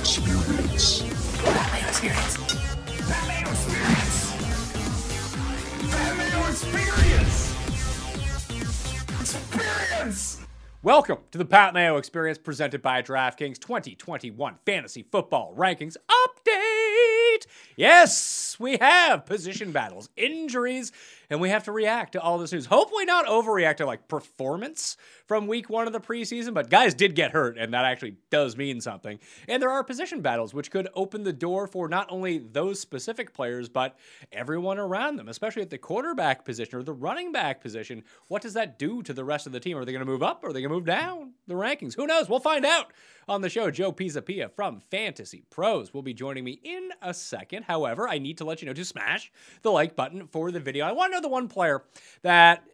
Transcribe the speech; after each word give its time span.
Experience. 0.00 1.02
Pat 1.42 1.72
Mayo 1.72 1.88
Experience. 1.88 2.36
Pat 3.08 3.26
Mayo 3.26 3.50
Experience. 3.50 4.32
Pat 5.90 6.16
Mayo 6.16 6.40
Experience. 6.48 7.54
Experience. 9.20 10.38
Welcome 10.84 11.18
to 11.32 11.38
the 11.38 11.44
Pat 11.44 11.74
Mayo 11.74 11.96
Experience 11.96 12.38
presented 12.38 12.80
by 12.80 13.02
DraftKings 13.02 13.58
2021 13.58 14.58
Fantasy 14.64 15.02
Football 15.02 15.52
Rankings 15.56 15.96
Update. 16.08 17.46
Yes, 17.76 18.56
we 18.60 18.76
have 18.76 19.26
position 19.26 19.72
battles, 19.72 20.10
injuries, 20.16 20.92
and 21.30 21.40
we 21.40 21.50
have 21.50 21.64
to 21.64 21.72
react 21.72 22.12
to 22.12 22.20
all 22.20 22.38
this 22.38 22.52
news. 22.52 22.66
Hopefully, 22.66 23.04
not 23.04 23.26
overreact 23.26 23.76
to 23.76 23.86
like 23.86 24.08
performance 24.08 24.96
from 25.26 25.46
week 25.46 25.68
one 25.68 25.86
of 25.86 25.92
the 25.92 26.00
preseason, 26.00 26.54
but 26.54 26.70
guys 26.70 26.94
did 26.94 27.14
get 27.14 27.32
hurt, 27.32 27.58
and 27.58 27.74
that 27.74 27.84
actually 27.84 28.16
does 28.30 28.56
mean 28.56 28.80
something. 28.80 29.18
And 29.46 29.62
there 29.62 29.70
are 29.70 29.84
position 29.84 30.20
battles, 30.20 30.54
which 30.54 30.70
could 30.70 30.88
open 30.94 31.22
the 31.22 31.32
door 31.32 31.66
for 31.66 31.88
not 31.88 32.06
only 32.10 32.38
those 32.38 32.80
specific 32.80 33.34
players, 33.34 33.68
but 33.68 33.96
everyone 34.32 34.78
around 34.78 35.16
them, 35.16 35.28
especially 35.28 35.62
at 35.62 35.70
the 35.70 35.78
quarterback 35.78 36.44
position 36.44 36.78
or 36.78 36.82
the 36.82 36.92
running 36.92 37.32
back 37.32 37.60
position. 37.60 38.02
What 38.28 38.42
does 38.42 38.54
that 38.54 38.78
do 38.78 39.02
to 39.02 39.12
the 39.12 39.24
rest 39.24 39.46
of 39.46 39.52
the 39.52 39.60
team? 39.60 39.76
Are 39.76 39.84
they 39.84 39.92
going 39.92 40.04
to 40.04 40.10
move 40.10 40.22
up? 40.22 40.42
Or 40.42 40.48
are 40.48 40.52
they 40.52 40.60
going 40.60 40.70
to 40.70 40.76
move 40.76 40.86
down 40.86 41.32
the 41.46 41.54
rankings? 41.54 41.94
Who 41.94 42.06
knows? 42.06 42.28
We'll 42.28 42.40
find 42.40 42.64
out 42.64 42.92
on 43.28 43.42
the 43.42 43.50
show. 43.50 43.70
Joe 43.70 43.92
Pisapia 43.92 44.50
from 44.50 44.80
Fantasy 44.90 45.44
Pros 45.50 45.92
will 45.92 46.02
be 46.02 46.14
joining 46.14 46.44
me 46.44 46.60
in 46.64 46.90
a 47.02 47.12
second. 47.12 47.64
However, 47.64 48.08
I 48.08 48.18
need 48.18 48.38
to 48.38 48.44
let 48.44 48.62
you 48.62 48.66
know 48.66 48.72
to 48.72 48.84
smash 48.84 49.30
the 49.62 49.70
like 49.70 49.94
button 49.94 50.26
for 50.26 50.50
the 50.50 50.60
video. 50.60 50.86
I 50.86 50.92
want 50.92 51.12
to 51.12 51.17
the 51.20 51.28
one 51.28 51.48
player 51.48 51.82
that 52.22 52.64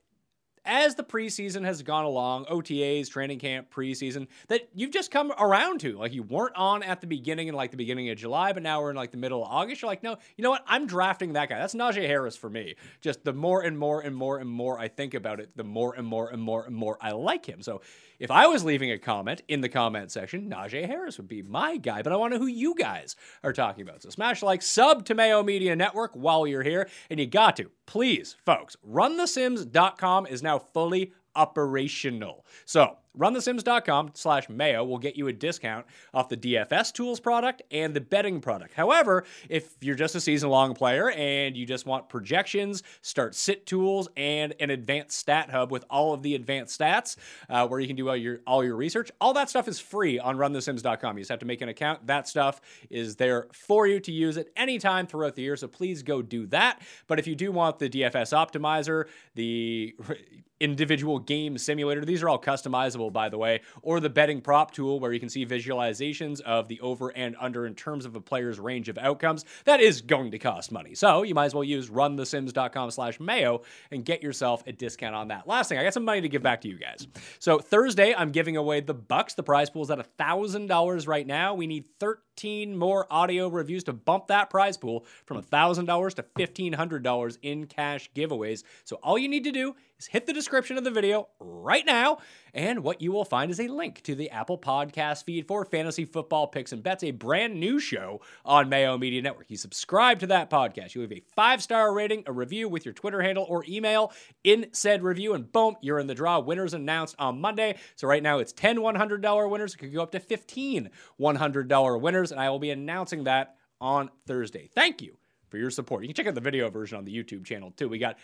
as 0.64 0.94
the 0.94 1.04
preseason 1.04 1.64
has 1.64 1.82
gone 1.82 2.04
along, 2.04 2.46
OTAs, 2.46 3.10
training 3.10 3.38
camp, 3.38 3.72
preseason, 3.72 4.26
that 4.48 4.68
you've 4.74 4.90
just 4.90 5.10
come 5.10 5.32
around 5.38 5.80
to. 5.80 5.98
Like 5.98 6.12
you 6.12 6.22
weren't 6.22 6.56
on 6.56 6.82
at 6.82 7.00
the 7.00 7.06
beginning 7.06 7.48
in 7.48 7.54
like 7.54 7.70
the 7.70 7.76
beginning 7.76 8.08
of 8.10 8.16
July, 8.16 8.52
but 8.52 8.62
now 8.62 8.80
we're 8.80 8.90
in 8.90 8.96
like 8.96 9.10
the 9.10 9.16
middle 9.16 9.42
of 9.42 9.50
August. 9.50 9.82
You're 9.82 9.90
like, 9.90 10.02
no, 10.02 10.16
you 10.36 10.42
know 10.42 10.50
what? 10.50 10.64
I'm 10.66 10.86
drafting 10.86 11.34
that 11.34 11.48
guy. 11.48 11.58
That's 11.58 11.74
Najee 11.74 12.06
Harris 12.06 12.36
for 12.36 12.50
me. 12.50 12.74
Just 13.00 13.24
the 13.24 13.32
more 13.32 13.62
and 13.62 13.78
more 13.78 14.00
and 14.00 14.14
more 14.14 14.38
and 14.38 14.48
more 14.48 14.78
I 14.78 14.88
think 14.88 15.14
about 15.14 15.40
it, 15.40 15.56
the 15.56 15.64
more 15.64 15.94
and 15.94 16.06
more 16.06 16.30
and 16.30 16.40
more 16.40 16.64
and 16.64 16.74
more 16.74 16.98
I 17.00 17.12
like 17.12 17.46
him. 17.46 17.62
So 17.62 17.82
if 18.18 18.30
I 18.30 18.46
was 18.46 18.64
leaving 18.64 18.90
a 18.90 18.98
comment 18.98 19.42
in 19.48 19.60
the 19.60 19.68
comment 19.68 20.10
section, 20.10 20.48
Najee 20.48 20.86
Harris 20.86 21.18
would 21.18 21.28
be 21.28 21.42
my 21.42 21.76
guy. 21.76 22.02
But 22.02 22.12
I 22.12 22.16
want 22.16 22.32
to 22.32 22.38
know 22.38 22.44
who 22.44 22.50
you 22.50 22.74
guys 22.74 23.16
are 23.42 23.52
talking 23.52 23.82
about. 23.82 24.02
So 24.02 24.10
smash 24.10 24.42
like, 24.42 24.62
sub 24.62 25.04
to 25.06 25.14
Mayo 25.14 25.42
Media 25.42 25.74
Network 25.76 26.12
while 26.14 26.46
you're 26.46 26.62
here. 26.62 26.88
And 27.10 27.18
you 27.18 27.26
got 27.26 27.56
to, 27.56 27.70
please, 27.86 28.36
folks, 28.44 28.76
runthesims.com 28.88 30.26
is 30.26 30.42
now 30.42 30.53
fully 30.58 31.12
operational. 31.34 32.46
So 32.64 32.96
runthesims.com 33.18 34.12
slash 34.14 34.48
mayo 34.48 34.84
will 34.84 34.98
get 34.98 35.16
you 35.16 35.28
a 35.28 35.32
discount 35.32 35.86
off 36.12 36.28
the 36.28 36.36
DFS 36.36 36.92
tools 36.92 37.20
product 37.20 37.62
and 37.70 37.94
the 37.94 38.00
betting 38.00 38.40
product. 38.40 38.74
However, 38.74 39.24
if 39.48 39.76
you're 39.80 39.94
just 39.94 40.14
a 40.14 40.20
season 40.20 40.50
long 40.50 40.74
player 40.74 41.10
and 41.10 41.56
you 41.56 41.66
just 41.66 41.86
want 41.86 42.08
projections, 42.08 42.82
start 43.02 43.34
sit 43.34 43.66
tools, 43.66 44.08
and 44.16 44.54
an 44.60 44.70
advanced 44.70 45.18
stat 45.18 45.50
hub 45.50 45.70
with 45.70 45.84
all 45.90 46.12
of 46.12 46.22
the 46.22 46.34
advanced 46.34 46.78
stats 46.78 47.16
uh, 47.48 47.66
where 47.66 47.80
you 47.80 47.86
can 47.86 47.96
do 47.96 48.08
all 48.08 48.16
your 48.16 48.40
all 48.46 48.64
your 48.64 48.76
research, 48.76 49.10
all 49.20 49.32
that 49.34 49.50
stuff 49.50 49.68
is 49.68 49.80
free 49.80 50.18
on 50.18 50.36
runthesims.com. 50.36 51.16
You 51.16 51.22
just 51.22 51.30
have 51.30 51.40
to 51.40 51.46
make 51.46 51.60
an 51.60 51.68
account. 51.68 52.06
That 52.06 52.28
stuff 52.28 52.60
is 52.90 53.16
there 53.16 53.48
for 53.52 53.86
you 53.86 54.00
to 54.00 54.12
use 54.12 54.36
at 54.36 54.48
any 54.56 54.78
time 54.78 55.06
throughout 55.06 55.34
the 55.34 55.42
year. 55.42 55.56
So 55.56 55.68
please 55.68 56.02
go 56.02 56.22
do 56.22 56.46
that. 56.46 56.80
But 57.06 57.18
if 57.18 57.26
you 57.26 57.34
do 57.34 57.52
want 57.52 57.78
the 57.78 57.88
DFS 57.88 58.32
optimizer, 58.32 59.06
the 59.34 59.94
individual 60.60 61.18
game 61.18 61.58
simulator, 61.58 62.04
these 62.04 62.22
are 62.22 62.28
all 62.28 62.40
customizable 62.40 63.03
by 63.10 63.28
the 63.28 63.38
way, 63.38 63.60
or 63.82 64.00
the 64.00 64.10
betting 64.10 64.40
prop 64.40 64.70
tool 64.70 65.00
where 65.00 65.12
you 65.12 65.20
can 65.20 65.28
see 65.28 65.46
visualizations 65.46 66.40
of 66.40 66.68
the 66.68 66.80
over 66.80 67.10
and 67.10 67.36
under 67.40 67.66
in 67.66 67.74
terms 67.74 68.04
of 68.04 68.16
a 68.16 68.20
player's 68.20 68.58
range 68.58 68.88
of 68.88 68.98
outcomes. 68.98 69.44
That 69.64 69.80
is 69.80 70.00
going 70.00 70.30
to 70.32 70.38
cost 70.38 70.72
money. 70.72 70.94
So 70.94 71.22
you 71.22 71.34
might 71.34 71.46
as 71.46 71.54
well 71.54 71.64
use 71.64 71.90
runthesims.com 71.90 72.90
slash 72.90 73.20
mayo 73.20 73.62
and 73.90 74.04
get 74.04 74.22
yourself 74.22 74.62
a 74.66 74.72
discount 74.72 75.14
on 75.14 75.28
that. 75.28 75.46
Last 75.46 75.68
thing, 75.68 75.78
I 75.78 75.84
got 75.84 75.94
some 75.94 76.04
money 76.04 76.20
to 76.20 76.28
give 76.28 76.42
back 76.42 76.60
to 76.62 76.68
you 76.68 76.78
guys. 76.78 77.06
So 77.38 77.58
Thursday, 77.58 78.14
I'm 78.14 78.30
giving 78.30 78.56
away 78.56 78.80
the 78.80 78.94
Bucks. 78.94 79.34
The 79.34 79.42
prize 79.42 79.70
pool 79.70 79.82
is 79.82 79.90
at 79.90 79.98
$1,000 80.18 81.08
right 81.08 81.26
now. 81.26 81.54
We 81.54 81.66
need 81.66 81.84
13 82.00 82.76
more 82.76 83.06
audio 83.10 83.48
reviews 83.48 83.84
to 83.84 83.92
bump 83.92 84.28
that 84.28 84.50
prize 84.50 84.76
pool 84.76 85.06
from 85.26 85.42
$1,000 85.42 86.14
to 86.14 86.22
$1,500 86.22 87.38
in 87.42 87.66
cash 87.66 88.10
giveaways. 88.14 88.64
So 88.84 88.96
all 88.96 89.18
you 89.18 89.28
need 89.28 89.44
to 89.44 89.52
do 89.52 89.74
hit 90.06 90.26
the 90.26 90.32
description 90.32 90.78
of 90.78 90.84
the 90.84 90.90
video 90.90 91.28
right 91.40 91.84
now, 91.84 92.18
and 92.52 92.82
what 92.82 93.00
you 93.00 93.12
will 93.12 93.24
find 93.24 93.50
is 93.50 93.60
a 93.60 93.68
link 93.68 94.02
to 94.02 94.14
the 94.14 94.30
Apple 94.30 94.58
Podcast 94.58 95.24
feed 95.24 95.46
for 95.46 95.64
Fantasy 95.64 96.04
Football 96.04 96.46
Picks 96.48 96.72
and 96.72 96.82
Bets, 96.82 97.02
a 97.04 97.10
brand 97.10 97.58
new 97.58 97.78
show 97.78 98.20
on 98.44 98.68
Mayo 98.68 98.96
Media 98.98 99.22
Network. 99.22 99.50
You 99.50 99.56
subscribe 99.56 100.20
to 100.20 100.26
that 100.28 100.50
podcast, 100.50 100.94
you 100.94 101.00
leave 101.00 101.12
a 101.12 101.22
five 101.34 101.62
star 101.62 101.92
rating, 101.92 102.24
a 102.26 102.32
review 102.32 102.68
with 102.68 102.84
your 102.84 102.94
Twitter 102.94 103.22
handle 103.22 103.46
or 103.48 103.64
email 103.68 104.12
in 104.44 104.66
said 104.72 105.02
review, 105.02 105.34
and 105.34 105.50
boom, 105.50 105.76
you're 105.80 105.98
in 105.98 106.06
the 106.06 106.14
draw. 106.14 106.38
Winners 106.38 106.74
announced 106.74 107.16
on 107.18 107.40
Monday. 107.40 107.76
So 107.96 108.06
right 108.06 108.22
now 108.22 108.38
it's 108.38 108.52
10 108.52 108.78
$100 108.78 109.50
winners. 109.50 109.74
It 109.74 109.78
could 109.78 109.94
go 109.94 110.02
up 110.02 110.12
to 110.12 110.20
15 110.20 110.90
$100 111.20 112.00
winners, 112.00 112.32
and 112.32 112.40
I 112.40 112.50
will 112.50 112.58
be 112.58 112.70
announcing 112.70 113.24
that 113.24 113.56
on 113.80 114.10
Thursday. 114.26 114.68
Thank 114.74 115.02
you 115.02 115.16
for 115.48 115.58
your 115.58 115.70
support. 115.70 116.02
You 116.02 116.08
can 116.08 116.14
check 116.14 116.26
out 116.26 116.34
the 116.34 116.40
video 116.40 116.68
version 116.68 116.98
on 116.98 117.04
the 117.04 117.14
YouTube 117.14 117.44
channel 117.44 117.70
too. 117.70 117.88
We 117.88 117.98
got 117.98 118.16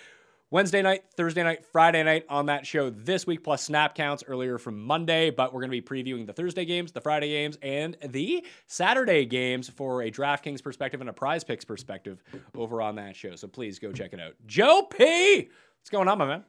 Wednesday 0.53 0.83
night, 0.83 1.05
Thursday 1.17 1.45
night, 1.45 1.65
Friday 1.65 2.03
night 2.03 2.27
on 2.29 2.47
that 2.47 2.67
show 2.67 2.91
this 2.91 3.25
week, 3.25 3.45
plus 3.45 3.63
snap 3.63 3.95
counts 3.95 4.25
earlier 4.27 4.59
from 4.59 4.83
Monday. 4.83 5.31
But 5.31 5.55
we're 5.55 5.61
going 5.61 5.71
to 5.71 5.81
be 5.81 6.03
previewing 6.03 6.27
the 6.27 6.33
Thursday 6.33 6.65
games, 6.65 6.91
the 6.91 7.01
Friday 7.01 7.29
games, 7.29 7.57
and 7.63 7.97
the 8.05 8.45
Saturday 8.67 9.25
games 9.27 9.69
for 9.69 10.03
a 10.03 10.11
DraftKings 10.11 10.61
perspective 10.61 11.01
and 11.01 11.09
a 11.09 11.13
prize 11.13 11.45
picks 11.45 11.65
perspective 11.65 12.21
over 12.57 12.83
on 12.83 12.97
that 12.97 13.15
show. 13.15 13.37
So 13.37 13.47
please 13.47 13.79
go 13.79 13.93
check 13.93 14.13
it 14.13 14.19
out. 14.19 14.33
Joe 14.47 14.83
P, 14.91 15.49
what's 15.79 15.91
going 15.91 16.09
on, 16.09 16.19
my 16.19 16.27
man? 16.27 16.45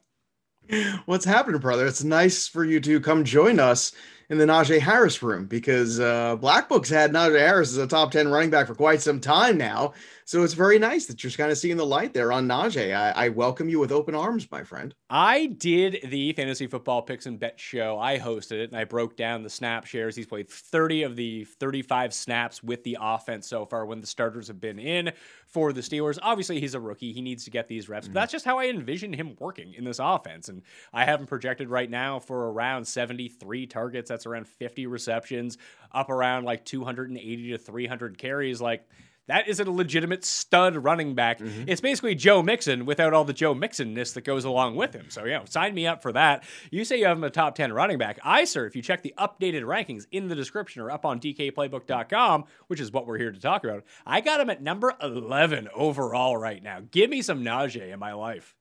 What's 1.05 1.25
happening, 1.25 1.59
brother? 1.59 1.85
It's 1.85 2.03
nice 2.03 2.47
for 2.47 2.63
you 2.63 2.79
to 2.79 2.99
come 2.99 3.23
join 3.23 3.59
us 3.59 3.93
in 4.31 4.37
the 4.37 4.45
Najee 4.45 4.79
Harris 4.79 5.21
room 5.21 5.45
because 5.45 5.99
uh, 5.99 6.37
Black 6.37 6.69
Book's 6.69 6.89
had 6.89 7.11
Najee 7.11 7.37
Harris 7.37 7.71
as 7.71 7.77
a 7.77 7.85
top 7.85 8.11
10 8.11 8.29
running 8.29 8.49
back 8.49 8.65
for 8.65 8.73
quite 8.73 9.01
some 9.01 9.19
time 9.19 9.57
now. 9.57 9.91
So 10.23 10.43
it's 10.43 10.53
very 10.53 10.79
nice 10.79 11.07
that 11.07 11.21
you're 11.21 11.31
kind 11.31 11.51
of 11.51 11.57
seeing 11.57 11.75
the 11.75 11.85
light 11.85 12.13
there 12.13 12.31
on 12.31 12.47
Najee. 12.47 12.95
I, 12.95 13.25
I 13.25 13.29
welcome 13.29 13.67
you 13.67 13.79
with 13.79 13.91
open 13.91 14.15
arms, 14.15 14.49
my 14.49 14.63
friend. 14.63 14.95
I 15.09 15.47
did 15.47 15.97
the 16.05 16.31
fantasy 16.31 16.67
football 16.67 17.01
picks 17.01 17.25
and 17.25 17.37
bet 17.37 17.59
show. 17.59 17.99
I 17.99 18.17
hosted 18.17 18.61
it 18.63 18.69
and 18.69 18.79
I 18.79 18.85
broke 18.85 19.17
down 19.17 19.43
the 19.43 19.49
snap 19.49 19.85
shares. 19.85 20.15
He's 20.15 20.27
played 20.27 20.47
30 20.47 21.03
of 21.03 21.17
the 21.17 21.43
35 21.43 22.13
snaps 22.13 22.63
with 22.63 22.85
the 22.85 22.97
offense 23.01 23.49
so 23.49 23.65
far 23.65 23.85
when 23.85 23.99
the 23.99 24.07
starters 24.07 24.47
have 24.47 24.61
been 24.61 24.79
in 24.79 25.11
for 25.47 25.73
the 25.73 25.81
Steelers. 25.81 26.17
Obviously, 26.21 26.61
he's 26.61 26.75
a 26.75 26.79
rookie. 26.79 27.11
He 27.11 27.21
needs 27.21 27.43
to 27.43 27.51
get 27.51 27.67
these 27.67 27.89
reps, 27.89 28.07
but 28.07 28.13
that's 28.13 28.31
just 28.31 28.45
how 28.45 28.57
I 28.57 28.67
envision 28.67 29.11
him 29.11 29.35
working 29.37 29.73
in 29.73 29.83
this 29.83 29.99
offense. 29.99 30.47
And 30.47 30.61
I 30.93 31.03
have 31.03 31.19
him 31.19 31.27
projected 31.27 31.67
right 31.67 31.89
now 31.89 32.19
for 32.19 32.49
around 32.49 32.85
73 32.85 33.67
targets. 33.67 34.07
That's 34.07 34.20
around 34.25 34.47
50 34.47 34.87
receptions, 34.87 35.57
up 35.91 36.09
around 36.09 36.45
like 36.45 36.65
280 36.65 37.51
to 37.51 37.57
300 37.57 38.17
carries. 38.17 38.61
Like, 38.61 38.87
that 39.27 39.47
is 39.47 39.59
a 39.59 39.71
legitimate 39.71 40.25
stud 40.25 40.75
running 40.75 41.15
back. 41.15 41.39
Mm-hmm. 41.39 41.63
It's 41.67 41.79
basically 41.79 42.15
Joe 42.15 42.41
Mixon 42.41 42.85
without 42.85 43.13
all 43.13 43.23
the 43.23 43.33
Joe 43.33 43.53
Mixonness 43.53 44.13
that 44.15 44.25
goes 44.25 44.45
along 44.45 44.75
with 44.75 44.93
him. 44.93 45.05
So, 45.09 45.25
yeah, 45.25 45.45
sign 45.45 45.73
me 45.73 45.87
up 45.87 46.01
for 46.01 46.11
that. 46.11 46.43
You 46.71 46.83
say 46.83 46.99
you 46.99 47.05
have 47.05 47.17
him 47.17 47.23
a 47.23 47.29
top 47.29 47.55
10 47.55 47.71
running 47.71 47.97
back. 47.97 48.19
I, 48.23 48.43
sir, 48.45 48.65
if 48.65 48.75
you 48.75 48.81
check 48.81 49.03
the 49.03 49.13
updated 49.17 49.61
rankings 49.61 50.05
in 50.11 50.27
the 50.27 50.35
description 50.35 50.81
or 50.81 50.91
up 50.91 51.05
on 51.05 51.19
DKPlaybook.com, 51.19 52.45
which 52.67 52.79
is 52.79 52.91
what 52.91 53.07
we're 53.07 53.19
here 53.19 53.31
to 53.31 53.39
talk 53.39 53.63
about, 53.63 53.85
I 54.05 54.21
got 54.21 54.41
him 54.41 54.49
at 54.49 54.61
number 54.61 54.93
11 55.01 55.69
overall 55.73 56.35
right 56.35 56.61
now. 56.61 56.81
Give 56.91 57.09
me 57.09 57.21
some 57.21 57.43
nausea 57.43 57.93
in 57.93 57.99
my 57.99 58.13
life. 58.13 58.55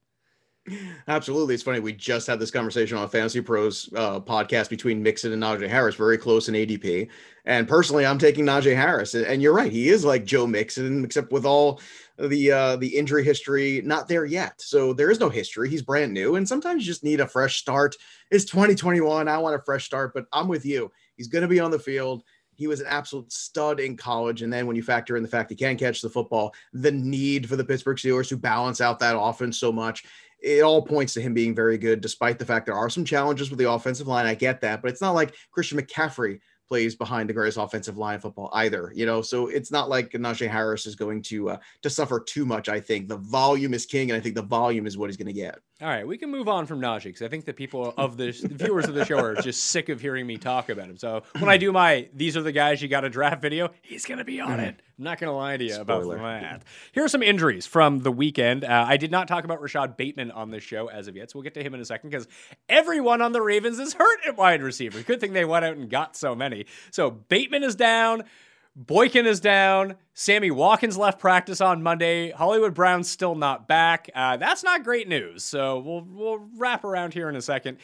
Absolutely. 1.09 1.55
It's 1.55 1.63
funny. 1.63 1.81
We 1.81 1.93
just 1.93 2.27
had 2.27 2.39
this 2.39 2.51
conversation 2.51 2.97
on 2.97 3.05
a 3.05 3.09
Fantasy 3.09 3.41
Pros 3.41 3.91
uh, 3.97 4.21
podcast 4.21 4.69
between 4.69 5.03
Mixon 5.03 5.33
and 5.33 5.43
Najee 5.43 5.69
Harris, 5.69 5.95
very 5.95 6.19
close 6.19 6.49
in 6.49 6.55
ADP. 6.55 7.09
And 7.45 7.67
personally, 7.67 8.07
I'm 8.07 8.19
taking 8.19 8.45
Najee 8.45 8.77
Harris. 8.77 9.15
And 9.15 9.43
you're 9.43 9.55
right. 9.55 9.73
He 9.73 9.89
is 9.89 10.05
like 10.05 10.25
Joe 10.25 10.47
Mixon, 10.47 11.05
except 11.05 11.33
with 11.33 11.45
all 11.45 11.81
the 12.19 12.53
uh, 12.53 12.77
the 12.77 12.97
injury 12.97 13.25
history 13.25 13.81
not 13.85 14.09
there 14.09 14.25
yet. 14.25 14.61
So 14.61 14.93
there 14.93 15.11
is 15.11 15.21
no 15.21 15.29
history. 15.29 15.69
He's 15.69 15.83
brand 15.83 16.13
new. 16.13 16.37
And 16.37 16.47
sometimes 16.47 16.83
you 16.83 16.93
just 16.93 17.05
need 17.05 17.21
a 17.21 17.27
fresh 17.27 17.59
start. 17.59 17.97
It's 18.31 18.45
2021. 18.45 19.29
I 19.29 19.39
want 19.39 19.57
a 19.57 19.63
fresh 19.63 19.85
start, 19.85 20.13
but 20.15 20.27
I'm 20.33 20.49
with 20.49 20.65
you. 20.65 20.91
He's 21.17 21.29
going 21.29 21.43
to 21.43 21.49
be 21.49 21.61
on 21.61 21.71
the 21.71 21.79
field. 21.79 22.23
He 22.55 22.67
was 22.67 22.81
an 22.81 22.87
absolute 22.89 23.33
stud 23.33 23.81
in 23.81 23.97
college. 23.97 24.43
And 24.43 24.53
then 24.53 24.67
when 24.67 24.77
you 24.77 24.83
factor 24.83 25.17
in 25.17 25.23
the 25.23 25.29
fact 25.31 25.49
he 25.49 25.57
can 25.57 25.79
catch 25.79 26.03
the 26.03 26.11
football, 26.11 26.53
the 26.75 26.93
need 26.93 27.49
for 27.49 27.57
the 27.57 27.65
Pittsburgh 27.65 27.97
Steelers 27.97 28.29
to 28.29 28.37
balance 28.37 28.83
out 28.83 28.99
that 28.99 29.19
offense 29.19 29.59
so 29.59 29.73
much, 29.73 30.05
it 30.43 30.63
all 30.63 30.83
points 30.83 31.15
to 31.15 31.21
him 31.21 31.35
being 31.35 31.55
very 31.55 31.79
good, 31.79 32.01
despite 32.01 32.39
the 32.39 32.45
fact 32.45 32.67
there 32.67 32.75
are 32.75 32.91
some 32.91 33.05
challenges 33.05 33.51
with 33.51 33.59
the 33.59 33.71
offensive 33.71 34.07
line. 34.07 34.27
I 34.27 34.35
get 34.35 34.61
that, 34.63 34.83
but 34.83 34.91
it's 34.91 35.01
not 35.01 35.15
like 35.15 35.35
Christian 35.51 35.79
McCaffrey 35.79 36.41
plays 36.71 36.95
behind 36.95 37.29
the 37.29 37.33
greatest 37.33 37.59
offensive 37.59 37.99
line 37.99 38.15
of 38.15 38.23
football 38.23 38.49
either. 38.55 38.93
You 38.95 39.05
know, 39.05 39.23
so 39.23 39.49
it's 39.49 39.73
not 39.73 39.89
like 39.89 40.13
Najee 40.13 40.49
Harris 40.49 40.87
is 40.87 40.95
going 40.95 41.21
to 41.23 41.51
uh, 41.51 41.57
to 41.83 41.91
suffer 41.91 42.21
too 42.21 42.47
much. 42.47 42.69
I 42.69 42.81
think 42.81 43.09
the 43.09 43.17
volume 43.17 43.75
is 43.75 43.85
king, 43.85 44.11
and 44.11 44.17
I 44.17 44.21
think 44.21 44.37
the 44.37 44.43
volume 44.43 44.87
is 44.87 44.97
what 44.97 45.11
he's 45.11 45.17
going 45.17 45.27
to 45.27 45.33
get. 45.33 45.59
All 45.83 45.89
right, 45.89 46.07
we 46.07 46.17
can 46.17 46.31
move 46.31 46.49
on 46.49 46.67
from 46.67 46.81
Najee 46.81 47.05
because 47.05 47.23
I 47.23 47.29
think 47.29 47.45
the 47.45 47.53
people 47.53 47.93
of 47.97 48.17
the, 48.17 48.31
the 48.31 48.55
viewers 48.55 48.87
of 48.87 48.95
the 48.95 49.05
show 49.05 49.19
are 49.19 49.35
just 49.35 49.65
sick 49.65 49.89
of 49.89 50.01
hearing 50.01 50.27
me 50.27 50.37
talk 50.37 50.69
about 50.69 50.89
him. 50.89 50.97
So 50.97 51.25
when 51.39 51.51
I 51.51 51.57
do 51.57 51.73
my 51.73 52.09
"These 52.15 52.37
are 52.37 52.43
the 52.43 52.53
guys 52.53 52.81
you 52.81 52.89
got 52.89 53.01
to 53.01 53.11
draft" 53.11 53.43
video, 53.43 53.71
he's 53.83 54.07
going 54.07 54.19
to 54.19 54.25
be 54.25 54.41
on 54.41 54.61
it. 54.61 54.81
I'm 55.01 55.05
not 55.05 55.19
going 55.19 55.29
to 55.29 55.35
lie 55.35 55.57
to 55.57 55.65
you 55.65 55.73
Spoiler. 55.73 56.17
about 56.17 56.43
that. 56.43 56.63
Here 56.93 57.03
are 57.03 57.09
some 57.09 57.23
injuries 57.23 57.65
from 57.65 58.01
the 58.01 58.13
weekend. 58.13 58.65
Uh, 58.65 58.85
I 58.87 58.99
did 58.99 59.11
not 59.11 59.29
talk 59.29 59.45
about 59.45 59.63
Rashod 59.63 59.97
Bateman 59.97 60.31
on 60.31 60.51
this 60.51 60.63
show 60.63 60.89
as 60.89 61.09
of 61.09 61.17
yet, 61.17 61.31
so 61.31 61.39
we'll 61.39 61.43
get 61.43 61.55
to 61.55 61.63
him 61.63 61.73
in 61.73 61.81
a 61.81 61.87
second 61.87 62.11
because 62.11 62.29
everyone 62.69 63.23
on 63.23 63.33
the 63.33 63.41
Ravens 63.41 63.79
is 63.79 63.95
hurt 63.95 64.19
at 64.27 64.37
wide 64.37 64.63
receiver. 64.63 65.01
Good 65.01 65.19
thing 65.19 65.33
they 65.33 65.47
went 65.47 65.65
out 65.65 65.79
and 65.79 65.89
got 65.89 66.17
so 66.17 66.35
many. 66.35 66.67
So 66.91 67.11
Bateman 67.11 67.63
is 67.63 67.75
down. 67.77 68.25
Boykin 68.77 69.25
is 69.25 69.41
down. 69.41 69.97
Sammy 70.13 70.51
Watkins 70.51 70.99
left 70.99 71.19
practice 71.19 71.63
on 71.63 71.83
Monday. 71.83 72.31
Hollywood 72.33 72.75
Brown's 72.75 73.09
still 73.09 73.35
not 73.35 73.67
back. 73.67 74.11
Uh, 74.15 74.37
that's 74.37 74.63
not 74.63 74.85
great 74.85 75.09
news. 75.09 75.45
So 75.45 75.79
we'll 75.79 76.07
we'll 76.07 76.49
wrap 76.59 76.85
around 76.85 77.15
here 77.15 77.31
in 77.31 77.37
a 77.37 77.43
second. 77.43 77.79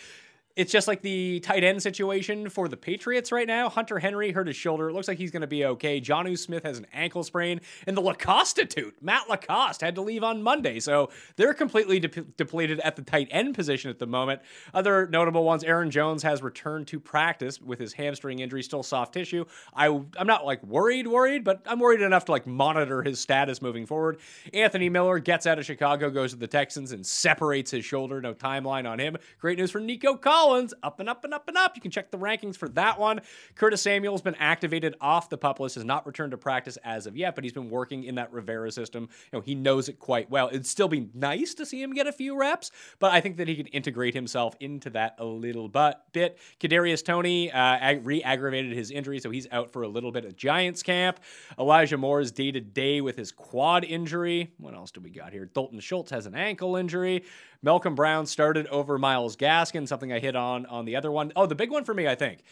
It's 0.57 0.73
just 0.73 0.89
like 0.89 1.03
the 1.03 1.41
tight 1.41 1.65
end 1.65 1.83
situation 1.83 2.49
for 2.49 2.67
the 2.67 2.79
Patriots 2.79 3.31
right 3.31 3.47
now. 3.47 3.69
Hunter 3.69 3.99
Henry 3.99 4.33
hurt 4.33 4.47
his 4.47 4.57
shoulder. 4.57 4.89
It 4.89 4.95
looks 4.95 5.07
like 5.07 5.19
he's 5.19 5.31
going 5.31 5.43
to 5.43 5.47
be 5.47 5.67
okay. 5.67 6.01
Jonnu 6.01 6.39
Smith 6.39 6.65
has 6.65 6.79
an 6.79 6.87
ankle 6.95 7.23
sprain. 7.23 7.61
And 7.87 7.95
the 7.95 8.01
LaCosse 8.01 8.55
Matt 9.03 9.29
LaCosse, 9.29 9.83
had 9.83 9.95
to 9.97 10.01
leave 10.01 10.25
on 10.25 10.43
Monday. 10.43 10.81
So 10.81 11.11
they're 11.37 11.53
completely 11.53 12.01
de- 12.01 12.09
depleted 12.09 12.81
at 12.81 12.97
the 12.97 13.03
tight 13.03 13.29
end 13.31 13.55
position 13.55 13.91
at 13.91 13.99
the 13.99 14.07
moment. 14.07 14.41
Other 14.73 15.07
notable 15.07 15.45
ones 15.45 15.63
Aaron 15.63 15.91
Jones 15.91 16.23
has 16.23 16.43
returned 16.43 16.87
to 16.87 16.99
practice 16.99 17.61
with 17.61 17.79
his 17.79 17.93
hamstring 17.93 18.39
injury, 18.39 18.63
still 18.63 18.83
soft 18.83 19.13
tissue. 19.13 19.45
I, 19.75 19.89
I'm 19.89 20.27
not 20.27 20.47
like 20.47 20.63
worried, 20.63 21.07
worried, 21.07 21.45
but 21.45 21.61
I'm 21.67 21.81
worried 21.81 22.01
enough 22.01 22.25
to 22.27 22.33
like 22.33 22.47
monitor 22.47 23.03
his 23.03 23.21
status 23.21 23.61
moving 23.61 23.85
forward. 23.85 24.21
Anthony 24.55 24.89
Miller 24.89 25.19
gets 25.19 25.47
out 25.47 25.59
of 25.59 25.67
Chicago, 25.67 26.09
goes 26.09 26.31
to 26.31 26.39
the 26.39 26.47
Texans, 26.47 26.93
and 26.93 27.05
separates 27.05 27.71
his 27.71 27.85
shoulder. 27.85 28.23
No 28.23 28.33
timeline 28.33 28.89
on 28.89 28.99
him. 28.99 29.19
Great 29.39 29.59
news 29.59 29.71
for 29.71 29.81
Nico 29.81 30.15
Collins. 30.15 30.46
Up 30.47 31.01
and 31.01 31.09
up 31.09 31.25
and 31.25 31.35
up 31.35 31.49
and 31.49 31.57
up. 31.57 31.73
You 31.75 31.83
can 31.83 31.91
check 31.91 32.13
the 32.13 32.19
rankings 32.19 32.57
for 32.57 32.69
that 32.71 33.01
one. 33.01 33.21
Curtis 33.57 33.83
Samuel's 33.83 34.23
been 34.23 34.37
activated 34.37 34.95
off 35.01 35.29
the 35.29 35.37
pup 35.37 35.59
list, 35.59 35.75
has 35.75 35.85
not 35.85 36.07
returned 36.07 36.31
to 36.31 36.39
practice 36.39 36.79
as 36.85 37.07
of 37.07 37.17
yet, 37.17 37.35
but 37.35 37.43
he's 37.43 37.53
been 37.53 37.69
working 37.69 38.05
in 38.05 38.15
that 38.15 38.33
Rivera 38.33 38.71
system. 38.71 39.09
You 39.33 39.39
know, 39.39 39.41
he 39.41 39.57
knows 39.57 39.89
it 39.89 39.99
quite 39.99 40.31
well. 40.31 40.47
It'd 40.49 40.65
still 40.65 40.87
be 40.87 41.09
nice 41.15 41.55
to 41.55 41.67
see 41.67 41.83
him 41.83 41.93
get 41.93 42.07
a 42.07 42.13
few 42.13 42.39
reps, 42.39 42.71
but 43.01 43.11
I 43.13 43.21
think 43.21 43.39
that 43.39 43.49
he 43.49 43.57
can 43.57 43.67
integrate 43.67 44.15
himself 44.15 44.55
into 44.61 44.91
that 44.91 45.17
a 45.19 45.25
little 45.25 45.69
bit. 45.69 46.39
Kadarius 46.61 47.05
Toney 47.05 47.51
uh, 47.51 47.97
re-aggravated 48.03 48.73
his 48.73 48.93
injury, 48.93 49.19
so 49.19 49.31
he's 49.31 49.49
out 49.51 49.73
for 49.73 49.83
a 49.83 49.89
little 49.89 50.13
bit 50.13 50.25
at 50.25 50.37
Giants 50.37 50.83
camp. 50.85 51.19
Elijah 51.59 51.99
Moore 51.99 52.21
is 52.21 52.31
day 52.31 52.53
to 52.53 52.61
day 52.61 53.01
with 53.01 53.17
his 53.17 53.33
quad 53.33 53.85
injury. 53.85 54.53
What 54.59 54.75
else 54.75 54.93
do 54.93 55.01
we 55.01 55.11
got 55.11 55.33
here? 55.33 55.47
Dalton 55.47 55.81
Schultz 55.81 56.13
has 56.13 56.27
an 56.27 56.37
ankle 56.37 56.77
injury. 56.77 57.25
Malcolm 57.63 57.95
Brown 57.95 58.27
started 58.27 58.67
over 58.69 58.99
Myles 58.99 59.37
Gaskin, 59.37 59.87
something 59.89 60.13
I 60.13 60.19
hit 60.19 60.37
on 60.37 60.67
on 60.67 60.85
the 60.85 60.97
other 60.97 61.11
one. 61.11 61.33
Oh, 61.37 61.47
the 61.47 61.55
big 61.55 61.71
one 61.71 61.85
for 61.85 61.95
me, 61.95 62.07
I 62.07 62.15
think. 62.15 62.43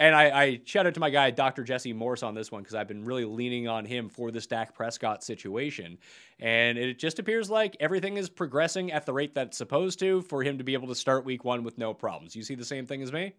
And 0.00 0.16
I, 0.16 0.42
I 0.42 0.60
shout 0.64 0.86
out 0.86 0.94
to 0.94 1.00
my 1.00 1.10
guy, 1.10 1.30
Dr. 1.30 1.62
Jesse 1.62 1.92
Morse, 1.92 2.22
on 2.22 2.34
this 2.34 2.50
one 2.50 2.62
because 2.62 2.74
I've 2.74 2.88
been 2.88 3.04
really 3.04 3.26
leaning 3.26 3.68
on 3.68 3.84
him 3.84 4.08
for 4.08 4.30
this 4.30 4.46
Dak 4.46 4.74
Prescott 4.74 5.22
situation. 5.22 5.98
And 6.38 6.78
it 6.78 6.98
just 6.98 7.18
appears 7.18 7.50
like 7.50 7.76
everything 7.80 8.16
is 8.16 8.30
progressing 8.30 8.92
at 8.92 9.04
the 9.04 9.12
rate 9.12 9.34
that's 9.34 9.58
supposed 9.58 9.98
to 9.98 10.22
for 10.22 10.42
him 10.42 10.56
to 10.56 10.64
be 10.64 10.72
able 10.72 10.88
to 10.88 10.94
start 10.94 11.26
week 11.26 11.44
one 11.44 11.64
with 11.64 11.76
no 11.76 11.92
problems. 11.92 12.34
You 12.34 12.42
see 12.42 12.54
the 12.54 12.64
same 12.64 12.86
thing 12.86 13.02
as 13.02 13.12
me? 13.12 13.34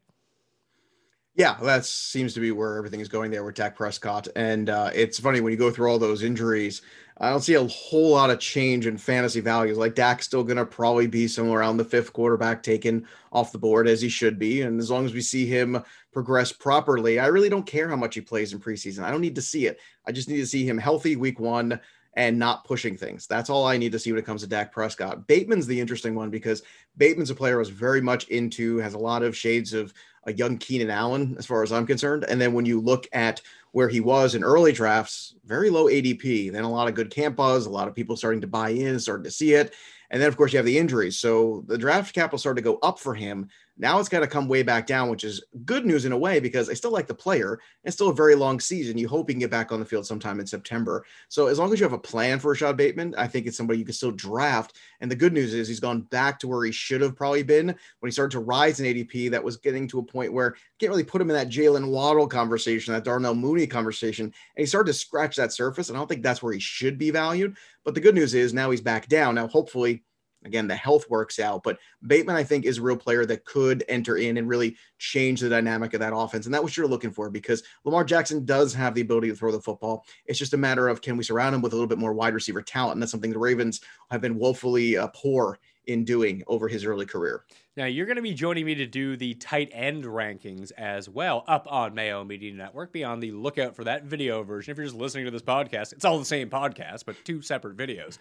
Yeah, 1.34 1.58
that 1.64 1.86
seems 1.86 2.34
to 2.34 2.42
be 2.42 2.52
where 2.52 2.78
everything 2.78 3.00
is 3.00 3.08
going 3.08 3.32
there 3.32 3.44
with 3.46 3.56
Dak 3.56 3.76
Prescott. 3.76 4.28
And 4.36 4.70
uh, 4.70 4.90
it's 4.94 5.18
funny 5.18 5.40
when 5.40 5.52
you 5.52 5.58
go 5.58 5.72
through 5.72 5.90
all 5.90 5.98
those 5.98 6.24
injuries, 6.24 6.82
I 7.20 7.30
don't 7.30 7.42
see 7.42 7.54
a 7.54 7.66
whole 7.68 8.12
lot 8.12 8.30
of 8.30 8.40
change 8.40 8.86
in 8.86 8.98
fantasy 8.98 9.40
values. 9.40 9.78
Like 9.78 9.96
Dak's 9.96 10.26
still 10.26 10.44
going 10.44 10.58
to 10.58 10.66
probably 10.66 11.08
be 11.08 11.30
somewhere 11.30 11.60
around 11.60 11.78
the 11.78 11.86
fifth 11.86 12.12
quarterback 12.12 12.64
taken 12.64 13.08
off 13.32 13.54
the 13.54 13.60
board 13.60 13.88
as 13.88 14.02
he 14.02 14.10
should 14.10 14.38
be. 14.38 14.64
And 14.64 14.78
as 14.80 14.92
long 14.92 15.06
as 15.06 15.14
we 15.14 15.22
see 15.22 15.46
him 15.46 15.82
progress 16.12 16.52
properly, 16.52 17.18
I 17.18 17.28
really 17.28 17.50
don't 17.50 17.66
care 17.66 17.88
how 17.88 17.96
much 17.96 18.16
he 18.16 18.22
plays 18.22 18.52
in 18.52 18.60
preseason. 18.60 19.04
I 19.04 19.12
don't 19.12 19.22
need 19.22 19.36
to 19.36 19.42
see 19.42 19.68
it. 19.68 19.80
I 20.06 20.12
just 20.12 20.28
need 20.28 20.40
to 20.40 20.48
see 20.48 20.68
him 20.68 20.78
healthy 20.78 21.16
week 21.16 21.40
one 21.40 21.80
and 22.16 22.38
not 22.38 22.66
pushing 22.66 22.98
things. 22.98 23.26
That's 23.28 23.50
all 23.50 23.66
I 23.66 23.78
need 23.78 23.94
to 23.94 24.00
see 24.00 24.12
when 24.12 24.20
it 24.20 24.26
comes 24.26 24.42
to 24.42 24.48
Dak 24.48 24.72
Prescott. 24.72 25.28
Bateman's 25.28 25.68
the 25.68 25.80
interesting 25.80 26.14
one 26.14 26.30
because 26.30 26.62
Bateman's 26.98 27.30
a 27.30 27.36
player 27.36 27.56
I 27.56 27.60
was 27.60 27.70
very 27.70 28.02
much 28.02 28.28
into, 28.28 28.78
has 28.78 28.94
a 28.94 29.00
lot 29.00 29.24
of 29.24 29.36
shades 29.36 29.74
of 29.74 29.94
a 30.26 30.34
young 30.34 30.58
Keenan 30.58 30.90
Allen, 30.90 31.36
as 31.40 31.46
far 31.46 31.64
as 31.64 31.72
I'm 31.72 31.88
concerned. 31.88 32.26
And 32.28 32.40
then 32.40 32.54
when 32.54 32.66
you 32.66 32.80
look 32.80 33.08
at 33.14 33.42
where 33.72 33.88
he 33.88 34.02
was 34.02 34.36
in 34.36 34.44
early 34.44 34.72
drafts, 34.72 35.36
very 35.46 35.70
low 35.70 35.86
ADP, 35.86 36.52
then 36.52 36.64
a 36.64 36.70
lot 36.70 36.88
of 36.88 36.96
good 36.96 37.10
camp 37.10 37.38
buzz, 37.38 37.66
a 37.66 37.70
lot 37.70 37.88
of 37.88 37.96
people 37.96 38.18
starting 38.18 38.42
to 38.42 38.48
buy 38.48 38.70
in, 38.70 39.00
starting 39.00 39.24
to 39.24 39.32
see 39.32 39.54
it. 39.54 39.74
And 40.10 40.22
then, 40.22 40.28
of 40.28 40.36
course, 40.36 40.52
you 40.52 40.58
have 40.58 40.66
the 40.66 40.78
injuries. 40.78 41.18
So 41.18 41.64
the 41.68 41.78
draft 41.78 42.14
capital 42.14 42.38
started 42.38 42.62
to 42.62 42.70
go 42.70 42.80
up 42.84 43.00
for 43.00 43.16
him. 43.16 43.48
Now 43.82 44.00
it's 44.00 44.10
got 44.10 44.20
to 44.20 44.28
come 44.28 44.48
way 44.48 44.62
back 44.62 44.86
down, 44.86 45.10
which 45.10 45.24
is 45.24 45.44
good 45.66 45.88
news 45.88 46.06
in 46.06 46.12
a 46.12 46.18
way 46.18 46.40
because 46.40 46.70
I 46.70 46.74
still 46.74 46.92
like 46.92 47.08
the 47.08 47.16
player. 47.16 47.60
It's 47.84 47.96
still 47.96 48.10
a 48.10 48.14
very 48.14 48.36
long 48.36 48.60
season. 48.60 48.96
You 48.96 49.08
hope 49.08 49.28
he 49.28 49.34
can 49.34 49.40
get 49.40 49.50
back 49.50 49.72
on 49.72 49.80
the 49.80 49.86
field 49.88 50.06
sometime 50.06 50.40
in 50.40 50.46
September. 50.46 51.04
So 51.30 51.48
as 51.48 51.58
long 51.58 51.74
as 51.74 51.80
you 51.80 51.86
have 51.86 51.94
a 51.94 51.98
plan 51.98 52.38
for 52.38 52.52
Rashod 52.52 52.78
Bateman, 52.78 53.16
I 53.18 53.26
think 53.26 53.48
it's 53.48 53.58
somebody 53.58 53.80
you 53.80 53.86
can 53.86 53.96
still 53.96 54.12
draft. 54.12 54.78
And 55.00 55.10
the 55.10 55.16
good 55.16 55.34
news 55.34 55.56
is 55.56 55.68
he's 55.68 55.80
gone 55.80 56.02
back 56.02 56.38
to 56.40 56.48
where 56.48 56.64
he 56.64 56.72
should 56.72 57.02
have 57.02 57.16
probably 57.16 57.42
been 57.42 57.68
when 57.68 58.08
he 58.08 58.12
started 58.12 58.34
to 58.34 58.40
rise 58.40 58.80
in 58.80 58.86
ADP. 58.86 59.32
That 59.32 59.44
was 59.44 59.58
getting 59.58 59.88
to 59.88 60.00
a 60.00 60.04
point 60.04 60.32
where 60.32 60.50
you 60.50 60.78
can't 60.80 60.92
really 60.92 61.04
put 61.04 61.20
him 61.20 61.32
in 61.32 61.36
that 61.36 61.50
Jaylen 61.50 61.90
Waddle 61.90 62.28
conversation, 62.28 62.94
that 62.94 63.04
Darnell 63.04 63.34
Mooney 63.34 63.66
conversation. 63.66 64.26
And 64.26 64.34
he 64.58 64.68
started 64.68 64.92
to 64.92 64.98
scratch 64.98 65.36
that 65.38 65.54
surface. 65.54 65.90
And 65.90 65.98
I 65.98 66.00
don't 66.00 66.08
think 66.08 66.22
that's 66.22 66.44
where 66.44 66.54
he 66.54 66.60
should 66.60 67.00
be 67.00 67.10
valued. 67.10 67.58
But 67.84 67.96
the 67.96 68.02
good 68.02 68.14
news 68.14 68.36
is 68.36 68.54
now 68.54 68.70
he's 68.70 68.80
back 68.80 69.08
down. 69.08 69.34
Now, 69.34 69.48
hopefully, 69.48 70.04
Again, 70.44 70.68
the 70.68 70.76
health 70.76 71.10
works 71.10 71.40
out, 71.40 71.64
but 71.64 71.78
Bateman, 72.06 72.36
I 72.36 72.44
think, 72.44 72.66
is 72.66 72.80
a 72.80 72.82
real 72.82 72.98
player 72.98 73.26
that 73.26 73.46
could 73.46 73.84
enter 73.88 74.18
in 74.18 74.38
and 74.38 74.48
really 74.48 74.76
change 74.98 75.42
the 75.42 75.50
dynamic 75.50 75.94
of 75.94 76.00
that 76.00 76.16
offense. 76.16 76.46
And 76.46 76.54
that's 76.54 76.64
what 76.64 76.76
you're 76.76 76.88
looking 76.88 77.12
for 77.12 77.30
because 77.30 77.64
Lamar 77.86 78.04
Jackson 78.04 78.44
does 78.46 78.74
have 78.74 78.96
the 78.96 79.02
ability 79.02 79.30
to 79.30 79.36
throw 79.36 79.52
the 79.52 79.62
football. 79.62 80.06
It's 80.26 80.40
just 80.40 80.54
a 80.54 80.58
matter 80.58 80.88
of 80.88 81.02
can 81.02 81.16
we 81.16 81.24
surround 81.24 81.54
him 81.54 81.62
with 81.62 81.74
a 81.74 81.76
little 81.76 81.88
bit 81.88 82.00
more 82.00 82.14
wide 82.14 82.34
receiver 82.34 82.62
talent? 82.62 82.94
And 82.94 83.02
that's 83.02 83.12
something 83.12 83.32
the 83.32 83.40
Ravens 83.40 83.82
have 84.10 84.22
been 84.22 84.38
woefully 84.38 84.98
uh, 84.98 85.08
poor 85.14 85.60
in 85.88 86.06
doing 86.06 86.44
over 86.48 86.68
his 86.68 86.86
early 86.86 87.06
career. 87.06 87.44
Now, 87.78 87.86
you're 87.86 88.06
going 88.06 88.18
to 88.18 88.22
be 88.22 88.34
joining 88.34 88.66
me 88.66 88.76
to 88.76 88.86
do 88.86 89.16
the 89.16 89.34
tight 89.36 89.70
end 89.72 90.04
rankings 90.04 90.72
as 90.78 91.10
well 91.10 91.44
up 91.48 91.68
on 91.70 91.96
Mayo 91.96 92.24
Media 92.24 92.54
Network. 92.54 92.92
Be 92.92 93.04
on 93.04 93.20
the 93.20 93.32
lookout 93.32 93.76
for 93.76 93.84
that 93.86 94.04
video 94.04 94.44
version. 94.44 94.72
If 94.72 94.78
you're 94.78 94.86
just 94.86 94.98
listening 94.98 95.26
to 95.26 95.32
this 95.32 95.42
podcast, 95.42 95.94
it's 95.94 96.06
all 96.06 96.20
the 96.20 96.26
same 96.26 96.50
podcast, 96.50 97.06
but 97.06 97.16
two 97.24 97.42
separate 97.42 97.78
videos 97.78 98.18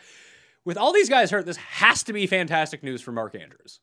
with 0.64 0.76
all 0.76 0.92
these 0.92 1.08
guys 1.08 1.30
hurt, 1.30 1.46
this 1.46 1.56
has 1.56 2.02
to 2.04 2.12
be 2.12 2.26
fantastic 2.26 2.82
news 2.82 3.00
for 3.00 3.12
Mark 3.12 3.34
Andrews. 3.34 3.80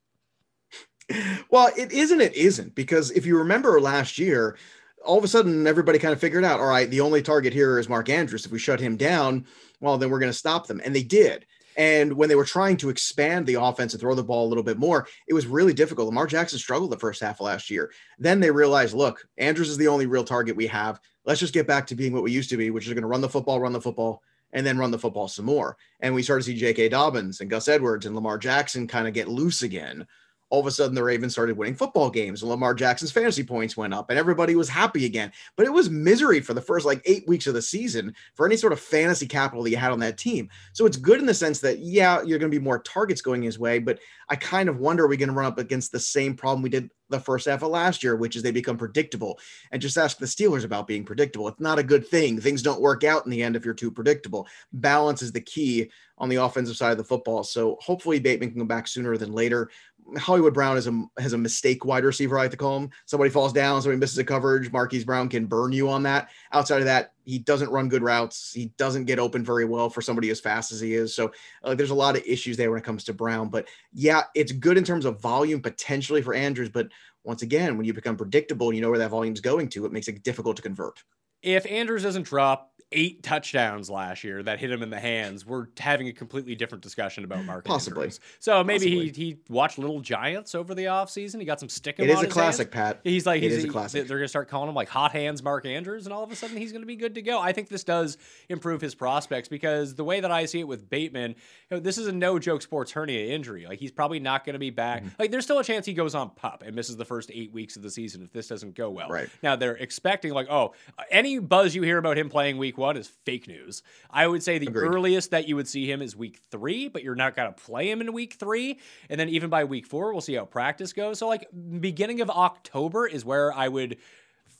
Well, 1.49 1.71
it 1.77 1.91
isn't. 1.91 2.19
It 2.19 2.35
isn't 2.35 2.75
because 2.75 3.11
if 3.11 3.25
you 3.25 3.37
remember 3.37 3.79
last 3.79 4.17
year, 4.17 4.57
all 5.05 5.17
of 5.17 5.23
a 5.23 5.27
sudden 5.27 5.65
everybody 5.65 5.99
kind 5.99 6.13
of 6.13 6.19
figured 6.19 6.43
out, 6.43 6.59
all 6.59 6.67
right, 6.67 6.89
the 6.89 7.01
only 7.01 7.21
target 7.21 7.53
here 7.53 7.79
is 7.79 7.87
Mark 7.87 8.09
Andrews. 8.09 8.45
If 8.45 8.51
we 8.51 8.59
shut 8.59 8.79
him 8.79 8.97
down, 8.97 9.45
well, 9.79 9.97
then 9.97 10.09
we're 10.09 10.19
going 10.19 10.31
to 10.31 10.37
stop 10.37 10.67
them, 10.67 10.81
and 10.83 10.93
they 10.93 11.03
did. 11.03 11.45
And 11.77 12.13
when 12.13 12.27
they 12.27 12.35
were 12.35 12.43
trying 12.43 12.75
to 12.77 12.89
expand 12.89 13.45
the 13.45 13.61
offense 13.61 13.93
and 13.93 14.01
throw 14.01 14.15
the 14.15 14.23
ball 14.23 14.47
a 14.47 14.49
little 14.49 14.63
bit 14.63 14.79
more, 14.79 15.07
it 15.27 15.33
was 15.35 15.45
really 15.45 15.73
difficult. 15.73 16.07
Lamar 16.07 16.25
Jackson 16.25 16.57
struggled 16.57 16.91
the 16.91 16.97
first 16.97 17.21
half 17.21 17.39
of 17.39 17.45
last 17.45 17.69
year. 17.69 17.91
Then 18.17 18.39
they 18.39 18.49
realized, 18.49 18.95
look, 18.95 19.27
Andrews 19.37 19.69
is 19.69 19.77
the 19.77 19.87
only 19.87 20.07
real 20.07 20.23
target 20.23 20.55
we 20.55 20.67
have. 20.67 20.99
Let's 21.23 21.39
just 21.39 21.53
get 21.53 21.67
back 21.67 21.85
to 21.87 21.95
being 21.95 22.13
what 22.13 22.23
we 22.23 22.31
used 22.31 22.49
to 22.49 22.57
be, 22.57 22.71
which 22.71 22.87
is 22.87 22.93
going 22.93 23.03
to 23.03 23.07
run 23.07 23.21
the 23.21 23.29
football, 23.29 23.59
run 23.59 23.73
the 23.73 23.79
football, 23.79 24.23
and 24.53 24.65
then 24.65 24.77
run 24.77 24.91
the 24.91 24.99
football 24.99 25.27
some 25.27 25.45
more. 25.45 25.77
And 25.99 26.13
we 26.13 26.23
started 26.23 26.45
to 26.45 26.51
see 26.51 26.57
J.K. 26.57 26.89
Dobbins 26.89 27.41
and 27.41 27.49
Gus 27.49 27.67
Edwards 27.67 28.05
and 28.05 28.15
Lamar 28.15 28.37
Jackson 28.37 28.87
kind 28.87 29.07
of 29.07 29.13
get 29.13 29.27
loose 29.27 29.61
again 29.61 30.05
all 30.49 30.59
of 30.59 30.67
a 30.67 30.71
sudden 30.71 30.95
the 30.95 31.03
Ravens 31.03 31.33
started 31.33 31.57
winning 31.57 31.75
football 31.75 32.09
games 32.09 32.41
and 32.41 32.49
Lamar 32.49 32.73
Jackson's 32.73 33.11
fantasy 33.11 33.43
points 33.43 33.75
went 33.75 33.93
up 33.93 34.09
and 34.09 34.17
everybody 34.17 34.55
was 34.55 34.69
happy 34.69 35.05
again. 35.05 35.31
But 35.55 35.65
it 35.65 35.73
was 35.73 35.89
misery 35.89 36.39
for 36.39 36.53
the 36.53 36.61
first 36.61 36.85
like 36.85 37.01
eight 37.05 37.27
weeks 37.27 37.47
of 37.47 37.53
the 37.53 37.61
season 37.61 38.13
for 38.33 38.45
any 38.45 38.55
sort 38.55 38.73
of 38.73 38.79
fantasy 38.79 39.27
capital 39.27 39.63
that 39.63 39.69
you 39.69 39.77
had 39.77 39.91
on 39.91 39.99
that 39.99 40.17
team. 40.17 40.49
So 40.73 40.85
it's 40.85 40.97
good 40.97 41.19
in 41.19 41.25
the 41.25 41.33
sense 41.33 41.59
that, 41.61 41.79
yeah, 41.79 42.21
you're 42.23 42.39
going 42.39 42.51
to 42.51 42.59
be 42.59 42.63
more 42.63 42.79
targets 42.79 43.21
going 43.21 43.41
his 43.41 43.59
way, 43.59 43.79
but 43.79 43.99
I 44.29 44.35
kind 44.35 44.69
of 44.69 44.79
wonder 44.79 45.05
are 45.05 45.07
we 45.07 45.17
going 45.17 45.29
to 45.29 45.35
run 45.35 45.45
up 45.45 45.57
against 45.57 45.91
the 45.91 45.99
same 45.99 46.33
problem 46.33 46.61
we 46.61 46.69
did 46.69 46.89
the 47.09 47.19
first 47.19 47.47
half 47.47 47.63
of 47.63 47.69
last 47.69 48.03
year, 48.03 48.15
which 48.15 48.35
is 48.35 48.43
they 48.43 48.51
become 48.51 48.77
predictable. 48.77 49.39
And 49.71 49.81
just 49.81 49.97
ask 49.97 50.17
the 50.17 50.25
Steelers 50.25 50.65
about 50.65 50.87
being 50.87 51.05
predictable. 51.05 51.47
It's 51.47 51.59
not 51.59 51.79
a 51.79 51.83
good 51.83 52.07
thing. 52.07 52.39
Things 52.39 52.61
don't 52.61 52.81
work 52.81 53.03
out 53.03 53.25
in 53.25 53.31
the 53.31 53.43
end 53.43 53.55
if 53.55 53.63
you're 53.63 53.73
too 53.73 53.91
predictable. 53.91 54.47
Balance 54.73 55.21
is 55.21 55.31
the 55.31 55.41
key 55.41 55.89
on 56.17 56.29
the 56.29 56.37
offensive 56.37 56.75
side 56.75 56.91
of 56.91 56.97
the 56.97 57.03
football. 57.03 57.43
So 57.43 57.77
hopefully 57.81 58.19
Bateman 58.19 58.51
can 58.51 58.59
come 58.59 58.67
back 58.67 58.87
sooner 58.87 59.17
than 59.17 59.31
later 59.31 59.69
Hollywood 60.17 60.53
Brown 60.53 60.77
is 60.77 60.87
a 60.87 61.05
has 61.17 61.33
a 61.33 61.37
mistake 61.37 61.83
wide 61.83 62.05
receiver, 62.05 62.37
I 62.37 62.43
like 62.43 62.51
to 62.51 62.57
call 62.57 62.77
him. 62.77 62.89
Somebody 63.05 63.29
falls 63.29 63.51
down, 63.51 63.81
somebody 63.81 63.99
misses 63.99 64.17
a 64.17 64.23
coverage. 64.23 64.71
Marquise 64.71 65.03
Brown 65.03 65.27
can 65.27 65.45
burn 65.45 65.71
you 65.73 65.89
on 65.89 66.03
that. 66.03 66.29
Outside 66.53 66.79
of 66.79 66.85
that, 66.85 67.13
he 67.25 67.39
doesn't 67.39 67.69
run 67.69 67.89
good 67.89 68.01
routes. 68.01 68.53
He 68.53 68.67
doesn't 68.77 69.05
get 69.05 69.19
open 69.19 69.43
very 69.43 69.65
well 69.65 69.89
for 69.89 70.01
somebody 70.01 70.29
as 70.29 70.39
fast 70.39 70.71
as 70.71 70.79
he 70.79 70.93
is. 70.93 71.13
So 71.13 71.31
uh, 71.63 71.75
there's 71.75 71.89
a 71.89 71.95
lot 71.95 72.15
of 72.15 72.23
issues 72.25 72.55
there 72.55 72.69
when 72.69 72.79
it 72.79 72.85
comes 72.85 73.03
to 73.05 73.13
Brown. 73.13 73.49
But 73.49 73.67
yeah, 73.91 74.23
it's 74.33 74.51
good 74.51 74.77
in 74.77 74.83
terms 74.83 75.05
of 75.05 75.19
volume 75.19 75.61
potentially 75.61 76.21
for 76.21 76.33
Andrews. 76.33 76.69
But 76.69 76.87
once 77.23 77.41
again, 77.41 77.75
when 77.75 77.85
you 77.85 77.93
become 77.93 78.15
predictable, 78.15 78.69
and 78.69 78.75
you 78.77 78.81
know 78.81 78.89
where 78.89 78.99
that 78.99 79.11
volume's 79.11 79.41
going 79.41 79.67
to. 79.69 79.85
It 79.85 79.91
makes 79.91 80.07
it 80.07 80.23
difficult 80.23 80.55
to 80.55 80.61
convert. 80.61 81.03
If 81.43 81.65
Andrews 81.65 82.03
doesn't 82.03 82.23
drop 82.23 82.71
eight 82.91 83.21
touchdowns 83.21 83.89
last 83.89 84.23
year 84.23 84.41
that 84.43 84.59
hit 84.59 84.71
him 84.71 84.81
in 84.81 84.89
the 84.89 84.99
hands, 84.99 85.45
we're 85.45 85.67
having 85.77 86.07
a 86.07 86.13
completely 86.13 86.55
different 86.55 86.83
discussion 86.83 87.23
about 87.25 87.43
Mark 87.43 87.65
Possibly. 87.65 88.03
Andrews. 88.03 88.19
So 88.39 88.63
maybe 88.63 88.85
Possibly. 88.85 89.11
he 89.11 89.31
he 89.31 89.37
watched 89.49 89.77
Little 89.77 89.99
Giants 89.99 90.55
over 90.55 90.73
the 90.73 90.85
offseason. 90.85 91.39
He 91.39 91.45
got 91.45 91.59
some 91.59 91.67
sticking. 91.69 92.05
It 92.05 92.11
is 92.11 92.17
on 92.17 92.23
a 92.23 92.25
his 92.27 92.33
classic, 92.33 92.73
hands. 92.73 92.93
Pat. 92.93 93.01
He's 93.03 93.25
like 93.25 93.43
It 93.43 93.49
he's, 93.49 93.57
is 93.59 93.63
a 93.65 93.67
classic. 93.67 94.07
They're 94.07 94.17
gonna 94.17 94.27
start 94.27 94.47
calling 94.49 94.69
him 94.69 94.75
like 94.75 94.89
Hot 94.89 95.11
Hands 95.11 95.41
Mark 95.43 95.65
Andrews, 95.65 96.05
and 96.05 96.13
all 96.13 96.23
of 96.23 96.31
a 96.31 96.35
sudden 96.35 96.55
he's 96.55 96.71
gonna 96.71 96.85
be 96.85 96.95
good 96.95 97.15
to 97.15 97.21
go. 97.21 97.39
I 97.41 97.51
think 97.51 97.67
this 97.67 97.83
does 97.83 98.17
improve 98.47 98.79
his 98.79 98.95
prospects 98.95 99.49
because 99.49 99.95
the 99.95 100.03
way 100.05 100.21
that 100.21 100.31
I 100.31 100.45
see 100.45 100.61
it 100.61 100.67
with 100.67 100.89
Bateman, 100.89 101.31
you 101.31 101.77
know, 101.77 101.79
this 101.79 101.97
is 101.97 102.07
a 102.07 102.13
no 102.13 102.39
joke 102.39 102.61
sports 102.61 102.93
hernia 102.93 103.33
injury. 103.33 103.65
Like 103.67 103.79
he's 103.79 103.91
probably 103.91 104.19
not 104.21 104.45
gonna 104.45 104.59
be 104.59 104.69
back. 104.69 105.01
Mm-hmm. 105.01 105.15
Like 105.19 105.31
there's 105.31 105.43
still 105.43 105.59
a 105.59 105.63
chance 105.63 105.85
he 105.85 105.93
goes 105.93 106.15
on 106.15 106.29
pup 106.29 106.63
and 106.65 106.75
misses 106.75 106.95
the 106.95 107.05
first 107.05 107.31
eight 107.33 107.51
weeks 107.51 107.75
of 107.75 107.81
the 107.81 107.91
season 107.91 108.23
if 108.23 108.31
this 108.31 108.47
doesn't 108.47 108.75
go 108.75 108.89
well. 108.89 109.09
Right. 109.09 109.27
Now 109.43 109.57
they're 109.57 109.75
expecting 109.75 110.31
like, 110.31 110.47
oh, 110.49 110.73
any 111.11 111.39
buzz 111.39 111.75
you 111.75 111.81
hear 111.81 111.97
about 111.97 112.17
him 112.17 112.29
playing 112.29 112.57
week 112.57 112.76
one 112.77 112.97
is 112.97 113.07
fake 113.25 113.47
news. 113.47 113.83
I 114.09 114.27
would 114.27 114.43
say 114.43 114.57
the 114.57 114.67
Agreed. 114.67 114.87
earliest 114.87 115.31
that 115.31 115.47
you 115.47 115.55
would 115.55 115.67
see 115.67 115.89
him 115.89 116.01
is 116.01 116.15
week 116.15 116.39
three, 116.51 116.87
but 116.87 117.03
you're 117.03 117.15
not 117.15 117.35
gonna 117.35 117.51
play 117.51 117.89
him 117.89 118.01
in 118.01 118.13
week 118.13 118.35
three. 118.35 118.79
And 119.09 119.19
then 119.19 119.29
even 119.29 119.49
by 119.49 119.63
week 119.63 119.87
four, 119.87 120.11
we'll 120.11 120.21
see 120.21 120.35
how 120.35 120.45
practice 120.45 120.93
goes. 120.93 121.19
So 121.19 121.27
like 121.27 121.47
beginning 121.79 122.21
of 122.21 122.29
October 122.29 123.07
is 123.07 123.25
where 123.25 123.51
I 123.53 123.67
would 123.67 123.97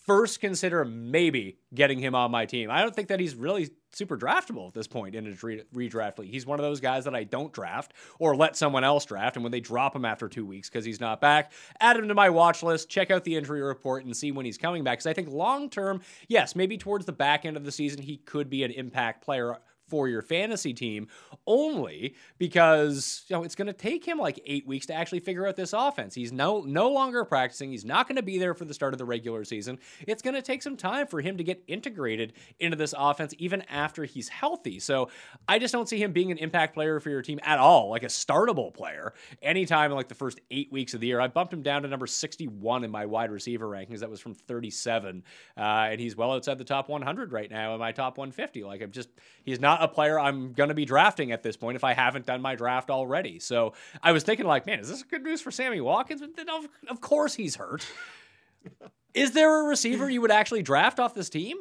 first 0.08 0.40
consider 0.40 0.86
maybe 0.86 1.58
getting 1.76 2.00
him 2.00 2.16
on 2.16 2.32
my 2.32 2.46
team. 2.46 2.72
I 2.72 2.82
don't 2.82 2.96
think 2.96 3.10
that 3.10 3.20
he's 3.20 3.36
really 3.36 3.70
super 3.92 4.18
draftable 4.18 4.68
at 4.68 4.74
this 4.74 4.88
point 4.88 5.16
in 5.16 5.26
his 5.26 5.44
re- 5.44 5.64
redraft 5.76 6.18
league. 6.20 6.32
He's 6.32 6.46
one 6.46 6.60
of 6.60 6.64
those 6.64 6.80
guys 6.80 7.04
that 7.04 7.14
I 7.14 7.26
don't 7.26 7.52
draft 7.52 7.94
or 8.18 8.36
let 8.36 8.56
someone 8.56 8.86
else 8.86 9.06
draft. 9.06 9.36
And 9.36 9.44
when 9.44 9.52
they 9.52 9.60
drop 9.60 9.96
him 9.96 10.06
after 10.06 10.30
two 10.30 10.46
weeks 10.46 10.70
because 10.70 10.86
he's 10.86 11.02
not 11.02 11.20
back, 11.20 11.52
add 11.82 11.98
him 11.98 12.08
to 12.08 12.16
my 12.16 12.30
watch 12.30 12.64
list, 12.64 12.90
check 12.90 13.12
out 13.12 13.26
the 13.26 13.36
injury 13.36 13.62
report, 13.62 14.06
and 14.06 14.16
see 14.16 14.32
when 14.32 14.46
he's 14.46 14.58
coming 14.58 14.84
back. 14.84 15.00
Because 15.00 15.08
I 15.08 15.14
think 15.14 15.30
long 15.30 15.70
term, 15.70 16.02
yes, 16.30 16.56
maybe 16.56 16.78
towards 16.78 17.06
the 17.06 17.12
back 17.12 17.46
end 17.46 17.58
of 17.58 17.66
the 17.66 17.72
season, 17.72 18.02
he 18.02 18.18
could 18.18 18.50
be 18.50 18.64
an 18.64 18.72
impact 18.72 19.24
player 19.24 19.58
for 19.88 20.08
your 20.08 20.22
fantasy 20.22 20.74
team 20.74 21.08
only 21.46 22.16
because 22.38 23.24
you 23.28 23.36
know 23.36 23.44
it's 23.44 23.56
going 23.56 23.68
to 23.68 23.74
take 23.74 24.06
him 24.06 24.18
like 24.18 24.40
8 24.46 24.68
weeks 24.68 24.86
to 24.88 24.94
actually 24.94 25.20
figure 25.20 25.48
out 25.48 25.56
this 25.56 25.74
offense. 25.74 26.14
He's 26.14 26.32
no 26.32 26.62
no 26.62 26.90
longer 26.90 27.24
practicing. 27.26 27.72
He's 27.72 27.86
not 27.86 28.08
going 28.08 28.18
to 28.18 28.24
be 28.24 28.38
there 28.38 28.54
for 28.54 28.66
the 28.66 28.74
start 28.74 28.94
of 28.94 28.98
the 28.98 29.06
regular 29.06 29.44
season. 29.44 29.80
It's 30.08 30.22
going 30.22 30.36
to 30.36 30.42
take 30.42 30.62
some 30.62 30.78
time 30.78 31.08
for 31.08 31.22
him 31.22 31.38
to 31.38 31.44
get 31.44 31.64
integrated 31.68 32.34
into 32.60 32.78
this 32.78 32.94
offense 32.98 33.34
even 33.38 33.62
after 33.64 34.04
he's 34.04 34.30
healthy. 34.30 34.80
So, 34.80 35.10
I 35.48 35.60
just 35.60 35.74
don't 35.74 35.88
see 35.88 36.02
him 36.02 36.12
being 36.12 36.32
an 36.32 36.38
impact 36.38 36.74
player 36.74 37.00
for 37.00 37.10
your 37.10 37.22
team 37.22 37.40
at 37.44 37.60
all, 37.60 37.90
like 37.90 38.04
a 38.04 38.08
startable 38.08 38.74
player 38.74 39.14
anytime 39.42 39.92
in 39.92 39.98
like 39.98 40.08
the 40.08 40.16
first 40.16 40.40
8 40.52 40.72
weeks 40.72 40.94
of 40.94 41.00
the 41.00 41.08
year. 41.08 41.20
I 41.20 41.28
bumped 41.28 41.54
him 41.54 41.62
down 41.62 41.84
to 41.84 41.88
number 41.88 42.08
61 42.08 42.84
in 42.84 42.92
my 42.92 43.06
wide 43.06 43.32
receiver 43.32 43.68
rankings. 43.68 44.00
That 44.00 44.10
was 44.10 44.20
from 44.20 44.34
37. 44.34 45.24
Uh, 45.56 45.62
and 45.62 46.00
he's 46.00 46.16
well 46.16 46.34
outside 46.34 46.58
the 46.58 46.64
top 46.64 46.90
100 46.90 47.32
right 47.32 47.50
now 47.50 47.74
in 47.74 47.80
my 47.80 47.92
top 47.92 48.18
150. 48.18 48.64
Like 48.64 48.82
I'm 48.82 48.92
just 48.92 49.10
he's 49.44 49.60
not 49.60 49.77
a 49.80 49.88
player 49.88 50.20
I'm 50.20 50.54
going 50.54 50.70
to 50.70 50.76
be 50.76 50.86
drafting 50.86 51.32
at 51.32 51.44
this 51.44 51.58
point 51.58 51.76
if 51.76 51.84
I 51.84 51.94
haven't 51.94 52.26
done 52.26 52.42
my 52.42 52.56
draft 52.56 52.90
already. 52.90 53.40
So 53.40 53.74
I 54.02 54.12
was 54.12 54.24
thinking, 54.24 54.46
like, 54.46 54.66
man, 54.66 54.80
is 54.80 54.90
this 54.90 55.04
good 55.04 55.24
news 55.24 55.42
for 55.42 55.52
Sammy 55.52 55.82
Watkins? 55.82 56.22
But 56.22 56.36
then, 56.36 56.50
of, 56.50 56.68
of 56.90 57.02
course, 57.02 57.34
he's 57.34 57.56
hurt. 57.56 57.86
is 59.14 59.32
there 59.32 59.62
a 59.62 59.64
receiver 59.64 60.10
you 60.10 60.22
would 60.22 60.32
actually 60.32 60.64
draft 60.64 61.00
off 61.00 61.14
this 61.14 61.30
team? 61.30 61.58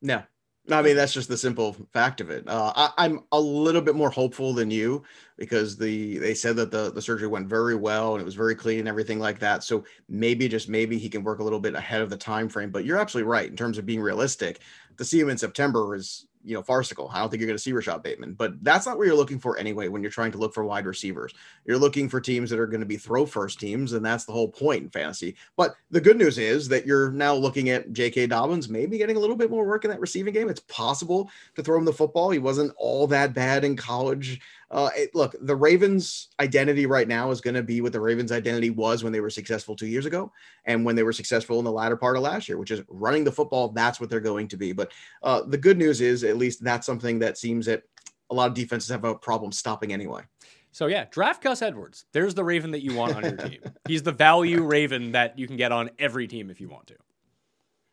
No. 0.00 0.22
I 0.70 0.80
mean, 0.80 0.94
that's 0.94 1.12
just 1.12 1.28
the 1.28 1.36
simple 1.36 1.76
fact 1.92 2.20
of 2.20 2.30
it. 2.30 2.46
Uh, 2.46 2.72
I, 2.76 2.90
I'm 2.98 3.20
a 3.32 3.40
little 3.40 3.80
bit 3.80 3.96
more 3.96 4.10
hopeful 4.10 4.52
than 4.52 4.70
you 4.70 5.02
because 5.36 5.76
the 5.76 6.18
they 6.18 6.34
said 6.34 6.54
that 6.56 6.70
the, 6.70 6.92
the 6.92 7.02
surgery 7.02 7.26
went 7.26 7.48
very 7.48 7.74
well 7.74 8.12
and 8.14 8.22
it 8.22 8.24
was 8.24 8.36
very 8.36 8.54
clean 8.54 8.78
and 8.78 8.88
everything 8.88 9.18
like 9.18 9.40
that. 9.40 9.64
So 9.64 9.84
maybe 10.08 10.48
just 10.48 10.68
maybe 10.68 10.98
he 10.98 11.08
can 11.08 11.24
work 11.24 11.40
a 11.40 11.44
little 11.44 11.58
bit 11.58 11.74
ahead 11.74 12.00
of 12.00 12.10
the 12.10 12.16
time 12.16 12.48
frame. 12.48 12.70
But 12.70 12.84
you're 12.84 12.98
absolutely 12.98 13.28
right 13.28 13.50
in 13.50 13.56
terms 13.56 13.76
of 13.76 13.86
being 13.86 14.00
realistic. 14.00 14.60
To 14.98 15.04
see 15.04 15.18
him 15.18 15.30
in 15.30 15.38
September 15.38 15.96
is 15.96 16.28
you 16.44 16.54
know 16.54 16.62
farcical. 16.62 17.10
I 17.12 17.20
don't 17.20 17.30
think 17.30 17.40
you're 17.40 17.46
going 17.46 17.56
to 17.56 17.62
see 17.62 17.72
Rashod 17.72 18.02
Bateman, 18.02 18.34
but 18.34 18.62
that's 18.62 18.86
not 18.86 18.98
what 18.98 19.06
you're 19.06 19.16
looking 19.16 19.38
for 19.38 19.58
anyway. 19.58 19.88
When 19.88 20.02
you're 20.02 20.10
trying 20.10 20.32
to 20.32 20.38
look 20.38 20.54
for 20.54 20.64
wide 20.64 20.86
receivers, 20.86 21.34
you're 21.64 21.78
looking 21.78 22.08
for 22.08 22.20
teams 22.20 22.50
that 22.50 22.58
are 22.58 22.66
going 22.66 22.80
to 22.80 22.86
be 22.86 22.96
throw 22.96 23.26
first 23.26 23.60
teams, 23.60 23.92
and 23.92 24.04
that's 24.04 24.24
the 24.24 24.32
whole 24.32 24.48
point 24.48 24.82
in 24.84 24.90
fantasy. 24.90 25.36
But 25.56 25.74
the 25.90 26.00
good 26.00 26.16
news 26.16 26.38
is 26.38 26.68
that 26.68 26.86
you're 26.86 27.10
now 27.10 27.34
looking 27.34 27.70
at 27.70 27.92
J.K. 27.92 28.26
Dobbins 28.26 28.68
maybe 28.68 28.98
getting 28.98 29.16
a 29.16 29.20
little 29.20 29.36
bit 29.36 29.50
more 29.50 29.66
work 29.66 29.84
in 29.84 29.90
that 29.90 30.00
receiving 30.00 30.34
game. 30.34 30.48
It's 30.48 30.60
possible 30.60 31.30
to 31.54 31.62
throw 31.62 31.78
him 31.78 31.84
the 31.84 31.92
football. 31.92 32.30
He 32.30 32.38
wasn't 32.38 32.72
all 32.76 33.06
that 33.08 33.34
bad 33.34 33.64
in 33.64 33.76
college. 33.76 34.40
Uh, 34.72 34.88
it, 34.96 35.14
look, 35.14 35.36
the 35.42 35.54
Ravens' 35.54 36.28
identity 36.40 36.86
right 36.86 37.06
now 37.06 37.30
is 37.30 37.42
going 37.42 37.54
to 37.54 37.62
be 37.62 37.82
what 37.82 37.92
the 37.92 38.00
Ravens' 38.00 38.32
identity 38.32 38.70
was 38.70 39.04
when 39.04 39.12
they 39.12 39.20
were 39.20 39.30
successful 39.30 39.76
two 39.76 39.86
years 39.86 40.06
ago, 40.06 40.32
and 40.64 40.84
when 40.84 40.96
they 40.96 41.02
were 41.02 41.12
successful 41.12 41.58
in 41.58 41.64
the 41.64 41.70
latter 41.70 41.96
part 41.96 42.16
of 42.16 42.22
last 42.22 42.48
year, 42.48 42.56
which 42.56 42.70
is 42.70 42.82
running 42.88 43.22
the 43.22 43.30
football. 43.30 43.68
That's 43.68 44.00
what 44.00 44.08
they're 44.08 44.20
going 44.20 44.48
to 44.48 44.56
be. 44.56 44.72
But 44.72 44.90
uh, 45.22 45.42
the 45.42 45.58
good 45.58 45.76
news 45.76 46.00
is, 46.00 46.24
at 46.24 46.38
least 46.38 46.64
that's 46.64 46.86
something 46.86 47.18
that 47.18 47.36
seems 47.36 47.66
that 47.66 47.82
a 48.30 48.34
lot 48.34 48.48
of 48.48 48.54
defenses 48.54 48.90
have 48.90 49.04
a 49.04 49.14
problem 49.14 49.52
stopping 49.52 49.92
anyway. 49.92 50.22
So 50.70 50.86
yeah, 50.86 51.04
draft 51.10 51.42
Gus 51.42 51.60
Edwards. 51.60 52.06
There's 52.12 52.34
the 52.34 52.42
Raven 52.42 52.70
that 52.70 52.82
you 52.82 52.94
want 52.94 53.14
on 53.14 53.22
your 53.24 53.36
team. 53.36 53.60
He's 53.86 54.02
the 54.02 54.12
value 54.12 54.62
Raven 54.62 55.12
that 55.12 55.38
you 55.38 55.46
can 55.46 55.56
get 55.56 55.70
on 55.70 55.90
every 55.98 56.26
team 56.26 56.48
if 56.48 56.62
you 56.62 56.70
want 56.70 56.86
to. 56.86 56.94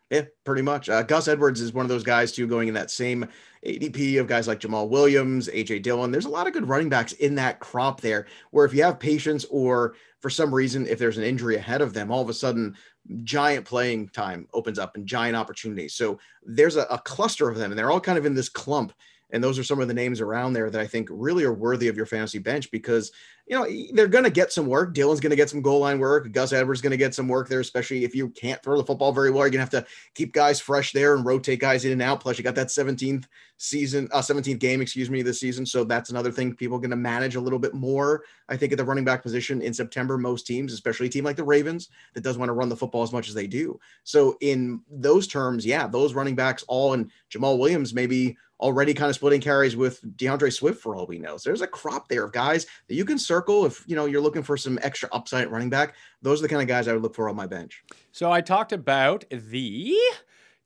Yeah, 0.10 0.24
pretty 0.44 0.64
much. 0.64 0.90
Uh, 0.90 1.04
Gus 1.04 1.28
Edwards 1.28 1.62
is 1.62 1.72
one 1.72 1.86
of 1.86 1.90
those 1.90 2.04
guys 2.04 2.32
too, 2.32 2.48
going 2.48 2.68
in 2.68 2.74
that 2.74 2.90
same 2.90 3.28
ADP 3.64 4.20
of 4.20 4.26
guys 4.26 4.48
like 4.48 4.60
Jamaal 4.60 4.90
Williams, 4.90 5.48
AJ 5.50 5.84
Dillon. 5.84 6.12
There's 6.12 6.26
a 6.26 6.30
lot 6.30 6.48
of 6.48 6.54
good 6.54 6.68
running 6.68 6.90
backs 6.90 7.14
in 7.14 7.36
that 7.36 7.60
crop 7.60 8.02
there. 8.02 8.26
Where 8.50 8.66
if 8.66 8.74
you 8.74 8.84
have 8.84 9.00
patience, 9.00 9.46
or 9.52 9.94
for 10.20 10.32
some 10.32 10.54
reason, 10.54 10.88
if 10.88 10.98
there's 10.98 11.20
an 11.20 11.24
injury 11.24 11.58
ahead 11.58 11.82
of 11.82 11.94
them, 11.94 12.12
all 12.12 12.24
of 12.24 12.30
a 12.30 12.34
sudden, 12.34 12.76
giant 13.24 13.66
playing 13.66 14.10
time 14.10 14.48
opens 14.52 14.80
up 14.80 14.96
and 14.96 15.06
giant 15.06 15.36
opportunities. 15.36 15.94
So 15.94 16.20
there's 16.44 16.76
a, 16.76 16.84
a 16.90 16.98
cluster 16.98 17.48
of 17.48 17.58
them, 17.58 17.72
and 17.72 17.78
they're 17.78 17.92
all 17.92 18.02
kind 18.02 18.18
of 18.18 18.26
in 18.26 18.34
this 18.34 18.50
clump. 18.50 18.94
And 19.32 19.44
those 19.44 19.60
are 19.60 19.64
some 19.64 19.80
of 19.80 19.88
the 19.88 19.94
names 19.94 20.22
around 20.22 20.54
there 20.54 20.70
that 20.70 20.82
I 20.82 20.88
think 20.88 21.08
really 21.12 21.44
are 21.44 21.54
worthy 21.54 21.88
of 21.88 21.98
your 21.98 22.06
fantasy 22.06 22.40
bench 22.40 22.72
because 22.72 23.12
you 23.46 23.56
know 23.56 23.68
they're 23.94 24.08
going 24.08 24.24
to 24.24 24.30
get 24.30 24.52
some 24.52 24.68
work. 24.68 24.94
Dillon's 24.94 25.20
going 25.20 25.32
to 25.32 25.36
get 25.36 25.50
some 25.50 25.62
goal 25.62 25.80
line 25.80 26.00
work. 26.00 26.32
Gus 26.32 26.54
Edwards 26.54 26.82
going 26.82 26.92
to 26.92 26.98
get 26.98 27.16
some 27.16 27.28
work 27.28 27.50
there, 27.50 27.60
especially 27.60 28.04
if 28.04 28.16
you 28.16 28.30
can't 28.30 28.62
throw 28.62 28.78
the 28.78 28.86
football 28.86 29.12
very 29.12 29.32
well. 29.32 29.44
You're 29.44 29.52
going 29.52 29.68
to 29.68 29.78
have 29.78 29.86
to 29.86 29.92
keep 30.14 30.34
guys 30.34 30.60
fresh 30.60 30.92
there 30.92 31.16
and 31.16 31.26
rotate 31.26 31.60
guys 31.60 31.86
in 31.86 31.92
and 31.92 32.02
out. 32.02 32.22
Plus, 32.22 32.38
you 32.38 32.44
got 32.44 32.56
that 32.56 32.68
17th 32.68 33.26
season, 33.58 34.08
uh, 34.14 34.22
17th 34.22 34.60
game, 34.60 34.82
excuse 34.82 35.10
me, 35.10 35.22
this 35.22 35.40
season. 35.40 35.66
So 35.66 35.84
that's 35.84 36.10
another 36.12 36.32
thing 36.32 36.56
people 36.56 36.78
are 36.78 36.82
going 36.82 36.92
to 36.92 36.96
manage 36.96 37.36
a 37.36 37.42
little 37.42 37.60
bit 37.60 37.74
more. 37.74 38.24
I 38.48 38.56
think 38.56 38.72
at 38.72 38.78
the 38.78 38.86
running 38.86 39.04
back 39.04 39.22
position 39.22 39.62
in 39.62 39.74
September, 39.74 40.18
most 40.18 40.48
teams, 40.48 40.72
especially 40.72 41.08
a 41.08 41.10
team 41.10 41.26
like 41.26 41.36
the 41.36 41.44
Ravens, 41.44 41.90
that 42.14 42.24
does 42.24 42.38
want 42.38 42.50
to 42.50 42.54
run 42.54 42.70
the 42.70 42.78
football 42.78 43.04
as 43.04 43.12
much 43.12 43.28
as 43.28 43.34
they 43.34 43.48
do. 43.48 43.80
So 44.04 44.38
in 44.40 44.82
those 44.90 45.28
terms, 45.28 45.66
yeah, 45.66 45.88
those 45.88 46.14
running 46.14 46.36
backs 46.36 46.64
all 46.68 46.94
and 46.94 47.12
Jamaal 47.32 47.60
Williams 47.60 47.94
maybe 47.94 48.38
already 48.60 48.94
kind 48.94 49.10
of 49.10 49.16
splitting 49.16 49.42
carries 49.42 49.76
with 49.76 50.02
D'Andre 50.18 50.50
Swift 50.50 50.82
for 50.82 50.96
all 50.96 51.08
we 51.08 51.20
know. 51.20 51.38
So 51.38 51.50
there's 51.50 51.62
a 51.62 51.68
crop 51.68 52.08
there 52.08 52.26
of 52.26 52.34
guys 52.34 52.66
that 52.88 52.96
you 52.96 53.06
can 53.06 53.18
circle 53.18 53.66
if 53.66 53.84
you 53.88 53.96
know 53.96 54.06
you're 54.06 54.22
looking 54.22 54.44
for 54.44 54.58
some 54.58 54.80
extra 54.82 55.10
upside 55.12 55.50
running 55.50 55.70
back. 55.70 55.96
Those 56.22 56.40
are 56.40 56.44
the 56.44 56.50
kind 56.50 56.62
of 56.62 56.68
guys 56.68 56.88
I 56.88 56.94
would 56.94 57.02
look 57.02 57.16
for 57.16 57.30
on 57.30 57.36
my 57.36 57.48
bench. 57.48 57.84
So 58.12 58.32
I 58.32 58.42
talked 58.42 58.72
about 58.74 59.24
the 59.30 59.98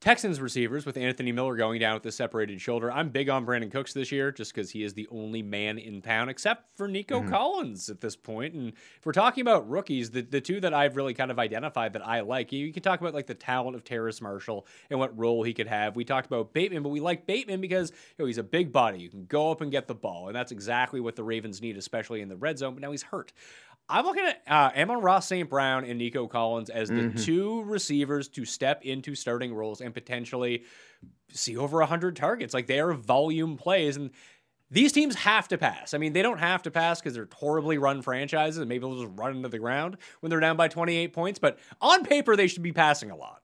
Texans 0.04 0.42
receivers 0.42 0.86
with 0.86 0.98
Anthony 0.98 1.32
Miller 1.32 1.56
going 1.56 1.80
down 1.80 1.94
with 1.94 2.06
a 2.06 2.12
separated 2.12 2.60
shoulder. 2.60 2.92
I'm 2.92 3.08
big 3.08 3.30
on 3.30 3.46
Brandin 3.46 3.72
Cooks 3.72 3.94
this 3.94 4.12
year 4.12 4.34
just 4.34 4.54
because 4.54 4.70
he 4.70 4.84
is 4.84 4.94
the 4.94 5.08
only 5.10 5.42
man 5.42 5.78
in 5.78 6.02
town, 6.02 6.28
except 6.28 6.76
for 6.76 6.90
Nico 6.90 7.22
Mhm. 7.22 7.30
Collins 7.30 7.90
at 7.90 8.02
this 8.02 8.14
point. 8.14 8.54
And 8.54 8.74
if 8.98 9.06
we're 9.06 9.14
talking 9.14 9.40
about 9.44 9.70
rookies, 9.70 10.12
the, 10.12 10.20
the 10.22 10.42
two 10.42 10.60
that 10.60 10.74
I've 10.74 10.98
really 10.98 11.14
kind 11.14 11.32
of 11.32 11.40
identified 11.40 11.94
that 11.94 12.06
I 12.06 12.20
like, 12.20 12.52
you, 12.52 12.66
you 12.66 12.74
can 12.74 12.84
talk 12.84 13.00
about 13.00 13.14
like 13.14 13.28
the 13.28 13.34
talent 13.34 13.78
of 13.78 13.86
Terrace 13.86 14.20
Marshall 14.20 14.68
and 14.90 15.00
what 15.00 15.18
role 15.18 15.42
he 15.42 15.54
could 15.54 15.68
have. 15.68 15.96
We 15.96 16.04
talked 16.04 16.28
about 16.28 16.52
Bateman, 16.52 16.84
but 16.84 16.90
we 16.90 17.00
like 17.00 17.26
Bateman 17.26 17.62
because 17.62 17.92
you 17.92 17.96
know, 18.20 18.26
he's 18.26 18.38
a 18.38 18.44
big 18.44 18.74
body. 18.74 19.00
You 19.00 19.08
can 19.10 19.26
go 19.28 19.52
up 19.52 19.62
and 19.62 19.72
get 19.72 19.88
the 19.88 19.96
ball, 19.96 20.28
and 20.28 20.36
that's 20.36 20.52
exactly 20.52 21.00
what 21.00 21.16
the 21.16 21.24
Ravens 21.24 21.62
need, 21.62 21.78
especially 21.78 22.20
in 22.20 22.28
the 22.28 22.36
red 22.36 22.60
zone. 22.60 22.74
But 22.74 22.82
now 22.82 22.92
he's 22.92 23.04
hurt. 23.04 23.32
I'm 23.90 24.06
looking 24.06 24.24
at 24.26 24.42
uh, 24.48 24.72
Amon-Ra 24.80 25.20
St. 25.20 25.50
Brown 25.50 25.84
and 25.86 26.00
Nico 26.00 26.26
Collins 26.28 26.70
as 26.70 26.90
the 26.90 26.96
Mhm. 26.96 27.24
two 27.24 27.64
receivers 27.64 28.28
to 28.30 28.46
step 28.46 28.84
into 28.84 29.14
starting 29.14 29.54
roles 29.54 29.82
and 29.82 29.94
potentially 29.94 30.64
see 31.30 31.58
over 31.58 31.80
100 31.82 32.16
targets. 32.16 32.54
Like 32.54 32.68
they 32.68 32.80
are 32.80 32.94
volume 32.94 33.58
plays. 33.58 33.98
And 33.98 34.10
these 34.72 34.92
teams 34.92 35.14
have 35.16 35.48
to 35.50 35.58
pass. 35.58 35.94
I 35.94 36.00
mean, 36.00 36.14
they 36.14 36.22
don't 36.24 36.40
have 36.40 36.64
to 36.64 36.72
pass 36.72 37.00
because 37.00 37.14
they're 37.14 37.28
horribly 37.32 37.78
run 37.78 38.02
franchises 38.02 38.58
and 38.58 38.68
maybe 38.68 38.80
they'll 38.88 39.00
just 39.04 39.12
run 39.20 39.36
into 39.36 39.50
the 39.50 39.60
ground 39.60 39.98
when 40.22 40.30
they're 40.32 40.40
down 40.40 40.58
by 40.58 40.68
28 40.70 41.14
points. 41.14 41.38
But 41.38 41.60
on 41.80 42.04
paper, 42.06 42.36
they 42.36 42.48
should 42.48 42.64
be 42.64 42.72
passing 42.72 43.12
a 43.12 43.16
lot. 43.16 43.43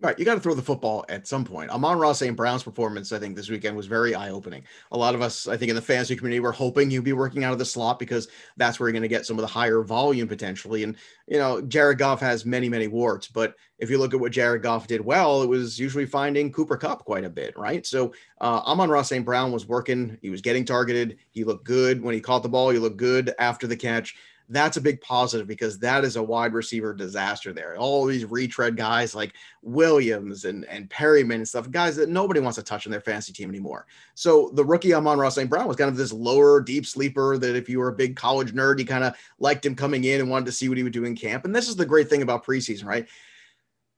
Right, 0.00 0.18
you 0.18 0.24
got 0.24 0.34
to 0.34 0.40
throw 0.40 0.54
the 0.54 0.60
football 0.60 1.04
at 1.08 1.26
some 1.26 1.44
point. 1.44 1.70
Amon-Ra 1.70 2.12
St. 2.12 2.36
Brown's 2.36 2.64
performance, 2.64 3.12
I 3.12 3.18
think, 3.20 3.36
this 3.36 3.48
weekend 3.48 3.76
was 3.76 3.86
very 3.86 4.14
eye-opening. 4.14 4.64
A 4.90 4.98
lot 4.98 5.14
of 5.14 5.22
us, 5.22 5.46
I 5.46 5.56
think, 5.56 5.70
in 5.70 5.76
the 5.76 5.80
fantasy 5.80 6.16
community, 6.16 6.40
were 6.40 6.52
hoping 6.52 6.90
he'd 6.90 7.04
be 7.04 7.12
working 7.12 7.44
out 7.44 7.52
of 7.52 7.60
the 7.60 7.64
slot 7.64 8.00
because 8.00 8.28
that's 8.56 8.78
where 8.78 8.88
you're 8.88 8.92
going 8.92 9.02
to 9.02 9.08
get 9.08 9.24
some 9.24 9.38
of 9.38 9.42
the 9.42 9.48
higher 9.48 9.82
volume 9.82 10.26
potentially. 10.26 10.82
And 10.82 10.96
you 11.28 11.38
know, 11.38 11.62
Jared 11.62 11.98
Goff 11.98 12.20
has 12.20 12.44
many, 12.44 12.68
many 12.68 12.88
warts, 12.88 13.28
but 13.28 13.54
if 13.78 13.88
you 13.88 13.98
look 13.98 14.12
at 14.12 14.20
what 14.20 14.32
Jared 14.32 14.62
Goff 14.62 14.88
did 14.88 15.00
well, 15.00 15.42
it 15.42 15.48
was 15.48 15.78
usually 15.78 16.06
finding 16.06 16.52
Cooper 16.52 16.76
Kupp 16.76 17.04
quite 17.04 17.24
a 17.24 17.30
bit, 17.30 17.56
right? 17.56 17.86
So 17.86 18.12
uh, 18.40 18.62
Amon-Ra 18.66 19.02
St. 19.02 19.24
Brown 19.24 19.52
was 19.52 19.66
working. 19.66 20.18
He 20.20 20.28
was 20.28 20.42
getting 20.42 20.64
targeted. 20.64 21.18
He 21.30 21.44
looked 21.44 21.64
good 21.64 22.02
when 22.02 22.14
he 22.14 22.20
caught 22.20 22.42
the 22.42 22.48
ball. 22.48 22.70
He 22.70 22.78
looked 22.78 22.98
good 22.98 23.32
after 23.38 23.66
the 23.66 23.76
catch 23.76 24.16
that's 24.48 24.76
a 24.76 24.80
big 24.80 25.00
positive 25.00 25.46
because 25.46 25.78
that 25.78 26.04
is 26.04 26.16
a 26.16 26.22
wide 26.22 26.52
receiver 26.52 26.92
disaster 26.92 27.52
there. 27.52 27.76
All 27.76 28.04
these 28.04 28.24
retread 28.24 28.76
guys 28.76 29.14
like 29.14 29.32
Williams 29.62 30.44
and, 30.44 30.64
and 30.66 30.88
Perriman 30.90 31.36
and 31.36 31.48
stuff, 31.48 31.70
guys 31.70 31.96
that 31.96 32.10
nobody 32.10 32.40
wants 32.40 32.56
to 32.56 32.62
touch 32.62 32.86
on 32.86 32.90
their 32.90 33.00
fantasy 33.00 33.32
team 33.32 33.48
anymore. 33.48 33.86
So 34.14 34.50
the 34.54 34.64
rookie 34.64 34.92
Amon-Ra 34.92 35.30
St. 35.30 35.48
Brown 35.48 35.66
was 35.66 35.76
kind 35.76 35.90
of 35.90 35.96
this 35.96 36.12
lower 36.12 36.60
deep 36.60 36.84
sleeper 36.84 37.38
that 37.38 37.56
if 37.56 37.68
you 37.68 37.78
were 37.78 37.88
a 37.88 37.94
big 37.94 38.16
college 38.16 38.52
nerd, 38.52 38.78
you 38.78 38.84
kind 38.84 39.04
of 39.04 39.14
liked 39.38 39.64
him 39.64 39.74
coming 39.74 40.04
in 40.04 40.20
and 40.20 40.28
wanted 40.28 40.46
to 40.46 40.52
see 40.52 40.68
what 40.68 40.76
he 40.76 40.84
would 40.84 40.92
do 40.92 41.04
in 41.04 41.16
camp. 41.16 41.44
And 41.46 41.56
this 41.56 41.68
is 41.68 41.76
the 41.76 41.86
great 41.86 42.08
thing 42.10 42.22
about 42.22 42.44
preseason, 42.44 42.84
right? 42.84 43.08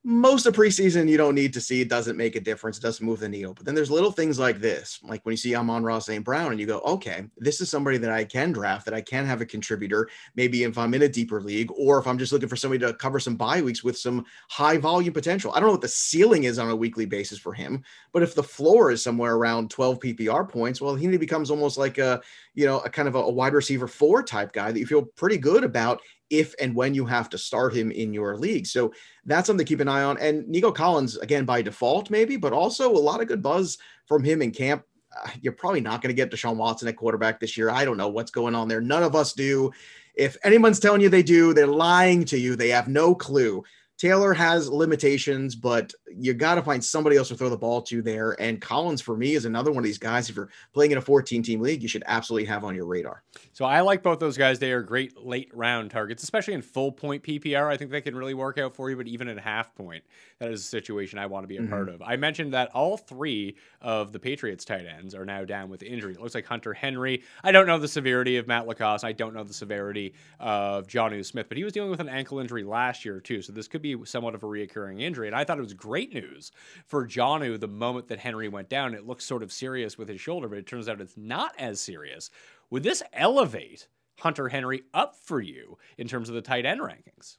Most 0.08 0.46
of 0.46 0.54
preseason 0.54 1.08
you 1.08 1.16
don't 1.16 1.34
need 1.34 1.52
to 1.54 1.60
see 1.60 1.80
it 1.80 1.88
doesn't 1.88 2.16
make 2.16 2.36
a 2.36 2.40
difference 2.40 2.78
it 2.78 2.82
doesn't 2.82 3.04
move 3.04 3.18
the 3.18 3.28
needle 3.28 3.54
but 3.54 3.66
then 3.66 3.74
there's 3.74 3.90
little 3.90 4.12
things 4.12 4.38
like 4.38 4.60
this 4.60 5.00
like 5.02 5.26
when 5.26 5.32
you 5.32 5.36
see 5.36 5.56
Amon-Ra 5.56 5.98
St. 5.98 6.24
Brown 6.24 6.52
and 6.52 6.60
you 6.60 6.66
go 6.66 6.78
okay 6.82 7.24
this 7.38 7.60
is 7.60 7.68
somebody 7.68 7.98
that 7.98 8.12
I 8.12 8.22
can 8.22 8.52
draft 8.52 8.84
that 8.84 8.94
I 8.94 9.00
can 9.00 9.26
have 9.26 9.40
a 9.40 9.44
contributor 9.44 10.08
maybe 10.36 10.62
if 10.62 10.78
I'm 10.78 10.94
in 10.94 11.02
a 11.02 11.08
deeper 11.08 11.40
league 11.40 11.72
or 11.76 11.98
if 11.98 12.06
I'm 12.06 12.18
just 12.18 12.32
looking 12.32 12.48
for 12.48 12.54
somebody 12.54 12.86
to 12.86 12.94
cover 12.94 13.18
some 13.18 13.34
bye 13.34 13.60
weeks 13.60 13.82
with 13.82 13.98
some 13.98 14.24
high 14.48 14.76
volume 14.76 15.12
potential 15.12 15.50
I 15.50 15.58
don't 15.58 15.66
know 15.66 15.72
what 15.72 15.80
the 15.80 15.88
ceiling 15.88 16.44
is 16.44 16.60
on 16.60 16.70
a 16.70 16.76
weekly 16.76 17.06
basis 17.06 17.40
for 17.40 17.52
him 17.52 17.82
but 18.12 18.22
if 18.22 18.36
the 18.36 18.44
floor 18.44 18.92
is 18.92 19.02
somewhere 19.02 19.34
around 19.34 19.72
12 19.72 19.98
PPR 19.98 20.48
points 20.48 20.80
well 20.80 20.94
he 20.94 21.16
becomes 21.16 21.50
almost 21.50 21.78
like 21.78 21.98
a 21.98 22.22
you 22.54 22.64
know 22.64 22.78
a 22.78 22.88
kind 22.88 23.08
of 23.08 23.16
a, 23.16 23.18
a 23.18 23.30
wide 23.32 23.54
receiver 23.54 23.88
four 23.88 24.22
type 24.22 24.52
guy 24.52 24.70
that 24.70 24.78
you 24.78 24.86
feel 24.86 25.02
pretty 25.02 25.36
good 25.36 25.64
about 25.64 26.00
if 26.30 26.54
and 26.60 26.74
when 26.74 26.94
you 26.94 27.04
have 27.06 27.28
to 27.30 27.38
start 27.38 27.74
him 27.74 27.90
in 27.90 28.12
your 28.12 28.36
league. 28.36 28.66
So 28.66 28.92
that's 29.24 29.46
something 29.46 29.64
to 29.64 29.68
keep 29.68 29.80
an 29.80 29.88
eye 29.88 30.02
on. 30.02 30.18
And 30.18 30.46
Nico 30.48 30.72
Collins, 30.72 31.16
again, 31.18 31.44
by 31.44 31.62
default, 31.62 32.10
maybe, 32.10 32.36
but 32.36 32.52
also 32.52 32.90
a 32.90 32.98
lot 32.98 33.20
of 33.20 33.28
good 33.28 33.42
buzz 33.42 33.78
from 34.06 34.24
him 34.24 34.42
in 34.42 34.50
camp. 34.50 34.84
Uh, 35.16 35.30
you're 35.40 35.52
probably 35.52 35.80
not 35.80 36.02
going 36.02 36.14
to 36.14 36.14
get 36.14 36.30
Deshaun 36.30 36.56
Watson 36.56 36.88
at 36.88 36.96
quarterback 36.96 37.40
this 37.40 37.56
year. 37.56 37.70
I 37.70 37.84
don't 37.84 37.96
know 37.96 38.08
what's 38.08 38.30
going 38.30 38.54
on 38.54 38.68
there. 38.68 38.80
None 38.80 39.02
of 39.02 39.14
us 39.14 39.32
do. 39.32 39.72
If 40.14 40.36
anyone's 40.44 40.80
telling 40.80 41.00
you 41.00 41.08
they 41.08 41.22
do, 41.22 41.52
they're 41.54 41.66
lying 41.66 42.24
to 42.26 42.38
you. 42.38 42.56
They 42.56 42.70
have 42.70 42.88
no 42.88 43.14
clue. 43.14 43.62
Taylor 43.98 44.34
has 44.34 44.68
limitations, 44.68 45.54
but 45.54 45.92
you 46.14 46.34
got 46.34 46.56
to 46.56 46.62
find 46.62 46.84
somebody 46.84 47.16
else 47.16 47.28
to 47.28 47.34
throw 47.34 47.48
the 47.48 47.56
ball 47.56 47.80
to 47.82 48.02
there. 48.02 48.36
And 48.40 48.60
Collins, 48.60 49.00
for 49.00 49.16
me, 49.16 49.34
is 49.34 49.46
another 49.46 49.70
one 49.70 49.78
of 49.78 49.84
these 49.84 49.98
guys. 49.98 50.28
If 50.28 50.36
you're 50.36 50.50
playing 50.74 50.90
in 50.90 50.98
a 50.98 51.02
14 51.02 51.42
team 51.42 51.60
league, 51.60 51.82
you 51.82 51.88
should 51.88 52.04
absolutely 52.06 52.46
have 52.46 52.64
on 52.64 52.74
your 52.74 52.86
radar. 52.86 53.22
So 53.52 53.64
I 53.64 53.80
like 53.80 54.02
both 54.02 54.18
those 54.18 54.36
guys. 54.36 54.58
They 54.58 54.72
are 54.72 54.82
great 54.82 55.16
late 55.16 55.50
round 55.54 55.90
targets, 55.90 56.22
especially 56.22 56.54
in 56.54 56.62
full 56.62 56.92
point 56.92 57.22
PPR. 57.22 57.68
I 57.68 57.76
think 57.76 57.90
they 57.90 58.00
can 58.02 58.14
really 58.14 58.34
work 58.34 58.58
out 58.58 58.74
for 58.74 58.90
you, 58.90 58.96
but 58.96 59.06
even 59.06 59.28
at 59.28 59.38
half 59.38 59.74
point, 59.74 60.04
that 60.40 60.50
is 60.50 60.60
a 60.60 60.64
situation 60.64 61.18
I 61.18 61.26
want 61.26 61.44
to 61.44 61.48
be 61.48 61.56
a 61.56 61.60
mm-hmm. 61.60 61.70
part 61.70 61.88
of. 61.88 62.02
I 62.02 62.16
mentioned 62.16 62.52
that 62.52 62.70
all 62.74 62.98
three 62.98 63.56
of 63.80 64.12
the 64.12 64.18
Patriots 64.18 64.64
tight 64.64 64.86
ends 64.86 65.14
are 65.14 65.24
now 65.24 65.44
down 65.44 65.70
with 65.70 65.82
injury. 65.82 66.12
It 66.12 66.20
looks 66.20 66.34
like 66.34 66.44
Hunter 66.44 66.74
Henry. 66.74 67.22
I 67.42 67.52
don't 67.52 67.66
know 67.66 67.78
the 67.78 67.88
severity 67.88 68.36
of 68.36 68.46
Matt 68.46 68.66
LaCosse. 68.66 69.04
I 69.04 69.12
don't 69.12 69.34
know 69.34 69.44
the 69.44 69.54
severity 69.54 70.14
of 70.38 70.86
Jonnu 70.86 71.24
Smith, 71.24 71.48
but 71.48 71.56
he 71.56 71.64
was 71.64 71.72
dealing 71.72 71.90
with 71.90 72.00
an 72.00 72.08
ankle 72.08 72.38
injury 72.38 72.62
last 72.62 73.04
year, 73.04 73.20
too. 73.20 73.40
So 73.40 73.52
this 73.52 73.68
could 73.68 73.82
be 73.82 73.85
somewhat 74.04 74.34
of 74.34 74.42
a 74.42 74.46
reoccurring 74.46 75.00
injury. 75.00 75.26
And 75.26 75.36
I 75.36 75.44
thought 75.44 75.58
it 75.58 75.62
was 75.62 75.74
great 75.74 76.12
news 76.12 76.52
for 76.86 77.06
Jonnu 77.06 77.58
the 77.60 77.68
moment 77.68 78.08
that 78.08 78.18
Henry 78.18 78.48
went 78.48 78.68
down. 78.68 78.94
It 78.94 79.06
looks 79.06 79.24
sort 79.24 79.42
of 79.42 79.52
serious 79.52 79.96
with 79.96 80.08
his 80.08 80.20
shoulder, 80.20 80.48
but 80.48 80.58
it 80.58 80.66
turns 80.66 80.88
out 80.88 81.00
it's 81.00 81.16
not 81.16 81.52
as 81.58 81.80
serious. 81.80 82.30
Would 82.70 82.82
this 82.82 83.02
elevate 83.12 83.88
Hunter 84.18 84.48
Henry 84.48 84.82
up 84.94 85.16
for 85.16 85.40
you 85.40 85.78
in 85.98 86.08
terms 86.08 86.28
of 86.28 86.34
the 86.34 86.42
tight 86.42 86.66
end 86.66 86.80
rankings? 86.80 87.36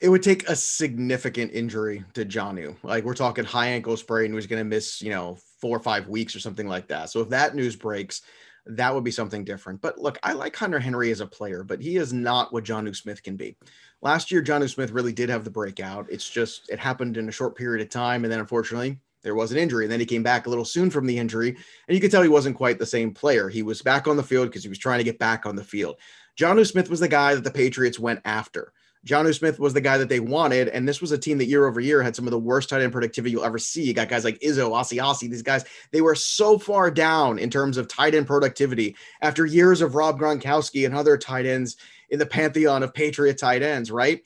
It 0.00 0.08
would 0.08 0.22
take 0.22 0.48
a 0.48 0.56
significant 0.56 1.52
injury 1.52 2.04
to 2.14 2.24
Jonnu. 2.24 2.74
Like 2.82 3.04
we're 3.04 3.12
talking 3.12 3.44
high 3.44 3.66
ankle 3.66 3.98
sprain, 3.98 4.32
he's 4.32 4.46
going 4.46 4.60
to 4.60 4.64
miss, 4.64 5.02
you 5.02 5.10
know, 5.10 5.36
four 5.60 5.76
or 5.76 5.80
five 5.80 6.08
weeks 6.08 6.34
or 6.34 6.40
something 6.40 6.66
like 6.66 6.88
that. 6.88 7.10
So 7.10 7.20
if 7.20 7.28
that 7.28 7.54
news 7.54 7.76
breaks, 7.76 8.22
that 8.66 8.94
would 8.94 9.04
be 9.04 9.10
something 9.10 9.44
different. 9.44 9.80
But 9.80 9.98
look, 9.98 10.18
I 10.22 10.32
like 10.32 10.56
Hunter 10.56 10.78
Henry 10.78 11.10
as 11.10 11.20
a 11.20 11.26
player, 11.26 11.64
but 11.64 11.80
he 11.80 11.96
is 11.96 12.12
not 12.12 12.52
what 12.52 12.64
Jonnu 12.64 12.94
Smith 12.94 13.22
can 13.22 13.36
be. 13.36 13.56
Last 14.02 14.30
year, 14.30 14.42
Jonnu 14.42 14.68
Smith 14.72 14.90
really 14.90 15.12
did 15.12 15.28
have 15.28 15.44
the 15.44 15.50
breakout. 15.50 16.06
It's 16.10 16.28
just 16.28 16.70
it 16.70 16.78
happened 16.78 17.16
in 17.16 17.28
a 17.28 17.32
short 17.32 17.56
period 17.56 17.82
of 17.82 17.90
time, 17.90 18.24
and 18.24 18.32
then 18.32 18.40
unfortunately 18.40 18.98
there 19.22 19.34
was 19.34 19.52
an 19.52 19.58
injury. 19.58 19.84
And 19.84 19.92
then 19.92 20.00
he 20.00 20.06
came 20.06 20.22
back 20.22 20.46
a 20.46 20.50
little 20.50 20.64
soon 20.64 20.90
from 20.90 21.06
the 21.06 21.18
injury, 21.18 21.50
and 21.50 21.94
you 21.94 22.00
could 22.00 22.10
tell 22.10 22.22
he 22.22 22.28
wasn't 22.28 22.56
quite 22.56 22.78
the 22.78 22.86
same 22.86 23.12
player. 23.12 23.48
He 23.48 23.62
was 23.62 23.82
back 23.82 24.08
on 24.08 24.16
the 24.16 24.22
field 24.22 24.48
because 24.48 24.62
he 24.62 24.68
was 24.68 24.78
trying 24.78 24.98
to 24.98 25.04
get 25.04 25.18
back 25.18 25.46
on 25.46 25.56
the 25.56 25.64
field. 25.64 25.96
Jonnu 26.38 26.66
Smith 26.66 26.88
was 26.88 27.00
the 27.00 27.08
guy 27.08 27.34
that 27.34 27.44
the 27.44 27.50
Patriots 27.50 27.98
went 27.98 28.20
after. 28.24 28.72
Jonnu 29.06 29.34
Smith 29.34 29.58
was 29.58 29.72
the 29.72 29.80
guy 29.80 29.96
that 29.96 30.10
they 30.10 30.20
wanted, 30.20 30.68
and 30.68 30.86
this 30.86 31.00
was 31.00 31.10
a 31.10 31.18
team 31.18 31.38
that 31.38 31.46
year 31.46 31.66
over 31.66 31.80
year 31.80 32.02
had 32.02 32.14
some 32.14 32.26
of 32.26 32.32
the 32.32 32.38
worst 32.38 32.68
tight 32.68 32.82
end 32.82 32.92
productivity 32.92 33.32
you'll 33.32 33.44
ever 33.44 33.58
see. 33.58 33.82
You 33.82 33.94
got 33.94 34.10
guys 34.10 34.24
like 34.24 34.38
Izzo, 34.40 34.72
Asiasi, 34.72 35.30
these 35.30 35.42
guys, 35.42 35.64
they 35.90 36.02
were 36.02 36.14
so 36.14 36.58
far 36.58 36.90
down 36.90 37.38
in 37.38 37.48
terms 37.48 37.78
of 37.78 37.88
tight 37.88 38.14
end 38.14 38.26
productivity 38.26 38.94
after 39.22 39.46
years 39.46 39.80
of 39.80 39.94
Rob 39.94 40.18
Gronkowski 40.18 40.84
and 40.84 40.94
other 40.94 41.16
tight 41.16 41.46
ends 41.46 41.76
in 42.10 42.18
the 42.18 42.26
pantheon 42.26 42.82
of 42.82 42.92
Patriot 42.92 43.38
tight 43.38 43.62
ends, 43.62 43.90
right? 43.90 44.20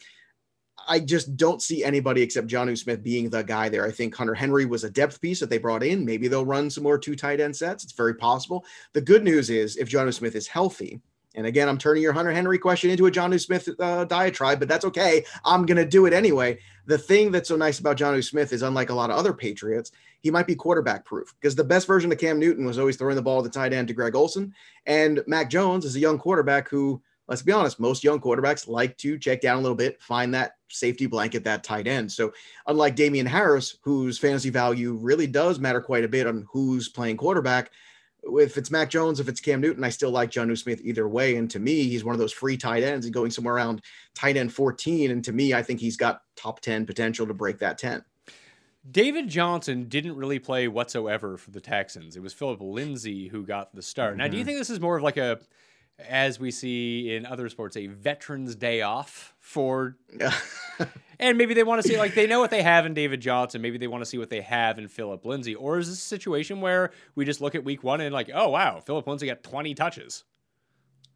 I 0.89 1.01
just 1.01 1.37
don't 1.37 1.63
see 1.63 1.85
anybody 1.85 2.21
except 2.21 2.49
Jonnu 2.49 2.77
Smith 2.77 3.03
being 3.03 3.31
the 3.31 3.43
guy 3.43 3.69
there. 3.69 3.87
I 3.87 3.91
think 3.91 4.15
Hunter 4.15 4.35
Henry 4.35 4.67
was 4.67 4.85
a 4.85 4.91
depth 4.91 5.21
piece 5.21 5.41
that 5.41 5.51
they 5.51 5.59
brought 5.59 5.83
in. 5.83 6.05
Maybe 6.05 6.29
they'll 6.29 6.45
run 6.45 6.69
some 6.69 6.83
more 6.83 6.99
two 6.99 7.17
tight 7.17 7.41
end 7.41 7.57
sets. 7.57 7.85
It's 7.85 7.93
very 7.93 8.15
possible. 8.15 8.65
The 8.93 9.01
good 9.01 9.23
news 9.23 9.51
is 9.51 9.77
if 9.77 9.89
Jonnu 9.89 10.13
Smith 10.13 10.35
is 10.35 10.47
healthy, 10.47 11.01
and 11.35 11.47
again, 11.47 11.69
I'm 11.69 11.79
turning 11.79 12.03
your 12.03 12.13
Hunter 12.13 12.33
Henry 12.33 12.59
question 12.59 12.91
into 12.91 13.07
a 13.07 13.11
Jonnu 13.11 13.41
Smith 13.41 13.69
uh, 13.81 14.05
diatribe, 14.05 14.59
but 14.59 14.69
that's 14.69 14.85
okay. 14.85 15.25
I'm 15.45 15.67
going 15.67 15.77
to 15.77 15.85
do 15.85 16.07
it 16.07 16.13
anyway. 16.13 16.59
The 16.87 16.99
thing 16.99 17.33
that's 17.33 17.49
so 17.49 17.57
nice 17.57 17.81
about 17.81 17.99
Jonnu 17.99 18.23
Smith 18.23 18.53
is, 18.53 18.63
unlike 18.63 18.91
a 18.91 18.95
lot 18.95 19.11
of 19.11 19.17
other 19.17 19.33
Patriots, 19.33 19.91
he 20.21 20.31
might 20.31 20.47
be 20.47 20.55
quarterback 20.55 21.05
proof 21.05 21.35
because 21.41 21.55
the 21.55 21.65
best 21.65 21.87
version 21.87 22.13
of 22.13 22.19
Cam 22.19 22.39
Newton 22.39 22.65
was 22.65 22.79
always 22.79 22.97
throwing 22.97 23.17
the 23.17 23.23
ball 23.23 23.43
to 23.43 23.49
the 23.49 23.53
tight 23.53 23.73
end 23.73 23.89
to 23.89 23.95
Greg 23.95 24.15
Olsen. 24.15 24.55
And 24.87 25.23
Mac 25.27 25.51
Jones 25.51 25.85
is 25.85 25.97
a 25.97 26.01
young 26.01 26.19
quarterback 26.19 26.69
who 26.69 27.03
let's 27.29 27.43
be 27.43 27.53
honest, 27.53 27.81
most 27.81 28.05
young 28.05 28.21
quarterbacks 28.21 28.69
like 28.69 28.97
to 28.99 29.19
check 29.19 29.41
down 29.41 29.59
a 29.59 29.61
little 29.61 29.77
bit, 29.77 30.01
find 30.03 30.35
that 30.35 30.57
safety 30.69 31.07
blanket, 31.07 31.45
that 31.45 31.65
tight 31.65 31.87
end. 31.87 32.11
So, 32.11 32.33
unlike 32.67 32.97
Damien 32.97 33.27
Harris, 33.27 33.79
whose 33.81 34.19
fantasy 34.19 34.51
value 34.51 34.95
really 34.95 35.27
does 35.27 35.59
matter 35.59 35.81
quite 35.81 36.05
a 36.05 36.09
bit 36.09 36.27
on 36.27 36.47
who's 36.51 36.89
playing 36.89 37.17
quarterback, 37.17 37.71
if 38.27 38.57
it's 38.57 38.71
Mac 38.71 38.91
Jones, 38.91 39.21
if 39.21 39.29
it's 39.29 39.41
Cam 39.41 39.61
Newton, 39.61 39.85
I 39.85 39.91
still 39.91 40.11
like 40.11 40.31
Jonnu 40.31 40.57
Smith 40.57 40.81
either 40.85 41.09
way. 41.09 41.37
And 41.37 41.51
to 41.51 41.59
me, 41.59 41.85
he's 41.85 42.05
one 42.05 42.15
of 42.15 42.19
those 42.19 42.33
free 42.33 42.57
tight 42.57 42.83
ends 42.83 43.07
and 43.07 43.15
going 43.15 43.31
somewhere 43.31 43.55
around 43.55 43.83
tight 44.15 44.37
end 44.37 44.53
14. 44.53 45.11
And 45.11 45.25
to 45.25 45.33
me, 45.33 45.55
I 45.55 45.63
think 45.63 45.81
he's 45.81 45.97
got 45.97 46.23
top 46.37 46.61
10 46.61 46.87
potential 46.87 47.27
to 47.27 47.35
break 47.35 47.59
that 47.59 47.79
10. 47.79 48.05
David 48.91 49.29
Johnson 49.29 49.89
didn't 49.89 50.17
really 50.17 50.39
play 50.39 50.69
whatsoever 50.69 51.39
for 51.39 51.51
the 51.51 51.61
Texans. 51.61 52.17
It 52.17 52.23
was 52.23 52.35
Philip 52.35 52.61
Lindsay 52.61 53.29
who 53.29 53.45
got 53.45 53.75
the 53.75 53.83
start. 53.83 54.13
Mm-hmm. 54.13 54.19
Now, 54.19 54.29
do 54.29 54.37
you 54.37 54.43
mm-hmm. 54.43 54.49
think 54.49 54.59
this 54.59 54.71
is 54.71 54.81
more 54.81 54.97
of 54.97 55.03
like 55.03 55.17
a 55.17 55.39
as 55.99 56.41
we 56.41 56.51
see 56.51 57.15
in 57.15 57.27
other 57.27 57.49
sports, 57.49 57.77
a 57.77 57.87
Veterans 57.87 58.55
Day 58.55 58.83
off 58.83 59.35
for. 59.41 59.97
and 61.19 61.39
maybe 61.39 61.55
they 61.55 61.63
want 61.63 61.83
to 61.83 61.89
see, 61.89 61.99
like, 61.99 62.15
they 62.15 62.27
know 62.27 62.41
what 62.41 62.51
they 62.51 62.63
have 62.63 62.87
in 62.87 62.95
David 62.95 63.21
Johnson. 63.21 63.63
Maybe 63.63 63.79
they 63.79 63.87
want 63.87 64.03
to 64.03 64.07
see 64.07 64.19
what 64.19 64.31
they 64.31 64.41
have 64.41 64.79
in 64.79 64.89
Philip 64.89 65.25
Lindsay. 65.25 65.55
Or 65.55 65.79
is 65.79 65.89
this 65.89 65.99
a 65.99 66.01
situation 66.01 66.61
where 66.61 66.91
we 67.15 67.25
just 67.25 67.41
look 67.41 67.55
at 67.55 67.65
week 67.65 67.83
one 67.83 68.01
and, 68.01 68.13
like, 68.13 68.31
oh, 68.35 68.49
wow, 68.49 68.81
Philip 68.81 69.07
Lindsay 69.07 69.27
got 69.27 69.43
20 69.43 69.75
touches? 69.75 70.25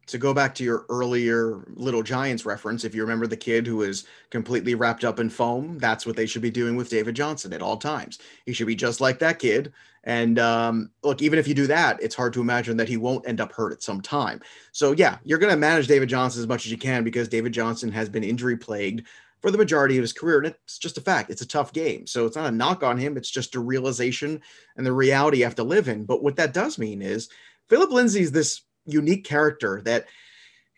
To 0.09 0.17
go 0.17 0.33
back 0.33 0.55
to 0.55 0.63
your 0.63 0.87
earlier 0.89 1.63
Little 1.75 2.01
Giants 2.01 2.43
reference, 2.43 2.83
if 2.83 2.95
you 2.95 3.03
remember 3.03 3.27
the 3.27 3.37
kid 3.37 3.67
who 3.67 3.83
is 3.83 4.05
completely 4.31 4.73
wrapped 4.73 5.05
up 5.05 5.19
in 5.19 5.29
foam, 5.29 5.77
that's 5.77 6.03
what 6.03 6.15
they 6.15 6.25
should 6.25 6.41
be 6.41 6.49
doing 6.49 6.75
with 6.75 6.89
David 6.89 7.15
Johnson 7.15 7.53
at 7.53 7.61
all 7.61 7.77
times. 7.77 8.17
He 8.47 8.53
should 8.53 8.65
be 8.65 8.75
just 8.75 9.01
like 9.01 9.19
that 9.19 9.37
kid. 9.37 9.71
And 10.03 10.39
um, 10.39 10.89
look, 11.03 11.21
even 11.21 11.37
if 11.37 11.47
you 11.47 11.53
do 11.53 11.67
that, 11.67 12.01
it's 12.01 12.15
hard 12.15 12.33
to 12.33 12.41
imagine 12.41 12.75
that 12.77 12.89
he 12.89 12.97
won't 12.97 13.27
end 13.27 13.39
up 13.39 13.51
hurt 13.51 13.71
at 13.71 13.83
some 13.83 14.01
time. 14.01 14.41
So, 14.71 14.93
yeah, 14.93 15.19
you're 15.23 15.37
going 15.37 15.53
to 15.53 15.57
manage 15.57 15.85
David 15.85 16.09
Johnson 16.09 16.41
as 16.41 16.47
much 16.47 16.65
as 16.65 16.71
you 16.71 16.77
can 16.77 17.03
because 17.03 17.27
David 17.27 17.51
Johnson 17.51 17.91
has 17.91 18.09
been 18.09 18.23
injury 18.23 18.57
plagued 18.57 19.05
for 19.41 19.51
the 19.51 19.59
majority 19.59 19.97
of 19.97 20.01
his 20.01 20.13
career. 20.13 20.39
And 20.39 20.47
it's 20.47 20.79
just 20.79 20.97
a 20.97 21.01
fact. 21.01 21.29
It's 21.29 21.43
a 21.43 21.47
tough 21.47 21.71
game. 21.71 22.07
So 22.07 22.25
it's 22.25 22.35
not 22.35 22.47
a 22.47 22.55
knock 22.55 22.81
on 22.81 22.97
him. 22.97 23.15
It's 23.15 23.29
just 23.29 23.53
a 23.53 23.59
realization 23.59 24.41
and 24.75 24.85
the 24.85 24.91
reality 24.91 25.37
you 25.37 25.43
have 25.43 25.53
to 25.55 25.63
live 25.63 25.87
in. 25.87 26.05
But 26.05 26.23
what 26.23 26.37
that 26.37 26.53
does 26.53 26.79
mean 26.79 27.03
is 27.03 27.29
Philip 27.69 27.91
Lindsay's 27.91 28.31
this 28.31 28.61
unique 28.91 29.25
character 29.25 29.81
that 29.85 30.07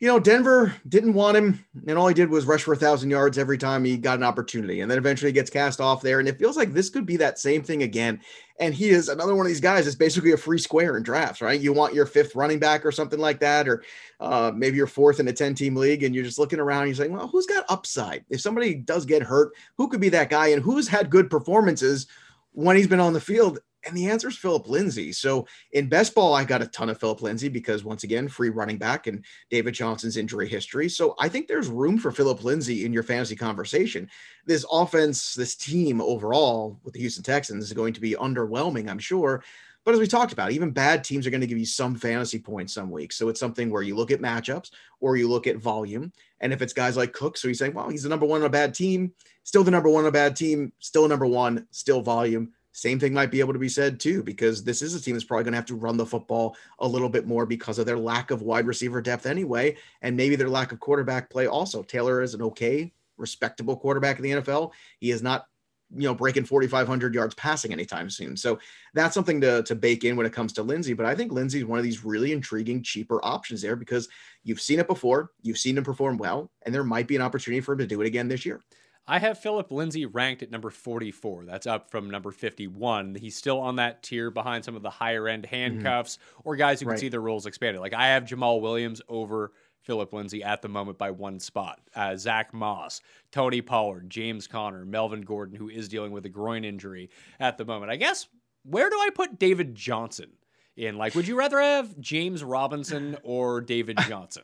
you 0.02 0.08
know, 0.08 0.20
Denver 0.20 0.74
didn't 0.90 1.14
want 1.14 1.38
him, 1.38 1.64
and 1.86 1.96
all 1.96 2.08
he 2.08 2.16
did 2.16 2.32
was 2.32 2.48
rush 2.48 2.64
for 2.64 2.74
a 2.74 2.78
thousand 2.78 3.12
yards 3.12 3.38
every 3.38 3.60
time 3.60 3.86
he 3.86 3.98
got 3.98 4.18
an 4.18 4.24
opportunity, 4.24 4.82
and 4.82 4.90
then 4.90 4.98
eventually 4.98 5.32
gets 5.32 5.52
cast 5.52 5.80
off 5.80 6.02
there. 6.02 6.20
And 6.20 6.28
it 6.28 6.40
feels 6.40 6.58
like 6.58 6.74
this 6.74 6.90
could 6.90 7.06
be 7.06 7.18
that 7.18 7.38
same 7.38 7.62
thing 7.62 7.84
again. 7.84 8.20
And 8.60 8.74
he 8.74 8.90
is 8.90 9.10
another 9.10 9.36
one 9.36 9.46
of 9.46 9.52
these 9.52 9.62
guys 9.62 9.86
that's 9.86 9.96
basically 9.96 10.32
a 10.32 10.38
free 10.38 10.58
square 10.58 10.98
in 10.98 11.04
drafts, 11.04 11.40
right? 11.40 11.62
You 11.62 11.72
want 11.72 11.94
your 11.94 12.08
fifth 12.08 12.36
running 12.36 12.58
back 12.58 12.84
or 12.84 12.92
something 12.92 13.20
like 13.20 13.40
that, 13.42 13.68
or 13.68 13.84
uh, 14.20 14.52
maybe 14.56 14.76
you're 14.76 14.88
fourth 14.88 15.20
in 15.20 15.28
a 15.28 15.34
10 15.34 15.54
team 15.54 15.76
league, 15.76 16.02
and 16.02 16.16
you're 16.16 16.26
just 16.26 16.40
looking 16.40 16.60
around, 16.60 16.88
you're 16.88 16.96
saying, 16.96 17.14
well, 17.14 17.28
who's 17.28 17.46
got 17.46 17.66
upside? 17.70 18.26
If 18.32 18.42
somebody 18.42 18.74
does 18.74 19.06
get 19.06 19.22
hurt, 19.22 19.52
who 19.78 19.88
could 19.88 20.02
be 20.02 20.10
that 20.10 20.32
guy, 20.32 20.48
and 20.48 20.64
who's 20.64 20.88
had 20.88 21.12
good 21.12 21.30
performances 21.30 22.08
when 22.54 22.76
he's 22.76 22.88
been 22.88 23.00
on 23.00 23.14
the 23.14 23.22
field? 23.22 23.60
And 23.86 23.98
the 23.98 24.10
answer 24.10 24.28
is 24.28 24.38
Philip 24.38 24.68
Lindsay. 24.68 25.12
So 25.12 25.48
in 25.72 25.90
best 25.90 26.14
ball, 26.14 26.36
I 26.36 26.44
got 26.44 26.62
a 26.62 26.68
ton 26.68 26.90
of 26.90 27.00
Philip 27.00 27.22
Lindsay 27.22 27.50
because 27.50 27.84
once 27.84 28.04
again, 28.04 28.28
free 28.28 28.50
running 28.50 28.78
back 28.78 29.08
and 29.08 29.26
David 29.50 29.74
Johnson's 29.74 30.18
injury 30.18 30.48
history. 30.48 30.88
So 30.88 31.16
I 31.20 31.28
think 31.30 31.48
there's 31.48 31.68
room 31.68 31.98
for 31.98 32.12
Philip 32.12 32.44
Lindsay 32.44 32.86
in 32.86 32.94
your 32.94 33.04
fantasy 33.04 33.36
conversation. 33.36 34.10
This 34.46 34.66
offense, 34.72 35.34
this 35.34 35.56
team 35.56 36.00
overall 36.00 36.80
with 36.84 36.94
the 36.94 37.00
Houston 37.00 37.24
Texans 37.24 37.66
is 37.66 37.74
going 37.74 37.94
to 37.94 38.02
be 38.02 38.14
underwhelming, 38.14 38.90
I'm 38.90 39.00
sure. 39.00 39.44
But 39.84 39.96
as 39.96 40.00
we 40.00 40.06
talked 40.06 40.32
about, 40.32 40.52
even 40.52 40.70
bad 40.70 41.04
teams 41.04 41.26
are 41.26 41.32
going 41.32 41.42
to 41.42 41.48
give 41.48 41.58
you 41.58 41.66
some 41.66 41.96
fantasy 41.96 42.38
points 42.38 42.74
some 42.74 42.92
weeks. 42.92 43.16
So 43.16 43.30
it's 43.30 43.40
something 43.40 43.72
where 43.72 43.82
you 43.82 43.96
look 43.96 44.12
at 44.12 44.22
matchups 44.22 44.70
or 45.00 45.18
you 45.18 45.28
look 45.28 45.48
at 45.48 45.58
volume. 45.58 46.14
And 46.40 46.54
if 46.54 46.62
it's 46.62 46.74
guys 46.74 46.98
like 46.98 47.14
Cook, 47.14 47.36
so 47.36 47.48
you 47.48 47.56
say, 47.56 47.70
well, 47.70 47.90
he's 47.90 48.04
the 48.04 48.10
number 48.10 48.28
one 48.28 48.42
on 48.42 48.48
a 48.48 48.52
bad 48.52 48.76
team, 48.76 49.12
still 49.44 49.64
the 49.64 49.72
number 49.72 49.90
one 49.90 50.04
on 50.04 50.10
a 50.10 50.12
bad 50.12 50.36
team, 50.36 50.72
still 50.78 51.08
number 51.08 51.26
one, 51.26 51.66
still 51.72 52.02
volume 52.02 52.52
same 52.74 53.00
thing 53.00 53.14
might 53.14 53.32
be 53.32 53.40
able 53.40 53.54
to 53.54 53.60
be 53.60 53.70
said 53.70 54.00
too, 54.00 54.24
because 54.24 54.64
this 54.64 54.82
is 54.82 54.96
a 54.96 55.02
team 55.02 55.14
that's 55.16 55.26
probably 55.26 55.44
going 55.44 55.54
to 55.54 55.58
have 55.58 55.66
to 55.66 55.76
run 55.76 55.98
the 55.98 56.06
football 56.06 56.56
a 56.80 56.88
little 56.88 57.10
bit 57.10 57.28
more 57.28 57.46
because 57.46 57.80
of 57.80 57.86
their 57.86 57.98
lack 57.98 58.32
of 58.32 58.42
wide 58.42 58.66
receiver 58.66 59.02
depth 59.02 59.26
anyway, 59.26 59.76
and 60.02 60.16
maybe 60.16 60.36
their 60.36 60.50
lack 60.50 60.72
of 60.72 60.80
quarterback 60.80 61.30
play 61.30 61.48
also. 61.48 61.84
Taylor 61.84 62.22
is 62.22 62.34
an 62.34 62.42
okay, 62.42 62.92
respectable 63.18 63.76
quarterback 63.76 64.18
in 64.18 64.24
the 64.24 64.32
NFL. 64.32 64.72
He 65.00 65.12
is 65.12 65.22
not, 65.22 65.48
you 65.94 66.04
know, 66.04 66.16
breaking 66.16 66.46
4,500 66.46 67.14
yards 67.14 67.36
passing 67.36 67.74
anytime 67.74 68.10
soon. 68.10 68.38
So 68.38 68.58
that's 68.94 69.14
something 69.14 69.42
to, 69.42 69.64
to 69.64 69.76
bake 69.76 70.06
in 70.06 70.16
when 70.16 70.26
it 70.26 70.32
comes 70.32 70.54
to 70.54 70.64
Lindsay. 70.64 70.94
But 70.94 71.06
I 71.06 71.14
think 71.14 71.34
Lindsay 71.34 71.60
is 71.60 71.66
one 71.66 71.80
of 71.80 71.84
these 71.84 72.06
really 72.06 72.32
intriguing, 72.32 72.84
cheaper 72.84 73.20
options 73.24 73.62
there 73.62 73.76
because 73.76 74.08
you've 74.46 74.62
seen 74.62 74.80
it 74.80 74.88
before, 74.88 75.32
you've 75.42 75.58
seen 75.58 75.78
him 75.78 75.84
perform 75.84 76.18
well, 76.18 76.50
and 76.62 76.74
there 76.74 76.86
might 76.86 77.08
be 77.08 77.18
an 77.18 77.22
opportunity 77.22 77.60
for 77.60 77.74
him 77.74 77.80
to 77.80 77.88
do 77.88 78.00
it 78.00 78.08
again 78.08 78.30
this 78.30 78.46
year. 78.46 78.62
I 79.08 79.20
have 79.20 79.40
Philip 79.40 79.72
Lindsay 79.72 80.06
ranked 80.06 80.44
at 80.44 80.52
number 80.52 80.70
44. 80.70 81.46
That's 81.46 81.68
up 81.68 81.90
from 81.90 82.10
number 82.10 82.32
51. 82.32 83.16
He's 83.16 83.36
still 83.36 83.60
on 83.60 83.78
that 83.78 84.04
tier 84.04 84.30
behind 84.30 84.64
some 84.64 84.76
of 84.76 84.84
the 84.84 84.90
higher 84.90 85.28
end 85.28 85.44
mm-hmm. 85.44 85.56
handcuffs 85.56 86.18
mm-hmm. 86.18 86.42
or 86.50 86.56
guys 86.56 86.80
who 86.80 86.86
can 86.86 86.92
right. 86.92 87.00
see 87.00 87.10
their 87.10 87.22
roles 87.22 87.46
expanded. 87.46 87.82
Like 87.82 87.94
I 87.94 88.08
have 88.08 88.26
Jamaal 88.26 88.62
Williams 88.62 89.02
over 89.10 89.54
Philip 89.82 90.14
Lindsay 90.14 90.44
at 90.44 90.62
the 90.62 90.70
moment 90.70 90.98
by 90.98 91.12
one 91.12 91.40
spot. 91.40 91.80
Uh, 91.96 92.16
Zach 92.16 92.54
Moss, 92.54 93.02
Tony 93.32 93.62
Pollard, 93.62 94.10
James 94.10 94.48
Conner, 94.48 94.86
Melvin 94.86 95.22
Gordon, 95.22 95.58
who 95.58 95.70
is 95.70 95.90
dealing 95.90 96.12
with 96.12 96.26
a 96.26 96.30
groin 96.30 96.64
injury 96.64 97.10
at 97.40 97.58
the 97.58 97.66
moment. 97.66 97.92
I 97.92 97.96
guess 97.96 98.28
where 98.64 98.90
do 98.90 98.96
I 98.96 99.10
put 99.14 99.40
David 99.40 99.74
Johnson 99.74 100.32
in? 100.78 100.98
Like, 100.98 101.16
would 101.16 101.28
you 101.28 101.38
rather 101.38 101.60
have 101.60 102.00
James 102.00 102.44
Robinson 102.44 103.18
or 103.24 103.62
David 103.62 103.98
Johnson? 104.08 104.44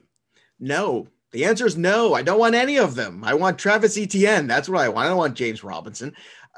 no, 0.59 1.07
the 1.31 1.45
answer 1.45 1.65
is 1.65 1.77
no. 1.77 2.13
I 2.13 2.21
don't 2.21 2.39
want 2.39 2.55
any 2.55 2.77
of 2.77 2.95
them. 2.95 3.23
I 3.23 3.33
want 3.33 3.59
Travis 3.59 3.97
Etienne. 3.97 4.47
That's 4.47 4.69
what 4.69 4.81
I 4.81 4.89
want. 4.89 5.05
I 5.05 5.09
don't 5.09 5.17
want 5.17 5.35
James 5.35 5.63
Robinson. 5.63 6.13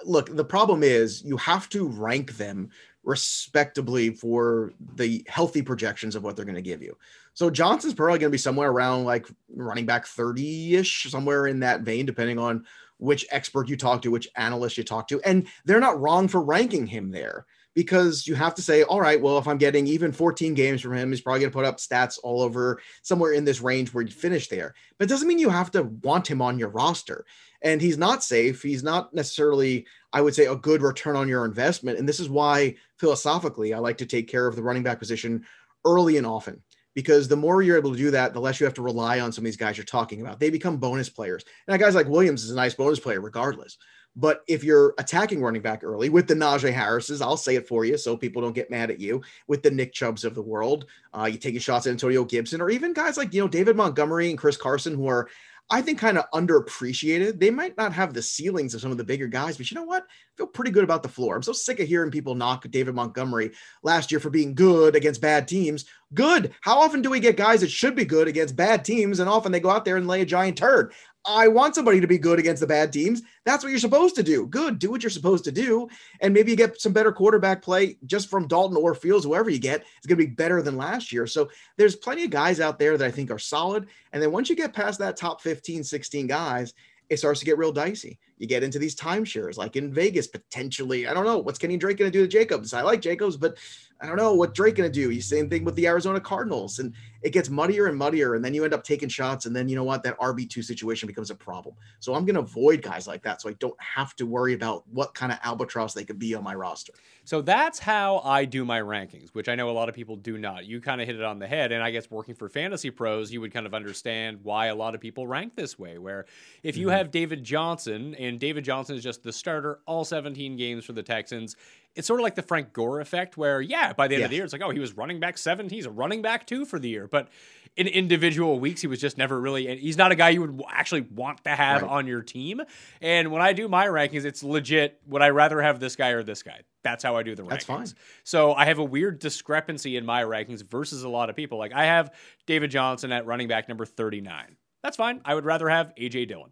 Look, 0.05 0.36
the 0.36 0.45
problem 0.45 0.84
is 0.84 1.23
you 1.23 1.38
have 1.38 1.69
to 1.69 1.88
rank 1.88 2.38
them 2.38 2.69
respectably 3.03 4.12
for 4.12 4.71
the 4.95 5.25
healthy 5.27 5.62
projections 5.62 6.15
of 6.15 6.23
what 6.23 6.36
they're 6.36 6.45
going 6.45 6.55
to 6.55 6.62
give 6.62 6.84
you. 6.84 6.97
So 7.34 7.49
Johnson's 7.49 7.93
probably 7.93 8.19
going 8.19 8.29
to 8.29 8.36
be 8.36 8.38
somewhere 8.38 8.69
around 8.69 9.05
like 9.05 9.27
running 9.55 9.86
back 9.86 10.05
30 10.05 10.75
ish, 10.75 11.10
somewhere 11.10 11.47
in 11.47 11.60
that 11.62 11.82
vein, 11.82 12.05
depending 12.05 12.38
on 12.38 12.65
which 12.97 13.25
expert 13.32 13.69
you 13.69 13.77
talk 13.77 14.01
to, 14.01 14.12
which 14.12 14.27
analyst 14.36 14.77
you 14.77 14.84
talk 14.84 15.08
to. 15.08 15.21
And 15.21 15.47
they're 15.65 15.79
not 15.79 15.99
wrong 15.99 16.27
for 16.27 16.41
ranking 16.41 16.86
him 16.86 17.12
there 17.12 17.45
because 17.75 18.27
you 18.27 18.36
have 18.36 18.55
to 18.55 18.62
say, 18.62 18.84
all 18.84 18.99
right, 18.99 19.21
well, 19.21 19.38
if 19.38 19.47
I'm 19.47 19.58
getting 19.58 19.88
even 19.88 20.12
14 20.12 20.53
games 20.53 20.82
from 20.82 20.93
him, 20.93 21.12
he's 21.12 21.21
probably 21.21 21.41
going 21.41 21.51
to 21.51 21.55
put 21.55 21.65
up 21.65 21.77
stats 21.77 22.19
all 22.23 22.41
over 22.41 22.82
somewhere 23.03 23.34
in 23.34 23.45
this 23.45 23.62
range 23.62 23.93
where 23.93 24.03
you 24.03 24.12
finish 24.12 24.47
there. 24.47 24.73
But 24.97 25.05
it 25.05 25.10
doesn't 25.10 25.27
mean 25.27 25.39
you 25.39 25.49
have 25.49 25.71
to 25.71 25.84
want 25.84 26.27
him 26.27 26.41
on 26.41 26.60
your 26.60 26.69
roster. 26.69 27.25
And 27.62 27.82
he's 27.82 27.97
not 27.97 28.23
safe. 28.23 28.62
He's 28.62 28.84
not 28.84 29.13
necessarily, 29.13 29.86
I 30.13 30.21
would 30.21 30.34
say, 30.34 30.45
a 30.45 30.55
good 30.55 30.82
return 30.82 31.15
on 31.15 31.27
your 31.27 31.45
investment. 31.45 31.99
And 31.99 32.08
this 32.08 32.19
is 32.19 32.29
why 32.29 32.75
philosophically, 32.97 33.73
I 33.73 33.79
like 33.79 33.97
to 33.97 34.05
take 34.05 34.27
care 34.27 34.47
of 34.47 34.55
the 34.55 34.63
running 34.63 34.84
back 34.84 34.99
position 34.99 35.45
early 35.86 36.17
and 36.17 36.25
often 36.25 36.62
because 36.95 37.27
the 37.27 37.38
more 37.38 37.62
you're 37.62 37.77
able 37.77 37.91
to 37.91 37.97
do 37.97 38.12
that, 38.12 38.34
the 38.34 38.41
less 38.41 38.60
you 38.60 38.65
have 38.65 38.73
to 38.73 38.82
rely 38.82 39.19
on 39.19 39.32
some 39.32 39.43
of 39.43 39.45
these 39.45 39.58
guys 39.58 39.77
you're 39.77 39.86
talking 39.86 40.21
about. 40.21 40.39
They 40.39 40.49
become 40.49 40.77
bonus 40.77 41.10
players. 41.10 41.45
And 41.67 41.79
guys 41.79 41.95
like 41.95 42.08
Williams 42.08 42.43
is 42.43 42.51
a 42.51 42.55
nice 42.55 42.73
bonus 42.73 42.99
player 42.99 43.21
regardless. 43.21 43.77
But 44.15 44.43
if 44.47 44.63
you're 44.63 44.93
attacking 44.97 45.41
running 45.41 45.61
back 45.61 45.83
early 45.83 46.09
with 46.09 46.27
the 46.27 46.33
Najee 46.33 46.73
Harrises, 46.73 47.21
I'll 47.21 47.37
say 47.37 47.55
it 47.55 47.67
for 47.67 47.85
you 47.85 47.97
so 47.97 48.17
people 48.17 48.41
don't 48.41 48.55
get 48.55 48.71
mad 48.71 48.91
at 48.91 48.99
you, 48.99 49.21
with 49.47 49.63
the 49.63 49.71
Nick 49.71 49.93
Chubbs 49.93 50.23
of 50.23 50.35
the 50.35 50.41
world, 50.41 50.85
uh, 51.13 51.29
you 51.31 51.37
taking 51.37 51.59
shots 51.59 51.87
at 51.87 51.91
Antonio 51.91 52.25
Gibson, 52.25 52.61
or 52.61 52.69
even 52.69 52.93
guys 52.93 53.17
like, 53.17 53.33
you 53.33 53.41
know, 53.41 53.47
David 53.47 53.75
Montgomery 53.75 54.29
and 54.29 54.37
Chris 54.37 54.57
Carson, 54.57 54.95
who 54.95 55.07
are 55.07 55.29
I 55.71 55.83
think 55.83 55.99
kind 55.99 56.17
of 56.17 56.25
underappreciated. 56.31 57.39
They 57.39 57.51
might 57.51 57.77
not 57.77 57.93
have 57.93 58.13
the 58.13 58.23
ceilings 58.23 58.73
of 58.73 58.81
some 58.81 58.89
of 58.89 58.97
the 58.97 59.03
bigger 59.03 59.27
guys, 59.27 59.55
but 59.55 59.69
you 59.69 59.75
know 59.75 59.83
what? 59.83 60.01
I 60.03 60.07
feel 60.35 60.47
pretty 60.47 60.71
good 60.71 60.83
about 60.83 61.03
the 61.03 61.09
floor. 61.09 61.35
I'm 61.35 61.43
so 61.43 61.53
sick 61.53 61.79
of 61.79 61.87
hearing 61.87 62.09
people 62.09 62.33
knock 62.33 62.65
David 62.71 62.95
Montgomery 62.95 63.51
last 63.83 64.11
year 64.11 64.19
for 64.19 64.31
being 64.31 64.55
good 64.55 64.95
against 64.95 65.21
bad 65.21 65.47
teams. 65.47 65.85
Good. 66.15 66.55
How 66.61 66.79
often 66.79 67.03
do 67.03 67.11
we 67.11 67.19
get 67.19 67.37
guys 67.37 67.61
that 67.61 67.69
should 67.69 67.95
be 67.95 68.05
good 68.05 68.27
against 68.27 68.55
bad 68.55 68.83
teams 68.83 69.19
and 69.19 69.29
often 69.29 69.51
they 69.51 69.59
go 69.59 69.69
out 69.69 69.85
there 69.85 69.97
and 69.97 70.07
lay 70.07 70.21
a 70.21 70.25
giant 70.25 70.57
turd? 70.57 70.91
I 71.25 71.47
want 71.47 71.75
somebody 71.75 71.99
to 71.99 72.08
be 72.08 72.17
good 72.17 72.39
against 72.39 72.62
the 72.62 72.67
bad 72.67 72.93
teams. 72.93 73.21
That's 73.45 73.63
what 73.63 73.69
you're 73.69 73.79
supposed 73.79 74.15
to 74.15 74.23
do. 74.23 74.47
Good. 74.47 74.79
Do 74.79 74.89
what 74.89 75.03
you're 75.03 75.10
supposed 75.10 75.43
to 75.43 75.51
do. 75.51 75.89
And 76.21 76.34
maybe 76.34 76.51
you 76.51 76.58
get 76.58 76.79
some 76.79 76.93
better 76.93 77.12
quarterback 77.12 77.62
play 77.62 77.97
just 78.05 78.29
from 78.29 78.47
Dalton 78.47 78.77
or 78.77 78.95
Fields, 78.95 79.25
whoever 79.25 79.49
you 79.49 79.60
get, 79.60 79.82
is 79.82 80.08
going 80.08 80.17
to 80.17 80.25
be 80.25 80.34
better 80.34 80.62
than 80.62 80.77
last 80.77 81.12
year. 81.12 81.27
So 81.27 81.49
there's 81.77 81.95
plenty 81.95 82.23
of 82.23 82.29
guys 82.32 82.60
out 82.60 82.79
there 82.79 82.97
that 82.97 83.05
I 83.05 83.12
think 83.12 83.32
are 83.32 83.39
solid. 83.39 83.88
And 84.13 84.23
then 84.23 84.32
once 84.32 84.49
you 84.49 84.55
get 84.55 84.73
past 84.73 84.99
that 84.99 85.17
top 85.17 85.41
15, 85.41 85.84
16 85.84 86.27
guys, 86.27 86.73
it 87.10 87.17
starts 87.17 87.39
to 87.41 87.45
get 87.45 87.58
real 87.58 87.71
dicey. 87.71 88.19
You 88.39 88.47
get 88.47 88.63
into 88.63 88.80
these 88.80 88.95
timeshares, 88.95 89.58
like 89.58 89.75
in 89.75 89.93
Vegas, 89.93 90.25
potentially. 90.25 91.08
I 91.08 91.13
don't 91.13 91.25
know. 91.25 91.38
What's 91.38 91.60
Kenyan 91.60 91.80
Drake 91.80 91.97
going 91.97 92.12
to 92.12 92.17
do 92.17 92.23
to 92.23 92.28
Jacobs? 92.28 92.73
I 92.73 92.82
like 92.82 93.02
Jacobs, 93.02 93.38
but 93.38 93.58
I 94.02 94.08
don't 94.08 94.15
know 94.15 94.34
what 94.34 94.56
Drake 94.56 94.75
going 94.75 94.89
to 94.89 94.93
do. 94.93 95.10
He's 95.10 95.28
same 95.28 95.49
thing 95.49 95.65
with 95.65 95.75
the 95.75 95.86
Arizona 95.86 96.21
Cardinals. 96.21 96.80
And 96.80 96.93
it 97.21 97.32
gets 97.32 97.49
muddier 97.49 97.88
and 97.88 97.97
muddier. 97.97 98.36
And 98.36 98.45
then 98.45 98.54
you 98.54 98.63
end 98.63 98.73
up 98.73 98.86
taking 98.86 99.10
shots. 99.10 99.45
And 99.45 99.54
then 99.54 99.67
you 99.67 99.75
know 99.75 99.84
what? 99.84 100.04
That 100.04 100.17
RB2 100.19 100.63
situation 100.63 101.06
becomes 101.06 101.32
a 101.32 101.36
problem. 101.36 101.75
So 101.99 102.15
I'm 102.15 102.23
going 102.23 102.36
to 102.36 102.41
avoid 102.41 102.82
guys 102.82 103.08
like 103.08 103.21
that. 103.23 103.41
So 103.41 103.49
I 103.49 103.54
don't 103.60 103.75
have 103.82 104.15
to 104.15 104.25
worry 104.25 104.54
about 104.54 104.88
what 104.88 105.13
kind 105.13 105.34
of 105.34 105.39
albatross 105.43 105.93
they 105.93 106.06
could 106.06 106.17
be 106.17 106.34
on 106.34 106.45
my 106.45 106.56
roster. 106.56 106.93
So 107.25 107.41
that's 107.41 107.78
how 107.78 108.19
I 108.19 108.45
do 108.45 108.63
my 108.63 108.80
rankings, 108.80 109.30
which 109.34 109.49
I 109.49 109.56
know 109.56 109.69
a 109.69 109.71
lot 109.71 109.89
of 109.89 109.95
people 109.95 110.15
do 110.15 110.38
not. 110.38 110.65
You 110.65 110.80
kind 110.80 111.02
of 111.02 111.08
hit 111.08 111.17
it 111.17 111.23
on 111.23 111.38
the 111.38 111.47
head. 111.47 111.73
And 111.73 111.84
I 111.84 111.91
guess 111.91 112.10
working 112.10 112.36
for 112.36 112.47
fantasy 112.47 112.91
pros, 112.91 113.34
you 113.34 113.41
would 113.41 113.54
kind 113.54 113.65
of 113.65 113.73
understand 113.73 114.39
why 114.43 114.67
a 114.67 114.75
lot 114.75 114.95
of 114.95 115.02
people 115.02 115.28
rank 115.28 115.58
this 115.58 115.78
way. 115.78 115.97
Where 115.97 116.25
if 116.63 116.78
you 116.78 116.88
mm-hmm. 116.88 116.95
have 116.95 117.12
David 117.12 117.43
Johnson, 117.43 118.15
and 118.15 118.28
David 118.37 118.63
Johnson 118.63 118.95
is 118.95 119.03
just 119.03 119.23
the 119.23 119.33
starter 119.33 119.79
all 119.85 120.05
17 120.05 120.57
games 120.57 120.85
for 120.85 120.93
the 120.93 121.03
Texans, 121.03 121.55
it's 121.95 122.07
sort 122.07 122.19
of 122.19 122.23
like 122.23 122.35
the 122.35 122.41
Frank 122.41 122.71
Gore 122.73 122.99
effect, 122.99 123.37
where 123.37 123.61
yeah, 123.61 123.93
by 123.93 124.07
the 124.07 124.15
end 124.15 124.21
yes. 124.21 124.25
of 124.27 124.29
the 124.29 124.35
year, 124.35 124.43
it's 124.45 124.53
like, 124.53 124.61
oh, 124.61 124.69
he 124.69 124.79
was 124.79 124.95
running 124.95 125.19
back 125.19 125.37
seven, 125.37 125.69
he's 125.69 125.85
a 125.85 125.91
running 125.91 126.21
back 126.21 126.45
two 126.45 126.65
for 126.65 126.79
the 126.79 126.89
year. 126.89 127.07
But 127.07 127.29
in 127.75 127.87
individual 127.87 128.59
weeks, 128.59 128.81
he 128.81 128.87
was 128.87 128.99
just 128.99 129.17
never 129.17 129.39
really. 129.39 129.77
He's 129.77 129.97
not 129.97 130.11
a 130.11 130.15
guy 130.15 130.29
you 130.29 130.41
would 130.41 130.61
actually 130.69 131.01
want 131.01 131.43
to 131.45 131.51
have 131.51 131.81
right. 131.81 131.91
on 131.91 132.07
your 132.07 132.21
team. 132.21 132.61
And 133.01 133.31
when 133.31 133.41
I 133.41 133.53
do 133.53 133.67
my 133.67 133.87
rankings, 133.87 134.25
it's 134.25 134.43
legit. 134.43 134.99
Would 135.07 135.21
I 135.21 135.29
rather 135.29 135.61
have 135.61 135.79
this 135.79 135.95
guy 135.95 136.09
or 136.09 136.23
this 136.23 136.43
guy? 136.43 136.61
That's 136.83 137.03
how 137.03 137.15
I 137.15 137.23
do 137.23 137.35
the 137.35 137.43
rankings. 137.43 137.49
That's 137.49 137.65
fine. 137.65 137.87
So 138.23 138.53
I 138.53 138.65
have 138.65 138.79
a 138.79 138.83
weird 138.83 139.19
discrepancy 139.19 139.97
in 139.97 140.05
my 140.05 140.23
rankings 140.23 140.63
versus 140.63 141.03
a 141.03 141.09
lot 141.09 141.29
of 141.29 141.35
people. 141.35 141.57
Like 141.57 141.73
I 141.73 141.85
have 141.85 142.13
David 142.45 142.71
Johnson 142.71 143.11
at 143.11 143.25
running 143.25 143.47
back 143.47 143.67
number 143.67 143.85
39. 143.85 144.55
That's 144.83 144.95
fine. 144.97 145.21
I 145.25 145.35
would 145.35 145.45
rather 145.45 145.67
have 145.69 145.93
AJ 145.95 146.29
Dillon. 146.29 146.51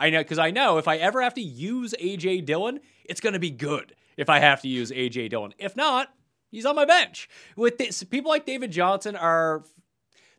I 0.00 0.08
know 0.08 0.18
because 0.20 0.38
I 0.38 0.50
know 0.50 0.78
if 0.78 0.88
I 0.88 0.96
ever 0.96 1.20
have 1.20 1.34
to 1.34 1.42
use 1.42 1.94
AJ 2.00 2.46
Dillon, 2.46 2.80
it's 3.04 3.20
going 3.20 3.34
to 3.34 3.38
be 3.38 3.50
good 3.50 3.94
if 4.16 4.30
I 4.30 4.38
have 4.38 4.62
to 4.62 4.68
use 4.68 4.90
AJ 4.90 5.28
Dillon. 5.28 5.52
If 5.58 5.76
not, 5.76 6.08
he's 6.50 6.64
on 6.64 6.74
my 6.74 6.86
bench. 6.86 7.28
With 7.54 7.76
this, 7.76 8.02
people 8.02 8.30
like 8.30 8.46
David 8.46 8.72
Johnson 8.72 9.14
are 9.14 9.62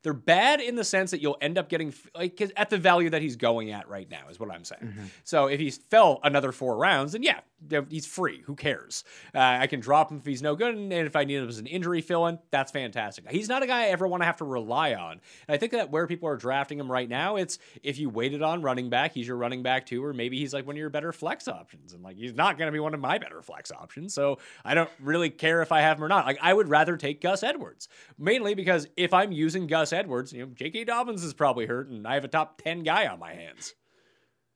they're 0.04 0.14
bad 0.14 0.62
in 0.62 0.76
the 0.76 0.84
sense 0.84 1.12
that 1.12 1.22
you'll 1.22 1.38
end 1.42 1.58
up 1.58 1.70
getting 1.70 1.94
like 2.16 2.42
at 2.56 2.70
the 2.70 2.78
value 2.78 3.10
that 3.10 3.22
he's 3.22 3.36
going 3.36 3.72
at 3.72 3.88
right 3.88 4.10
now 4.10 4.28
is 4.30 4.40
what 4.40 4.52
I'm 4.52 4.64
saying. 4.64 4.82
Mm-hmm. 4.84 5.06
So 5.24 5.48
if 5.48 5.60
he 5.60 5.70
fell 5.70 6.20
another 6.24 6.52
four 6.52 6.78
rounds, 6.78 7.12
then 7.12 7.24
yeah, 7.24 7.42
he's 7.90 8.06
free. 8.06 8.42
Who 8.46 8.56
cares? 8.56 9.04
Uh, 9.34 9.40
I 9.40 9.68
can 9.68 9.80
drop 9.80 10.12
him 10.12 10.18
if 10.18 10.26
he's 10.26 10.42
no 10.42 10.56
good, 10.56 10.76
and 10.76 10.92
if 10.92 11.16
I 11.16 11.24
need 11.24 11.38
him 11.38 11.48
as 11.48 11.60
an 11.60 11.68
injury 11.68 12.02
fill 12.02 12.28
in, 12.28 12.40
that's 12.50 12.72
fantastic. 12.72 13.30
He's 13.30 13.50
not 13.50 13.64
a 13.64 13.68
guy 13.68 13.84
I 13.84 13.88
ever 13.88 14.08
want 14.08 14.22
to 14.22 14.26
have 14.26 14.38
to 14.38 14.46
rely 14.46 14.96
on. 14.96 15.22
And 15.48 15.56
I 15.56 15.58
think 15.58 15.72
that 15.74 15.92
where 15.92 16.08
people 16.08 16.28
are 16.28 16.38
drafting 16.38 16.80
him 16.80 16.92
right 16.92 17.08
now, 17.08 17.36
it's 17.36 17.60
if 17.84 18.00
you 18.00 18.10
waited 18.10 18.42
on 18.42 18.62
running 18.62 18.90
back, 18.90 19.14
he's 19.14 19.28
your 19.28 19.38
running 19.38 19.62
back 19.62 19.86
too, 19.86 20.04
or 20.04 20.14
maybe 20.14 20.40
he's 20.40 20.54
like 20.54 20.66
one 20.66 20.76
of 20.76 20.80
your 20.80 20.90
better 20.90 21.12
flex 21.12 21.48
options, 21.48 21.94
and 21.94 22.04
like 22.04 22.18
he's 22.18 22.34
not 22.34 22.58
going 22.58 22.68
to 22.68 22.72
be 22.72 22.80
one 22.80 22.94
of 22.94 23.00
my 23.00 23.18
better 23.18 23.42
flex 23.42 23.72
options. 23.72 24.14
So 24.14 24.40
I 24.66 24.74
don't 24.74 24.90
really 25.00 25.30
care 25.30 25.62
if 25.62 25.72
I 25.72 25.82
have 25.82 25.98
him 25.98 26.04
or 26.04 26.08
not. 26.08 26.26
Like 26.26 26.40
I 26.42 26.54
would 26.54 26.70
rather 26.70 26.98
take 26.98 27.22
Gus 27.22 27.44
Edwards 27.44 27.88
mainly 28.18 28.56
because 28.56 28.88
if 28.98 29.14
I'm 29.14 29.32
using 29.32 29.68
Gus 29.68 29.91
Gus 29.92 30.00
Edwards, 30.00 30.34
you 30.34 30.46
know, 30.46 30.52
J.K. 30.54 30.86
Dobbins 30.86 31.24
is 31.24 31.34
probably 31.34 31.66
hurt, 31.66 31.90
and 31.90 32.08
I 32.08 32.14
have 32.14 32.24
a 32.24 32.30
top 32.30 32.62
10 32.62 32.84
guy 32.84 33.08
on 33.08 33.20
my 33.20 33.34
hands. 33.34 33.76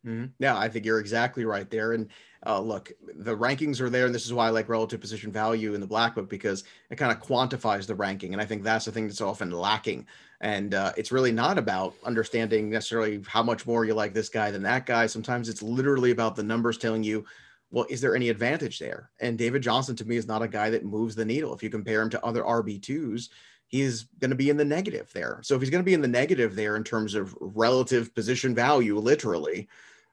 Mm-hmm. 0.05 0.25
Yeah, 0.39 0.57
I 0.57 0.69
think 0.69 0.85
you're 0.85 0.99
exactly 0.99 1.45
right 1.45 1.69
there. 1.69 1.93
And 1.93 2.09
uh, 2.45 2.59
look, 2.59 2.91
the 3.15 3.35
rankings 3.35 3.81
are 3.81 3.89
there, 3.89 4.05
and 4.05 4.15
this 4.15 4.25
is 4.25 4.33
why 4.33 4.47
I 4.47 4.51
like 4.51 4.69
relative 4.69 5.01
position 5.01 5.31
value 5.31 5.73
in 5.73 5.81
the 5.81 5.87
black 5.87 6.15
book 6.15 6.29
because 6.29 6.63
it 6.89 6.95
kind 6.95 7.11
of 7.11 7.21
quantifies 7.21 7.87
the 7.87 7.95
ranking, 7.95 8.33
and 8.33 8.41
I 8.41 8.45
think 8.45 8.63
that's 8.63 8.85
the 8.85 8.91
thing 8.91 9.07
that's 9.07 9.21
often 9.21 9.51
lacking. 9.51 10.07
And 10.41 10.73
uh, 10.73 10.93
it's 10.95 11.11
really 11.11 11.31
not 11.31 11.57
about 11.57 11.95
understanding 12.03 12.69
necessarily 12.69 13.21
how 13.27 13.43
much 13.43 13.65
more 13.65 13.83
you 13.83 13.93
like 13.93 14.13
this 14.13 14.29
guy 14.29 14.51
than 14.51 14.63
that 14.63 14.85
guy. 14.85 15.07
Sometimes 15.07 15.49
it's 15.49 15.63
literally 15.63 16.11
about 16.11 16.35
the 16.35 16.43
numbers 16.43 16.77
telling 16.77 17.03
you, 17.03 17.25
well, 17.71 17.87
is 17.89 17.99
there 17.99 18.15
any 18.15 18.29
advantage 18.29 18.77
there? 18.79 19.09
And 19.19 19.37
David 19.37 19.63
Johnson 19.63 19.95
to 19.95 20.05
me 20.05 20.17
is 20.17 20.27
not 20.27 20.43
a 20.43 20.47
guy 20.47 20.69
that 20.69 20.85
moves 20.85 21.15
the 21.15 21.25
needle. 21.25 21.53
If 21.53 21.63
you 21.63 21.69
compare 21.69 22.01
him 22.01 22.09
to 22.11 22.23
other 22.23 22.43
RB 22.43 22.81
twos, 22.81 23.29
he's 23.75 24.03
going 24.19 24.29
to 24.29 24.35
be 24.35 24.49
in 24.49 24.57
the 24.57 24.65
negative 24.65 25.11
there. 25.13 25.39
So 25.43 25.55
if 25.55 25.61
he's 25.61 25.69
going 25.69 25.83
to 25.83 25.85
be 25.85 25.93
in 25.93 26.01
the 26.01 26.07
negative 26.07 26.55
there 26.55 26.75
in 26.75 26.83
terms 26.83 27.15
of 27.15 27.35
relative 27.39 28.13
position 28.15 28.55
value, 28.55 28.97
literally 28.97 29.67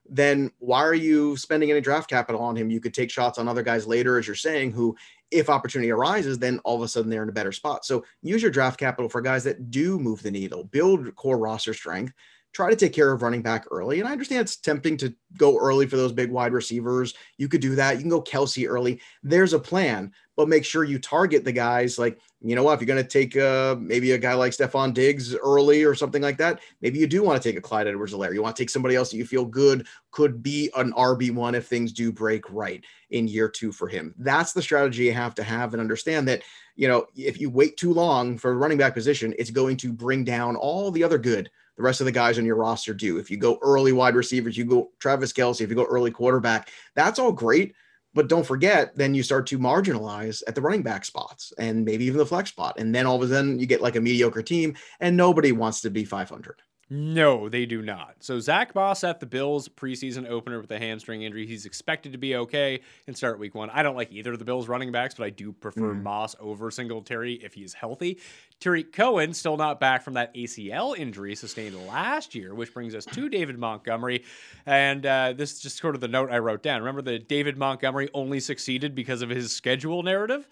then 0.09 0.51
why 0.59 0.83
are 0.83 0.93
you 0.93 1.37
spending 1.37 1.71
any 1.71 1.81
draft 1.81 2.09
capital 2.09 2.41
on 2.41 2.55
him? 2.55 2.69
You 2.69 2.79
could 2.79 2.93
take 2.93 3.09
shots 3.09 3.37
on 3.37 3.47
other 3.47 3.63
guys 3.63 3.87
later, 3.87 4.19
as 4.19 4.27
you're 4.27 4.35
saying, 4.35 4.71
who, 4.71 4.95
if 5.31 5.49
opportunity 5.49 5.91
arises, 5.91 6.37
then 6.37 6.59
all 6.59 6.75
of 6.75 6.81
a 6.81 6.87
sudden 6.87 7.09
they're 7.09 7.23
in 7.23 7.29
a 7.29 7.33
better 7.33 7.51
spot. 7.51 7.85
So 7.85 8.03
use 8.21 8.41
your 8.41 8.51
draft 8.51 8.79
capital 8.79 9.09
for 9.09 9.21
guys 9.21 9.43
that 9.45 9.71
do 9.71 9.97
move 9.97 10.21
the 10.21 10.31
needle, 10.31 10.65
build 10.65 11.15
core 11.15 11.37
roster 11.37 11.73
strength, 11.73 12.13
try 12.53 12.69
to 12.69 12.75
take 12.75 12.93
care 12.93 13.11
of 13.11 13.23
running 13.23 13.41
back 13.41 13.65
early. 13.71 13.99
And 13.99 14.07
I 14.07 14.11
understand 14.11 14.41
it's 14.41 14.57
tempting 14.57 14.95
to 14.97 15.13
go 15.37 15.57
early 15.57 15.87
for 15.87 15.97
those 15.97 16.11
big 16.11 16.31
wide 16.31 16.53
receivers. 16.53 17.15
You 17.37 17.47
could 17.47 17.61
do 17.61 17.75
that. 17.75 17.95
You 17.95 18.01
can 18.01 18.09
go 18.09 18.21
Kelce 18.21 18.69
early. 18.69 19.01
There's 19.23 19.53
a 19.53 19.59
plan, 19.59 20.11
but 20.37 20.47
make 20.47 20.63
sure 20.63 20.83
you 20.83 20.99
target 20.99 21.43
the 21.43 21.51
guys 21.51 21.97
like, 21.97 22.19
you 22.41 22.55
know 22.55 22.61
what, 22.61 22.73
if 22.73 22.81
you're 22.81 22.95
going 22.95 23.03
to 23.03 23.09
take 23.09 23.35
uh, 23.35 23.75
maybe 23.79 24.11
a 24.11 24.19
guy 24.19 24.35
like 24.35 24.51
Stefon 24.51 24.93
Diggs 24.93 25.33
early 25.35 25.83
or 25.83 25.95
something 25.95 26.21
like 26.21 26.37
that, 26.37 26.59
maybe 26.81 26.99
you 26.99 27.07
do 27.07 27.23
want 27.23 27.41
to 27.41 27.49
take 27.49 27.57
a 27.57 27.61
Clyde 27.61 27.87
Edwards 27.87 28.13
Helaire. 28.13 28.33
You 28.33 28.43
want 28.43 28.55
to 28.55 28.61
take 28.61 28.69
somebody 28.69 28.95
else 28.95 29.09
that 29.09 29.17
you 29.17 29.25
feel 29.25 29.45
good 29.45 29.87
could 30.11 30.43
be 30.43 30.69
an 30.75 30.93
RB1 30.93 31.55
if 31.55 31.67
things 31.67 31.91
do 31.91 32.11
break 32.11 32.47
right 32.51 32.83
in 33.09 33.27
year 33.27 33.49
two 33.49 33.71
for 33.71 33.87
him. 33.87 34.13
That's 34.19 34.53
the 34.53 34.61
strategy 34.61 35.05
you 35.05 35.13
have 35.13 35.33
to 35.35 35.43
have 35.43 35.73
and 35.73 35.81
understand 35.81 36.27
that, 36.27 36.43
you 36.75 36.87
know, 36.87 37.07
if 37.15 37.41
you 37.41 37.49
wait 37.49 37.77
too 37.77 37.93
long 37.93 38.37
for 38.37 38.51
a 38.51 38.55
running 38.55 38.77
back 38.77 38.93
position, 38.93 39.33
it's 39.39 39.51
going 39.51 39.77
to 39.77 39.91
bring 39.91 40.23
down 40.23 40.55
all 40.55 40.91
the 40.91 41.03
other 41.03 41.17
good 41.17 41.49
the 41.77 41.83
rest 41.83 42.01
of 42.01 42.05
the 42.05 42.11
guys 42.11 42.37
on 42.37 42.45
your 42.45 42.55
roster 42.55 42.93
do. 42.93 43.17
If 43.17 43.31
you 43.31 43.37
go 43.37 43.57
early 43.61 43.91
wide 43.91 44.15
receivers, 44.15 44.57
you 44.57 44.65
go 44.65 44.91
Travis 44.99 45.33
Kelce, 45.33 45.61
if 45.61 45.69
you 45.69 45.75
go 45.75 45.85
early 45.85 46.11
quarterback, 46.11 46.69
that's 46.95 47.19
all 47.19 47.31
great. 47.31 47.73
But 48.13 48.29
don't 48.29 48.45
forget, 48.45 48.95
then 48.95 49.15
you 49.15 49.23
start 49.23 49.47
to 49.47 49.57
marginalize 49.57 50.43
at 50.47 50.53
the 50.53 50.61
running 50.61 50.83
back 50.83 51.03
spots 51.03 51.51
and 51.57 51.83
maybe 51.83 52.05
even 52.05 52.19
the 52.19 52.25
flex 52.25 52.51
spot. 52.51 52.75
And 52.77 52.93
then 52.93 53.07
all 53.07 53.15
of 53.15 53.23
a 53.23 53.33
sudden 53.33 53.57
you 53.57 53.65
get 53.65 53.81
like 53.81 53.95
a 53.95 54.01
mediocre 54.01 54.43
team 54.43 54.75
and 54.99 55.17
nobody 55.17 55.51
wants 55.51 55.81
to 55.81 55.89
be 55.89 56.05
500. 56.05 56.61
No, 56.95 57.49
they 57.49 57.65
do 57.65 57.81
not. 57.81 58.17
So 58.19 58.39
Zach 58.39 58.75
Moss 58.75 59.03
at 59.03 59.19
the 59.19 59.25
Bills 59.25 59.67
preseason 59.67 60.29
opener 60.29 60.61
with 60.61 60.69
a 60.69 60.77
hamstring 60.77 61.23
injury. 61.23 61.47
He's 61.47 61.65
expected 61.65 62.11
to 62.11 62.19
be 62.19 62.35
okay 62.35 62.81
and 63.07 63.17
start 63.17 63.39
week 63.39 63.55
one. 63.55 63.71
I 63.71 63.81
don't 63.81 63.95
like 63.95 64.11
either 64.11 64.33
of 64.33 64.37
the 64.37 64.45
Bills 64.45 64.67
running 64.67 64.91
backs, 64.91 65.15
but 65.15 65.23
I 65.23 65.31
do 65.31 65.53
prefer 65.53 65.95
mm. 65.95 66.03
Moss 66.03 66.35
over 66.39 66.69
Singletary 66.69 67.33
if 67.33 67.55
he's 67.55 67.73
healthy. 67.73 68.19
Tarik 68.59 68.93
Cohen 68.93 69.33
still 69.33 69.57
not 69.57 69.79
back 69.79 70.03
from 70.03 70.13
that 70.13 70.35
ACL 70.35 70.95
injury 70.95 71.33
sustained 71.33 71.75
last 71.87 72.35
year, 72.35 72.53
which 72.53 72.71
brings 72.71 72.93
us 72.93 73.05
to 73.05 73.27
David 73.27 73.57
Montgomery. 73.57 74.23
And 74.67 75.03
uh, 75.03 75.33
this 75.33 75.53
is 75.53 75.61
just 75.61 75.79
sort 75.79 75.95
of 75.95 76.01
the 76.01 76.07
note 76.07 76.29
I 76.29 76.37
wrote 76.37 76.61
down. 76.61 76.81
Remember 76.81 77.01
that 77.01 77.27
David 77.27 77.57
Montgomery 77.57 78.11
only 78.13 78.39
succeeded 78.39 78.93
because 78.93 79.23
of 79.23 79.31
his 79.31 79.51
schedule 79.51 80.03
narrative? 80.03 80.47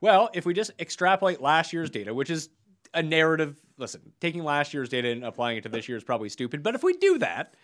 Well, 0.00 0.30
if 0.32 0.46
we 0.46 0.54
just 0.54 0.70
extrapolate 0.78 1.42
last 1.42 1.74
year's 1.74 1.90
data, 1.90 2.14
which 2.14 2.30
is 2.30 2.48
a 2.94 3.02
narrative. 3.02 3.56
Listen, 3.82 4.12
taking 4.20 4.44
last 4.44 4.72
year's 4.72 4.88
data 4.88 5.08
and 5.08 5.24
applying 5.24 5.58
it 5.58 5.62
to 5.64 5.68
this 5.68 5.88
year 5.88 5.98
is 5.98 6.04
probably 6.04 6.28
stupid, 6.28 6.62
but 6.62 6.76
if 6.76 6.84
we 6.84 6.92
do 6.94 7.18
that, 7.18 7.56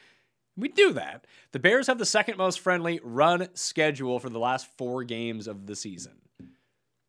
we 0.56 0.66
do 0.68 0.92
that. 0.94 1.28
The 1.52 1.60
Bears 1.60 1.86
have 1.86 1.98
the 1.98 2.04
second 2.04 2.36
most 2.36 2.58
friendly 2.58 2.98
run 3.04 3.48
schedule 3.54 4.18
for 4.18 4.28
the 4.28 4.40
last 4.40 4.66
four 4.76 5.04
games 5.04 5.46
of 5.46 5.66
the 5.66 5.76
season. 5.76 6.14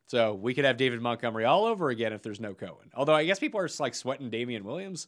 So 0.06 0.36
we 0.36 0.54
could 0.54 0.64
have 0.64 0.78
David 0.78 1.02
Montgomery 1.02 1.46
all 1.46 1.66
over 1.66 1.90
again 1.90 2.14
if 2.14 2.22
there's 2.22 2.40
no 2.40 2.54
Cohen. 2.54 2.92
Although 2.94 3.16
I 3.16 3.26
guess 3.26 3.40
people 3.40 3.60
are 3.60 3.70
like 3.80 3.96
sweating 3.96 4.30
Damien 4.30 4.64
Williams. 4.64 5.08